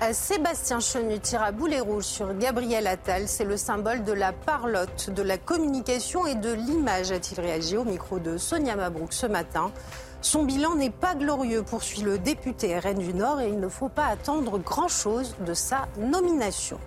Euh, 0.00 0.10
Sébastien 0.12 0.78
Chenu 0.78 1.18
tire 1.18 1.42
à 1.42 1.50
boulet 1.50 1.80
rouge 1.80 2.04
sur 2.04 2.32
Gabriel 2.38 2.86
Attal. 2.86 3.26
C'est 3.26 3.44
le 3.44 3.56
symbole 3.56 4.04
de 4.04 4.12
la 4.12 4.32
parlotte, 4.32 5.10
de 5.10 5.22
la 5.22 5.38
communication 5.38 6.24
et 6.24 6.36
de 6.36 6.52
l'image, 6.52 7.10
a-t-il 7.10 7.40
réagi 7.40 7.76
au 7.76 7.84
micro 7.84 8.20
de 8.20 8.38
Sonia 8.38 8.76
Mabrouk 8.76 9.12
ce 9.12 9.26
matin. 9.26 9.72
Son 10.22 10.44
bilan 10.44 10.76
n'est 10.76 10.90
pas 10.90 11.16
glorieux, 11.16 11.64
poursuit 11.64 12.02
le 12.02 12.16
député 12.16 12.78
RN 12.78 12.96
du 12.96 13.12
Nord, 13.12 13.40
et 13.40 13.48
il 13.48 13.58
ne 13.58 13.68
faut 13.68 13.88
pas 13.88 14.06
attendre 14.06 14.56
grand-chose 14.58 15.34
de 15.44 15.52
sa 15.52 15.88
nomination. 15.98 16.78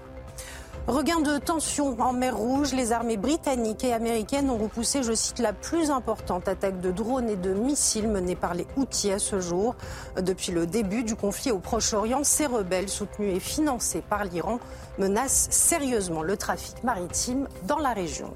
Regain 0.87 1.19
de 1.19 1.37
tension 1.37 1.99
en 1.99 2.13
mer 2.13 2.37
Rouge, 2.37 2.73
les 2.73 2.93
armées 2.93 3.17
britanniques 3.17 3.83
et 3.83 3.91
américaines 3.91 4.49
ont 4.49 4.57
repoussé, 4.57 5.03
je 5.03 5.11
cite, 5.13 5.39
la 5.39 5.51
plus 5.51 5.91
importante 5.91 6.47
attaque 6.47 6.79
de 6.79 6.91
drones 6.91 7.27
et 7.27 7.35
de 7.35 7.53
missiles 7.53 8.07
menée 8.07 8.37
par 8.37 8.53
les 8.53 8.67
Houthis 8.77 9.11
à 9.11 9.19
ce 9.19 9.41
jour. 9.41 9.75
Depuis 10.15 10.53
le 10.53 10.65
début 10.65 11.03
du 11.03 11.15
conflit 11.15 11.51
au 11.51 11.59
Proche-Orient, 11.59 12.23
ces 12.23 12.45
rebelles 12.45 12.87
soutenus 12.87 13.35
et 13.35 13.41
financés 13.41 14.03
par 14.09 14.23
l'Iran 14.23 14.59
menacent 14.97 15.47
sérieusement 15.49 16.23
le 16.23 16.37
trafic 16.37 16.81
maritime 16.85 17.49
dans 17.63 17.79
la 17.79 17.91
région. 17.91 18.31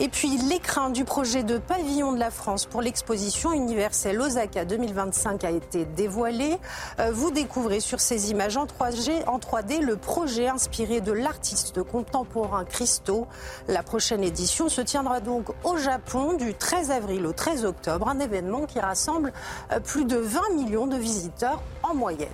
Et 0.00 0.08
puis 0.08 0.36
l'écrin 0.38 0.90
du 0.90 1.04
projet 1.04 1.44
de 1.44 1.56
pavillon 1.58 2.12
de 2.12 2.18
la 2.18 2.32
France 2.32 2.66
pour 2.66 2.82
l'exposition 2.82 3.52
universelle 3.52 4.20
Osaka 4.20 4.64
2025 4.64 5.44
a 5.44 5.50
été 5.50 5.84
dévoilé. 5.84 6.58
Euh, 6.98 7.12
vous 7.12 7.30
découvrez 7.30 7.78
sur 7.78 8.00
ces 8.00 8.32
images 8.32 8.56
en 8.56 8.66
3G, 8.66 9.24
en 9.28 9.38
3D 9.38 9.80
le 9.80 9.96
projet 9.96 10.48
inspiré 10.48 11.00
de 11.00 11.12
l'artiste 11.12 11.82
contemporain 11.84 12.64
Christo. 12.64 13.28
La 13.68 13.84
prochaine 13.84 14.24
édition 14.24 14.68
se 14.68 14.80
tiendra 14.80 15.20
donc 15.20 15.50
au 15.62 15.76
Japon 15.76 16.32
du 16.32 16.54
13 16.54 16.90
avril 16.90 17.24
au 17.24 17.32
13 17.32 17.64
octobre, 17.64 18.08
un 18.08 18.18
événement 18.18 18.66
qui 18.66 18.80
rassemble 18.80 19.32
euh, 19.70 19.78
plus 19.78 20.06
de 20.06 20.16
20 20.16 20.40
millions 20.56 20.88
de 20.88 20.96
visiteurs 20.96 21.62
en 21.84 21.94
moyenne. 21.94 22.28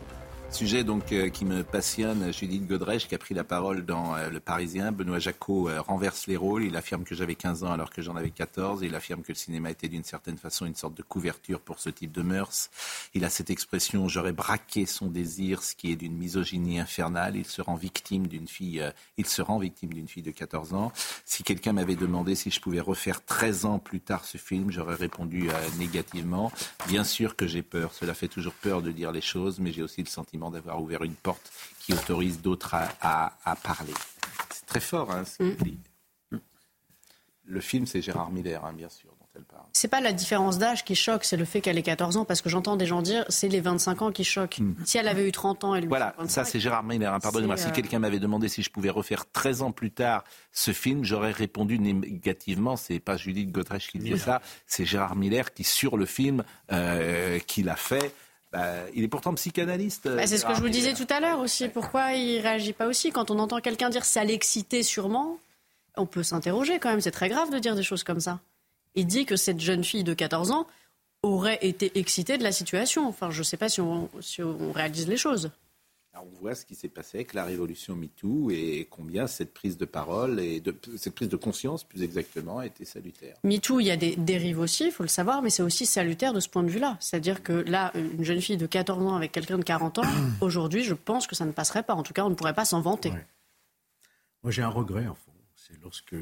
Sujet 0.53 0.82
donc 0.82 1.12
euh, 1.12 1.28
qui 1.28 1.44
me 1.44 1.62
passionne, 1.62 2.32
Judith 2.32 2.66
Godrèche 2.66 3.07
qui 3.07 3.14
a 3.14 3.18
pris 3.18 3.34
la 3.34 3.44
parole 3.44 3.86
dans 3.86 4.16
euh, 4.16 4.28
Le 4.28 4.40
Parisien. 4.40 4.90
Benoît 4.90 5.20
Jacot 5.20 5.68
euh, 5.68 5.80
renverse 5.80 6.26
les 6.26 6.36
rôles. 6.36 6.64
Il 6.64 6.76
affirme 6.76 7.05
que 7.05 7.14
j'avais 7.14 7.36
15 7.36 7.64
ans 7.64 7.72
alors 7.72 7.88
que 7.88 8.03
j'en 8.03 8.16
avais 8.16 8.30
14. 8.30 8.82
Il 8.82 8.94
affirme 8.96 9.22
que 9.22 9.28
le 9.28 9.36
cinéma 9.36 9.70
était 9.70 9.88
d'une 9.88 10.03
certaine 10.03 10.36
façon 10.36 10.66
une 10.66 10.74
sorte 10.74 10.94
de 10.94 11.03
couverture 11.03 11.61
pour 11.61 11.78
ce 11.78 11.88
type 11.88 12.11
de 12.11 12.22
mœurs. 12.22 12.68
Il 13.14 13.24
a 13.24 13.30
cette 13.30 13.48
expression 13.48 14.09
j'aurais 14.09 14.32
braqué 14.32 14.86
son 14.86 15.07
désir, 15.07 15.62
ce 15.62 15.76
qui 15.76 15.92
est 15.92 15.96
d'une 15.96 16.16
misogynie 16.16 16.80
infernale. 16.80 17.36
Il 17.36 17.46
se 17.46 17.62
rend 17.62 17.76
victime 17.76 18.26
d'une 18.26 18.48
fille, 18.48 18.84
il 19.16 19.26
se 19.26 19.40
rend 19.40 19.61
victime 19.61 19.94
d'une 19.94 20.09
fille 20.09 20.24
de 20.24 20.32
14 20.32 20.74
ans. 20.74 20.92
Si 21.24 21.44
quelqu'un 21.44 21.72
m'avait 21.72 21.96
demandé 21.96 22.34
si 22.34 22.51
je 22.51 22.61
pouvais 22.61 22.80
refaire 22.80 23.24
13 23.24 23.66
ans 23.66 23.78
plus 23.78 24.01
tard 24.01 24.24
ce 24.24 24.36
film, 24.36 24.70
j'aurais 24.72 24.96
répondu 24.96 25.48
négativement. 25.78 26.51
Bien 26.88 27.05
sûr 27.05 27.36
que 27.36 27.46
j'ai 27.46 27.62
peur. 27.62 27.94
Cela 27.94 28.14
fait 28.14 28.28
toujours 28.28 28.55
peur 28.55 28.82
de 28.82 28.90
dire 28.90 29.12
les 29.12 29.20
choses, 29.20 29.61
mais 29.61 29.70
j'ai 29.70 29.82
aussi 29.82 30.03
le 30.03 30.09
sentiment 30.09 30.39
d'avoir 30.49 30.80
ouvert 30.80 31.03
une 31.03 31.14
porte 31.14 31.53
qui 31.80 31.93
autorise 31.93 32.41
d'autres 32.41 32.74
à, 33.03 33.57
parler. 33.62 33.93
C'est 34.55 34.64
très 34.64 34.80
fort, 34.80 35.11
hein, 35.11 35.24
ce 35.24 35.36
qu'il 35.36 35.47
mm. 35.47 35.57
dit. 35.57 35.78
Le 37.51 37.61
film, 37.61 37.84
c'est 37.84 38.01
Gérard 38.01 38.30
Miller, 38.30 38.64
hein, 38.64 38.72
bien 38.72 38.88
sûr. 38.88 39.11
dont 39.18 39.26
elle 39.34 39.43
parle. 39.43 39.64
C'est 39.72 39.88
pas 39.88 40.01
la 40.01 40.12
différence 40.12 40.59
d'âge 40.59 40.84
qui 40.84 40.95
choque, 40.95 41.24
c'est 41.24 41.36
le 41.36 41.45
fait 41.45 41.61
qu'elle 41.61 41.78
ait 41.78 41.82
14 41.82 42.16
ans, 42.16 42.24
parce 42.24 42.43
que 42.43 42.49
j'entends 42.49 42.76
des 42.76 42.86
gens 42.86 43.03
dire 43.03 43.24
c'est 43.28 43.49
les 43.49 43.61
25 43.61 44.03
ans 44.03 44.12
qui 44.12 44.22
choquent. 44.22 44.61
Mm. 44.61 44.74
Si 44.84 44.99
elle 44.99 45.09
avait 45.09 45.26
eu 45.26 45.32
30 45.32 45.64
ans, 45.64 45.74
elle 45.74 45.88
Voilà, 45.88 46.14
ça 46.28 46.45
c'est 46.45 46.61
Gérard 46.61 46.84
Miller, 46.84 47.12
hein, 47.12 47.18
pardonnez-moi. 47.18 47.57
Si 47.57 47.66
euh, 47.66 47.72
quelqu'un 47.72 47.99
m'avait 47.99 48.20
demandé 48.20 48.49
si 48.49 48.62
je 48.62 48.70
pouvais 48.70 48.91
refaire 48.91 49.28
13 49.32 49.62
ans 49.62 49.72
plus 49.72 49.91
tard 49.91 50.22
ce 50.53 50.72
film, 50.72 51.05
j'aurais 51.05 51.32
répondu 51.32 51.80
négativement. 51.80 52.76
C'est 52.76 53.01
pas 53.01 53.16
Judith 53.16 53.51
Godrèche 53.51 53.91
qui 53.91 53.99
dit 53.99 54.16
ça, 54.16 54.41
c'est 54.66 54.84
Gérard 54.84 55.16
Miller 55.16 55.53
qui, 55.53 55.64
sur 55.64 55.97
le 55.97 56.07
film 56.07 56.45
euh, 56.70 57.41
qu'il 57.41 57.68
a 57.68 57.76
fait, 57.76 58.14
bah, 58.53 58.74
il 58.94 59.05
est 59.05 59.09
pourtant 59.09 59.34
psychanalyste. 59.34 60.09
Bah, 60.09 60.26
c'est 60.26 60.38
ce 60.38 60.44
que 60.44 60.55
je 60.55 60.61
vous 60.61 60.68
disais 60.68 60.94
tout 60.94 61.07
à 61.11 61.20
l'heure 61.20 61.38
aussi. 61.40 61.68
Pourquoi 61.68 62.12
il 62.14 62.40
réagit 62.40 62.72
pas 62.72 62.86
aussi 62.86 63.11
Quand 63.11 63.30
on 63.30 63.38
entend 63.38 63.61
quelqu'un 63.61 63.90
dire 63.90 64.05
ça 64.05 64.24
l'excitait 64.24 64.82
sûrement, 64.82 65.38
on 65.96 66.07
peut 66.07 66.22
s'interroger 66.22 66.78
quand 66.78 66.90
même. 66.90 67.01
C'est 67.01 67.11
très 67.11 67.28
grave 67.28 67.51
de 67.51 67.59
dire 67.59 67.76
des 67.76 67.82
choses 67.82 68.03
comme 68.03 68.20
ça. 68.20 68.40
Il 68.94 69.07
dit 69.07 69.24
que 69.24 69.36
cette 69.36 69.61
jeune 69.61 69.84
fille 69.84 70.05
de 70.05 70.14
14 70.14 70.51
ans 70.51 70.66
aurait 71.22 71.59
été 71.62 71.98
excitée 71.98 72.38
de 72.38 72.42
la 72.42 72.53
situation. 72.53 73.07
Enfin, 73.07 73.30
je 73.30 73.38
ne 73.38 73.44
sais 73.44 73.57
pas 73.57 73.68
si 73.68 73.80
on 73.80 74.09
réalise 74.74 75.07
les 75.07 75.16
choses 75.16 75.51
on 76.18 76.40
voit 76.40 76.54
ce 76.54 76.64
qui 76.64 76.74
s'est 76.74 76.88
passé 76.88 77.18
avec 77.18 77.34
la 77.34 77.44
révolution 77.44 77.94
MeToo 77.94 78.50
et 78.50 78.88
combien 78.90 79.26
cette 79.26 79.54
prise 79.54 79.78
de 79.78 79.84
parole 79.84 80.40
et 80.40 80.61
de, 80.61 80.74
cette 80.96 81.14
prise 81.14 81.28
de 81.28 81.36
conscience, 81.36 81.84
plus 81.84 82.02
exactement, 82.02 82.58
a 82.58 82.66
été 82.66 82.84
salutaire. 82.84 83.36
MeToo, 83.44 83.80
il 83.80 83.86
y 83.86 83.90
a 83.90 83.96
des 83.96 84.16
dérives 84.16 84.58
aussi, 84.58 84.86
il 84.86 84.92
faut 84.92 85.04
le 85.04 85.08
savoir, 85.08 85.42
mais 85.42 85.50
c'est 85.50 85.62
aussi 85.62 85.86
salutaire 85.86 86.32
de 86.32 86.40
ce 86.40 86.48
point 86.48 86.62
de 86.62 86.68
vue-là. 86.68 86.96
C'est-à-dire 87.00 87.42
que 87.42 87.52
là, 87.52 87.92
une 87.94 88.24
jeune 88.24 88.40
fille 88.40 88.56
de 88.56 88.66
14 88.66 89.06
ans 89.06 89.14
avec 89.14 89.32
quelqu'un 89.32 89.58
de 89.58 89.64
40 89.64 89.98
ans, 89.98 90.02
aujourd'hui, 90.40 90.82
je 90.82 90.94
pense 90.94 91.26
que 91.26 91.36
ça 91.36 91.44
ne 91.44 91.52
passerait 91.52 91.82
pas. 91.82 91.94
En 91.94 92.02
tout 92.02 92.12
cas, 92.12 92.24
on 92.24 92.30
ne 92.30 92.34
pourrait 92.34 92.54
pas 92.54 92.64
s'en 92.64 92.80
vanter. 92.80 93.12
Moi, 94.42 94.50
j'ai 94.50 94.62
un 94.62 94.68
regret, 94.68 95.06
en 95.06 95.14
fond. 95.14 95.32
C'est 95.54 95.80
lorsque 95.82 96.16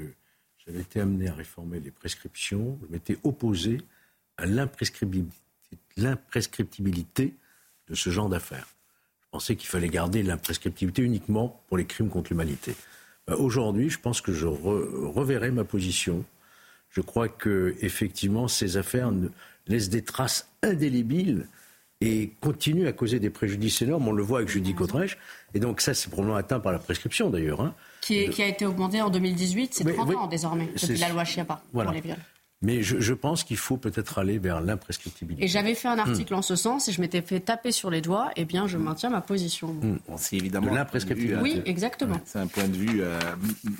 j'avais 0.58 0.80
été 0.80 1.00
amené 1.00 1.28
à 1.28 1.34
réformer 1.34 1.80
les 1.80 1.90
prescriptions, 1.90 2.78
je 2.82 2.92
m'étais 2.92 3.16
opposé 3.22 3.80
à 4.36 4.46
l'imprescriptibilité 4.46 7.34
de 7.88 7.94
ce 7.94 8.10
genre 8.10 8.28
d'affaires 8.28 8.68
pensais 9.38 9.54
qu'il 9.54 9.68
fallait 9.68 9.88
garder 9.88 10.24
l'imprescriptibilité 10.24 11.00
uniquement 11.00 11.62
pour 11.68 11.76
les 11.76 11.84
crimes 11.84 12.08
contre 12.08 12.32
l'humanité. 12.32 12.74
Bah, 13.28 13.36
aujourd'hui, 13.36 13.88
je 13.88 14.00
pense 14.00 14.20
que 14.20 14.32
je 14.32 14.48
reverrai 14.48 15.52
ma 15.52 15.62
position. 15.62 16.24
Je 16.90 17.00
crois 17.00 17.28
que 17.28 17.76
effectivement, 17.80 18.48
ces 18.48 18.76
affaires 18.76 19.12
laissent 19.68 19.90
des 19.90 20.02
traces 20.02 20.50
indélébiles 20.64 21.46
et 22.00 22.32
continuent 22.40 22.88
à 22.88 22.92
causer 22.92 23.20
des 23.20 23.30
préjudices 23.30 23.80
énormes. 23.80 24.08
On 24.08 24.12
le 24.12 24.24
voit 24.24 24.38
avec 24.38 24.50
Judy 24.50 24.72
Godrèche. 24.72 25.18
Et 25.54 25.60
donc 25.60 25.82
ça, 25.82 25.94
c'est 25.94 26.10
probablement 26.10 26.36
atteint 26.36 26.58
par 26.58 26.72
la 26.72 26.80
prescription 26.80 27.30
d'ailleurs. 27.30 27.60
Hein. 27.60 27.76
Qui, 28.00 28.42
a 28.42 28.46
été 28.48 28.66
augmenté 28.66 29.00
en 29.00 29.08
2018, 29.08 29.72
c'est 29.72 29.84
30 29.84 30.16
ans 30.16 30.26
désormais, 30.26 30.66
depuis 30.66 30.98
la 30.98 31.10
loi 31.10 31.22
Chiappa 31.24 31.62
pour 31.70 31.84
les 31.84 32.00
viols. 32.00 32.16
Mais 32.60 32.82
je, 32.82 33.14
pense 33.14 33.44
qu'il 33.44 33.56
faut 33.56 33.76
peut-être 33.76 34.18
aller 34.18 34.38
vers 34.38 34.60
l'imprescriptibilité. 34.60 35.44
Et 35.44 35.48
j'avais 35.48 35.76
fait 35.76 35.86
un 35.86 35.98
article 35.98 36.34
en 36.34 36.42
ce 36.42 36.56
sens 36.56 36.88
et 36.88 36.92
je 36.92 37.00
m'étais 37.00 37.22
fait 37.22 37.38
taper 37.38 37.70
sur 37.70 37.88
les 37.88 38.00
doigts. 38.00 38.32
Eh 38.34 38.44
bien, 38.44 38.66
je 38.66 38.78
maintiens 38.78 39.10
ma 39.10 39.20
position. 39.20 39.74
Hmm. 39.74 39.98
c'est 40.16 40.36
évidemment 40.36 40.74
l'imprescriptibilité. 40.74 41.40
Oui, 41.40 41.62
exactement. 41.66 42.20
C'est 42.24 42.40
un 42.40 42.48
point 42.48 42.66
de 42.66 42.76
vue 42.76 43.00
euh, 43.00 43.20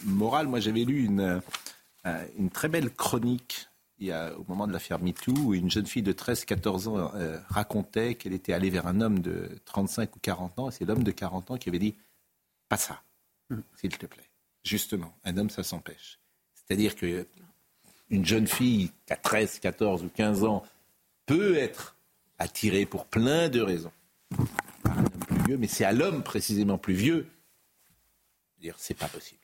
moral. 0.05 0.47
Moi, 0.47 0.61
j'avais 0.61 0.85
lu 0.85 1.03
une, 1.05 1.41
euh, 2.07 2.25
une 2.39 2.51
très 2.51 2.69
belle 2.69 2.91
chronique 2.91 3.69
il 3.99 4.07
y 4.07 4.13
a, 4.13 4.33
au 4.39 4.45
moment 4.49 4.67
de 4.67 4.73
l'affaire 4.73 5.01
MeToo, 5.01 5.33
où 5.33 5.55
une 5.55 5.71
jeune 5.71 5.87
fille 5.87 6.03
de 6.03 6.13
13-14 6.13 6.89
ans 6.89 7.11
euh, 7.15 7.39
racontait 7.49 8.15
qu'elle 8.15 8.33
était 8.33 8.53
allée 8.53 8.71
vers 8.71 8.87
un 8.87 9.01
homme 9.01 9.19
de 9.19 9.51
35 9.65 10.15
ou 10.15 10.19
40 10.21 10.59
ans, 10.59 10.69
et 10.69 10.73
c'est 10.73 10.85
l'homme 10.85 11.03
de 11.03 11.11
40 11.11 11.51
ans 11.51 11.57
qui 11.57 11.69
avait 11.69 11.79
dit 11.79 11.97
Pas 12.69 12.77
ça, 12.77 13.03
hmm. 13.51 13.59
s'il 13.77 13.97
te 13.99 14.07
plaît. 14.07 14.31
Justement, 14.63 15.17
un 15.25 15.37
homme, 15.37 15.51
ça 15.51 15.63
s'empêche. 15.63 16.21
C'est-à-dire 16.55 16.95
que 16.95 17.27
une 18.11 18.25
jeune 18.25 18.47
fille 18.47 18.91
qui 19.07 19.13
a 19.13 19.17
13, 19.17 19.59
14 19.61 20.05
ou 20.05 20.09
15 20.09 20.45
ans 20.45 20.65
peut 21.27 21.57
être 21.57 21.97
attirée 22.39 22.87
pour 22.87 23.05
plein 23.07 23.49
de 23.49 23.61
raisons 23.61 23.93
par 24.83 24.99
un 24.99 25.05
homme 25.05 25.11
plus 25.27 25.39
vieux, 25.47 25.57
mais 25.59 25.69
c'est 25.69 25.85
à 25.85 25.93
l'homme 25.93 26.23
précisément 26.23 26.79
plus 26.79 26.95
vieux 26.95 27.29
de 28.57 28.63
dire 28.63 28.75
c'est 28.79 28.95
pas 28.95 29.09
possible. 29.09 29.41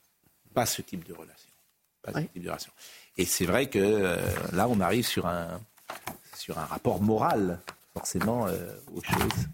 Pas 0.52 0.66
ce 0.66 0.82
type 0.82 1.04
de 1.06 1.12
relation. 1.12 1.50
Pas 2.02 2.12
ce 2.12 2.18
type 2.20 2.42
de 2.42 2.48
relation. 2.48 2.72
Et 3.16 3.24
c'est 3.24 3.46
vrai 3.46 3.68
que 3.68 3.78
euh, 3.78 4.16
là, 4.52 4.68
on 4.68 4.80
arrive 4.80 5.06
sur 5.06 5.26
un, 5.26 5.60
sur 6.36 6.58
un 6.58 6.64
rapport 6.64 7.00
moral, 7.00 7.60
forcément, 7.92 8.46
euh, 8.46 8.74
aux 8.94 9.02
choses. 9.02 9.46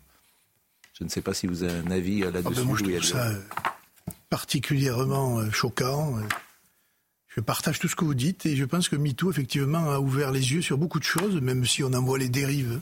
Je 0.94 1.04
ne 1.04 1.08
sais 1.08 1.22
pas 1.22 1.34
si 1.34 1.46
vous 1.46 1.62
avez 1.62 1.78
un 1.78 1.90
avis 1.90 2.22
euh, 2.22 2.30
là-dessus. 2.30 2.54
Ah 2.56 2.60
ben 2.60 2.64
moi, 2.64 2.78
je 2.78 2.84
trouve 2.84 3.04
ça 3.04 3.32
particulièrement 4.28 5.50
choquant. 5.50 6.20
Je 7.36 7.40
partage 7.40 7.78
tout 7.78 7.88
ce 7.88 7.94
que 7.94 8.04
vous 8.04 8.14
dites 8.14 8.44
et 8.46 8.56
je 8.56 8.64
pense 8.64 8.88
que 8.88 8.96
MeToo, 8.96 9.30
effectivement, 9.30 9.90
a 9.90 10.00
ouvert 10.00 10.32
les 10.32 10.52
yeux 10.52 10.62
sur 10.62 10.78
beaucoup 10.78 10.98
de 10.98 11.04
choses, 11.04 11.40
même 11.40 11.64
si 11.64 11.84
on 11.84 11.92
en 11.92 12.02
voit 12.02 12.18
les 12.18 12.28
dérives 12.28 12.80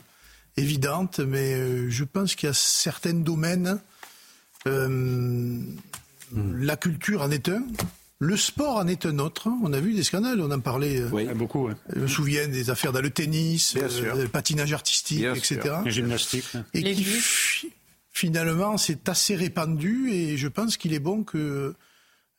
évidentes. 0.57 1.19
Mais 1.19 1.53
euh, 1.53 1.89
je 1.89 2.03
pense 2.03 2.33
qu'il 2.33 2.47
y 2.47 2.49
a 2.49 2.55
certains 2.55 3.13
domaines. 3.13 3.79
Euh, 4.67 4.87
hmm. 4.87 6.61
La 6.61 6.77
culture 6.77 7.21
en 7.21 7.29
est 7.29 7.47
un. 7.47 7.63
Le 8.17 8.35
sport 8.35 8.77
en 8.77 8.87
est 8.87 9.05
un 9.05 9.19
autre. 9.19 9.49
On 9.63 9.71
a 9.71 9.79
vu 9.79 9.93
des 9.93 10.03
scandales, 10.03 10.41
on 10.41 10.51
en 10.51 10.59
parlait. 10.59 10.99
Euh, 10.99 11.09
oui, 11.11 11.25
beaucoup. 11.35 11.69
Je 11.93 11.99
me 11.99 12.07
souviens 12.07 12.47
des 12.47 12.71
affaires 12.71 12.91
dans 12.91 13.01
le 13.01 13.11
tennis, 13.11 13.75
le 13.75 14.27
patinage 14.27 14.73
artistique, 14.73 15.23
etc. 15.23 15.59
La 15.85 15.91
gymnastique. 15.91 16.45
Et 16.73 16.83
qui, 16.83 17.05
finalement, 18.11 18.77
c'est 18.77 19.07
assez 19.07 19.35
répandu 19.35 20.11
et 20.11 20.37
je 20.37 20.47
pense 20.47 20.75
qu'il 20.75 20.93
est 20.93 20.99
bon 20.99 21.23
que 21.23 21.75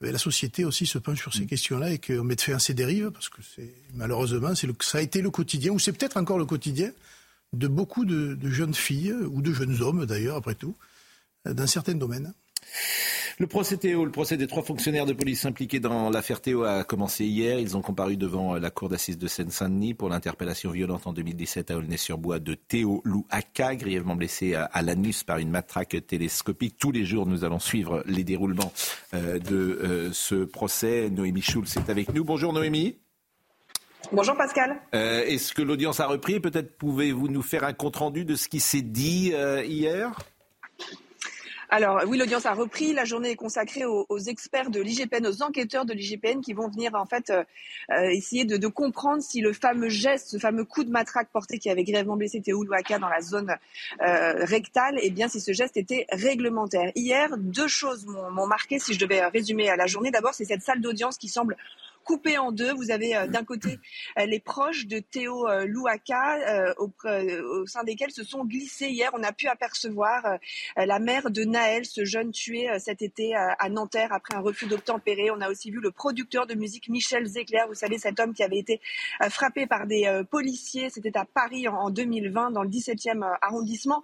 la 0.00 0.18
société 0.18 0.64
aussi 0.64 0.86
se 0.86 0.98
penche 0.98 1.20
sur 1.20 1.34
ces 1.34 1.42
mm. 1.42 1.46
questions-là 1.46 1.90
et 1.90 1.98
qu'on 1.98 2.24
mette 2.24 2.40
fin 2.40 2.54
à 2.54 2.58
ces 2.58 2.74
dérives, 2.74 3.10
parce 3.10 3.28
que 3.28 3.42
c'est 3.42 3.74
malheureusement, 3.94 4.54
c'est 4.54 4.68
ça 4.82 4.98
a 4.98 5.00
été 5.02 5.20
le 5.20 5.30
quotidien, 5.30 5.72
ou 5.72 5.78
c'est 5.78 5.92
peut-être 5.92 6.16
encore 6.16 6.38
le 6.38 6.46
quotidien 6.46 6.90
de 7.52 7.68
beaucoup 7.68 8.04
de, 8.04 8.38
jeunes 8.48 8.74
filles, 8.74 9.12
ou 9.12 9.42
de 9.42 9.52
jeunes 9.52 9.82
hommes 9.82 10.06
d'ailleurs, 10.06 10.36
après 10.36 10.54
tout, 10.54 10.76
dans 11.44 11.66
certains 11.66 11.94
domaines. 11.94 12.32
Le 13.40 13.46
procès 13.46 13.78
Théo, 13.78 14.04
le 14.04 14.10
procès 14.10 14.36
des 14.36 14.46
trois 14.46 14.62
fonctionnaires 14.62 15.06
de 15.06 15.14
police 15.14 15.46
impliqués 15.46 15.80
dans 15.80 16.10
l'affaire 16.10 16.42
Théo 16.42 16.64
a 16.64 16.84
commencé 16.84 17.24
hier. 17.24 17.58
Ils 17.58 17.74
ont 17.74 17.80
comparu 17.80 18.18
devant 18.18 18.56
la 18.56 18.70
cour 18.70 18.90
d'assises 18.90 19.16
de 19.16 19.26
Seine-Saint-Denis 19.26 19.94
pour 19.94 20.10
l'interpellation 20.10 20.70
violente 20.70 21.06
en 21.06 21.14
2017 21.14 21.70
à 21.70 21.78
Aulnay-sur-Bois 21.78 22.38
de 22.38 22.52
Théo 22.52 23.00
Louaka, 23.06 23.76
grièvement 23.76 24.14
blessé 24.14 24.54
à 24.54 24.82
l'anus 24.82 25.24
par 25.24 25.38
une 25.38 25.48
matraque 25.48 25.96
télescopique. 26.06 26.76
Tous 26.78 26.92
les 26.92 27.06
jours, 27.06 27.26
nous 27.26 27.42
allons 27.42 27.58
suivre 27.58 28.02
les 28.04 28.24
déroulements 28.24 28.74
euh, 29.14 29.38
de 29.38 29.56
euh, 29.56 30.10
ce 30.12 30.44
procès. 30.44 31.08
Noémie 31.08 31.40
Schulz 31.40 31.76
est 31.78 31.88
avec 31.88 32.12
nous. 32.12 32.24
Bonjour 32.24 32.52
Noémie. 32.52 32.98
Bonjour 34.12 34.36
Pascal. 34.36 34.82
Euh, 34.94 35.24
est-ce 35.24 35.54
que 35.54 35.62
l'audience 35.62 36.00
a 36.00 36.06
repris? 36.06 36.40
Peut-être 36.40 36.76
pouvez-vous 36.76 37.28
nous 37.28 37.42
faire 37.42 37.64
un 37.64 37.72
compte-rendu 37.72 38.26
de 38.26 38.34
ce 38.34 38.48
qui 38.48 38.60
s'est 38.60 38.82
dit 38.82 39.32
hier? 39.64 40.12
Alors 41.70 42.02
oui, 42.06 42.18
l'audience 42.18 42.46
a 42.46 42.52
repris. 42.52 42.92
La 42.92 43.04
journée 43.04 43.30
est 43.30 43.36
consacrée 43.36 43.84
aux, 43.84 44.18
experts 44.18 44.70
de 44.70 44.80
l'IGPN, 44.80 45.26
aux 45.26 45.42
enquêteurs 45.42 45.84
de 45.84 45.92
l'IGPN 45.92 46.40
qui 46.40 46.52
vont 46.52 46.68
venir 46.68 46.94
en 46.94 47.06
fait 47.06 47.30
euh, 47.30 47.44
euh, 47.90 48.10
essayer 48.10 48.44
de, 48.44 48.66
comprendre 48.66 49.22
si 49.22 49.40
le 49.40 49.52
fameux 49.52 49.88
geste, 49.88 50.28
ce 50.28 50.38
fameux 50.38 50.64
coup 50.64 50.84
de 50.84 50.90
matraque 50.90 51.28
porté 51.32 51.58
qui 51.58 51.70
avait 51.70 51.84
grièvement 51.84 52.16
blessé 52.16 52.40
Théo 52.40 52.62
Louaka 52.64 52.98
dans 52.98 53.08
la 53.08 53.20
zone 53.20 53.56
euh, 54.00 54.44
rectale, 54.44 54.98
eh 55.00 55.10
bien 55.10 55.28
si 55.28 55.40
ce 55.40 55.52
geste 55.52 55.76
était 55.76 56.06
réglementaire. 56.10 56.90
Hier, 56.94 57.36
deux 57.38 57.68
choses 57.68 58.04
m'ont 58.06 58.46
marqué 58.46 58.78
si 58.78 58.94
je 58.94 58.98
devais 58.98 59.24
résumer 59.26 59.68
à 59.68 59.76
la 59.76 59.86
journée. 59.86 60.10
D'abord, 60.10 60.34
c'est 60.34 60.44
cette 60.44 60.62
salle 60.62 60.80
d'audience 60.80 61.18
qui 61.18 61.28
semble 61.28 61.56
coupé 62.10 62.38
en 62.38 62.50
deux. 62.50 62.72
Vous 62.74 62.90
avez 62.90 63.12
d'un 63.28 63.44
côté 63.44 63.78
les 64.16 64.40
proches 64.40 64.88
de 64.88 64.98
Théo 64.98 65.46
Louaka, 65.64 66.74
au, 66.78 66.90
sein 67.66 67.84
desquels 67.84 68.10
se 68.10 68.24
sont 68.24 68.44
glissés 68.44 68.88
hier. 68.88 69.10
On 69.14 69.22
a 69.22 69.30
pu 69.30 69.46
apercevoir 69.46 70.38
la 70.76 70.98
mère 70.98 71.30
de 71.30 71.44
Naël, 71.44 71.84
ce 71.84 72.04
jeune 72.04 72.32
tué 72.32 72.66
cet 72.80 73.00
été 73.00 73.36
à 73.36 73.68
Nanterre 73.68 74.12
après 74.12 74.34
un 74.34 74.40
refus 74.40 74.66
d'obtempérer. 74.66 75.30
On 75.30 75.40
a 75.40 75.48
aussi 75.48 75.70
vu 75.70 75.78
le 75.78 75.92
producteur 75.92 76.48
de 76.48 76.54
musique 76.54 76.88
Michel 76.88 77.26
Zecler, 77.26 77.62
vous 77.68 77.74
savez, 77.74 77.96
cet 77.98 78.18
homme 78.18 78.34
qui 78.34 78.42
avait 78.42 78.58
été 78.58 78.80
frappé 79.30 79.68
par 79.68 79.86
des 79.86 80.22
policiers. 80.32 80.90
C'était 80.90 81.16
à 81.16 81.24
Paris 81.24 81.68
en 81.68 81.90
2020, 81.90 82.50
dans 82.50 82.64
le 82.64 82.70
17e 82.70 83.22
arrondissement. 83.40 84.02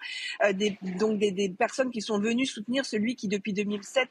Donc 0.54 1.18
des 1.18 1.52
personnes 1.58 1.90
qui 1.90 2.02
sont 2.02 2.20
venues 2.20 2.46
soutenir 2.46 2.86
celui 2.86 3.16
qui, 3.16 3.26
depuis 3.26 3.52
2017, 3.52 4.08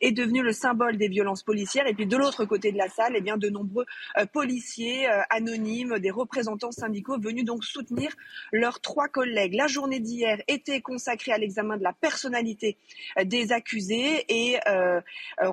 est 0.00 0.12
devenu 0.12 0.40
le 0.40 0.52
symbole 0.52 0.96
des 0.96 1.08
violences 1.08 1.42
policières. 1.42 1.86
Et 1.86 1.92
puis 1.92 2.06
de 2.06 2.16
l'autre 2.16 2.46
côté 2.46 2.69
de 2.72 2.78
la 2.78 2.88
salle, 2.88 3.14
eh 3.16 3.20
bien, 3.20 3.36
de 3.36 3.48
nombreux 3.48 3.86
euh, 4.18 4.26
policiers 4.26 5.08
euh, 5.08 5.22
anonymes, 5.30 5.98
des 5.98 6.10
représentants 6.10 6.72
syndicaux 6.72 7.18
venus 7.18 7.44
donc 7.44 7.64
soutenir 7.64 8.10
leurs 8.52 8.80
trois 8.80 9.08
collègues. 9.08 9.54
La 9.54 9.66
journée 9.66 10.00
d'hier 10.00 10.40
était 10.48 10.80
consacrée 10.80 11.32
à 11.32 11.38
l'examen 11.38 11.76
de 11.76 11.82
la 11.82 11.92
personnalité 11.92 12.76
euh, 13.18 13.24
des 13.24 13.52
accusés 13.52 14.24
et 14.28 14.58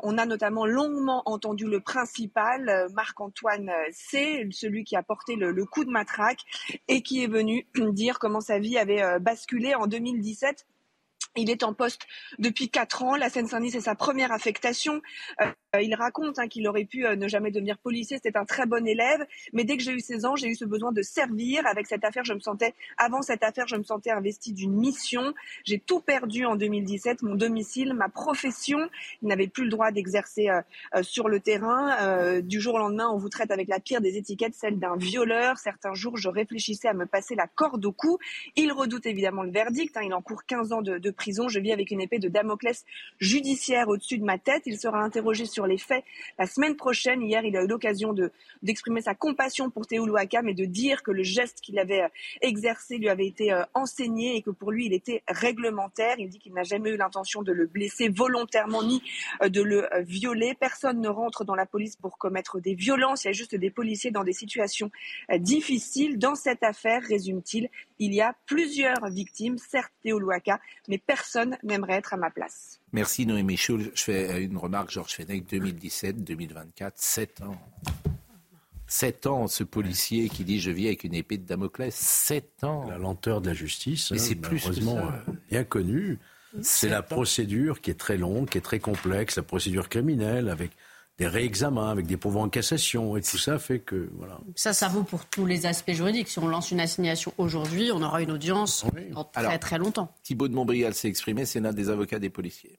on 0.04 0.18
a 0.18 0.26
notamment 0.26 0.66
longuement 0.66 1.24
entendu 1.26 1.66
le 1.66 1.80
principal, 1.80 2.88
Marc-Antoine 2.94 3.72
C, 3.92 4.48
celui 4.52 4.84
qui 4.84 4.96
a 4.96 5.04
porté 5.04 5.36
le, 5.36 5.52
le, 5.52 5.66
coup 5.66 5.86
de 5.86 5.90
matraque 5.90 6.42
et 6.88 7.02
qui 7.02 7.24
est 7.24 7.28
venu 7.28 7.68
dire 7.94 8.20
comment 8.20 8.42
sa 8.42 8.60
vie 8.60 8.78
avait 8.78 9.20
basculé 9.20 9.76
en 9.76 9.88
2017 9.88 10.66
il 11.38 11.50
est 11.50 11.64
en 11.64 11.74
poste 11.74 12.08
depuis 12.40 12.70
quatre 12.70 13.04
ans. 13.04 13.16
La 13.16 13.30
Seine-Saint-Denis, 13.30 13.72
c'est 13.72 13.82
sa 13.82 13.96
première 13.96 14.32
affectation. 14.32 15.02
Euh, 15.42 15.82
il 15.82 15.96
raconte 15.96 16.40
hein, 16.40 16.48
qu'il 16.48 16.68
aurait 16.68 16.86
pu 16.86 17.06
euh, 17.06 17.16
ne 17.16 17.28
jamais 17.28 17.52
devenir 17.52 17.78
policier. 17.78 18.20
C'était 18.22 18.38
un 18.38 18.46
très 18.46 18.66
bon 18.66 18.86
élève. 18.86 19.26
Mais 19.54 19.64
dès 19.64 19.78
que 19.78 19.84
j'ai 19.84 19.92
eu 19.92 20.00
16 20.00 20.26
ans, 20.26 20.36
j'ai 20.36 20.48
eu 20.48 20.56
ce 20.56 20.66
besoin 20.66 20.92
de 20.92 21.02
servir. 21.02 21.66
Avec 21.68 21.88
cette 21.88 22.04
affaire, 22.04 22.24
je 22.26 22.34
me 22.34 22.40
sentais, 22.40 22.74
avant 22.98 23.22
cette 23.22 23.44
affaire, 23.44 23.68
je 23.68 23.76
me 23.76 23.84
sentais 23.84 24.12
investi 24.12 24.54
d'une 24.54 24.74
mission. 24.74 25.34
J'ai 25.64 25.80
tout 25.80 26.00
perdu 26.00 26.46
en 26.46 26.56
2017, 26.56 27.22
mon 27.22 27.36
domicile, 27.36 27.94
ma 27.94 28.10
profession. 28.10 28.90
Il 29.22 29.28
n'avait 29.28 29.48
plus 29.48 29.66
le 29.66 29.70
droit 29.70 29.92
d'exercer 29.92 30.50
euh, 30.50 31.04
sur 31.04 31.30
le 31.30 31.40
terrain. 31.40 32.42
du 32.42 32.60
jour 32.60 32.76
au 32.76 32.80
lendemain, 32.80 33.10
on 33.10 33.18
vous 33.18 33.30
traite 33.30 33.52
avec 33.52 33.68
la 33.68 33.80
pire 33.80 34.02
des 34.02 34.18
étiquettes, 34.18 34.56
celle 34.56 34.80
d'un 34.80 34.96
violeur. 34.96 35.58
Certains 35.58 35.94
jours, 35.94 36.18
je 36.18 36.30
réfléchissais 36.30 36.88
à 36.88 36.94
me 36.94 37.06
passer 37.06 37.36
la 37.36 37.48
corde 37.48 37.86
au 37.86 37.92
cou. 37.92 38.18
Il 38.56 38.72
redoute 38.72 39.06
évidemment 39.06 39.44
le 39.44 39.52
verdict. 39.52 39.96
Hein. 39.98 40.02
Il 40.04 40.14
encourt 40.14 40.46
15 40.46 40.74
ans 40.74 40.82
de, 40.82 40.98
de 40.98 41.07
prison 41.12 41.48
je 41.48 41.60
vis 41.60 41.72
avec 41.72 41.92
une 41.92 42.02
épée 42.02 42.20
de 42.20 42.30
Damoclès 42.30 42.86
judiciaire 43.20 43.88
au-dessus 43.88 44.18
de 44.18 44.24
ma 44.24 44.38
tête. 44.38 44.64
Il 44.66 44.80
sera 44.80 45.00
interrogé 45.00 45.46
sur 45.46 45.68
les 45.68 45.78
faits 45.78 46.04
la 46.40 46.48
semaine 46.48 46.76
prochaine. 46.76 47.22
Hier, 47.22 47.44
il 47.44 47.56
a 47.58 47.64
eu 47.64 47.68
l'occasion 47.68 48.14
de, 48.14 48.32
d'exprimer 48.64 49.02
sa 49.02 49.16
compassion 49.16 49.70
pour 49.70 49.88
Théo 49.88 50.08
mais 50.44 50.54
de 50.54 50.66
dire 50.66 51.04
que 51.04 51.12
le 51.12 51.24
geste 51.24 51.62
qu'il 51.62 51.80
avait 51.80 52.02
euh, 52.02 52.08
exercé 52.42 52.98
lui 52.98 53.10
avait 53.10 53.28
été 53.28 53.52
euh, 53.52 53.64
enseigné 53.74 54.36
et 54.36 54.42
que 54.42 54.50
pour 54.50 54.72
lui, 54.72 54.86
il 54.86 54.94
était 54.94 55.24
réglementaire. 55.28 56.16
Il 56.18 56.30
dit 56.30 56.40
qu'il 56.40 56.54
n'a 56.54 56.64
jamais 56.64 56.92
eu 56.92 56.98
l'intention 56.98 57.44
de 57.44 57.52
le 57.52 57.66
blesser 57.66 58.10
volontairement 58.10 58.84
ni 58.84 59.02
euh, 59.42 59.50
de 59.50 59.62
le 59.62 59.88
violer. 60.00 60.56
Personne 60.60 61.02
ne 61.02 61.10
rentre 61.10 61.46
dans 61.46 61.56
la 61.56 61.66
police 61.66 61.96
pour 61.96 62.18
commettre 62.18 62.60
des 62.60 62.74
violences. 62.74 63.26
Il 63.26 63.28
y 63.28 63.30
a 63.30 63.34
juste 63.34 63.56
des 63.56 63.70
policiers 63.70 64.12
dans 64.12 64.24
des 64.24 64.34
situations 64.34 64.92
difficiles. 65.40 66.18
Dans 66.18 66.36
cette 66.36 66.64
affaire, 66.64 67.02
résume-t-il, 67.04 67.70
il 68.00 68.14
y 68.14 68.22
a 68.22 68.36
plusieurs 68.46 69.10
victimes, 69.10 69.58
certes 69.58 69.92
Théo 70.04 70.22
mais 70.88 70.98
personne 70.98 71.58
n'aimerait 71.64 71.94
être 71.94 72.14
à 72.14 72.18
ma 72.18 72.30
place. 72.30 72.80
Merci 72.92 73.26
Noémie 73.26 73.58
Schul. 73.58 73.92
Je 73.96 74.04
fais 74.04 74.44
une 74.44 74.58
remarque, 74.58 74.92
Georges 74.92 75.14
Fenech, 75.14 75.48
2017, 75.48 76.24
2024, 76.24 76.94
7 76.98 77.42
ans. 77.42 77.60
7 78.88 79.28
ans, 79.28 79.48
ce 79.48 79.64
policier 79.64 80.30
qui 80.30 80.44
dit 80.44 80.60
je 80.60 80.72
vis 80.72 80.88
avec 80.88 81.04
une 81.04 81.14
épée 81.14 81.38
de 81.38 81.46
Damoclès. 81.46 81.94
7 81.94 82.64
ans. 82.64 82.88
La 82.90 82.98
lenteur 82.98 83.42
de 83.42 83.48
la 83.48 83.54
justice, 83.54 84.12
Mais 84.12 84.18
c'est 84.18 84.36
plus 84.36 84.66
euh, 84.68 85.12
bien 85.50 85.64
connu. 85.64 86.20
C'est 86.62 86.90
la 86.90 87.04
procédure 87.04 87.82
qui 87.82 87.92
est 87.92 88.00
très 88.00 88.18
longue, 88.18 88.50
qui 88.50 88.58
est 88.58 88.62
très 88.62 88.80
complexe, 88.80 89.36
la 89.36 89.44
procédure 89.44 89.90
criminelle 89.90 90.50
avec 90.50 90.72
des 91.18 91.28
réexamens, 91.28 91.90
avec 91.90 92.06
des 92.06 92.18
pouvoirs 92.18 92.46
en 92.46 92.50
cassation, 92.50 93.18
et 93.18 93.22
tout 93.22 93.38
ça 93.38 93.58
fait 93.58 93.80
que 93.80 94.10
voilà. 94.18 94.40
Ça, 94.56 94.74
ça 94.74 94.88
vaut 94.88 95.04
pour 95.04 95.26
tous 95.26 95.46
les 95.46 95.66
aspects 95.66 95.92
juridiques. 95.92 96.28
Si 96.28 96.40
on 96.40 96.48
lance 96.48 96.72
une 96.72 96.80
assignation 96.80 97.34
aujourd'hui, 97.38 97.92
on 97.92 98.02
aura 98.04 98.22
une 98.22 98.32
audience 98.32 98.86
dans 99.12 99.24
très 99.24 99.60
très 99.60 99.78
longtemps. 99.78 100.14
Thibault 100.24 100.48
de 100.48 100.54
Montbrial 100.54 100.94
s'est 100.94 101.08
exprimé, 101.08 101.46
c'est 101.46 101.60
l'un 101.60 101.74
des 101.74 101.90
avocats 101.90 102.20
des 102.20 102.30
policiers. 102.30 102.78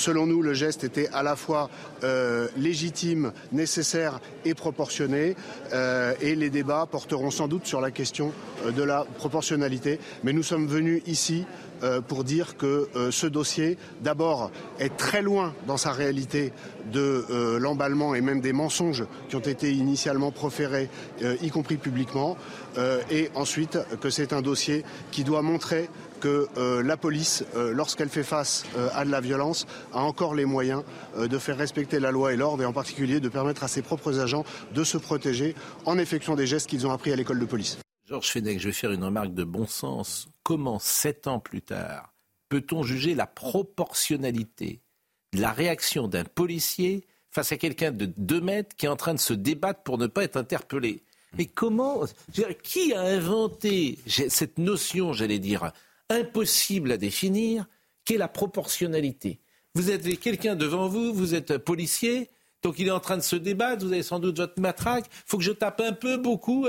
Selon 0.00 0.26
nous, 0.26 0.40
le 0.40 0.54
geste 0.54 0.82
était 0.82 1.10
à 1.12 1.22
la 1.22 1.36
fois 1.36 1.68
euh, 2.04 2.48
légitime, 2.56 3.32
nécessaire 3.52 4.18
et 4.46 4.54
proportionné. 4.54 5.36
Euh, 5.74 6.14
et 6.22 6.34
les 6.34 6.48
débats 6.48 6.88
porteront 6.90 7.30
sans 7.30 7.48
doute 7.48 7.66
sur 7.66 7.82
la 7.82 7.90
question 7.90 8.32
euh, 8.64 8.70
de 8.70 8.82
la 8.82 9.04
proportionnalité. 9.18 10.00
Mais 10.24 10.32
nous 10.32 10.42
sommes 10.42 10.66
venus 10.66 11.02
ici 11.06 11.44
pour 12.08 12.24
dire 12.24 12.58
que 12.58 12.90
ce 13.10 13.26
dossier, 13.26 13.78
d'abord, 14.02 14.50
est 14.78 14.98
très 14.98 15.22
loin 15.22 15.54
dans 15.66 15.78
sa 15.78 15.92
réalité 15.92 16.52
de 16.92 17.24
l'emballement 17.58 18.14
et 18.14 18.20
même 18.20 18.42
des 18.42 18.52
mensonges 18.52 19.06
qui 19.30 19.36
ont 19.36 19.38
été 19.40 19.72
initialement 19.72 20.30
proférés, 20.30 20.90
y 21.40 21.48
compris 21.48 21.78
publiquement, 21.78 22.36
et 23.10 23.30
ensuite 23.34 23.78
que 24.02 24.10
c'est 24.10 24.34
un 24.34 24.42
dossier 24.42 24.84
qui 25.10 25.24
doit 25.24 25.40
montrer 25.40 25.88
que 26.20 26.46
euh, 26.56 26.82
la 26.82 26.96
police, 26.96 27.44
euh, 27.56 27.72
lorsqu'elle 27.72 28.08
fait 28.08 28.22
face 28.22 28.64
euh, 28.76 28.88
à 28.92 29.04
de 29.04 29.10
la 29.10 29.20
violence, 29.20 29.66
a 29.92 30.02
encore 30.02 30.34
les 30.34 30.44
moyens 30.44 30.84
de 31.16 31.38
faire 31.38 31.56
respecter 31.56 31.98
la 31.98 32.10
loi 32.10 32.32
et 32.32 32.36
l'ordre, 32.36 32.62
et 32.62 32.66
en 32.66 32.72
particulier 32.72 33.20
de 33.20 33.28
permettre 33.28 33.64
à 33.64 33.68
ses 33.68 33.82
propres 33.82 34.20
agents 34.20 34.44
de 34.72 34.84
se 34.84 34.98
protéger 34.98 35.54
en 35.86 35.98
effectuant 35.98 36.36
des 36.36 36.46
gestes 36.46 36.68
qu'ils 36.68 36.86
ont 36.86 36.92
appris 36.92 37.12
à 37.12 37.16
l'école 37.16 37.40
de 37.40 37.44
police. 37.46 37.78
Georges 38.08 38.30
Fenech, 38.30 38.60
je 38.60 38.68
vais 38.68 38.72
faire 38.72 38.92
une 38.92 39.04
remarque 39.04 39.34
de 39.34 39.44
bon 39.44 39.66
sens. 39.66 40.28
Comment, 40.42 40.78
sept 40.78 41.26
ans 41.26 41.40
plus 41.40 41.62
tard, 41.62 42.12
peut-on 42.48 42.82
juger 42.82 43.14
la 43.14 43.26
proportionnalité 43.26 44.82
de 45.32 45.40
la 45.40 45.52
réaction 45.52 46.08
d'un 46.08 46.24
policier 46.24 47.06
face 47.30 47.52
à 47.52 47.56
quelqu'un 47.56 47.92
de 47.92 48.06
deux 48.16 48.40
mètres 48.40 48.76
qui 48.76 48.86
est 48.86 48.90
en 48.90 48.96
train 48.96 49.14
de 49.14 49.20
se 49.20 49.32
débattre 49.32 49.82
pour 49.82 49.98
ne 49.98 50.06
pas 50.06 50.24
être 50.24 50.36
interpellé? 50.36 51.02
Mais 51.38 51.46
comment 51.46 52.00
Qui 52.62 52.92
a 52.92 53.02
inventé 53.02 53.98
cette 54.06 54.58
notion, 54.58 55.12
j'allais 55.12 55.38
dire, 55.38 55.72
impossible 56.10 56.92
à 56.92 56.96
définir, 56.96 57.66
qu'est 58.04 58.18
la 58.18 58.28
proportionnalité. 58.28 59.40
Vous 59.74 59.90
avez 59.90 60.16
quelqu'un 60.16 60.56
devant 60.56 60.88
vous, 60.88 61.14
vous 61.14 61.34
êtes 61.34 61.58
policier, 61.58 62.28
donc 62.62 62.78
il 62.78 62.88
est 62.88 62.92
en 62.92 63.00
train 63.00 63.16
de 63.16 63.22
se 63.22 63.36
débattre, 63.36 63.84
vous 63.84 63.92
avez 63.92 64.02
sans 64.02 64.18
doute 64.18 64.38
votre 64.38 64.60
matraque, 64.60 65.06
il 65.08 65.22
faut 65.26 65.38
que 65.38 65.44
je 65.44 65.52
tape 65.52 65.80
un 65.80 65.92
peu, 65.92 66.16
beaucoup. 66.16 66.66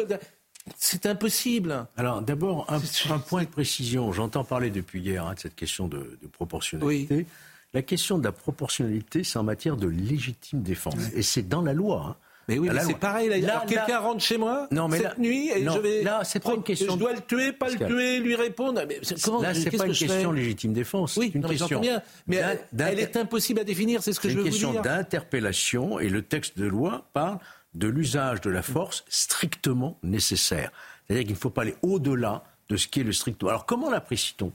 C'est 0.78 1.08
impossible. 1.08 1.88
Alors 1.98 2.22
d'abord, 2.22 2.72
un, 2.72 3.20
point 3.20 3.44
de 3.44 3.50
précision. 3.50 4.14
J'entends 4.14 4.44
parler 4.44 4.70
depuis 4.70 5.02
hier 5.02 5.26
hein, 5.26 5.34
de 5.34 5.40
cette 5.40 5.56
question 5.56 5.88
de, 5.88 6.18
proportionnalité. 6.32 7.26
La 7.74 7.82
question 7.82 8.18
de 8.18 8.24
la 8.24 8.32
proportionnalité, 8.32 9.24
c'est 9.24 9.40
en 9.40 9.44
matière 9.44 9.78
de 9.78 9.88
légitime 9.88 10.62
défense. 10.62 10.96
Et 11.16 11.24
c'est 11.24 11.48
dans 11.48 11.62
la 11.62 11.74
loi. 11.74 12.06
Hein. 12.10 12.16
Mais 12.52 12.60
oui, 12.60 12.70
c'est 12.86 12.98
pareil. 12.98 13.42
Là, 13.42 13.64
quelqu'un 13.68 14.00
rentre 14.00 14.22
chez 14.22 14.38
moi 14.38 14.68
non, 14.72 14.88
mais 14.88 15.00
cette 15.00 15.18
nuit 15.18 15.50
et 15.50 15.64
je 15.64 15.80
vais. 15.80 16.04
Là, 16.04 16.22
c'est 16.24 16.44
pas 16.44 16.54
une 16.54 16.64
question. 16.64 16.94
Je 16.94 17.00
dois 17.00 17.14
le 17.14 17.22
tuer, 17.22 17.52
pas 17.54 17.70
le 17.70 17.78
tuer, 17.78 18.20
lui 18.20 18.36
répondre. 18.36 18.82
Mais 18.88 19.00
comment, 19.24 19.42
là, 19.42 19.54
c'est 19.54 19.72
pas 19.72 19.86
une 19.86 19.94
question 19.94 20.32
de 20.32 20.38
légitime 20.38 20.74
défense. 20.74 21.18
Oui, 21.18 21.32
une 21.34 21.46
question. 21.46 21.80
bien. 21.80 22.02
Mais 22.28 22.42
elle, 22.78 23.00
est 23.00 23.18
impossible 23.18 23.62
à 23.62 23.64
définir. 23.64 24.04
C'est 24.04 24.14
ce 24.14 24.20
que 24.20 24.30
je 24.30 24.38
veux 24.38 24.44
dire. 24.44 24.54
C'est 24.54 24.60
une 24.60 24.74
question 24.74 24.82
d'interpellation 24.82 26.00
et 26.00 26.10
le 26.10 26.22
texte 26.22 26.58
de 26.58 26.66
loi 26.66 27.08
parle 27.14 27.40
de 27.74 27.88
l'usage 27.88 28.42
de 28.42 28.50
la 28.50 28.62
force 28.62 29.06
strictement 29.08 29.98
nécessaire. 30.04 30.72
C'est-à-dire 31.08 31.24
qu'il 31.24 31.36
ne 31.36 31.40
faut 31.40 31.50
pas 31.50 31.62
aller 31.62 31.76
au-delà 31.82 32.44
de 32.70 32.78
ce 32.78 32.88
qui 32.88 33.00
est 33.00 33.04
le 33.04 33.14
strict. 33.14 33.42
Alors 33.44 33.66
comment 33.66 33.90
l'apprécie-t-on 33.90 34.52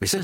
mais 0.00 0.06
ça, 0.06 0.20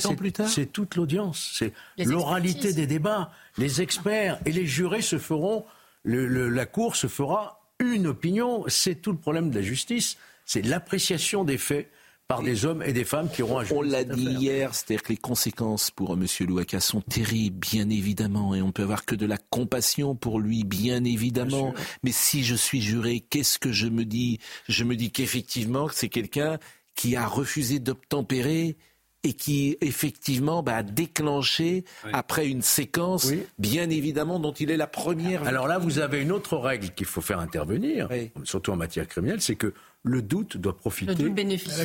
c'est 0.47 0.67
toute 0.67 0.95
l'audience, 0.95 1.51
c'est 1.53 1.73
l'oralité 1.99 2.73
des 2.73 2.87
débats. 2.87 3.33
Les 3.59 3.83
experts 3.83 4.39
et 4.47 4.53
les 4.53 4.67
jurés 4.67 5.03
se 5.03 5.19
feront 5.19 5.65
la 6.05 6.67
Cour 6.67 6.97
se 6.97 7.07
fera 7.07 7.61
une 7.79 8.07
opinion. 8.07 8.65
C'est 8.69 8.97
tout 8.97 9.13
le 9.13 9.19
problème 9.19 9.51
de 9.51 9.57
la 9.57 9.63
justice. 9.63 10.17
C'est 10.45 10.63
l'appréciation 10.63 11.45
des 11.45 11.59
faits 11.59 11.91
par 12.27 12.43
des 12.43 12.65
hommes 12.65 12.83
et 12.83 12.93
des 12.93 13.05
femmes 13.05 13.29
qui 13.31 13.43
auront 13.43 13.61
un 13.61 13.67
On 13.71 13.83
l'a 13.83 14.03
dit 14.03 14.25
hier, 14.25 14.75
c'est-à-dire 14.75 15.03
que 15.03 15.11
les 15.11 15.19
conséquences 15.19 15.91
pour 15.91 16.15
M. 16.15 16.27
Louaka 16.41 16.81
sont 16.81 17.03
terribles, 17.03 17.59
bien 17.59 17.91
évidemment, 17.91 18.55
et 18.55 18.63
on 18.63 18.73
peut 18.73 18.83
avoir 18.83 19.05
que 19.05 19.15
de 19.15 19.27
la 19.27 19.37
compassion 19.37 20.15
pour 20.15 20.41
lui, 20.41 20.65
bien 20.65 21.05
évidemment. 21.05 21.75
Mais 22.03 22.13
si 22.13 22.43
je 22.43 22.55
suis 22.55 22.81
juré, 22.81 23.21
qu'est-ce 23.21 23.59
que 23.59 23.73
je 23.73 23.89
me 23.89 24.05
dis? 24.05 24.39
Je 24.69 24.85
me 24.85 24.97
dis 24.97 25.11
qu'effectivement, 25.11 25.89
c'est 25.93 26.09
quelqu'un 26.09 26.59
qui 26.95 27.15
a 27.15 27.27
refusé 27.27 27.79
d'obtempérer 27.79 28.79
et 29.25 29.33
qui 29.33 29.77
effectivement 29.81 30.63
bah, 30.63 30.77
a 30.77 30.83
déclenché 30.83 31.85
après 32.13 32.47
une 32.47 32.63
séquence, 32.63 33.33
bien 33.59 33.91
évidemment, 33.91 34.39
dont 34.39 34.53
il 34.53 34.71
est 34.71 34.77
la 34.77 34.87
première. 34.87 35.47
Alors 35.47 35.67
là, 35.67 35.79
vous 35.79 35.99
avez 35.99 36.21
une 36.21 36.31
autre 36.31 36.57
règle 36.57 36.91
qu'il 36.91 37.07
faut 37.07 37.23
faire 37.23 37.41
intervenir, 37.41 38.09
surtout 38.45 38.71
en 38.71 38.77
matière 38.77 39.09
criminelle, 39.09 39.41
c'est 39.41 39.57
que 39.57 39.73
le 40.05 40.21
doute 40.21 40.59
doit 40.59 40.77
profiter 40.77 41.33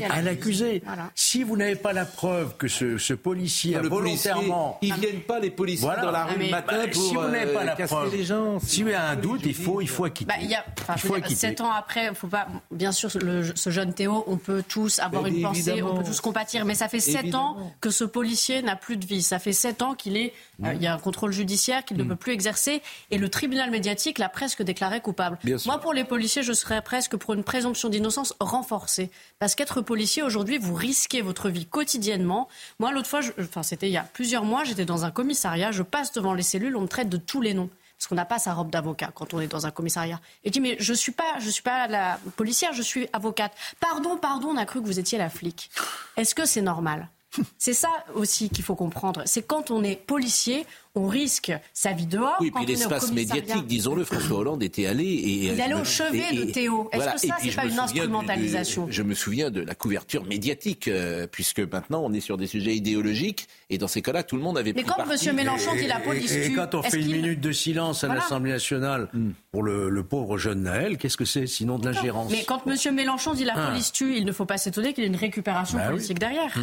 à 0.09 0.21
l'accusé. 0.21 0.83
Si 1.15 1.43
vous 1.43 1.55
n'avez 1.55 1.77
pas 1.77 1.93
la 1.93 2.05
preuve 2.05 2.57
que 2.57 2.67
ce, 2.67 3.13
policier 3.13 3.77
a 3.77 3.81
volontairement... 3.81 4.77
ils 4.81 4.93
viennent 4.93 5.21
pas 5.21 5.39
les 5.39 5.49
policiers 5.49 5.89
dans 6.01 6.11
la 6.11 6.25
rue 6.25 6.39
le 6.39 6.49
matin 6.49 6.85
pour 6.91 7.01
si 7.01 7.15
vous 7.15 7.21
n'avez 7.21 7.53
pas 7.53 7.63
la 7.63 7.79
euh, 7.79 7.85
preuve, 7.85 8.13
les 8.13 8.23
gens. 8.23 8.59
Si 8.59 8.83
vous 8.83 8.89
avez 8.89 8.97
un 8.97 9.15
doute, 9.15 9.41
il 9.45 9.53
faut, 9.53 9.81
il 9.81 9.87
faut 9.87 10.03
acquitter. 10.03 10.27
Bah, 10.27 10.41
il 10.41 10.49
y 10.49 10.55
a, 10.55 10.65
il 10.95 10.99
faut 10.99 11.15
acquitter. 11.15 11.35
Sept 11.35 11.61
ans 11.61 11.71
après, 11.71 12.13
faut 12.13 12.27
pas. 12.27 12.47
Bien 12.71 12.91
sûr, 12.91 13.09
ce 13.09 13.69
jeune 13.69 13.93
Théo, 13.93 14.23
on 14.27 14.37
peut 14.37 14.63
tous 14.67 14.99
avoir 14.99 15.25
une 15.25 15.41
pensée, 15.41 15.81
on 15.81 15.95
peut 15.95 16.03
tous 16.03 16.19
compatir, 16.19 16.65
mais 16.65 16.75
ça 16.75 16.89
fait 16.89 16.99
sept 16.99 17.33
ans 17.35 17.57
que 17.79 17.89
ce 17.89 18.03
policier 18.03 18.61
n'a 18.61 18.75
plus 18.75 18.97
de 18.97 19.05
vie. 19.05 19.21
Ça 19.21 19.39
fait 19.39 19.53
sept 19.53 19.81
ans 19.81 19.95
qu'il 19.95 20.17
est. 20.17 20.33
Euh, 20.63 20.73
il 20.73 20.81
y 20.81 20.87
a 20.87 20.93
un 20.93 20.97
contrôle 20.97 21.31
judiciaire 21.31 21.85
qu'il 21.85 21.95
ne 21.95 22.03
mm. 22.03 22.09
peut 22.09 22.15
plus 22.17 22.33
exercer, 22.33 22.81
et 23.11 23.17
le 23.17 23.29
tribunal 23.29 23.71
médiatique 23.71 24.19
l'a 24.19 24.27
presque 24.27 24.61
déclaré 24.61 24.99
coupable. 24.99 25.39
Moi, 25.65 25.79
pour 25.79 25.93
les 25.93 26.03
policiers, 26.03 26.43
je 26.43 26.51
serais 26.51 26.81
presque 26.81 27.15
pour 27.15 27.33
une 27.33 27.43
présomption 27.43 27.87
d'innocence 27.87 28.08
renforcée. 28.39 29.09
Parce 29.39 29.55
qu'être 29.55 29.81
policier 29.81 30.23
aujourd'hui, 30.23 30.57
vous 30.57 30.73
risquez 30.73 31.21
votre 31.21 31.49
vie 31.49 31.65
quotidiennement. 31.65 32.47
Moi, 32.79 32.91
l'autre 32.91 33.09
fois, 33.09 33.21
enfin, 33.39 33.63
c'était 33.63 33.87
il 33.87 33.93
y 33.93 33.97
a 33.97 34.03
plusieurs 34.03 34.43
mois, 34.43 34.63
j'étais 34.63 34.85
dans 34.85 35.05
un 35.05 35.11
commissariat, 35.11 35.71
je 35.71 35.83
passe 35.83 36.11
devant 36.11 36.33
les 36.33 36.43
cellules, 36.43 36.75
on 36.75 36.81
me 36.81 36.87
traite 36.87 37.09
de 37.09 37.17
tous 37.17 37.41
les 37.41 37.53
noms. 37.53 37.69
Parce 37.97 38.07
qu'on 38.07 38.15
n'a 38.15 38.25
pas 38.25 38.39
sa 38.39 38.53
robe 38.53 38.69
d'avocat 38.69 39.11
quand 39.13 39.33
on 39.33 39.41
est 39.41 39.47
dans 39.47 39.65
un 39.65 39.71
commissariat. 39.71 40.21
Et 40.45 40.51
dit 40.51 40.61
mais 40.61 40.77
je 40.79 40.93
suis 40.93 41.13
je 41.39 41.49
suis 41.49 41.61
pas 41.61 41.87
la 41.87 42.17
policière, 42.37 42.71
je 42.71 42.81
suis 42.81 43.09
avocate. 43.11 43.51
Pardon, 43.81 44.15
pardon, 44.15 44.49
on 44.49 44.57
a 44.57 44.65
cru 44.65 44.81
que 44.81 44.85
vous 44.85 44.99
étiez 44.99 45.17
la 45.17 45.29
flic. 45.29 45.69
Est-ce 46.15 46.33
que 46.33 46.45
c'est 46.45 46.61
normal? 46.61 47.09
c'est 47.57 47.73
ça 47.73 47.89
aussi 48.15 48.49
qu'il 48.49 48.63
faut 48.63 48.75
comprendre. 48.75 49.23
C'est 49.25 49.45
quand 49.45 49.71
on 49.71 49.83
est 49.83 49.95
policier, 49.95 50.65
on 50.95 51.07
risque 51.07 51.51
sa 51.73 51.91
vie 51.91 52.05
dehors. 52.05 52.37
Oui, 52.39 52.51
puis 52.51 52.65
l'espace 52.65 53.11
médiatique, 53.11 53.67
disons-le, 53.67 54.03
François 54.03 54.39
Hollande 54.39 54.63
était 54.63 54.85
allé 54.85 55.05
et 55.05 55.53
il 55.53 55.61
allait 55.61 55.73
au 55.73 55.83
chevet 55.83 56.33
de 56.33 56.51
Théo. 56.51 56.89
Est-ce 56.91 57.13
que 57.13 57.27
ça, 57.27 57.35
c'est 57.41 57.55
pas 57.55 57.65
une 57.65 57.79
instrumentalisation? 57.79 58.87
Je 58.89 59.03
me 59.03 59.13
souviens 59.13 59.51
de 59.51 59.61
la 59.61 59.75
couverture 59.75 60.25
médiatique, 60.25 60.87
euh, 60.87 61.27
puisque 61.27 61.59
maintenant 61.59 62.01
on 62.03 62.13
est 62.13 62.19
sur 62.19 62.37
des 62.37 62.47
sujets 62.47 62.75
idéologiques, 62.75 63.47
et 63.69 63.77
dans 63.77 63.87
ces 63.87 64.01
cas-là, 64.01 64.23
tout 64.23 64.35
le 64.35 64.41
monde 64.41 64.57
avait. 64.57 64.73
Mais 64.73 64.83
quand 64.83 64.97
M. 64.99 65.35
Mélenchon 65.35 65.75
dit 65.75 65.87
la 65.87 65.99
police 65.99 66.31
et, 66.31 66.47
et, 66.47 66.53
quand 66.53 66.73
on 66.75 66.81
fait 66.81 66.99
une 66.99 67.11
minute 67.11 67.41
de 67.41 67.51
silence 67.51 68.03
à 68.03 68.07
l'Assemblée 68.07 68.51
nationale 68.51 69.09
hmm. 69.13 69.31
pour 69.51 69.63
le, 69.63 70.03
pauvre 70.03 70.37
jeune 70.37 70.63
Naël, 70.63 70.97
qu'est-ce 70.97 71.17
que 71.17 71.25
c'est 71.25 71.45
sinon 71.45 71.77
de 71.77 71.85
l'ingérence 71.85 72.31
Mais 72.31 72.43
quand 72.43 72.61
M. 72.65 72.95
Mélenchon 72.95 73.33
dit 73.33 73.45
la 73.45 73.53
police 73.53 73.91
tue, 73.91 74.15
il 74.17 74.25
ne 74.25 74.31
faut 74.31 74.45
pas 74.45 74.57
s'étonner 74.57 74.93
qu'il 74.93 75.03
y 75.03 75.07
ait 75.07 75.09
une 75.09 75.15
récupération 75.15 75.77
bah 75.77 75.89
politique 75.89 76.17
derrière. 76.19 76.57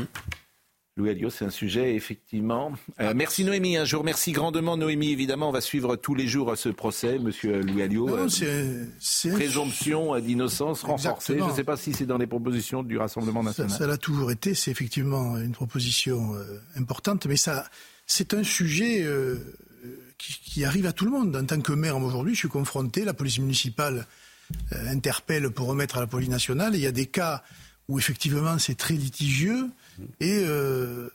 Louis 0.96 1.10
Alliot, 1.10 1.28
c'est 1.28 1.44
un 1.44 1.50
sujet 1.50 1.94
effectivement. 1.94 2.72
Euh, 3.00 3.12
merci 3.14 3.44
Noémie, 3.44 3.76
un 3.76 3.84
jour. 3.84 4.02
Merci 4.02 4.32
grandement 4.32 4.78
Noémie. 4.78 5.10
Évidemment, 5.10 5.50
on 5.50 5.52
va 5.52 5.60
suivre 5.60 5.96
tous 5.96 6.14
les 6.14 6.26
jours 6.26 6.56
ce 6.56 6.70
procès, 6.70 7.18
Monsieur 7.18 7.60
Louis 7.60 7.82
Alliot. 7.82 8.08
Non, 8.08 8.26
euh, 8.42 8.84
c'est, 8.98 9.30
présomption 9.30 10.18
d'innocence 10.18 10.84
renforcée. 10.84 11.38
Je 11.38 11.44
ne 11.44 11.52
sais 11.52 11.64
pas 11.64 11.76
si 11.76 11.92
c'est 11.92 12.06
dans 12.06 12.16
les 12.16 12.26
propositions 12.26 12.82
du 12.82 12.96
Rassemblement 12.96 13.42
national. 13.42 13.70
Ça, 13.70 13.86
l'a 13.86 13.98
toujours 13.98 14.30
été. 14.30 14.54
C'est 14.54 14.70
effectivement 14.70 15.36
une 15.36 15.52
proposition 15.52 16.34
euh, 16.34 16.62
importante, 16.76 17.26
mais 17.26 17.36
ça, 17.36 17.66
c'est 18.06 18.32
un 18.32 18.42
sujet 18.42 19.06
qui, 20.16 20.40
qui, 20.40 20.64
arrive 20.64 20.86
à 20.86 20.92
tout 20.92 21.04
le 21.04 21.10
monde. 21.10 21.36
En 21.36 21.44
tant 21.44 21.60
que 21.60 21.72
maire, 21.72 21.98
aujourd'hui, 21.98 22.32
je 22.32 22.38
suis 22.38 22.48
confronté. 22.48 23.04
La 23.04 23.12
police 23.12 23.38
municipale 23.38 24.06
interpelle 24.70 25.50
pour 25.50 25.66
remettre 25.66 25.98
à 25.98 26.00
la 26.00 26.06
police 26.06 26.30
nationale. 26.30 26.74
il 26.74 26.80
y 26.80 26.86
a 26.86 26.92
des 26.92 27.06
cas 27.06 27.42
où 27.88 27.98
effectivement 27.98 28.58
c'est 28.58 28.76
très 28.76 28.94
litigieux. 28.94 29.68
Et 30.20 30.42
euh, 30.44 31.08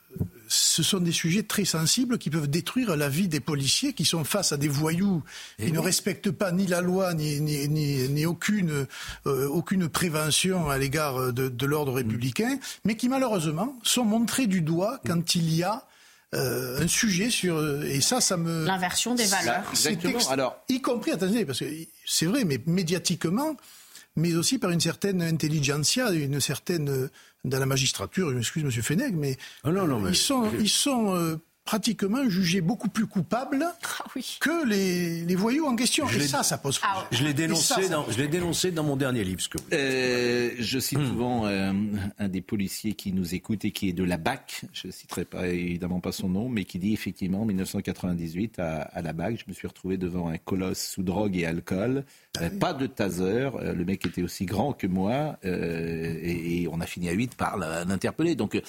ce 0.47 0.81
sont 0.81 0.99
des 0.99 1.11
sujets 1.11 1.43
très 1.43 1.65
sensibles 1.65 2.17
qui 2.17 2.29
peuvent 2.29 2.49
détruire 2.49 2.95
la 2.95 3.09
vie 3.09 3.27
des 3.27 3.39
policiers 3.39 3.93
qui 3.93 4.05
sont 4.05 4.23
face 4.23 4.51
à 4.51 4.57
des 4.57 4.67
voyous 4.67 5.21
qui 5.59 5.71
ne 5.71 5.79
respectent 5.79 6.31
pas 6.31 6.51
ni 6.51 6.65
la 6.65 6.81
loi 6.81 7.13
ni, 7.13 7.39
ni, 7.41 7.67
ni, 7.67 8.25
aucune, 8.25 8.87
euh, 9.27 9.47
aucune 9.49 9.87
prévention 9.87 10.69
à 10.69 10.77
l'égard 10.77 11.31
de, 11.31 11.65
l'ordre 11.65 11.93
républicain, 11.93 12.57
mais 12.83 12.95
qui 12.95 13.07
malheureusement 13.07 13.77
sont 13.83 14.03
montrés 14.03 14.47
du 14.47 14.61
doigt 14.61 14.99
quand 15.05 15.35
il 15.35 15.53
y 15.53 15.63
a 15.63 15.85
euh, 16.33 16.81
un 16.81 16.87
sujet 16.87 17.29
sur 17.29 17.83
et 17.83 17.99
ça 17.99 18.21
ça 18.21 18.37
me 18.37 18.65
l'inversion 18.65 19.15
des 19.15 19.25
valeurs 19.25 19.65
exactement 19.69 20.29
alors 20.29 20.63
y 20.69 20.81
compris 20.81 21.11
attendez 21.11 21.43
parce 21.43 21.59
que 21.59 21.65
c'est 22.05 22.25
vrai 22.25 22.45
mais 22.45 22.57
médiatiquement 22.67 23.57
mais 24.15 24.35
aussi 24.35 24.57
par 24.57 24.71
une 24.71 24.81
certaine 24.81 25.21
intelligentsia 25.21 26.11
une 26.11 26.39
certaine 26.39 27.09
dans 27.43 27.59
la 27.59 27.65
magistrature, 27.65 28.29
je 28.29 28.35
m'excuse, 28.35 28.63
Monsieur 28.63 28.81
Fenech, 28.81 29.13
mais, 29.13 29.37
ah 29.63 29.71
non, 29.71 29.87
non, 29.87 29.99
mais... 29.99 30.11
ils 30.11 30.15
sont, 30.15 30.49
ils 30.59 30.69
sont 30.69 31.15
euh, 31.15 31.37
pratiquement 31.71 32.27
jugés 32.27 32.59
beaucoup 32.59 32.89
plus 32.89 33.07
coupables 33.07 33.65
ah 33.65 34.03
que 34.41 34.67
les, 34.67 35.23
les, 35.23 35.35
voyous 35.35 35.65
en 35.67 35.77
question. 35.77 36.05
et 36.09 36.19
ça, 36.27 36.43
ça 36.43 36.57
pose 36.57 36.77
problème. 36.79 37.05
Je 37.11 37.23
l'ai 37.23 37.33
dénoncé, 37.33 37.87
dans, 37.87 38.05
je 38.11 38.21
dénoncé 38.23 38.71
dans 38.71 38.83
mon 38.83 38.97
dernier 38.97 39.23
livre. 39.23 39.39
Ce 39.39 39.47
que 39.47 39.57
euh, 39.71 40.51
je 40.59 40.79
cite 40.79 40.99
hmm. 40.99 41.07
souvent 41.07 41.45
euh, 41.45 41.71
un 42.19 42.27
des 42.27 42.41
policiers 42.41 42.91
qui 42.91 43.13
nous 43.13 43.35
écoute 43.35 43.63
et 43.63 43.71
qui 43.71 43.87
est 43.87 43.93
de 43.93 44.03
la 44.03 44.17
BAC. 44.17 44.63
Je 44.73 44.87
ne 44.87 44.91
citerai 44.91 45.23
pas 45.23 45.47
évidemment 45.47 46.01
pas 46.01 46.11
son 46.11 46.27
nom, 46.27 46.49
mais 46.49 46.65
qui 46.65 46.77
dit 46.77 46.91
effectivement 46.91 47.43
en 47.43 47.45
1998 47.45 48.59
à, 48.59 48.81
à 48.81 49.01
la 49.01 49.13
BAC, 49.13 49.39
je 49.39 49.45
me 49.47 49.53
suis 49.53 49.67
retrouvé 49.69 49.95
devant 49.95 50.27
un 50.27 50.37
colosse 50.37 50.85
sous 50.85 51.03
drogue 51.03 51.37
et 51.37 51.45
alcool. 51.45 52.03
Euh, 52.39 52.49
pas 52.49 52.73
de 52.73 52.87
taser. 52.87 53.49
Euh, 53.55 53.73
le 53.73 53.83
mec 53.83 54.05
était 54.05 54.23
aussi 54.23 54.45
grand 54.45 54.71
que 54.71 54.87
moi 54.87 55.37
euh, 55.43 56.17
et, 56.23 56.65
on 56.71 56.79
a 56.79 56.85
fini 56.85 57.09
à 57.09 57.11
8 57.11 57.35
par 57.35 57.57
l'interpeller. 57.57 58.35
Donc 58.35 58.61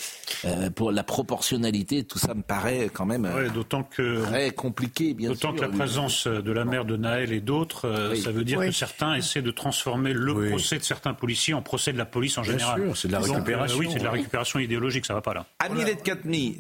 pour 0.75 0.91
la 0.91 1.05
proportionnalité, 1.05 2.03
tout 2.03 2.19
ça 2.19 2.35
me 2.35 2.43
paraît 2.43 2.89
quand 2.93 3.07
même 3.07 3.29
d'autant 3.55 3.83
que, 3.83 4.23
très 4.23 4.51
compliqué, 4.53 5.15
bien 5.15 5.35
sûr. 5.35 5.51
D'autant 5.51 5.55
que 5.55 5.61
la 5.63 5.69
présence 5.69 6.27
de 6.27 6.53
la 6.53 6.65
mère 6.65 6.85
de 6.85 6.97
Naël 6.97 7.33
et 7.33 7.41
d'autres, 7.41 8.15
ça 8.17 8.31
veut 8.31 8.45
dire 8.45 8.61
que 8.61 8.71
certains 8.71 9.15
essaient 9.15 9.43
de 9.43 9.51
transformer 9.51 10.13
le 10.13 10.51
procès 10.51 10.79
de 10.79 10.85
certains 10.85 11.15
policiers 11.15 11.55
en 11.55 11.63
procès 11.63 11.93
de 11.93 11.99
la 11.99 12.07
police 12.07 12.39
en 12.39 12.43
général. 12.43 12.93
c'est 12.95 13.09
de 13.09 13.13
la 13.13 13.21
récupération. 13.21 13.79
oui, 13.79 13.89
c'est 13.93 13.99
de 13.99 14.05
la 14.05 14.11
récupération 14.11 14.59
idéologique, 14.59 15.07
ça 15.07 15.15
va 15.15 15.23
pas 15.23 15.35
là. 15.35 15.47
Voilà. 15.67 15.93
Katmi, 15.95 16.59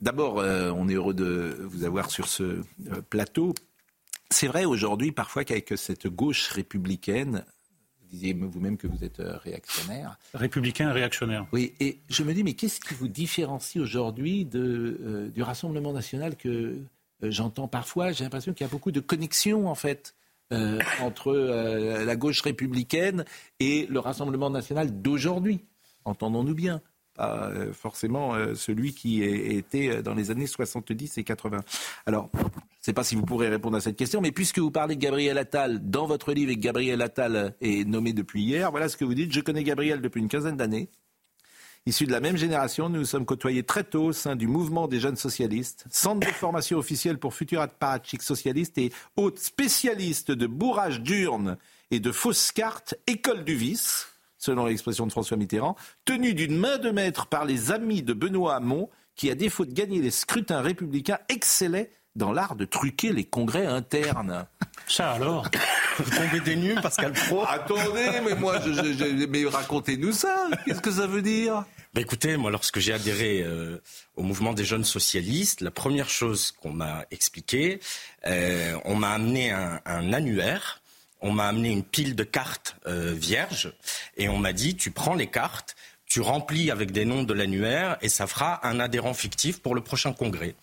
d'abord, 0.00 0.36
on 0.36 0.88
est 0.88 0.94
heureux 0.94 1.14
de 1.14 1.56
vous 1.64 1.84
avoir 1.84 2.10
sur 2.10 2.28
ce 2.28 2.62
plateau 3.10 3.54
c'est 4.30 4.48
vrai 4.48 4.64
aujourd'hui 4.64 5.12
parfois 5.12 5.44
qu'avec 5.44 5.74
cette 5.76 6.08
gauche 6.08 6.48
républicaine, 6.48 7.44
disiez 8.14 8.32
vous-même 8.32 8.76
que 8.76 8.86
vous 8.86 9.04
êtes 9.04 9.20
euh, 9.20 9.36
réactionnaire. 9.38 10.18
Républicain 10.34 10.92
réactionnaire. 10.92 11.46
Oui, 11.52 11.74
et 11.80 11.98
je 12.08 12.22
me 12.22 12.32
dis, 12.32 12.44
mais 12.44 12.54
qu'est-ce 12.54 12.80
qui 12.80 12.94
vous 12.94 13.08
différencie 13.08 13.82
aujourd'hui 13.82 14.48
euh, 14.54 15.28
du 15.28 15.42
Rassemblement 15.42 15.92
national 15.92 16.36
que 16.36 16.48
euh, 16.48 16.78
j'entends 17.22 17.68
parfois? 17.68 18.12
J'ai 18.12 18.24
l'impression 18.24 18.52
qu'il 18.52 18.64
y 18.64 18.68
a 18.68 18.70
beaucoup 18.70 18.92
de 18.92 19.00
connexions, 19.00 19.68
en 19.68 19.74
fait, 19.74 20.14
entre 21.00 21.32
la 21.32 22.14
gauche 22.14 22.42
républicaine 22.42 23.24
et 23.58 23.86
le 23.90 23.98
Rassemblement 23.98 24.50
national 24.50 25.02
d'aujourd'hui. 25.02 25.64
Entendons-nous 26.04 26.54
bien 26.54 26.80
pas 27.14 27.50
forcément 27.72 28.34
celui 28.54 28.94
qui 28.94 29.22
était 29.22 30.02
dans 30.02 30.14
les 30.14 30.30
années 30.30 30.46
70 30.46 31.18
et 31.18 31.24
80. 31.24 31.60
Alors, 32.06 32.30
ne 32.84 32.92
sais 32.92 32.92
pas 32.92 33.04
si 33.04 33.14
vous 33.14 33.24
pourrez 33.24 33.48
répondre 33.48 33.76
à 33.78 33.80
cette 33.80 33.96
question, 33.96 34.20
mais 34.20 34.30
puisque 34.30 34.58
vous 34.58 34.70
parlez 34.70 34.94
de 34.94 35.00
Gabriel 35.00 35.38
Attal 35.38 35.88
dans 35.88 36.06
votre 36.06 36.32
livre 36.32 36.50
et 36.50 36.56
que 36.56 36.60
Gabriel 36.60 37.00
Attal 37.00 37.54
est 37.62 37.88
nommé 37.88 38.12
depuis 38.12 38.42
hier, 38.42 38.70
voilà 38.70 38.90
ce 38.90 38.96
que 38.98 39.06
vous 39.06 39.14
dites. 39.14 39.32
Je 39.32 39.40
connais 39.40 39.64
Gabriel 39.64 40.02
depuis 40.02 40.20
une 40.20 40.28
quinzaine 40.28 40.56
d'années. 40.58 40.90
Issu 41.86 42.06
de 42.06 42.12
la 42.12 42.20
même 42.20 42.36
génération, 42.36 42.88
nous 42.88 43.00
nous 43.00 43.04
sommes 43.04 43.26
côtoyés 43.26 43.62
très 43.62 43.84
tôt 43.84 44.04
au 44.04 44.12
sein 44.12 44.36
du 44.36 44.46
mouvement 44.46 44.88
des 44.88 45.00
jeunes 45.00 45.16
socialistes, 45.16 45.84
centre 45.90 46.26
de 46.26 46.32
formation 46.32 46.78
officielle 46.78 47.18
pour 47.18 47.34
futurs 47.34 47.60
apparatchiks 47.60 48.22
socialistes 48.22 48.78
et 48.78 48.90
haute 49.16 49.38
spécialiste 49.38 50.30
de 50.30 50.46
bourrage 50.46 51.00
d'urnes 51.02 51.58
et 51.90 52.00
de 52.00 52.10
fausses 52.10 52.52
cartes, 52.52 52.94
école 53.06 53.44
du 53.44 53.54
vice, 53.54 54.13
selon 54.44 54.66
l'expression 54.66 55.06
de 55.06 55.12
François 55.12 55.36
Mitterrand, 55.36 55.76
tenu 56.04 56.34
d'une 56.34 56.56
main 56.56 56.78
de 56.78 56.90
maître 56.90 57.26
par 57.26 57.44
les 57.44 57.72
amis 57.72 58.02
de 58.02 58.12
Benoît 58.12 58.56
Hamon, 58.56 58.90
qui, 59.16 59.30
à 59.30 59.34
défaut 59.34 59.64
de 59.64 59.72
gagner 59.72 60.00
les 60.00 60.10
scrutins 60.10 60.60
républicains, 60.60 61.18
excellait 61.28 61.90
dans 62.14 62.32
l'art 62.32 62.54
de 62.54 62.64
truquer 62.64 63.12
les 63.12 63.24
congrès 63.24 63.66
internes. 63.66 64.46
Ça 64.86 65.12
alors 65.12 65.48
Vous 65.98 66.10
tombez 66.10 66.40
des 66.40 66.56
nues, 66.56 66.74
Pascal 66.74 67.12
Pro 67.12 67.44
Attendez, 67.48 68.20
mais 68.24 68.34
moi, 68.34 68.58
je, 68.60 69.26
mais 69.26 69.46
racontez-nous 69.46 70.12
ça. 70.12 70.48
Qu'est-ce 70.66 70.80
que 70.80 70.90
ça 70.90 71.06
veut 71.06 71.22
dire? 71.22 71.64
Bah 71.94 72.00
écoutez, 72.00 72.36
moi, 72.36 72.50
lorsque 72.50 72.80
j'ai 72.80 72.92
adhéré 72.92 73.42
euh, 73.44 73.80
au 74.16 74.24
mouvement 74.24 74.52
des 74.52 74.64
jeunes 74.64 74.84
socialistes, 74.84 75.60
la 75.60 75.70
première 75.70 76.10
chose 76.10 76.50
qu'on 76.50 76.72
m'a 76.72 77.06
expliqué, 77.12 77.78
euh, 78.26 78.76
on 78.84 78.96
m'a 78.96 79.10
amené 79.10 79.52
un, 79.52 80.12
annuaire, 80.12 80.82
on 81.24 81.32
m'a 81.32 81.48
amené 81.48 81.70
une 81.70 81.82
pile 81.82 82.14
de 82.14 82.22
cartes 82.22 82.76
euh, 82.86 83.12
vierges, 83.16 83.72
et 84.18 84.28
on 84.28 84.38
m'a 84.38 84.52
dit, 84.52 84.76
tu 84.76 84.90
prends 84.90 85.14
les 85.14 85.26
cartes, 85.26 85.74
tu 86.06 86.20
remplis 86.20 86.70
avec 86.70 86.92
des 86.92 87.06
noms 87.06 87.22
de 87.22 87.32
l'annuaire, 87.32 87.96
et 88.02 88.10
ça 88.10 88.26
fera 88.26 88.64
un 88.68 88.78
adhérent 88.78 89.14
fictif 89.14 89.60
pour 89.60 89.74
le 89.74 89.80
prochain 89.80 90.12
congrès. 90.12 90.54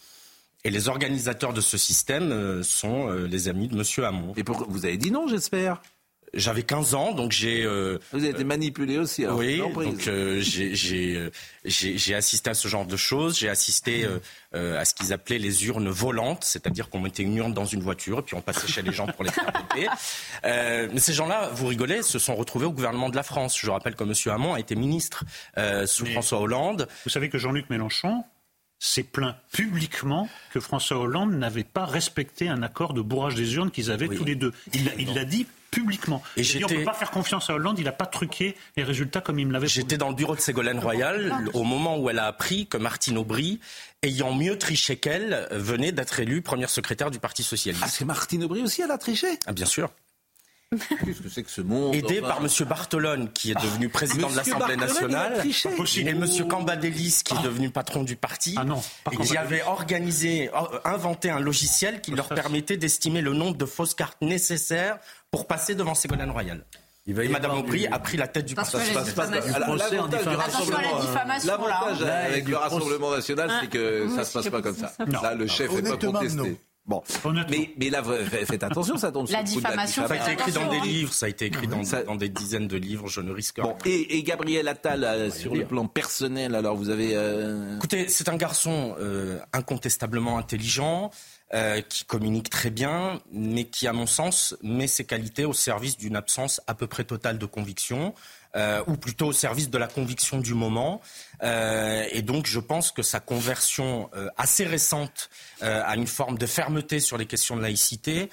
Et 0.64 0.70
les 0.70 0.88
organisateurs 0.88 1.54
de 1.54 1.62
ce 1.62 1.80
système 1.80 2.32
euh, 2.32 2.62
sont 2.62 3.10
euh, 3.10 3.26
les 3.26 3.48
amis 3.48 3.68
de 3.68 3.76
M. 3.76 4.06
Hamon. 4.06 4.34
Et 4.38 4.44
vous 4.44 4.86
avez 4.86 4.98
dit 4.98 5.10
non, 5.10 5.28
j'espère? 5.28 5.82
J'avais 6.34 6.64
15 6.64 6.96
ans, 6.96 7.12
donc 7.12 7.32
j'ai. 7.32 7.64
Euh, 7.64 8.00
Vous 8.12 8.20
avez 8.20 8.30
été 8.30 8.44
manipulé 8.44 8.98
aussi. 8.98 9.26
Alors, 9.26 9.38
oui, 9.40 9.58
donc 9.58 10.08
euh, 10.08 10.42
j'ai 10.42 12.16
assisté 12.16 12.50
à 12.50 12.54
ce 12.54 12.68
genre 12.68 12.86
de 12.86 12.96
choses. 12.96 13.38
J'ai 13.38 13.50
assisté 13.50 14.08
à 14.54 14.86
ce 14.86 14.94
qu'ils 14.94 15.14
appelaient 15.14 15.40
les 15.40 15.66
urnes 15.66 15.90
volantes, 15.90 16.44
c'est-à-dire 16.44 16.90
qu'on 16.90 17.00
mettait 17.00 17.24
une 17.24 17.36
urne 17.38 17.54
dans 17.54 17.66
une 17.66 17.82
voiture 17.82 18.20
et 18.20 18.22
puis 18.22 18.36
on 18.36 18.42
passait 18.42 18.68
chez 18.68 18.82
les 18.82 18.92
gens 18.92 19.08
pour 19.08 19.24
les 19.24 19.32
faire 19.32 19.46
voter. 19.46 19.88
mais 20.94 21.00
ces 21.00 21.14
gens-là, 21.14 21.50
vous 21.54 21.68
rigolez, 21.68 22.02
se 22.02 22.20
sont 22.20 22.36
retrouvés 22.36 22.66
au 22.66 22.72
gouvernement 22.72 23.10
de 23.10 23.16
la 23.16 23.24
France. 23.24 23.58
Je 23.60 23.70
rappelle 23.70 23.96
que 23.96 24.04
M. 24.04 24.14
Hamon 24.34 24.54
a 24.54 24.60
été 24.60 24.76
ministre 24.76 25.24
sous 25.86 26.06
François 26.06 26.40
Hollande. 26.40 26.88
Vous 27.04 27.10
savez 27.10 27.30
que 27.30 27.38
Jean-Luc 27.38 27.70
Mélenchon 27.70 28.24
s'est 28.82 29.04
plaint 29.04 29.36
publiquement 29.54 30.28
que 30.52 30.60
François 30.60 30.98
Hollande 30.98 31.34
n'avait 31.34 31.64
pas 31.64 31.86
respecté 31.86 32.50
un 32.50 32.64
accord 32.64 32.94
de 32.94 33.02
bourrage 33.02 33.36
des 33.36 33.56
urnes 33.56 33.70
qu'ils 33.70 33.92
avaient 33.92 34.10
tous 34.10 34.26
les 34.26 34.36
deux. 34.36 34.54
Il 34.74 35.14
l'a 35.14 35.24
dit 35.24 35.46
publiquement. 35.72 36.22
Et 36.36 36.42
dit, 36.42 36.64
on 36.64 36.70
ne 36.70 36.76
peut 36.76 36.84
pas 36.84 36.94
faire 36.94 37.12
confiance 37.12 37.50
à 37.50 37.54
Hollande, 37.54 37.80
il 37.80 37.86
n'a 37.86 37.94
pas 37.94 38.06
truqué 38.06 38.56
les 38.76 38.84
résultats 38.84 39.22
comme 39.22 39.40
il 39.40 39.48
me 39.48 39.54
l'avait 39.54 39.68
J'étais 39.68 39.98
dans 39.98 40.10
le 40.10 40.16
bureau 40.16 40.36
de 40.36 40.42
Ségolène 40.42 40.80
Royal 40.80 41.34
au 41.54 41.64
moment 41.64 41.98
où 41.98 42.10
elle 42.10 42.20
a 42.20 42.26
appris 42.26 42.68
que 42.68 42.78
Martine 42.78 43.18
Aubry, 43.18 43.60
ayant 44.04 44.34
mieux 44.34 44.58
triché 44.58 44.98
qu'elle, 44.98 45.48
venait 45.52 45.94
d'être 45.94 46.20
élue 46.20 46.42
première 46.42 46.70
secrétaire 46.70 47.10
du 47.10 47.20
Parti 47.20 47.42
Socialiste. 47.42 47.84
Ah, 47.86 47.90
c'est 47.90 48.06
Martine 48.06 48.44
Aubry 48.44 48.62
aussi, 48.62 48.82
elle 48.82 48.92
a 48.92 48.98
triché? 48.98 49.40
Ah, 49.48 49.54
bien 49.54 49.66
sûr. 49.66 49.90
Qu'est-ce 51.06 51.22
que 51.22 51.28
c'est 51.28 51.44
que 51.44 51.52
ce 51.52 51.60
monde 51.60 51.94
Aidé 51.94 52.22
par 52.22 52.38
M. 52.38 52.48
Bartolone, 52.66 53.30
qui 53.34 53.52
est 53.52 53.62
devenu 53.62 53.90
président 53.90 54.30
de 54.30 54.38
l'Assemblée 54.38 54.78
nationale, 54.78 55.44
et 55.46 56.08
M. 56.08 56.26
Cambadélis, 56.48 57.24
qui 57.26 57.34
est 57.34 57.44
devenu 57.44 57.70
patron 57.72 58.04
du 58.04 58.16
parti, 58.16 58.56
ah 58.58 58.64
non, 58.64 58.82
et 59.12 59.18
qui 59.18 59.36
avait 59.36 59.64
organisé, 59.64 60.50
inventé 60.86 61.30
un 61.30 61.42
logiciel 61.42 62.00
qui 62.00 62.12
leur 62.12 62.30
permettait 62.30 62.78
d'estimer 62.78 63.22
le 63.22 63.34
nombre 63.34 63.58
de 63.58 63.66
fausses 63.66 63.96
cartes 63.96 64.22
nécessaires 64.22 64.98
pour 65.32 65.48
passer 65.48 65.74
devant 65.76 65.96
Ségolène 65.96 66.30
Royal. 66.30 66.66
Et 67.08 67.14
Madame 67.30 67.58
Aubry 67.58 67.88
a 67.88 67.98
pris 67.98 68.18
la 68.18 68.28
tête 68.28 68.46
du 68.46 68.54
parti. 68.54 68.78
L'avantage 71.46 72.02
avec 72.04 72.48
le 72.48 72.58
Rassemblement 72.58 73.12
national, 73.12 73.52
c'est 73.62 73.70
que 73.70 74.08
ça 74.16 74.24
se 74.24 74.34
passe 74.34 74.50
pas 74.50 74.62
comme 74.62 74.76
ça. 74.76 74.94
Là, 75.24 75.34
le 75.34 75.48
chef 75.48 75.72
n'est 75.72 75.90
pas 75.90 75.98
contesté. 75.98 76.58
Bon, 76.84 77.04
mais, 77.50 77.72
mais 77.78 77.92
là, 77.92 78.02
faites 78.04 78.64
attention, 78.64 78.98
ça 78.98 79.12
tombe 79.12 79.30
la 79.30 79.44
diffamation. 79.44 80.08
Ça 80.08 80.14
a 80.16 80.18
été 80.18 80.32
écrit 80.32 80.52
dans 80.52 80.68
des 80.68 80.80
livres, 80.80 81.14
ça 81.14 81.28
a 81.28 81.30
été 81.30 81.46
écrit 81.46 81.68
dans, 81.68 81.84
dans 82.08 82.16
des 82.16 82.30
dizaines 82.30 82.68
de 82.68 82.76
livres, 82.76 83.08
je 83.08 83.22
ne 83.22 83.32
risque 83.32 83.58
rien. 83.58 83.76
et, 83.86 84.18
et, 84.18 84.24
Gabriel 84.24 84.68
Attal, 84.68 85.04
euh, 85.04 85.30
sur 85.30 85.54
le 85.54 85.64
plan 85.66 85.86
personnel, 85.86 86.56
alors 86.56 86.76
vous 86.76 86.90
avez... 86.90 87.12
Euh... 87.14 87.78
Écoutez, 87.78 88.08
c'est 88.10 88.30
un 88.30 88.36
garçon 88.36 88.96
euh, 89.00 89.40
incontestablement 89.54 90.40
intelligent, 90.40 91.12
euh, 91.54 91.82
qui 91.82 92.06
communique 92.06 92.50
très 92.50 92.70
bien, 92.70 93.20
mais 93.34 93.66
qui, 93.66 93.86
à 93.86 93.92
mon 93.92 94.06
sens, 94.06 94.56
met 94.64 94.88
ses 94.88 95.04
qualités 95.04 95.44
au 95.44 95.52
service 95.52 95.98
d'une 95.98 96.16
absence 96.16 96.62
à 96.66 96.74
peu 96.74 96.88
près 96.88 97.04
totale 97.04 97.38
de 97.38 97.46
conviction. 97.46 98.14
Euh, 98.56 98.84
ou 98.88 98.98
plutôt 98.98 99.28
au 99.28 99.32
service 99.32 99.70
de 99.70 99.78
la 99.78 99.88
conviction 99.88 100.38
du 100.38 100.54
moment. 100.54 101.00
Euh, 101.42 102.06
et 102.12 102.22
donc, 102.22 102.48
je 102.48 102.60
pense 102.60 102.92
que 102.92 103.02
sa 103.02 103.22
conversion 103.22 104.10
assez 104.36 104.66
récente 104.66 105.30
à 105.62 105.96
une 105.96 106.06
forme 106.06 106.38
de 106.38 106.46
fermeté 106.46 107.00
sur 107.00 107.18
les 107.18 107.26
questions 107.26 107.56
de 107.56 107.62
laïcité 107.62 108.30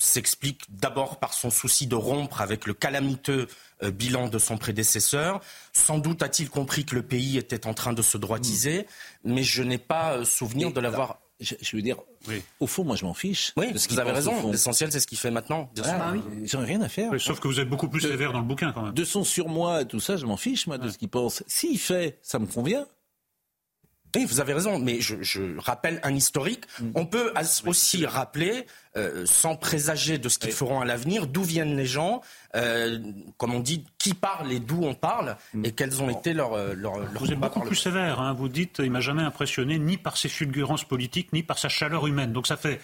s'explique 0.00 0.62
d'abord 0.70 1.20
par 1.20 1.34
son 1.34 1.50
souci 1.50 1.86
de 1.86 1.94
rompre 1.94 2.40
avec 2.40 2.66
le 2.66 2.74
calamiteux 2.74 3.46
bilan 3.80 4.26
de 4.26 4.40
son 4.40 4.58
prédécesseur. 4.58 5.40
Sans 5.72 5.98
doute 5.98 6.24
a-t-il 6.24 6.50
compris 6.50 6.84
que 6.84 6.96
le 6.96 7.02
pays 7.02 7.38
était 7.38 7.68
en 7.68 7.74
train 7.74 7.92
de 7.92 8.02
se 8.02 8.18
droitiser, 8.18 8.88
mais 9.22 9.44
je 9.44 9.62
n'ai 9.62 9.78
pas 9.78 10.24
souvenir 10.24 10.72
de 10.72 10.80
l'avoir 10.80 11.20
je, 11.40 11.76
veux 11.76 11.82
dire, 11.82 11.96
au 12.60 12.66
fond, 12.66 12.84
moi, 12.84 12.96
je 12.96 13.04
m'en 13.04 13.14
fiche. 13.14 13.52
Oui, 13.56 13.66
vous 13.72 13.98
avez 13.98 14.12
raison. 14.12 14.50
L'essentiel, 14.50 14.92
c'est 14.92 15.00
ce 15.00 15.06
qu'il 15.06 15.18
fait 15.18 15.30
maintenant. 15.30 15.70
Ah, 15.84 16.12
oui. 16.12 16.20
J'en 16.44 16.62
ai 16.62 16.66
rien 16.66 16.82
à 16.82 16.88
faire. 16.88 17.18
sauf 17.20 17.40
que 17.40 17.48
vous 17.48 17.60
êtes 17.60 17.68
beaucoup 17.68 17.88
plus 17.88 18.00
sévère 18.00 18.32
dans 18.32 18.40
le 18.40 18.46
bouquin, 18.46 18.72
quand 18.72 18.82
même. 18.82 18.94
De 18.94 19.04
son 19.04 19.24
surmoi, 19.24 19.84
tout 19.84 20.00
ça, 20.00 20.16
je 20.16 20.26
m'en 20.26 20.36
fiche, 20.36 20.66
moi, 20.66 20.78
de 20.78 20.88
ce 20.88 20.98
qu'il 20.98 21.08
pense. 21.08 21.42
S'il 21.46 21.78
fait, 21.78 22.18
ça 22.22 22.38
me 22.38 22.46
convient. 22.46 22.86
Oui, 24.16 24.24
vous 24.24 24.40
avez 24.40 24.52
raison, 24.52 24.78
mais 24.78 25.00
je, 25.00 25.58
rappelle 25.58 26.00
un 26.02 26.14
historique. 26.14 26.64
Mm. 26.80 26.90
On 26.94 27.06
peut 27.06 27.32
aussi 27.66 28.06
rappeler, 28.06 28.66
euh, 28.96 29.24
sans 29.26 29.56
présager 29.56 30.18
de 30.18 30.28
ce 30.28 30.38
qu'ils 30.38 30.52
feront 30.52 30.80
à 30.80 30.84
l'avenir, 30.84 31.26
d'où 31.26 31.42
viennent 31.42 31.76
les 31.76 31.86
gens, 31.86 32.22
euh, 32.56 32.98
comme 33.36 33.54
on 33.54 33.60
dit, 33.60 33.84
qui 33.98 34.14
parle 34.14 34.52
et 34.52 34.60
d'où 34.60 34.84
on 34.84 34.94
parle, 34.94 35.36
mm. 35.54 35.64
et 35.64 35.72
quels 35.72 36.02
ont 36.02 36.10
été 36.10 36.32
leurs 36.32 36.54
euh, 36.54 36.74
leur, 36.74 36.98
Vous 37.18 37.32
êtes 37.32 37.38
beaucoup 37.38 37.60
plus 37.60 37.76
sévère. 37.76 38.20
Hein. 38.20 38.34
Vous 38.34 38.48
dites, 38.48 38.80
il 38.82 38.90
m'a 38.90 39.00
jamais 39.00 39.22
impressionné 39.22 39.78
ni 39.78 39.96
par 39.96 40.16
ses 40.16 40.28
fulgurances 40.28 40.84
politiques, 40.84 41.32
ni 41.32 41.42
par 41.42 41.58
sa 41.58 41.68
chaleur 41.68 42.06
humaine. 42.06 42.32
Donc 42.32 42.46
ça 42.46 42.56
fait 42.56 42.80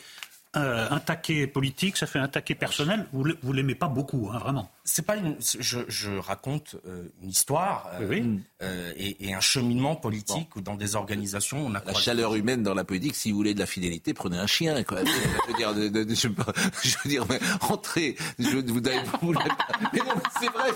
euh, 0.57 0.87
un 0.91 1.01
taquet 1.01 1.47
politique, 1.47 1.97
ça 1.97 2.07
fait 2.07 2.19
un 2.19 2.29
taquet 2.29 2.55
personnel. 2.55 3.07
Vous 3.13 3.25
ne 3.25 3.53
l'aimez 3.53 3.75
pas 3.75 3.89
beaucoup, 3.89 4.31
hein, 4.33 4.39
vraiment. 4.39 4.71
C'est 4.89 5.05
pas 5.05 5.17
une, 5.17 5.37
je, 5.41 6.19
raconte 6.19 6.77
euh, 6.87 7.09
une 7.21 7.31
histoire 7.31 7.91
euh, 8.01 8.93
et, 8.97 9.35
un 9.35 9.41
cheminement 9.41 9.97
politique 9.97 10.55
ou 10.55 10.61
dans 10.61 10.77
des 10.77 10.95
organisations. 10.95 11.67
On 11.67 11.75
a 11.75 11.83
la 11.85 11.93
chaleur 11.93 12.37
humaine 12.37 12.63
dans 12.63 12.73
la 12.73 12.85
politique. 12.85 13.17
Si 13.17 13.33
vous 13.33 13.37
voulez 13.37 13.53
de 13.53 13.59
la 13.59 13.67
fidélité, 13.67 14.15
prenez 14.15 14.39
un 14.39 14.47
chien. 14.47 14.85
Quoi. 14.85 14.99
je 15.05 15.49
veux 15.49 15.55
dire, 15.55 15.75
je, 16.85 16.97
veux 17.03 17.11
dire, 17.11 17.27
mais 17.29 17.41
entrez. 17.69 18.15
Je, 18.39 18.49
vous, 18.49 18.75
vous, 18.75 18.81
mais 18.81 19.99
non, 19.99 20.15
c'est 20.41 20.51
vrai. 20.51 20.71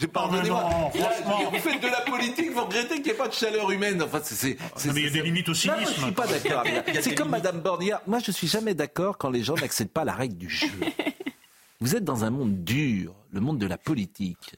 Je 0.00 0.06
pardonnez-moi. 0.06 0.90
Vous 1.52 1.58
faites 1.58 1.80
de 1.80 1.88
la 1.88 2.00
politique, 2.00 2.50
vous 2.52 2.64
regrettez 2.64 2.96
qu'il 2.96 3.04
n'y 3.04 3.10
ait 3.10 3.14
pas 3.14 3.28
de 3.28 3.34
chaleur 3.34 3.70
humaine. 3.70 4.02
Enfin, 4.02 4.20
c'est. 4.24 4.58
Mais 4.92 5.00
il 5.00 5.04
y 5.04 5.06
a 5.06 5.10
des 5.10 5.22
limites 5.22 5.48
au 5.48 5.54
cynisme. 5.54 5.92
je 5.96 6.02
suis 6.02 6.12
pas 6.12 6.26
d'accord. 6.26 6.64
C'est 7.00 7.14
comme 7.14 7.30
Madame 7.30 7.60
Bordier. 7.60 7.94
Moi, 8.08 8.18
je 8.18 8.32
suis 8.32 8.48
jamais 8.48 8.74
d'accord 8.74 9.16
quand 9.16 9.30
les 9.30 9.44
gens 9.44 9.54
n'acceptent 9.54 9.92
pas 9.92 10.04
la 10.04 10.14
règle 10.14 10.36
du 10.36 10.50
jeu. 10.50 10.66
Vous 11.80 11.96
êtes 11.96 12.04
dans 12.04 12.24
un 12.24 12.30
monde 12.30 12.64
dur, 12.64 13.14
le 13.34 13.40
monde 13.40 13.58
de 13.58 13.66
la 13.66 13.76
politique. 13.76 14.54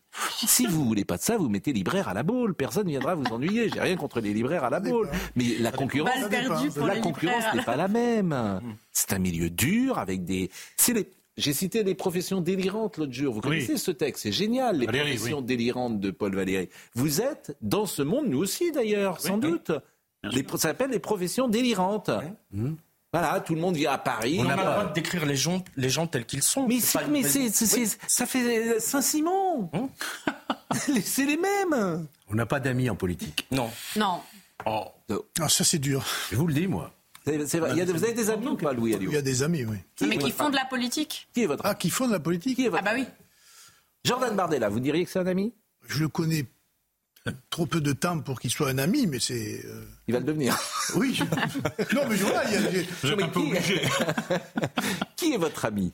Si 0.47 0.67
vous 0.67 0.85
voulez 0.85 1.05
pas 1.05 1.17
de 1.17 1.23
ça, 1.23 1.39
vous 1.39 1.49
mettez 1.49 1.73
libraire 1.73 2.09
à 2.09 2.15
la 2.15 2.23
boule. 2.23 2.55
Personne 2.55 2.87
viendra 2.87 3.15
vous 3.15 3.25
ennuyer. 3.33 3.71
J'ai 3.71 3.81
rien 3.81 3.97
contre 3.97 4.21
les 4.21 4.35
libraires 4.35 4.65
à 4.65 4.71
la 4.71 4.81
boule. 4.81 5.09
Mais 5.35 5.57
la 5.59 5.73
concurrence, 5.73 6.13
la 6.77 7.01
concurrence 7.01 7.45
n'est 7.55 7.65
pas 7.65 7.77
la 7.77 7.89
même. 7.89 8.61
C'est 8.93 9.13
un 9.13 9.19
milieu 9.19 9.51
dur 9.51 9.99
avec 9.99 10.25
des. 10.25 10.51
J'ai 11.39 11.53
cité 11.53 11.85
des 11.85 11.95
professions 11.95 12.41
délirantes 12.41 12.97
l'autre 12.99 13.13
jour. 13.13 13.35
Vous 13.35 13.41
connaissez 13.41 13.77
ce 13.77 13.91
texte, 13.91 14.23
c'est 14.23 14.33
génial, 14.33 14.79
les 14.79 14.87
professions 14.87 15.41
délirantes 15.41 15.99
de 16.01 16.11
Paul 16.11 16.35
Valéry. 16.35 16.69
Vous 16.95 17.21
êtes 17.21 17.57
dans 17.61 17.87
ce 17.87 18.03
monde, 18.03 18.27
nous 18.29 18.39
aussi 18.39 18.73
d'ailleurs, 18.73 19.21
sans 19.21 19.39
doute. 19.39 19.73
Les, 20.23 20.45
ça 20.51 20.59
s'appelle 20.59 20.91
les 20.91 20.99
professions 20.99 21.47
délirantes. 21.47 22.11
Mmh. 22.51 22.73
Voilà, 23.19 23.41
tout 23.41 23.55
le 23.55 23.61
monde 23.63 23.77
vient 23.77 23.93
à 23.93 23.99
Paris. 23.99 24.37
On 24.41 24.45
n'a 24.45 24.57
pas 24.57 24.65
le 24.65 24.71
droit 24.71 24.85
de 24.85 24.93
décrire 24.93 25.25
les 25.25 25.37
gens, 25.37 25.65
les 25.77 25.89
gens 25.89 26.07
tels 26.07 26.27
qu'ils 26.27 26.43
sont. 26.43 26.67
Mais, 26.69 26.79
mais 27.09 27.23
ça 27.23 28.27
fait 28.27 28.79
Saint-Simon. 28.79 29.71
Hein 29.73 29.89
c'est 31.03 31.25
les 31.25 31.39
mêmes. 31.39 32.07
On 32.29 32.35
n'a 32.35 32.45
pas 32.45 32.61
d'amis 32.61 32.91
en 32.91 32.95
politique. 32.95 33.47
Non. 33.51 33.71
Non. 33.97 34.21
Oh. 34.67 34.85
Ah, 35.41 35.49
ça 35.49 35.65
c'est 35.65 35.79
dur. 35.79 36.05
Je 36.31 36.37
vous 36.37 36.47
le 36.47 36.53
dis, 36.53 36.67
moi. 36.67 36.93
Vrai. 37.25 37.37
Il 37.73 37.79
y 37.79 37.81
a, 37.81 37.85
vous 37.87 38.05
avez 38.05 38.13
des 38.13 38.29
amis 38.29 38.49
ou 38.49 38.57
pas, 38.57 38.75
Louis 38.75 38.95
Il 39.01 39.11
y 39.11 39.17
a 39.17 39.23
des 39.23 39.43
amis, 39.43 39.65
oui. 39.65 39.79
mais 40.07 40.19
qui 40.19 40.31
font 40.31 40.51
de 40.51 40.57
la 40.57 40.67
politique. 40.67 41.29
Qui 41.33 41.45
est 41.45 41.47
votre 41.47 41.65
Ah, 41.65 41.75
qui 41.75 41.89
font 41.89 42.07
de 42.07 42.13
la 42.13 42.21
politique 42.21 42.61
Ah 42.77 42.83
bah 42.83 42.91
oui. 42.95 43.07
Jordan 44.05 44.37
Bardella, 44.37 44.69
vous 44.69 44.79
diriez 44.81 45.07
que 45.07 45.11
c'est 45.11 45.19
un 45.19 45.27
ami? 45.27 45.55
Je 45.89 46.01
le 46.01 46.09
connais 46.09 46.45
trop 47.51 47.67
peu 47.67 47.81
de 47.81 47.93
temps 47.93 48.19
pour 48.21 48.41
qu'il 48.41 48.51
soit 48.51 48.69
un 48.69 48.79
ami, 48.79 49.07
mais 49.07 49.19
c'est. 49.21 49.63
Euh, 49.65 49.85
il 50.09 50.15
va 50.15 50.21
le 50.21 50.27
devenir. 50.27 50.59
Oui. 50.95 51.19
non, 51.95 52.03
mais 52.09 52.17
voilà, 52.17 52.45
il 52.45 52.53
y 52.53 52.57
a. 52.57 52.61
Vous 53.03 53.11
êtes 53.11 53.23
un 53.23 53.29
peu 53.29 53.41
obligé. 53.41 53.83
qui 55.17 55.33
est 55.33 55.39
votre 55.39 55.65
ami? 55.65 55.93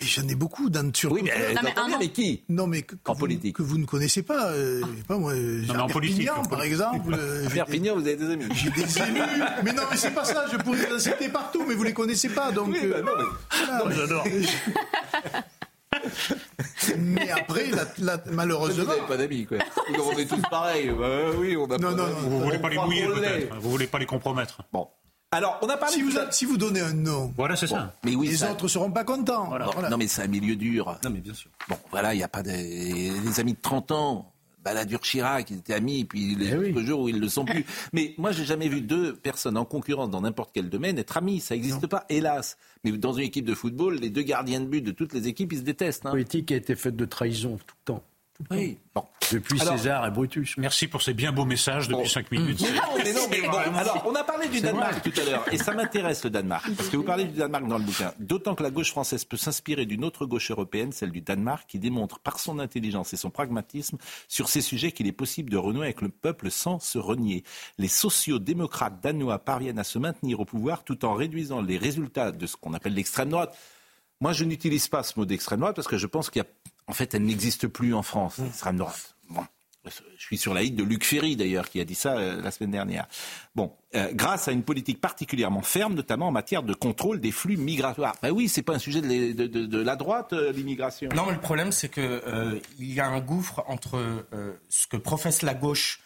J'en 0.00 0.26
ai 0.26 0.34
beaucoup 0.34 0.68
dans 0.68 0.90
Oui, 1.10 1.22
mais, 1.22 1.54
non, 1.54 1.98
mais, 1.98 2.08
qui? 2.08 2.42
Non, 2.48 2.66
mais 2.66 2.84
en 3.06 3.14
politique 3.14 3.56
que 3.56 3.62
vous 3.62 3.78
ne 3.78 3.84
connaissez 3.84 4.22
pas. 4.22 4.50
Euh, 4.50 4.82
pas 5.06 5.16
moi. 5.16 5.34
Non, 5.34 5.80
en 5.80 5.86
politique, 5.86 6.28
par 6.50 6.62
exemple. 6.62 7.14
Euh, 7.16 7.48
Perpignan, 7.48 7.94
vous 7.94 8.00
avez 8.00 8.16
des 8.16 8.30
amis. 8.30 8.46
J'ai 8.52 8.70
des 8.70 9.00
amis. 9.00 9.20
mais 9.64 9.72
non, 9.72 9.82
mais 9.90 9.96
c'est 9.96 10.10
pas 10.10 10.24
ça. 10.24 10.46
Je 10.50 10.56
pourrais 10.56 10.90
les 10.90 10.98
citer 10.98 11.28
partout, 11.28 11.64
mais 11.66 11.74
vous 11.74 11.84
les 11.84 11.92
connaissez 11.92 12.30
pas, 12.30 12.50
donc. 12.50 12.70
Oui, 12.72 12.88
bah 12.88 13.00
non, 13.02 13.12
mais... 13.16 13.84
non, 13.84 13.90
j'adore. 13.90 14.24
Mais 16.98 17.30
après, 17.30 17.70
malheureusement. 18.30 18.84
Vous 18.84 18.90
n'avez 18.90 19.06
pas 19.06 19.16
d'amis, 19.16 19.46
quoi. 19.46 19.58
on 19.88 20.18
est 20.18 20.26
tous 20.26 20.42
pareils. 20.50 20.90
Bah, 20.90 21.30
oui, 21.38 21.56
on 21.56 21.66
a 21.66 21.78
non, 21.78 21.92
non, 21.92 22.06
Vous 22.06 22.38
ne 22.38 22.44
voulez 22.44 22.58
pas 22.58 22.68
les 22.68 22.78
mouiller, 22.78 23.06
peut-être. 23.06 23.56
Vous 23.60 23.70
voulez 23.70 23.86
pas 23.86 23.98
les 23.98 24.06
compromettre. 24.06 24.62
Bon. 24.72 24.88
Alors, 25.34 25.58
on 25.62 25.68
a 25.68 25.78
parlé. 25.78 25.94
Si, 25.94 26.02
vous, 26.02 26.12
si 26.30 26.44
vous 26.44 26.58
donnez 26.58 26.80
un 26.80 26.92
nom. 26.92 27.32
Voilà, 27.36 27.56
c'est 27.56 27.66
ça. 27.66 27.94
Mais 28.04 28.14
oui, 28.14 28.28
les 28.28 28.44
autres 28.44 28.64
ne 28.64 28.68
seront 28.68 28.90
pas 28.90 29.04
contents. 29.04 29.50
Non, 29.90 29.96
mais 29.96 30.06
c'est 30.06 30.22
un 30.22 30.26
milieu 30.26 30.56
dur. 30.56 30.98
Non, 31.02 31.10
mais 31.10 31.20
bien 31.20 31.34
sûr. 31.34 31.50
Bon, 31.68 31.78
voilà, 31.90 32.12
il 32.12 32.18
n'y 32.18 32.22
a 32.22 32.28
pas 32.28 32.42
de. 32.42 32.50
Les 32.50 33.40
amis 33.40 33.54
de 33.54 33.60
30 33.60 33.92
ans. 33.92 34.31
Balladur 34.64 35.00
Chirac, 35.00 35.50
ils 35.50 35.58
étaient 35.58 35.74
amis, 35.74 36.04
puis 36.04 36.34
les 36.36 36.52
eh 36.52 36.86
jours 36.86 37.00
où 37.00 37.08
ils 37.08 37.16
ne 37.16 37.20
le 37.20 37.28
sont 37.28 37.44
plus. 37.44 37.64
Mais 37.92 38.14
moi, 38.18 38.32
j'ai 38.32 38.44
jamais 38.44 38.68
vu 38.68 38.80
deux 38.80 39.14
personnes 39.14 39.56
en 39.56 39.64
concurrence 39.64 40.10
dans 40.10 40.20
n'importe 40.20 40.50
quel 40.54 40.68
domaine 40.68 40.98
être 40.98 41.16
amis. 41.16 41.40
Ça 41.40 41.54
n'existe 41.54 41.86
pas, 41.86 42.04
hélas. 42.08 42.56
Mais 42.84 42.92
dans 42.92 43.12
une 43.12 43.24
équipe 43.24 43.44
de 43.44 43.54
football, 43.54 43.96
les 43.96 44.10
deux 44.10 44.22
gardiens 44.22 44.60
de 44.60 44.66
but 44.66 44.82
de 44.82 44.92
toutes 44.92 45.12
les 45.12 45.28
équipes, 45.28 45.52
ils 45.52 45.58
se 45.58 45.64
détestent. 45.64 46.06
Hein. 46.06 46.10
La 46.10 46.12
politique 46.12 46.52
a 46.52 46.56
été 46.56 46.76
faite 46.76 46.96
de 46.96 47.04
trahison 47.04 47.58
tout 47.66 47.76
le 47.80 47.84
temps. 47.84 48.04
Oui. 48.50 48.78
Bon. 48.94 49.04
Depuis 49.30 49.58
César 49.58 50.06
et 50.06 50.10
Brutus. 50.10 50.56
Merci 50.58 50.88
pour 50.88 51.00
ces 51.00 51.14
bien 51.14 51.32
beaux 51.32 51.44
messages 51.44 51.88
depuis 51.88 52.08
5 52.08 52.30
minutes. 52.30 52.64
alors, 53.74 54.04
on 54.06 54.14
a 54.14 54.24
parlé 54.24 54.48
du 54.48 54.60
Danemark 54.60 55.02
tout 55.02 55.20
à 55.20 55.24
l'heure, 55.24 55.44
et 55.52 55.58
ça 55.58 55.72
m'intéresse 55.72 56.24
le 56.24 56.30
Danemark, 56.30 56.70
parce 56.76 56.88
que 56.88 56.96
vous 56.96 57.02
parlez 57.02 57.24
du 57.24 57.38
Danemark 57.38 57.66
dans 57.66 57.78
le 57.78 57.84
bouquin. 57.84 58.12
D'autant 58.18 58.54
que 58.54 58.62
la 58.62 58.70
gauche 58.70 58.90
française 58.90 59.24
peut 59.24 59.36
s'inspirer 59.36 59.86
d'une 59.86 60.04
autre 60.04 60.26
gauche 60.26 60.50
européenne, 60.50 60.92
celle 60.92 61.12
du 61.12 61.22
Danemark, 61.22 61.64
qui 61.68 61.78
démontre 61.78 62.18
par 62.18 62.38
son 62.38 62.58
intelligence 62.58 63.12
et 63.14 63.16
son 63.16 63.30
pragmatisme 63.30 63.96
sur 64.28 64.48
ces 64.48 64.60
sujets 64.60 64.92
qu'il 64.92 65.06
est 65.06 65.12
possible 65.12 65.50
de 65.50 65.56
renouer 65.56 65.86
avec 65.86 66.02
le 66.02 66.08
peuple 66.08 66.50
sans 66.50 66.78
se 66.78 66.98
renier. 66.98 67.44
Les 67.78 67.88
sociaux-démocrates 67.88 69.00
danois 69.02 69.38
parviennent 69.38 69.78
à 69.78 69.84
se 69.84 69.98
maintenir 69.98 70.40
au 70.40 70.44
pouvoir 70.44 70.84
tout 70.84 71.04
en 71.04 71.14
réduisant 71.14 71.62
les 71.62 71.78
résultats 71.78 72.32
de 72.32 72.46
ce 72.46 72.56
qu'on 72.56 72.74
appelle 72.74 72.94
l'extrême 72.94 73.30
droite. 73.30 73.56
Moi, 74.20 74.32
je 74.32 74.44
n'utilise 74.44 74.88
pas 74.88 75.02
ce 75.02 75.18
mot 75.18 75.24
d'extrême 75.24 75.60
droite 75.60 75.74
parce 75.74 75.88
que 75.88 75.98
je 75.98 76.06
pense 76.06 76.30
qu'il 76.30 76.42
y 76.42 76.44
a 76.44 76.48
en 76.92 76.94
fait, 76.94 77.14
elle 77.14 77.24
n'existe 77.24 77.68
plus 77.68 77.94
en 77.94 78.02
France. 78.02 78.38
Bon. 79.30 79.42
Je 79.86 80.22
suis 80.22 80.36
sur 80.36 80.52
la 80.52 80.60
ligne 80.60 80.74
de 80.74 80.84
Luc 80.84 81.06
Ferry, 81.06 81.36
d'ailleurs, 81.36 81.70
qui 81.70 81.80
a 81.80 81.84
dit 81.84 81.94
ça 81.94 82.18
euh, 82.18 82.42
la 82.42 82.50
semaine 82.50 82.70
dernière. 82.70 83.08
Bon, 83.54 83.72
euh, 83.94 84.10
grâce 84.12 84.46
à 84.46 84.52
une 84.52 84.62
politique 84.62 85.00
particulièrement 85.00 85.62
ferme, 85.62 85.94
notamment 85.94 86.28
en 86.28 86.32
matière 86.32 86.62
de 86.62 86.74
contrôle 86.74 87.18
des 87.18 87.32
flux 87.32 87.56
migratoires. 87.56 88.14
Ben 88.20 88.30
oui, 88.30 88.50
c'est 88.50 88.60
pas 88.60 88.74
un 88.74 88.78
sujet 88.78 89.00
de, 89.00 89.82
la 89.82 89.96
droite, 89.96 90.34
euh, 90.34 90.52
l'immigration. 90.52 91.08
Non, 91.16 91.24
mais 91.24 91.32
le 91.32 91.40
problème, 91.40 91.72
c'est 91.72 91.88
qu'il 91.88 92.60
y 92.78 93.00
a 93.00 93.06
un 93.06 93.20
gouffre 93.20 93.64
entre 93.68 94.26
ce 94.68 94.86
que 94.86 94.98
professe 94.98 95.40
la 95.40 95.54
gauche, 95.54 96.02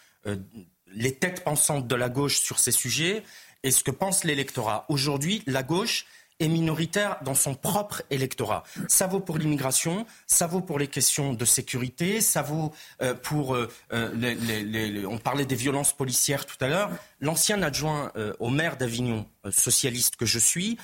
les 0.93 1.15
têtes 1.15 1.43
pensantes 1.43 1.85
de 1.85 1.95
la 1.95 2.07
gauche 2.07 2.39
sur 2.39 2.59
ces 2.59 2.71
sujets, 2.71 3.23
et 3.63 3.71
ce 3.71 3.83
que 3.83 3.91
pense 3.91 4.23
l'électorat. 4.23 4.85
Aujourd'hui, 4.87 5.43
la 5.47 5.63
gauche, 5.63 6.05
est 6.39 6.47
minoritaire 6.47 7.17
dans 7.23 7.33
son 7.33 7.55
propre 7.55 8.03
électorat. 8.09 8.63
Ça 8.87 9.07
vaut 9.07 9.19
pour 9.19 9.37
l'immigration, 9.37 10.05
ça 10.27 10.45
vaut 10.45 10.61
pour 10.61 10.77
les 10.77 10.87
questions 10.87 11.33
de 11.33 11.45
sécurité, 11.45 12.21
ça 12.21 12.41
vaut 12.41 12.71
euh, 13.01 13.13
pour... 13.15 13.55
Euh, 13.55 13.69
euh, 13.93 14.13
les, 14.15 15.05
on 15.05 15.17
parlait 15.17 15.45
des 15.45 15.55
violences 15.55 15.93
policières 15.93 16.45
tout 16.45 16.57
à 16.61 16.67
l'heure. 16.67 16.91
L'ancien 17.19 17.61
adjoint 17.63 18.11
au 18.39 18.49
maire 18.49 18.77
d'Avignon, 18.77 19.25
socialiste 19.49 20.17
que 20.17 20.25
je 20.25 20.39
suis, 20.39 20.77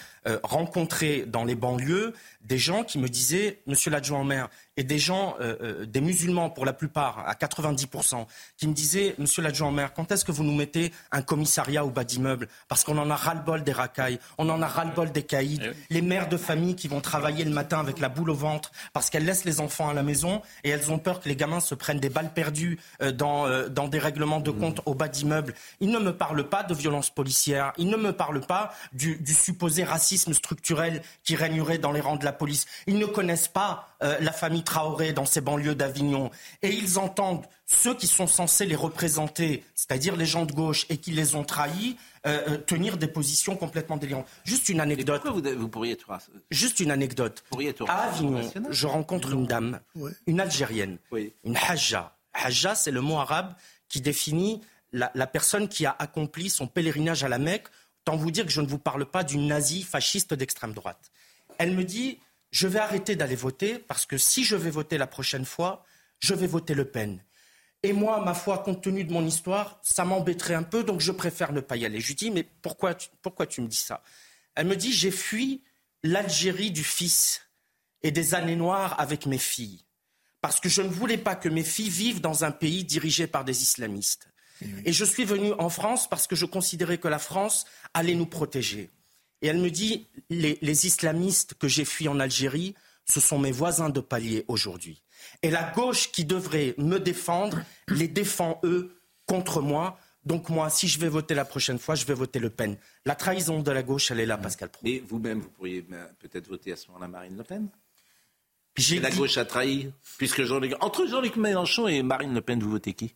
rencontrait 0.43 1.25
dans 1.27 1.43
les 1.43 1.55
banlieues 1.55 2.13
des 2.41 2.57
gens 2.57 2.83
qui 2.83 2.99
me 2.99 3.07
disaient, 3.07 3.61
monsieur 3.67 3.91
l'adjoint 3.91 4.21
au 4.21 4.23
maire, 4.23 4.49
et 4.75 4.83
des 4.83 4.99
gens, 4.99 5.35
euh, 5.39 5.55
euh, 5.61 5.85
des 5.85 6.01
musulmans 6.01 6.49
pour 6.49 6.65
la 6.65 6.73
plupart, 6.73 7.23
à 7.27 7.33
90%, 7.33 8.25
qui 8.57 8.67
me 8.67 8.73
disaient, 8.73 9.15
monsieur 9.17 9.41
l'adjoint 9.41 9.69
au 9.69 9.71
maire, 9.71 9.93
quand 9.93 10.11
est-ce 10.11 10.25
que 10.25 10.31
vous 10.31 10.43
nous 10.43 10.55
mettez 10.55 10.91
un 11.11 11.21
commissariat 11.21 11.85
au 11.85 11.89
bas 11.89 12.03
d'immeuble? 12.03 12.47
Parce 12.67 12.83
qu'on 12.83 12.97
en 12.97 13.09
a 13.09 13.15
ras-le-bol 13.15 13.63
des 13.63 13.71
racailles, 13.71 14.19
on 14.37 14.49
en 14.49 14.61
a 14.61 14.67
ras-le-bol 14.67 15.11
des 15.11 15.23
caïds, 15.23 15.59
eh 15.63 15.93
les 15.93 16.01
mères 16.01 16.27
de 16.27 16.37
famille 16.37 16.75
qui 16.75 16.87
vont 16.87 17.01
travailler 17.01 17.45
le 17.45 17.51
matin 17.51 17.79
avec 17.79 17.99
la 17.99 18.09
boule 18.09 18.31
au 18.31 18.35
ventre 18.35 18.71
parce 18.93 19.09
qu'elles 19.09 19.25
laissent 19.25 19.45
les 19.45 19.59
enfants 19.59 19.89
à 19.89 19.93
la 19.93 20.03
maison 20.03 20.41
et 20.63 20.69
elles 20.69 20.91
ont 20.91 20.97
peur 20.97 21.19
que 21.19 21.29
les 21.29 21.35
gamins 21.35 21.59
se 21.59 21.75
prennent 21.75 21.99
des 21.99 22.09
balles 22.09 22.33
perdues 22.33 22.79
euh, 23.01 23.11
dans, 23.11 23.47
dans 23.69 23.87
des 23.87 23.99
règlements 23.99 24.39
de 24.39 24.51
compte 24.51 24.81
au 24.85 24.95
bas 24.95 25.07
d'immeuble. 25.07 25.53
Ils 25.79 25.91
ne 25.91 25.99
me 25.99 26.15
parlent 26.23 26.47
pas 26.47 26.63
de 26.63 26.73
violence 26.73 27.09
policière, 27.09 27.73
ils 27.77 27.89
ne 27.89 27.97
me 27.97 28.13
parlent 28.13 28.45
pas 28.45 28.73
du, 28.93 29.17
du 29.17 29.33
supposé 29.33 29.83
racisme 29.83 30.33
structurel 30.33 31.01
qui 31.25 31.35
régnerait 31.35 31.79
dans 31.79 31.91
les 31.91 31.99
rangs 31.99 32.15
de 32.15 32.23
la 32.23 32.31
police. 32.31 32.65
Ils 32.87 32.97
ne 32.97 33.05
connaissent 33.05 33.49
pas 33.49 33.89
euh, 34.01 34.15
la 34.21 34.31
famille 34.31 34.63
Traoré 34.63 35.11
dans 35.11 35.25
ces 35.25 35.41
banlieues 35.41 35.75
d'Avignon. 35.75 36.31
Et 36.61 36.69
ils 36.69 36.97
entendent 36.97 37.45
ceux 37.65 37.93
qui 37.93 38.07
sont 38.07 38.27
censés 38.27 38.65
les 38.65 38.77
représenter, 38.77 39.65
c'est-à-dire 39.75 40.15
les 40.15 40.25
gens 40.25 40.45
de 40.45 40.53
gauche, 40.53 40.85
et 40.87 40.95
qui 40.95 41.11
les 41.11 41.35
ont 41.35 41.43
trahis, 41.43 41.97
euh, 42.25 42.39
euh, 42.47 42.57
tenir 42.57 42.95
des 42.95 43.07
positions 43.07 43.57
complètement 43.57 43.97
délirantes. 43.97 44.27
Juste 44.45 44.69
une 44.69 44.79
anecdote. 44.79 45.23
Vous, 45.25 45.41
vous, 45.59 45.67
pourriez 45.67 45.91
être... 45.91 46.07
Juste 46.51 46.79
une 46.79 46.91
anecdote. 46.91 47.43
à 47.89 48.03
Avignon, 48.03 48.49
je 48.69 48.87
rencontre 48.87 49.33
une 49.33 49.45
dame, 49.45 49.81
une 50.25 50.39
Algérienne, 50.39 50.99
une 51.43 51.57
hajja. 51.57 52.15
Hajja, 52.33 52.75
c'est 52.75 52.91
le 52.91 53.01
mot 53.01 53.17
arabe 53.17 53.53
qui 53.89 53.99
définit 53.99 54.61
la, 54.93 55.27
personne 55.27 55.67
qui 55.67 55.85
a 55.85 55.95
accompli 55.97 56.49
son 56.49 56.67
pèlerinage 56.67 57.23
à 57.23 57.29
la 57.29 57.39
Mecque. 57.39 57.67
Tant 58.05 58.15
vous 58.15 58.31
dire 58.31 58.45
que 58.45 58.51
je 58.51 58.61
ne 58.61 58.67
vous 58.67 58.79
parle 58.79 59.05
pas 59.05 59.23
d'une 59.23 59.47
nazie 59.47 59.83
fasciste 59.83 60.33
d'extrême 60.33 60.73
droite. 60.73 61.11
Elle 61.57 61.75
me 61.75 61.83
dit 61.83 62.19
je 62.51 62.67
vais 62.67 62.79
arrêter 62.79 63.15
d'aller 63.15 63.35
voter 63.35 63.79
parce 63.79 64.05
que 64.05 64.17
si 64.17 64.43
je 64.43 64.55
vais 64.55 64.69
voter 64.69 64.99
la 64.99 65.07
prochaine 65.07 65.43
fois, 65.45 65.83
je 66.19 66.35
vais 66.35 66.45
voter 66.45 66.75
Le 66.75 66.85
Pen. 66.85 67.19
Et 67.81 67.93
moi, 67.93 68.23
ma 68.23 68.33
foi, 68.33 68.59
compte 68.59 68.83
tenu 68.83 69.03
de 69.03 69.11
mon 69.11 69.25
histoire, 69.25 69.79
ça 69.81 70.05
m'embêterait 70.05 70.53
un 70.53 70.63
peu, 70.63 70.83
donc 70.83 71.01
je 71.01 71.11
préfère 71.11 71.51
ne 71.51 71.59
pas 71.59 71.75
y 71.75 71.85
aller. 71.85 71.99
Je 71.99 72.07
lui 72.07 72.15
dis, 72.15 72.31
mais 72.31 72.47
pourquoi 72.61 72.93
tu 72.93 73.61
me 73.61 73.67
dis 73.67 73.75
ça? 73.75 74.03
Elle 74.55 74.67
me 74.67 74.75
dit, 74.75 74.93
j'ai 74.93 75.11
fui 75.11 75.63
l'Algérie 76.03 76.71
du 76.71 76.83
fils 76.83 77.41
et 78.03 78.11
des 78.11 78.35
années 78.35 78.55
noires 78.55 78.99
avec 78.99 79.25
mes 79.25 79.37
filles, 79.37 79.83
parce 80.39 80.59
que 80.59 80.69
je 80.69 80.81
ne 80.81 80.89
voulais 80.89 81.17
pas 81.17 81.35
que 81.35 81.49
mes 81.49 81.63
filles 81.63 81.89
vivent 81.89 82.21
dans 82.21 82.45
un 82.45 82.51
pays 82.51 82.85
dirigé 82.85 83.27
par 83.27 83.43
des 83.43 83.63
islamistes. 83.63 84.27
Et 84.85 84.93
je 84.93 85.05
suis 85.05 85.25
venu 85.25 85.53
en 85.53 85.69
France 85.69 86.09
parce 86.09 86.27
que 86.27 86.35
je 86.35 86.45
considérais 86.45 86.97
que 86.97 87.07
la 87.07 87.19
France 87.19 87.65
allait 87.93 88.15
nous 88.15 88.25
protéger. 88.25 88.89
Et 89.41 89.47
elle 89.47 89.59
me 89.59 89.69
dit, 89.69 90.07
les, 90.29 90.85
islamistes 90.85 91.55
que 91.55 91.67
j'ai 91.67 91.85
fuis 91.85 92.07
en 92.07 92.19
Algérie, 92.19 92.75
ce 93.05 93.19
sont 93.19 93.37
mes 93.37 93.51
voisins 93.51 93.89
de 93.89 93.99
palier 93.99 94.45
aujourd'hui. 94.47 95.01
Et 95.41 95.49
la 95.49 95.63
gauche 95.63 96.11
qui 96.11 96.23
devrait 96.23 96.75
me 96.77 96.97
défendre 96.97 97.61
les 97.89 98.07
défend 98.07 98.59
eux 98.63 98.95
contre 99.25 99.61
moi. 99.61 99.99
Donc 100.25 100.47
moi, 100.47 100.69
si 100.69 100.87
je 100.87 100.97
vais 100.97 101.09
voter 101.09 101.33
la 101.33 101.43
prochaine 101.43 101.77
fois, 101.77 101.95
je 101.95 102.05
vais 102.05 102.13
voter 102.13 102.39
Le 102.39 102.49
Pen. 102.49 102.77
La 103.05 103.15
trahison 103.15 103.61
de 103.61 103.71
la 103.71 103.83
gauche, 103.83 104.11
elle 104.11 104.21
est 104.21 104.25
là, 104.25 104.37
Pascal 104.37 104.69
Pro. 104.69 104.87
Et 104.87 105.03
vous-même, 105.05 105.39
vous 105.39 105.49
pourriez 105.49 105.81
ben, 105.81 106.07
peut-être 106.19 106.47
voter 106.47 106.71
à 106.71 106.77
ce 106.77 106.87
moment-là 106.87 107.09
Marine 107.09 107.35
Le 107.35 107.43
Pen? 107.43 107.67
La 109.01 109.11
gauche 109.11 109.37
a 109.37 109.45
trahi, 109.45 109.91
puisque 110.17 110.43
Jean 110.43 110.59
entre 110.79 111.05
Jean-Luc 111.05 111.35
Mélenchon 111.35 111.87
et 111.87 112.01
Marine 112.01 112.33
Le 112.33 112.41
Pen, 112.41 112.59
vous 112.59 112.71
votez 112.71 112.93
qui? 112.93 113.13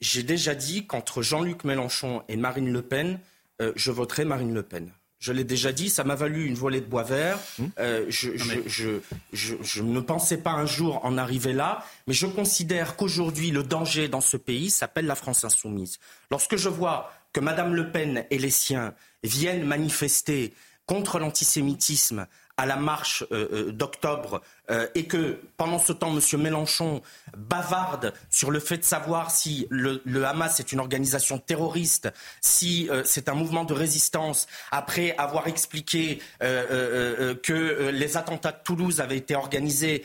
J'ai 0.00 0.22
déjà 0.22 0.54
dit 0.54 0.86
qu'entre 0.86 1.22
Jean-Luc 1.22 1.64
Mélenchon 1.64 2.22
et 2.28 2.36
Marine 2.36 2.72
Le 2.72 2.82
Pen, 2.82 3.18
euh, 3.62 3.72
je 3.76 3.90
voterai 3.90 4.24
Marine 4.24 4.54
Le 4.54 4.62
Pen. 4.62 4.90
Je 5.24 5.32
l'ai 5.32 5.44
déjà 5.44 5.72
dit, 5.72 5.88
ça 5.88 6.04
m'a 6.04 6.16
valu 6.16 6.44
une 6.44 6.54
volée 6.54 6.82
de 6.82 6.86
bois 6.86 7.02
vert. 7.02 7.38
Hum. 7.58 7.70
Euh, 7.78 8.04
je, 8.10 9.80
ne 9.80 10.00
pensais 10.00 10.36
pas 10.36 10.50
un 10.50 10.66
jour 10.66 11.02
en 11.02 11.16
arriver 11.16 11.54
là, 11.54 11.82
mais 12.06 12.12
je 12.12 12.26
considère 12.26 12.96
qu'aujourd'hui, 12.96 13.50
le 13.50 13.62
danger 13.62 14.08
dans 14.08 14.20
ce 14.20 14.36
pays 14.36 14.68
s'appelle 14.68 15.06
la 15.06 15.14
France 15.14 15.42
insoumise. 15.44 15.98
Lorsque 16.30 16.56
je 16.56 16.68
vois 16.68 17.10
que 17.32 17.40
Mme 17.40 17.74
Le 17.74 17.90
Pen 17.90 18.26
et 18.30 18.36
les 18.36 18.50
siens 18.50 18.94
viennent 19.22 19.64
manifester 19.64 20.52
contre 20.84 21.18
l'antisémitisme 21.18 22.26
à 22.56 22.66
la 22.66 22.76
marche 22.76 23.24
euh, 23.32 23.48
euh, 23.52 23.72
d'octobre 23.72 24.40
euh, 24.70 24.86
et 24.94 25.06
que 25.06 25.40
pendant 25.56 25.78
ce 25.78 25.92
temps, 25.92 26.16
M. 26.16 26.40
Mélenchon 26.40 27.02
bavarde 27.36 28.14
sur 28.30 28.50
le 28.50 28.60
fait 28.60 28.78
de 28.78 28.84
savoir 28.84 29.30
si 29.30 29.66
le, 29.70 30.00
Hamas 30.24 30.60
est 30.60 30.72
une 30.72 30.80
organisation 30.80 31.38
terroriste, 31.38 32.12
si 32.40 32.88
c'est 33.04 33.28
un 33.28 33.34
mouvement 33.34 33.64
de 33.64 33.74
résistance, 33.74 34.46
après 34.70 35.14
avoir 35.18 35.48
expliqué 35.48 36.20
que 36.40 37.90
les 37.90 38.16
attentats 38.16 38.52
de 38.52 38.58
Toulouse 38.64 39.00
avaient 39.00 39.18
été 39.18 39.34
organisés 39.34 40.04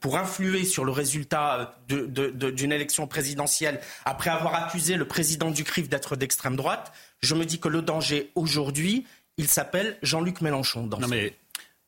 pour 0.00 0.18
influer 0.18 0.64
sur 0.64 0.84
le 0.84 0.92
résultat 0.92 1.76
d'une 1.88 2.72
élection 2.72 3.06
présidentielle, 3.06 3.80
après 4.04 4.30
avoir 4.30 4.54
accusé 4.54 4.96
le 4.96 5.06
président 5.06 5.50
du 5.50 5.64
CRIF 5.64 5.88
d'être 5.88 6.16
d'extrême 6.16 6.56
droite, 6.56 6.92
je 7.22 7.34
me 7.34 7.44
dis 7.44 7.58
que 7.58 7.68
le 7.68 7.80
danger 7.80 8.30
aujourd'hui, 8.34 9.06
il 9.38 9.48
s'appelle 9.48 9.96
Jean-Luc 10.02 10.40
Mélenchon. 10.40 10.86
Dans 10.86 10.98
non, 10.98 11.08
mais 11.08 11.34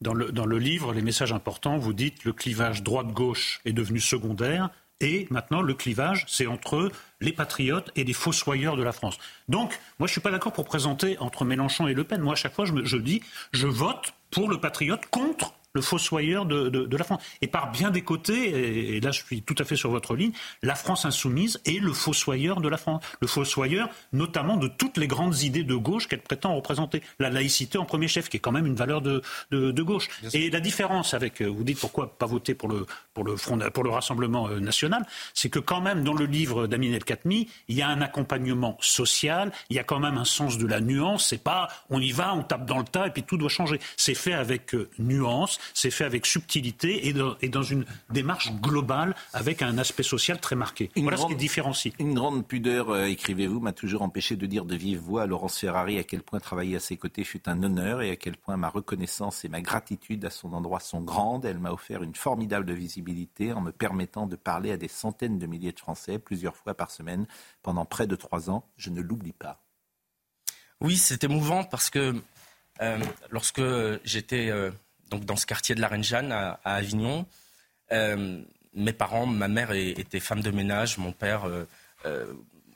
dans 0.01 0.14
le, 0.14 0.32
dans 0.32 0.47
le 0.47 0.59
livre, 0.59 0.93
les 0.93 1.02
messages 1.02 1.32
importants, 1.32 1.78
vous 1.78 1.93
dites 1.93 2.24
le 2.24 2.32
clivage 2.32 2.82
droite-gauche 2.82 3.60
est 3.64 3.73
devenu 3.73 4.01
secondaire. 4.01 4.70
Et 5.01 5.27
maintenant, 5.31 5.60
le 5.60 5.74
clivage, 5.74 6.24
c'est 6.27 6.47
entre 6.47 6.90
les 7.20 7.32
patriotes 7.32 7.90
et 7.97 8.05
les 8.05 8.14
fossoyeurs 8.14 8.77
de 8.77 8.82
la 8.82 8.93
France. 8.93 9.18
Donc, 9.48 9.78
moi, 9.98 10.06
je 10.06 10.12
ne 10.12 10.12
suis 10.12 10.20
pas 10.23 10.31
d'accord 10.31 10.55
pour 10.55 10.64
présenter 10.64 11.18
entre 11.18 11.44
Mélenchon 11.44 11.86
et 11.86 11.93
Le 11.93 12.05
Pen. 12.05 12.23
Moi, 12.23 12.32
à 12.32 12.36
chaque 12.36 12.55
fois, 12.55 12.64
je, 12.64 12.73
me, 12.73 12.85
je 12.85 12.97
dis, 12.97 13.23
je 13.52 13.66
vote 13.66 14.14
pour 14.31 14.48
le 14.48 14.59
patriote 14.59 15.05
contre 15.10 15.52
le 15.77 15.82
fossoyeur 15.82 16.47
de, 16.47 16.97
la 16.97 17.05
France. 17.05 17.23
Et 17.43 17.47
par 17.47 17.70
bien 17.70 17.90
des 17.90 18.03
côtés, 18.03 18.97
et, 18.97 19.01
là 19.01 19.11
je 19.12 19.23
suis 19.23 19.43
tout 19.43 19.55
à 19.59 19.65
fait 19.65 19.77
sur 19.77 19.90
votre 19.90 20.16
ligne, 20.16 20.32
la 20.62 20.74
France 20.74 21.05
insoumise 21.05 21.61
est 21.66 21.81
le 21.81 21.93
fossoyeur 21.93 22.61
de 22.61 22.69
la 22.69 22.78
France. 22.78 23.05
Le 23.20 23.27
fossoyeur 23.27 23.90
notamment 24.12 24.57
de 24.57 24.69
toutes 24.69 24.97
les 24.97 25.07
grandes 25.07 25.43
idées 25.43 25.65
de 25.65 25.74
gauche 25.74 26.09
qu'elle 26.09 26.23
prétend 26.23 26.57
représenter. 26.57 27.03
La 27.19 27.28
laïcité 27.28 27.77
en 27.77 27.85
premier 27.85 28.09
chef, 28.09 28.28
qui 28.31 28.39
est 28.39 28.40
quand 28.40 28.53
même 28.53 28.66
une 28.66 28.74
valeur 28.74 29.03
de, 29.03 29.23
gauche. 29.82 30.09
Et 30.32 30.51
la 30.51 30.61
différence 30.61 31.12
avec, 31.12 31.43
euh, 31.43 31.47
vous 31.47 31.62
dites 31.62 31.78
pourquoi 31.78 32.19
pas 32.19 32.27
voter 32.27 32.55
pour 32.55 32.69
le, 32.69 32.86
pour 33.12 33.24
le, 33.24 33.36
Front, 33.36 33.59
pour 33.73 33.85
le 33.85 33.90
Rassemblement 33.90 34.48
euh, 34.48 34.59
national, 34.59 35.07
c'est 35.35 35.51
que 35.51 35.59
quand 35.59 35.82
même 35.82 36.03
dans 36.03 36.15
le 36.15 36.24
livre 36.24 36.66
d'Amin 36.66 36.93
El 36.93 37.05
Khatmi, 37.05 37.48
il 37.69 37.77
y 37.77 37.82
a 37.82 37.89
un 37.89 38.01
accompagnement 38.01 38.78
social, 38.81 39.53
il 39.69 39.77
y 39.77 39.78
a 39.78 39.85
quand 39.85 40.01
même 40.01 40.16
un 40.16 40.24
sens 40.24 40.57
de 40.57 40.66
la 40.66 40.81
nuance. 40.81 41.27
C'est 41.28 41.43
pas 41.43 41.69
on 41.90 42.01
y 42.01 42.12
va, 42.12 42.35
on 42.35 42.43
tape 42.43 42.65
dans 42.65 42.78
le 42.78 42.85
tas 42.85 43.07
et 43.07 43.11
puis 43.11 43.23
tout 43.23 43.36
doit 43.36 43.51
changer. 43.51 43.78
C'est 43.97 44.15
fait 44.15 44.32
avec 44.32 44.74
euh, 44.74 44.89
nuance 44.98 45.59
c'est 45.74 45.90
fait 45.90 46.05
avec 46.05 46.26
subtilité 46.26 47.09
et 47.09 47.12
dans, 47.48 47.62
une 47.62 47.84
démarche 48.10 48.52
globale 48.60 49.14
avec 49.32 49.62
un 49.62 49.78
aspect 49.78 50.02
social 50.02 50.40
très 50.40 50.56
marqué. 50.56 50.90
voilà 50.97 51.16
ce 51.16 51.26
qui 51.26 51.36
différencie. 51.36 51.94
Une 51.98 52.14
grande 52.14 52.47
pudeur, 52.47 52.90
euh, 52.90 53.06
écrivez-vous, 53.06 53.60
m'a 53.60 53.72
toujours 53.72 54.02
empêché 54.02 54.36
de 54.36 54.47
dire 54.47 54.64
de 54.64 54.76
vive 54.76 54.98
voix 54.98 55.22
à 55.22 55.26
Laurence 55.26 55.59
Ferrari 55.59 55.98
à 55.98 56.05
quel 56.05 56.22
point 56.22 56.40
travailler 56.40 56.76
à 56.76 56.80
ses 56.80 56.97
côtés 56.97 57.24
fut 57.24 57.48
un 57.48 57.62
honneur 57.62 58.02
et 58.02 58.10
à 58.10 58.16
quel 58.16 58.36
point 58.36 58.56
ma 58.56 58.68
reconnaissance 58.68 59.44
et 59.44 59.48
ma 59.48 59.60
gratitude 59.60 60.24
à 60.24 60.30
son 60.30 60.52
endroit 60.52 60.80
sont 60.80 61.01
grandes. 61.01 61.44
Elle 61.44 61.59
m'a 61.59 61.72
offert 61.72 62.02
une 62.02 62.14
formidable 62.14 62.72
visibilité 62.72 63.52
en 63.52 63.60
me 63.60 63.72
permettant 63.72 64.26
de 64.26 64.36
parler 64.36 64.72
à 64.72 64.76
des 64.76 64.88
centaines 64.88 65.38
de 65.38 65.47
milliers 65.47 65.72
de 65.72 65.80
Français 65.80 66.18
plusieurs 66.18 66.56
fois 66.56 66.74
par 66.74 66.90
semaine 66.90 67.26
pendant 67.62 67.84
près 67.84 68.06
de 68.06 68.16
trois 68.16 68.51
ans. 68.51 68.64
Je 68.76 68.90
ne 68.90 69.01
l'oublie 69.01 69.32
pas. 69.32 69.62
Oui, 70.80 70.97
c'est 70.97 71.24
émouvant 71.24 71.64
parce 71.64 71.90
que 71.90 72.14
euh, 72.82 72.98
lorsque 73.30 73.62
j'étais 74.05 74.51
euh, 74.51 74.70
donc 75.10 75.24
dans 75.24 75.36
ce 75.36 75.46
quartier 75.46 75.74
de 75.74 75.80
la 75.80 75.88
Reine 75.88 76.04
Jeanne 76.04 76.32
à, 76.32 76.60
Avignon, 76.64 77.26
euh, 77.92 78.42
mes 78.74 78.92
parents, 78.92 79.26
ma 79.26 79.48
mère 79.48 79.72
était 79.72 80.20
femme 80.20 80.42
de 80.42 80.50
ménage, 80.50 80.98
mon 80.98 81.12
père 81.12 81.48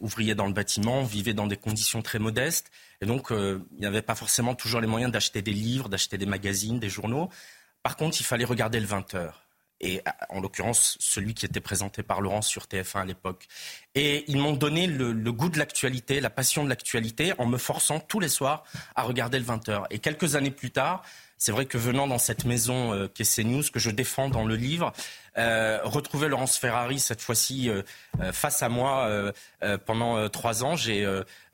ouvrier 0.00 0.34
dans 0.34 0.46
le 0.46 0.54
bâtiment, 0.54 1.02
vivait 1.02 1.34
dans 1.34 1.46
des 1.46 1.58
conditions 1.58 2.00
très 2.00 2.18
modestes. 2.18 2.70
Et 3.02 3.06
donc, 3.06 3.28
il 3.30 3.60
n'y 3.78 3.84
avait 3.84 4.00
pas 4.00 4.14
forcément 4.14 4.54
toujours 4.54 4.80
les 4.80 4.86
moyens 4.86 5.12
d'acheter 5.12 5.42
des 5.42 5.52
livres, 5.52 5.90
d'acheter 5.90 6.16
des 6.16 6.24
magazines, 6.24 6.80
des 6.80 6.88
journaux. 6.88 7.28
Par 7.82 7.96
contre, 7.96 8.18
il 8.18 8.24
fallait 8.24 8.46
regarder 8.46 8.80
le 8.80 8.86
20 8.86 9.14
heures 9.14 9.44
et 9.80 10.02
en 10.28 10.40
l'occurrence 10.40 10.96
celui 11.00 11.34
qui 11.34 11.46
était 11.46 11.60
présenté 11.60 12.02
par 12.02 12.20
Laurence 12.20 12.46
sur 12.46 12.64
TF1 12.64 13.00
à 13.00 13.04
l'époque. 13.04 13.48
Et 13.94 14.24
ils 14.28 14.38
m'ont 14.38 14.52
donné 14.52 14.86
le, 14.86 15.32
goût 15.32 15.48
de 15.48 15.58
l'actualité, 15.58 16.20
la 16.20 16.30
passion 16.30 16.64
de 16.64 16.68
l'actualité, 16.68 17.32
en 17.38 17.46
me 17.46 17.58
forçant 17.58 17.98
tous 17.98 18.20
les 18.20 18.28
soirs 18.28 18.64
à 18.94 19.02
regarder 19.02 19.38
le 19.38 19.44
20h. 19.44 19.86
Et 19.90 19.98
quelques 19.98 20.36
années 20.36 20.50
plus 20.50 20.70
tard, 20.70 21.02
c'est 21.40 21.52
vrai 21.52 21.64
que 21.64 21.78
venant 21.78 22.06
dans 22.06 22.18
cette 22.18 22.44
maison 22.44 22.92
euh, 22.92 23.08
qu'est 23.08 23.24
CNews, 23.24 23.62
que 23.72 23.80
je 23.80 23.90
défends 23.90 24.28
dans 24.28 24.44
le 24.44 24.56
livre, 24.56 24.92
euh, 25.38 25.80
retrouver 25.84 26.28
Laurence 26.28 26.58
Ferrari 26.58 26.98
cette 26.98 27.22
fois-ci 27.22 27.70
euh, 27.70 27.82
euh, 28.20 28.30
face 28.30 28.62
à 28.62 28.68
moi 28.68 29.32
pendant 29.86 30.28
trois 30.28 30.62
ans, 30.64 30.76
j'ai 30.76 31.04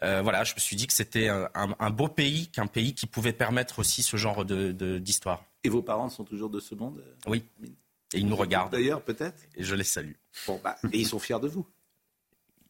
voilà, 0.01 0.45
je 0.45 0.55
me 0.55 0.61
suis 0.61 0.77
dit 0.77 0.87
que 0.87 0.93
c'était 0.93 1.29
un, 1.29 1.91
beau 1.91 2.09
pays, 2.09 2.49
qu'un 2.49 2.67
pays 2.67 2.95
qui 2.95 3.07
pouvait 3.07 3.33
permettre 3.33 3.79
aussi 3.79 4.03
ce 4.03 4.17
genre 4.17 4.45
d'histoire. 4.45 5.45
Et 5.63 5.69
vos 5.69 5.83
parents 5.83 6.09
sont 6.09 6.25
toujours 6.25 6.51
de 6.51 6.61
ce 6.61 6.75
monde? 6.75 7.03
Oui. 7.27 7.45
Et 8.13 8.19
ils 8.19 8.27
nous 8.27 8.37
regardent. 8.37 8.73
D'ailleurs, 8.73 9.03
peut-être? 9.03 9.43
Et 9.57 9.65
je 9.65 9.75
les 9.75 9.85
salue. 9.85 10.13
Bon, 10.47 10.61
bah, 10.63 10.77
et 10.93 10.99
ils 10.99 11.07
sont 11.07 11.19
fiers 11.19 11.41
de 11.41 11.49
vous 11.49 11.67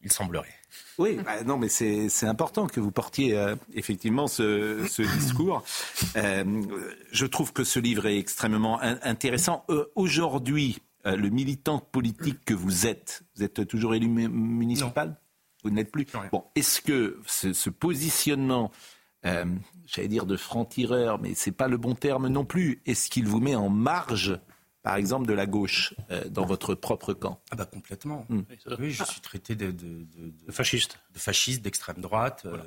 Il 0.07 0.13
semblerait. 0.13 0.53
Oui, 0.97 1.19
bah, 1.23 1.43
non, 1.43 1.57
mais 1.57 1.67
c'est 1.67 2.25
important 2.25 2.67
que 2.67 2.79
vous 2.79 2.91
portiez 2.91 3.37
euh, 3.37 3.55
effectivement 3.73 4.27
ce, 4.27 4.81
discours. 5.19 5.65
Euh, 6.15 6.63
je 7.11 7.25
trouve 7.25 7.51
que 7.51 7.65
ce 7.65 7.79
livre 7.79 8.05
est 8.05 8.17
extrêmement 8.17 8.79
intéressant. 8.81 9.65
Euh, 9.69 9.91
aujourd'hui, 9.95 10.79
le 11.03 11.29
militant 11.29 11.79
politique 11.79 12.43
que 12.45 12.53
vous 12.53 12.87
êtes, 12.87 13.23
vous 13.35 13.43
êtes 13.43 13.67
toujours 13.67 13.95
élu 13.95 14.07
municipal? 14.07 15.17
Vous 15.63 15.71
n'êtes 15.71 15.91
plus? 15.91 16.05
Bon, 16.31 16.45
est-ce 16.55 16.81
que 16.81 17.19
ce, 17.25 17.51
ce 17.51 17.69
positionnement 17.69 18.71
j'allais 19.23 20.07
dire 20.07 20.25
de 20.25 20.37
franc-tireur, 20.37 21.19
mais 21.19 21.33
c'est 21.33 21.51
pas 21.51 21.67
le 21.67 21.75
bon 21.75 21.95
terme 21.95 22.29
non 22.29 22.45
plus. 22.45 22.81
Est-ce 22.85 23.09
qu'il 23.09 23.27
vous 23.27 23.41
met 23.41 23.55
en 23.55 23.67
marge 23.67 24.39
par 24.87 24.95
exemple, 24.95 25.27
de 25.27 25.33
la 25.33 25.45
gauche 25.45 25.93
euh, 26.11 26.29
dans 26.29 26.45
votre 26.45 26.73
propre 26.73 27.13
camp 27.13 27.41
Ah 27.51 27.57
bah 27.57 27.65
complètement. 27.65 28.25
Hmm. 28.29 28.43
Oui, 28.79 28.91
je 28.91 29.03
suis 29.03 29.19
traité 29.19 29.53
de, 29.53 29.71
de, 29.71 30.05
de, 30.15 30.51
fasciste, 30.53 30.97
de 31.13 31.19
fasciste, 31.19 31.61
d'extrême 31.61 31.97
droite. 31.97 32.43
Euh, 32.45 32.57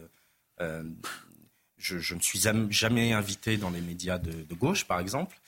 euh, 0.61 0.83
je, 1.79 2.15
ne 2.15 2.21
suis 2.21 2.39
jamais 2.69 3.15
invité 3.15 3.57
dans 3.57 3.71
les 3.71 3.81
médias 3.81 4.19
de, 4.19 4.55
gauche, 4.55 4.85
par 4.85 5.01
exemple. 5.01 5.41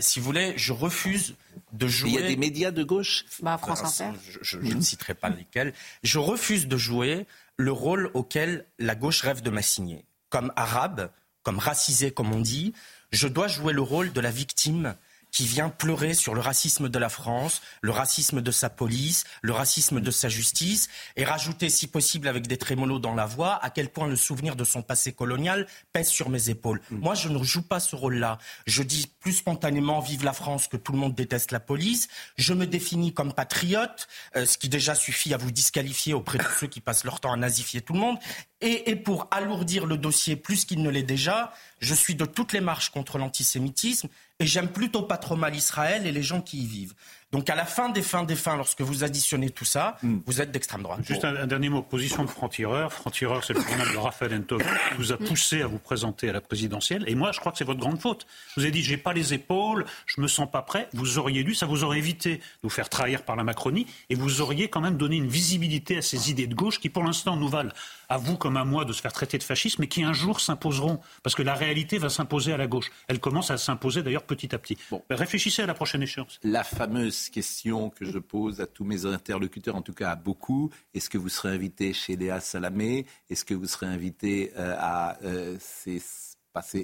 si 0.00 0.18
vous 0.18 0.24
voulez, 0.24 0.54
je 0.56 0.72
refuse 0.72 1.36
de 1.72 1.86
jouer. 1.86 2.10
Il 2.10 2.14
y 2.14 2.18
a 2.18 2.26
des 2.26 2.36
médias 2.36 2.72
de 2.72 2.82
gauche 2.82 3.24
bah, 3.40 3.56
France 3.56 4.00
Inter. 4.00 4.18
Je, 4.40 4.58
ne 4.58 4.80
citerai 4.80 5.14
pas 5.14 5.28
lesquels. 5.28 5.72
Je 6.02 6.18
refuse 6.18 6.66
de 6.66 6.76
jouer 6.76 7.28
le 7.58 7.70
rôle 7.70 8.10
auquel 8.14 8.66
la 8.80 8.96
gauche 8.96 9.20
rêve 9.20 9.40
de 9.40 9.50
m'assigner. 9.50 10.04
Comme 10.30 10.52
arabe, 10.56 11.12
comme 11.44 11.60
racisé, 11.60 12.10
comme 12.10 12.32
on 12.32 12.40
dit, 12.40 12.74
je 13.12 13.28
dois 13.28 13.46
jouer 13.46 13.72
le 13.72 13.82
rôle 13.82 14.12
de 14.12 14.20
la 14.20 14.32
victime 14.32 14.96
qui 15.32 15.46
vient 15.46 15.70
pleurer 15.70 16.14
sur 16.14 16.34
le 16.34 16.40
racisme 16.40 16.88
de 16.90 16.98
la 16.98 17.08
France, 17.08 17.62
le 17.80 17.90
racisme 17.90 18.42
de 18.42 18.50
sa 18.50 18.68
police, 18.68 19.24
le 19.40 19.52
racisme 19.52 20.00
de 20.00 20.10
sa 20.10 20.28
justice, 20.28 20.88
et 21.16 21.24
rajouter, 21.24 21.70
si 21.70 21.86
possible, 21.86 22.28
avec 22.28 22.46
des 22.46 22.58
trémolos 22.58 22.98
dans 22.98 23.14
la 23.14 23.26
voix, 23.26 23.58
à 23.64 23.70
quel 23.70 23.88
point 23.88 24.06
le 24.06 24.16
souvenir 24.16 24.56
de 24.56 24.64
son 24.64 24.82
passé 24.82 25.12
colonial 25.12 25.66
pèse 25.92 26.08
sur 26.08 26.28
mes 26.28 26.50
épaules. 26.50 26.82
Mm. 26.90 26.98
Moi, 26.98 27.14
je 27.14 27.28
ne 27.28 27.42
joue 27.42 27.62
pas 27.62 27.80
ce 27.80 27.96
rôle-là. 27.96 28.38
Je 28.66 28.82
dis 28.82 29.10
plus 29.20 29.32
spontanément 29.32 30.00
vive 30.00 30.24
la 30.24 30.34
France 30.34 30.68
que 30.68 30.76
tout 30.76 30.92
le 30.92 30.98
monde 30.98 31.14
déteste 31.14 31.50
la 31.50 31.60
police. 31.60 32.08
Je 32.36 32.52
me 32.52 32.66
définis 32.66 33.14
comme 33.14 33.32
patriote, 33.32 34.08
euh, 34.36 34.44
ce 34.44 34.58
qui 34.58 34.68
déjà 34.68 34.94
suffit 34.94 35.32
à 35.32 35.38
vous 35.38 35.50
disqualifier 35.50 36.12
auprès 36.12 36.38
de 36.38 36.44
ceux 36.60 36.66
qui 36.66 36.80
passent 36.80 37.04
leur 37.04 37.20
temps 37.20 37.32
à 37.32 37.36
nazifier 37.36 37.80
tout 37.80 37.94
le 37.94 38.00
monde. 38.00 38.18
Et, 38.60 38.94
pour 38.94 39.26
alourdir 39.32 39.86
le 39.86 39.96
dossier 39.96 40.36
plus 40.36 40.64
qu'il 40.64 40.82
ne 40.82 40.90
l'est 40.90 41.02
déjà, 41.02 41.52
je 41.80 41.94
suis 41.94 42.14
de 42.14 42.24
toutes 42.24 42.52
les 42.52 42.60
marches 42.60 42.90
contre 42.90 43.18
l'antisémitisme 43.18 44.08
et 44.42 44.46
j'aime 44.46 44.68
plutôt 44.68 45.02
pas 45.02 45.18
trop 45.18 45.36
mal 45.36 45.54
Israël 45.54 46.06
et 46.06 46.12
les 46.12 46.22
gens 46.22 46.40
qui 46.40 46.62
y 46.62 46.66
vivent. 46.66 46.94
Donc 47.32 47.48
à 47.48 47.54
la 47.54 47.64
fin 47.64 47.88
des 47.88 48.02
fins 48.02 48.24
des 48.24 48.36
fins, 48.36 48.56
lorsque 48.56 48.82
vous 48.82 49.04
additionnez 49.04 49.48
tout 49.48 49.64
ça, 49.64 49.96
hmm. 50.02 50.18
vous 50.26 50.42
êtes 50.42 50.50
d'extrême 50.50 50.82
droite. 50.82 51.00
Juste 51.02 51.24
un, 51.24 51.46
dernier 51.46 51.70
mot, 51.70 51.82
position 51.82 52.24
de 52.24 52.28
franc-tireur. 52.28 52.92
Franc-tireur, 52.92 53.42
c'est 53.42 53.54
le 53.54 53.60
journal 53.60 53.90
de 53.90 53.96
Raphaël 53.96 54.34
Entov 54.34 54.60
qui 54.60 54.94
vous 54.98 55.12
a 55.12 55.16
poussé 55.16 55.62
à 55.62 55.66
vous 55.66 55.78
présenter 55.78 56.28
à 56.28 56.34
la 56.34 56.42
présidentielle. 56.42 57.04
Et 57.06 57.14
moi, 57.14 57.32
je 57.32 57.40
crois 57.40 57.50
que 57.50 57.58
c'est 57.58 57.64
votre 57.64 57.80
grande 57.80 58.00
faute. 58.00 58.26
Je 58.54 58.60
vous 58.60 58.66
ai 58.66 58.70
dit, 58.70 58.82
j'ai 58.82 58.98
pas 58.98 59.14
les 59.14 59.32
épaules, 59.32 59.86
je 60.04 60.20
me 60.20 60.28
sens 60.28 60.50
pas 60.50 60.60
prêt. 60.60 60.88
Vous 60.92 61.18
auriez 61.18 61.42
dû, 61.42 61.54
ça 61.54 61.64
vous 61.64 61.84
aurait 61.84 61.98
évité 61.98 62.36
de 62.36 62.42
vous 62.64 62.68
faire 62.68 62.90
trahir 62.90 63.22
par 63.22 63.34
la 63.36 63.44
Macronie 63.44 63.86
et 64.10 64.14
vous 64.14 64.42
auriez 64.42 64.68
quand 64.68 64.82
même 64.82 64.98
donné 64.98 65.16
une 65.16 65.28
visibilité 65.28 65.96
à 65.96 66.02
ces 66.02 66.30
idées 66.30 66.46
de 66.46 66.54
gauche 66.54 66.80
qui, 66.80 66.90
pour 66.90 67.02
l'instant, 67.02 67.36
nous 67.36 67.48
valent 67.48 67.72
à 68.10 68.18
vous 68.18 68.36
comme 68.36 68.58
à 68.58 68.64
moi 68.64 68.84
de 68.84 68.92
se 68.92 69.00
faire 69.00 69.12
traiter 69.12 69.38
de 69.38 69.42
fascisme, 69.42 69.80
mais 69.80 69.88
qui 69.88 70.02
un 70.02 70.12
jour 70.12 70.38
s'imposeront. 70.38 71.00
Parce 71.22 71.34
que 71.34 71.42
la 71.42 71.54
réalité 71.54 71.96
va 71.96 72.10
s'imposer 72.10 72.52
à 72.52 72.58
la 72.58 72.66
gauche. 72.66 72.90
Elle 73.08 73.20
commence 73.20 73.50
à 73.50 73.56
s'imposer 73.56 74.02
d'ailleurs 74.02 74.24
petit 74.24 74.54
à 74.54 74.58
petit. 74.58 74.76
Bon. 74.90 75.02
Réfléchissez 75.08 75.62
à 75.62 75.66
la 75.66 75.72
prochaine 75.72 76.02
échéance. 76.02 76.38
La 76.42 76.62
fameuse 76.62 77.21
question 77.30 77.90
que 77.90 78.04
je 78.04 78.18
pose 78.18 78.60
à 78.60 78.66
tous 78.66 78.84
mes 78.84 79.06
interlocuteurs, 79.06 79.76
en 79.76 79.82
tout 79.82 79.94
cas 79.94 80.10
à 80.10 80.16
beaucoup, 80.16 80.70
est-ce 80.94 81.08
que 81.10 81.18
vous 81.18 81.28
serez 81.28 81.50
invité 81.50 81.92
chez 81.92 82.16
Léa 82.16 82.40
Salamé? 82.40 83.06
Est-ce 83.30 83.44
que 83.44 83.54
vous 83.54 83.66
serez 83.66 83.86
invité 83.86 84.52
euh, 84.56 84.74
à... 84.78 85.18
Euh, 85.24 85.56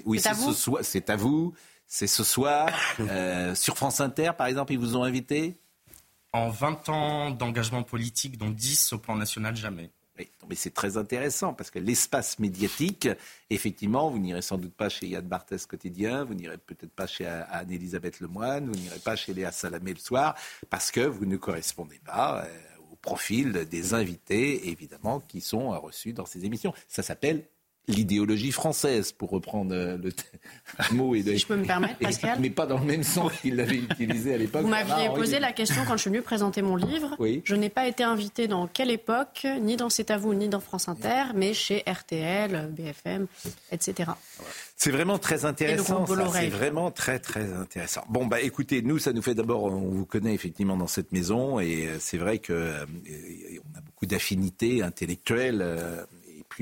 oui, 0.05 0.19
c'est 0.19 0.33
ce 0.33 0.51
soir. 0.51 0.83
C'est 0.83 1.09
à 1.09 1.15
vous. 1.15 1.53
C'est 1.85 2.07
ce 2.07 2.23
soir. 2.23 2.69
Euh, 2.99 3.55
sur 3.55 3.77
France 3.77 3.99
Inter, 3.99 4.31
par 4.37 4.47
exemple, 4.47 4.73
ils 4.73 4.79
vous 4.79 4.95
ont 4.95 5.03
invité? 5.03 5.59
En 6.33 6.49
20 6.49 6.89
ans 6.89 7.31
d'engagement 7.31 7.83
politique, 7.83 8.37
dont 8.37 8.49
10 8.49 8.93
au 8.93 8.99
plan 8.99 9.15
national, 9.15 9.55
jamais 9.55 9.91
mais 10.47 10.55
c'est 10.55 10.73
très 10.73 10.97
intéressant 10.97 11.53
parce 11.53 11.71
que 11.71 11.79
l'espace 11.79 12.39
médiatique, 12.39 13.07
effectivement, 13.49 14.09
vous 14.09 14.19
n'irez 14.19 14.41
sans 14.41 14.57
doute 14.57 14.73
pas 14.73 14.89
chez 14.89 15.07
Yann 15.07 15.25
Barthès 15.25 15.65
quotidien, 15.65 16.23
vous 16.23 16.33
n'irez 16.33 16.57
peut-être 16.57 16.91
pas 16.91 17.07
chez 17.07 17.25
Anne-Elisabeth 17.25 18.19
Lemoine, 18.19 18.67
vous 18.67 18.79
n'irez 18.79 18.99
pas 18.99 19.15
chez 19.15 19.33
Léa 19.33 19.51
Salamé 19.51 19.93
le 19.93 19.99
soir 19.99 20.35
parce 20.69 20.91
que 20.91 21.01
vous 21.01 21.25
ne 21.25 21.37
correspondez 21.37 21.99
pas 22.03 22.43
euh, 22.43 22.91
au 22.91 22.95
profil 22.95 23.65
des 23.69 23.93
invités, 23.93 24.69
évidemment, 24.69 25.19
qui 25.19 25.41
sont 25.41 25.69
reçus 25.79 26.13
dans 26.13 26.25
ces 26.25 26.45
émissions. 26.45 26.73
Ça 26.87 27.03
s'appelle 27.03 27.45
l'idéologie 27.89 28.51
française, 28.51 29.11
pour 29.11 29.31
reprendre 29.31 29.73
euh, 29.73 29.97
le 29.97 30.95
mot. 30.95 31.15
Et 31.15 31.37
je 31.37 31.45
peux 31.45 31.55
me 31.55 31.65
permettre, 31.65 31.97
Pascal 31.99 32.37
Mais 32.39 32.49
pas 32.49 32.65
dans 32.65 32.79
le 32.79 32.85
même 32.85 33.03
sens 33.03 33.31
qu'il 33.41 33.55
l'avait 33.55 33.77
utilisé 33.77 34.33
à 34.33 34.37
l'époque. 34.37 34.61
Vous 34.61 34.69
m'aviez 34.69 35.09
posé 35.09 35.39
la 35.39 35.51
question 35.51 35.83
quand 35.87 35.97
je 35.97 36.01
suis 36.01 36.09
venu 36.09 36.21
présenter 36.21 36.61
mon 36.61 36.75
livre. 36.75 37.15
Oui. 37.19 37.41
Je 37.43 37.55
n'ai 37.55 37.69
pas 37.69 37.87
été 37.87 38.03
invité 38.03 38.47
dans 38.47 38.67
quelle 38.67 38.91
époque, 38.91 39.45
ni 39.61 39.75
dans 39.75 39.89
C'est 39.89 40.11
à 40.11 40.17
vous, 40.17 40.33
ni 40.33 40.47
dans 40.47 40.59
France 40.59 40.87
Inter, 40.87 41.33
mais 41.35 41.53
chez 41.53 41.83
RTL, 41.87 42.69
BFM, 42.71 43.27
etc. 43.71 44.11
C'est 44.77 44.91
vraiment 44.91 45.17
très 45.17 45.43
intéressant. 45.43 46.05
C'est 46.31 46.47
vraiment 46.47 46.91
très 46.91 47.19
très 47.19 47.51
intéressant. 47.51 48.05
Bon 48.07 48.27
bah 48.27 48.39
écoutez, 48.39 48.81
nous 48.81 48.97
ça 48.97 49.11
nous 49.11 49.21
fait 49.21 49.35
d'abord, 49.35 49.63
on 49.63 49.89
vous 49.89 50.05
connaît 50.05 50.33
effectivement 50.33 50.77
dans 50.77 50.87
cette 50.87 51.11
maison 51.11 51.59
et 51.59 51.87
euh, 51.87 51.97
c'est 51.99 52.17
vrai 52.17 52.39
que 52.39 52.53
euh, 52.53 52.85
on 52.85 53.77
a 53.77 53.81
beaucoup 53.81 54.05
d'affinités 54.05 54.81
intellectuelles 54.81 55.61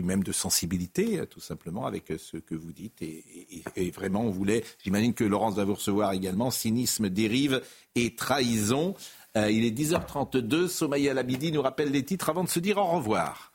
même 0.04 0.24
de 0.24 0.32
sensibilité, 0.32 1.22
tout 1.30 1.40
simplement, 1.40 1.86
avec 1.86 2.06
ce 2.18 2.38
que 2.38 2.56
vous 2.56 2.72
dites. 2.72 3.02
Et, 3.02 3.92
vraiment, 3.92 4.22
on 4.22 4.30
voulait, 4.30 4.64
j'imagine 4.84 5.14
que 5.14 5.24
Laurence 5.24 5.56
va 5.56 5.66
vous 5.66 5.76
recevoir 5.76 6.14
également, 6.14 6.52
cynisme, 6.52 7.10
dérive 7.10 7.62
et 7.96 8.16
trahison. 8.16 8.96
Euh, 9.36 9.52
il 9.52 9.66
est 9.66 9.78
10h32, 9.78 10.68
Somaya 10.68 11.14
Labidi 11.14 11.52
nous 11.52 11.62
rappelle 11.62 11.92
les 11.92 12.04
titres 12.04 12.30
avant 12.30 12.44
de 12.44 12.50
se 12.50 12.60
dire 12.60 12.78
au 12.78 12.86
revoir. 12.86 13.52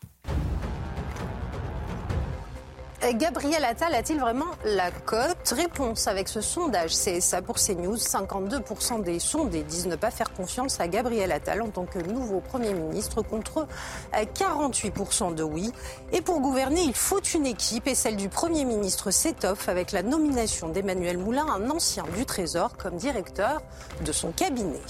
Gabriel 3.10 3.64
Attal 3.64 3.94
a-t-il 3.94 4.20
vraiment 4.20 4.46
la 4.64 4.92
cote? 4.92 5.48
Réponse 5.50 6.06
avec 6.06 6.28
ce 6.28 6.40
sondage 6.40 6.94
c'est 6.94 7.20
ça 7.20 7.42
pour 7.42 7.56
CNews. 7.56 7.96
52% 7.96 9.02
des 9.02 9.18
sondés 9.18 9.64
disent 9.64 9.88
ne 9.88 9.96
pas 9.96 10.12
faire 10.12 10.32
confiance 10.32 10.78
à 10.78 10.86
Gabriel 10.86 11.32
Attal 11.32 11.62
en 11.62 11.68
tant 11.68 11.84
que 11.84 11.98
nouveau 11.98 12.40
Premier 12.40 12.72
ministre 12.72 13.22
contre 13.22 13.66
48% 14.14 15.34
de 15.34 15.42
oui. 15.42 15.72
Et 16.12 16.20
pour 16.20 16.40
gouverner, 16.40 16.82
il 16.82 16.94
faut 16.94 17.20
une 17.20 17.46
équipe 17.46 17.88
et 17.88 17.96
celle 17.96 18.16
du 18.16 18.28
Premier 18.28 18.64
ministre 18.64 19.10
s'étoffe 19.10 19.68
avec 19.68 19.90
la 19.90 20.02
nomination 20.04 20.68
d'Emmanuel 20.68 21.18
Moulin, 21.18 21.46
un 21.46 21.70
ancien 21.70 22.04
du 22.16 22.24
Trésor, 22.24 22.76
comme 22.76 22.96
directeur 22.96 23.62
de 24.04 24.12
son 24.12 24.30
cabinet. 24.30 24.80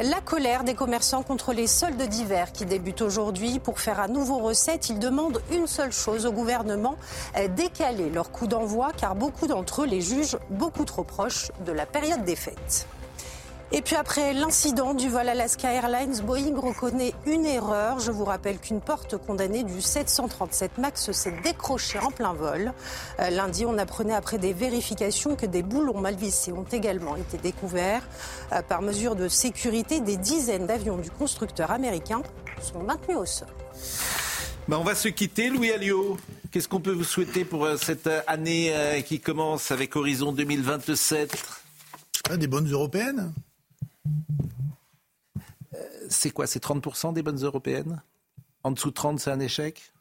La 0.00 0.22
colère 0.22 0.64
des 0.64 0.74
commerçants 0.74 1.22
contre 1.22 1.52
les 1.52 1.66
soldes 1.66 2.00
d'hiver 2.00 2.52
qui 2.52 2.64
débutent 2.64 3.02
aujourd'hui. 3.02 3.58
Pour 3.58 3.78
faire 3.78 4.00
à 4.00 4.08
nouveau 4.08 4.38
recette, 4.38 4.88
ils 4.88 4.98
demandent 4.98 5.42
une 5.52 5.66
seule 5.66 5.92
chose 5.92 6.24
au 6.24 6.32
gouvernement, 6.32 6.96
décaler 7.56 8.08
leur 8.08 8.30
coût 8.30 8.46
d'envoi 8.46 8.92
car 8.96 9.14
beaucoup 9.14 9.46
d'entre 9.46 9.82
eux 9.82 9.86
les 9.86 10.00
jugent 10.00 10.38
beaucoup 10.48 10.86
trop 10.86 11.04
proches 11.04 11.52
de 11.66 11.72
la 11.72 11.84
période 11.84 12.24
des 12.24 12.36
fêtes. 12.36 12.86
Et 13.74 13.80
puis 13.80 13.96
après 13.96 14.34
l'incident 14.34 14.92
du 14.92 15.08
vol 15.08 15.26
Alaska 15.26 15.72
Airlines, 15.72 16.20
Boeing 16.26 16.60
reconnaît 16.60 17.14
une 17.24 17.46
erreur. 17.46 18.00
Je 18.00 18.10
vous 18.10 18.26
rappelle 18.26 18.58
qu'une 18.58 18.82
porte 18.82 19.16
condamnée 19.16 19.64
du 19.64 19.80
737 19.80 20.76
MAX 20.76 21.10
s'est 21.12 21.34
décrochée 21.42 21.98
en 21.98 22.10
plein 22.10 22.34
vol. 22.34 22.74
Euh, 23.18 23.30
lundi, 23.30 23.64
on 23.64 23.78
apprenait 23.78 24.12
après 24.12 24.36
des 24.36 24.52
vérifications 24.52 25.36
que 25.36 25.46
des 25.46 25.62
boulons 25.62 25.98
mal 25.98 26.16
vissés 26.16 26.52
ont 26.52 26.66
également 26.70 27.16
été 27.16 27.38
découverts. 27.38 28.02
Euh, 28.52 28.60
par 28.60 28.82
mesure 28.82 29.16
de 29.16 29.26
sécurité, 29.26 30.00
des 30.00 30.18
dizaines 30.18 30.66
d'avions 30.66 30.98
du 30.98 31.10
constructeur 31.10 31.70
américain 31.70 32.20
sont 32.60 32.82
maintenus 32.82 33.16
au 33.16 33.24
sol. 33.24 33.48
Ben, 34.68 34.76
on 34.76 34.84
va 34.84 34.94
se 34.94 35.08
quitter, 35.08 35.48
Louis 35.48 35.72
Alliot. 35.72 36.18
Qu'est-ce 36.50 36.68
qu'on 36.68 36.80
peut 36.80 36.92
vous 36.92 37.04
souhaiter 37.04 37.46
pour 37.46 37.64
euh, 37.64 37.78
cette 37.78 38.10
année 38.26 39.02
qui 39.06 39.18
commence 39.18 39.70
avec 39.70 39.96
Horizon 39.96 40.32
2027 40.32 41.42
Des 42.36 42.46
bonnes 42.46 42.70
européennes 42.70 43.32
c'est 46.08 46.30
quoi 46.30 46.46
C'est 46.46 46.62
30% 46.62 47.12
des 47.14 47.22
bonnes 47.22 47.42
européennes? 47.42 48.02
En 48.62 48.70
dessous 48.70 48.90
de 48.90 48.94
30, 48.94 49.20
c'est 49.20 49.30
un 49.30 49.40
échec? 49.40 49.92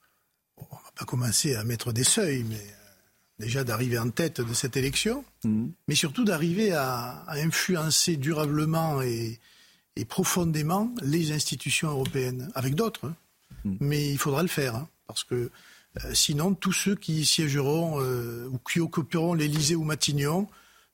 On 0.58 0.76
va 0.76 0.92
pas 0.96 1.06
commencer 1.06 1.56
à 1.56 1.64
mettre 1.64 1.92
des 1.92 2.04
seuils, 2.04 2.44
mais 2.44 2.56
euh, 2.56 3.40
déjà 3.40 3.64
d'arriver 3.64 3.98
en 3.98 4.10
tête 4.10 4.42
de 4.42 4.54
cette 4.54 4.78
élection, 4.78 5.26
mmh. 5.44 5.68
mais 5.88 5.96
surtout 5.96 6.24
d'arriver 6.24 6.74
à, 6.74 7.26
influencer 7.30 8.18
durablement 8.18 9.02
et, 9.02 9.40
profondément 10.10 10.92
les 11.04 11.32
institutions 11.32 11.90
européennes, 11.90 12.52
avec 12.56 12.74
d'autres. 12.74 13.06
Hein. 13.06 13.16
Mmh. 13.66 13.76
Mais 13.82 14.12
il 14.12 14.18
faudra 14.18 14.42
le 14.42 14.48
faire, 14.48 14.76
hein, 14.76 14.90
parce 15.08 15.24
que 15.24 15.52
euh, 16.04 16.14
sinon, 16.14 16.54
tous 16.54 16.72
ceux 16.72 16.96
qui 16.96 17.26
siégeront 17.26 18.02
euh, 18.02 18.48
ou 18.52 18.58
qui 18.60 18.80
occuperont 18.80 19.34
l'Élysée 19.34 19.76
ou 19.76 19.84
Matignon 19.84 20.48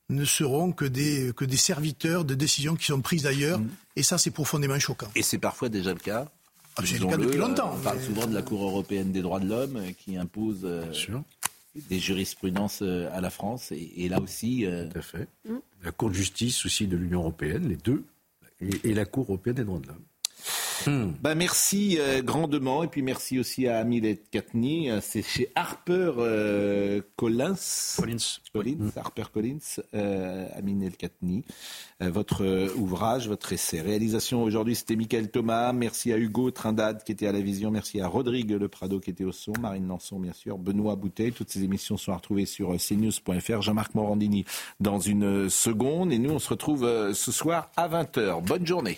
ne 0.09 0.25
seront 0.25 0.71
que 0.71 0.85
des, 0.85 1.31
que 1.35 1.45
des 1.45 1.57
serviteurs 1.57 2.25
de 2.25 2.33
décisions 2.33 2.75
qui 2.75 2.85
sont 2.85 3.01
prises 3.01 3.25
ailleurs. 3.25 3.59
Mm. 3.59 3.69
Et 3.97 4.03
ça, 4.03 4.17
c'est 4.17 4.31
profondément 4.31 4.79
choquant. 4.79 5.09
Et 5.15 5.21
c'est 5.21 5.37
parfois 5.37 5.69
déjà 5.69 5.93
le 5.93 5.99
cas. 5.99 6.29
Ah, 6.77 6.83
c'est 6.85 6.99
le 6.99 7.07
cas 7.07 7.17
depuis 7.17 7.37
longtemps. 7.37 7.73
On 7.75 7.79
parle 7.79 8.01
souvent 8.01 8.27
de 8.27 8.33
la 8.33 8.41
Cour 8.41 8.63
européenne 8.63 9.11
des 9.11 9.21
droits 9.21 9.39
de 9.39 9.49
l'homme 9.49 9.77
euh, 9.77 9.91
qui 9.97 10.15
impose 10.15 10.61
euh, 10.63 10.85
des 11.89 11.99
jurisprudences 11.99 12.79
euh, 12.83 13.09
à 13.11 13.21
la 13.21 13.29
France. 13.29 13.71
Et, 13.71 14.07
là 14.07 14.21
aussi. 14.21 14.65
Tout 14.65 14.97
à 14.97 15.01
fait. 15.01 15.27
Mm. 15.45 15.55
La 15.83 15.91
Cour 15.91 16.09
de 16.09 16.15
justice 16.15 16.65
aussi 16.65 16.87
de 16.87 16.97
l'Union 16.97 17.19
européenne, 17.19 17.67
les 17.67 17.75
deux, 17.75 18.05
et, 18.61 18.89
et 18.89 18.93
la 18.93 19.05
Cour 19.05 19.25
européenne 19.25 19.55
des 19.55 19.63
droits 19.63 19.79
de 19.79 19.87
l'homme. 19.87 20.03
Hmm. 20.85 21.11
Bah, 21.21 21.35
merci 21.35 21.97
euh, 21.99 22.21
grandement 22.21 22.83
et 22.83 22.87
puis 22.87 23.01
merci 23.01 23.39
aussi 23.39 23.67
à 23.67 23.79
Amilette 23.79 24.29
Katni. 24.29 24.89
Euh, 24.89 24.99
c'est 25.01 25.21
chez 25.21 25.51
Harper 25.55 26.13
euh, 26.17 27.01
Collins. 27.15 27.55
Collins. 27.97 28.39
Collins 28.53 28.91
Harper 28.95 29.23
Collins. 29.33 29.81
Amilette 30.55 30.97
Katni. 30.97 31.43
votre 31.99 32.73
ouvrage, 32.75 33.27
votre 33.27 33.51
essai. 33.53 33.81
Réalisation 33.81 34.43
aujourd'hui, 34.43 34.75
c'était 34.75 34.95
Michael 34.95 35.29
Thomas. 35.29 35.73
Merci 35.73 36.13
à 36.13 36.17
Hugo 36.17 36.51
Trindade 36.51 37.03
qui 37.03 37.11
était 37.11 37.27
à 37.27 37.31
la 37.31 37.41
vision. 37.41 37.71
Merci 37.71 37.99
à 37.99 38.07
Rodrigue 38.07 38.51
Le 38.51 38.67
Prado 38.67 38.99
qui 38.99 39.09
était 39.09 39.23
au 39.23 39.31
son. 39.31 39.53
Marine 39.59 39.87
Lançon, 39.87 40.19
bien 40.19 40.33
sûr. 40.33 40.57
Benoît 40.57 40.95
Bouteille. 40.95 41.31
Toutes 41.31 41.49
ces 41.49 41.63
émissions 41.63 41.97
sont 41.97 42.15
retrouvées 42.15 42.45
sur 42.45 42.75
cnews.fr. 42.77 43.61
Jean-Marc 43.61 43.95
Morandini 43.95 44.45
dans 44.79 44.99
une 44.99 45.49
seconde. 45.49 46.11
Et 46.13 46.19
nous, 46.19 46.31
on 46.31 46.39
se 46.39 46.49
retrouve 46.49 47.13
ce 47.13 47.31
soir 47.31 47.71
à 47.75 47.89
20h. 47.89 48.43
Bonne 48.43 48.65
journée. 48.65 48.97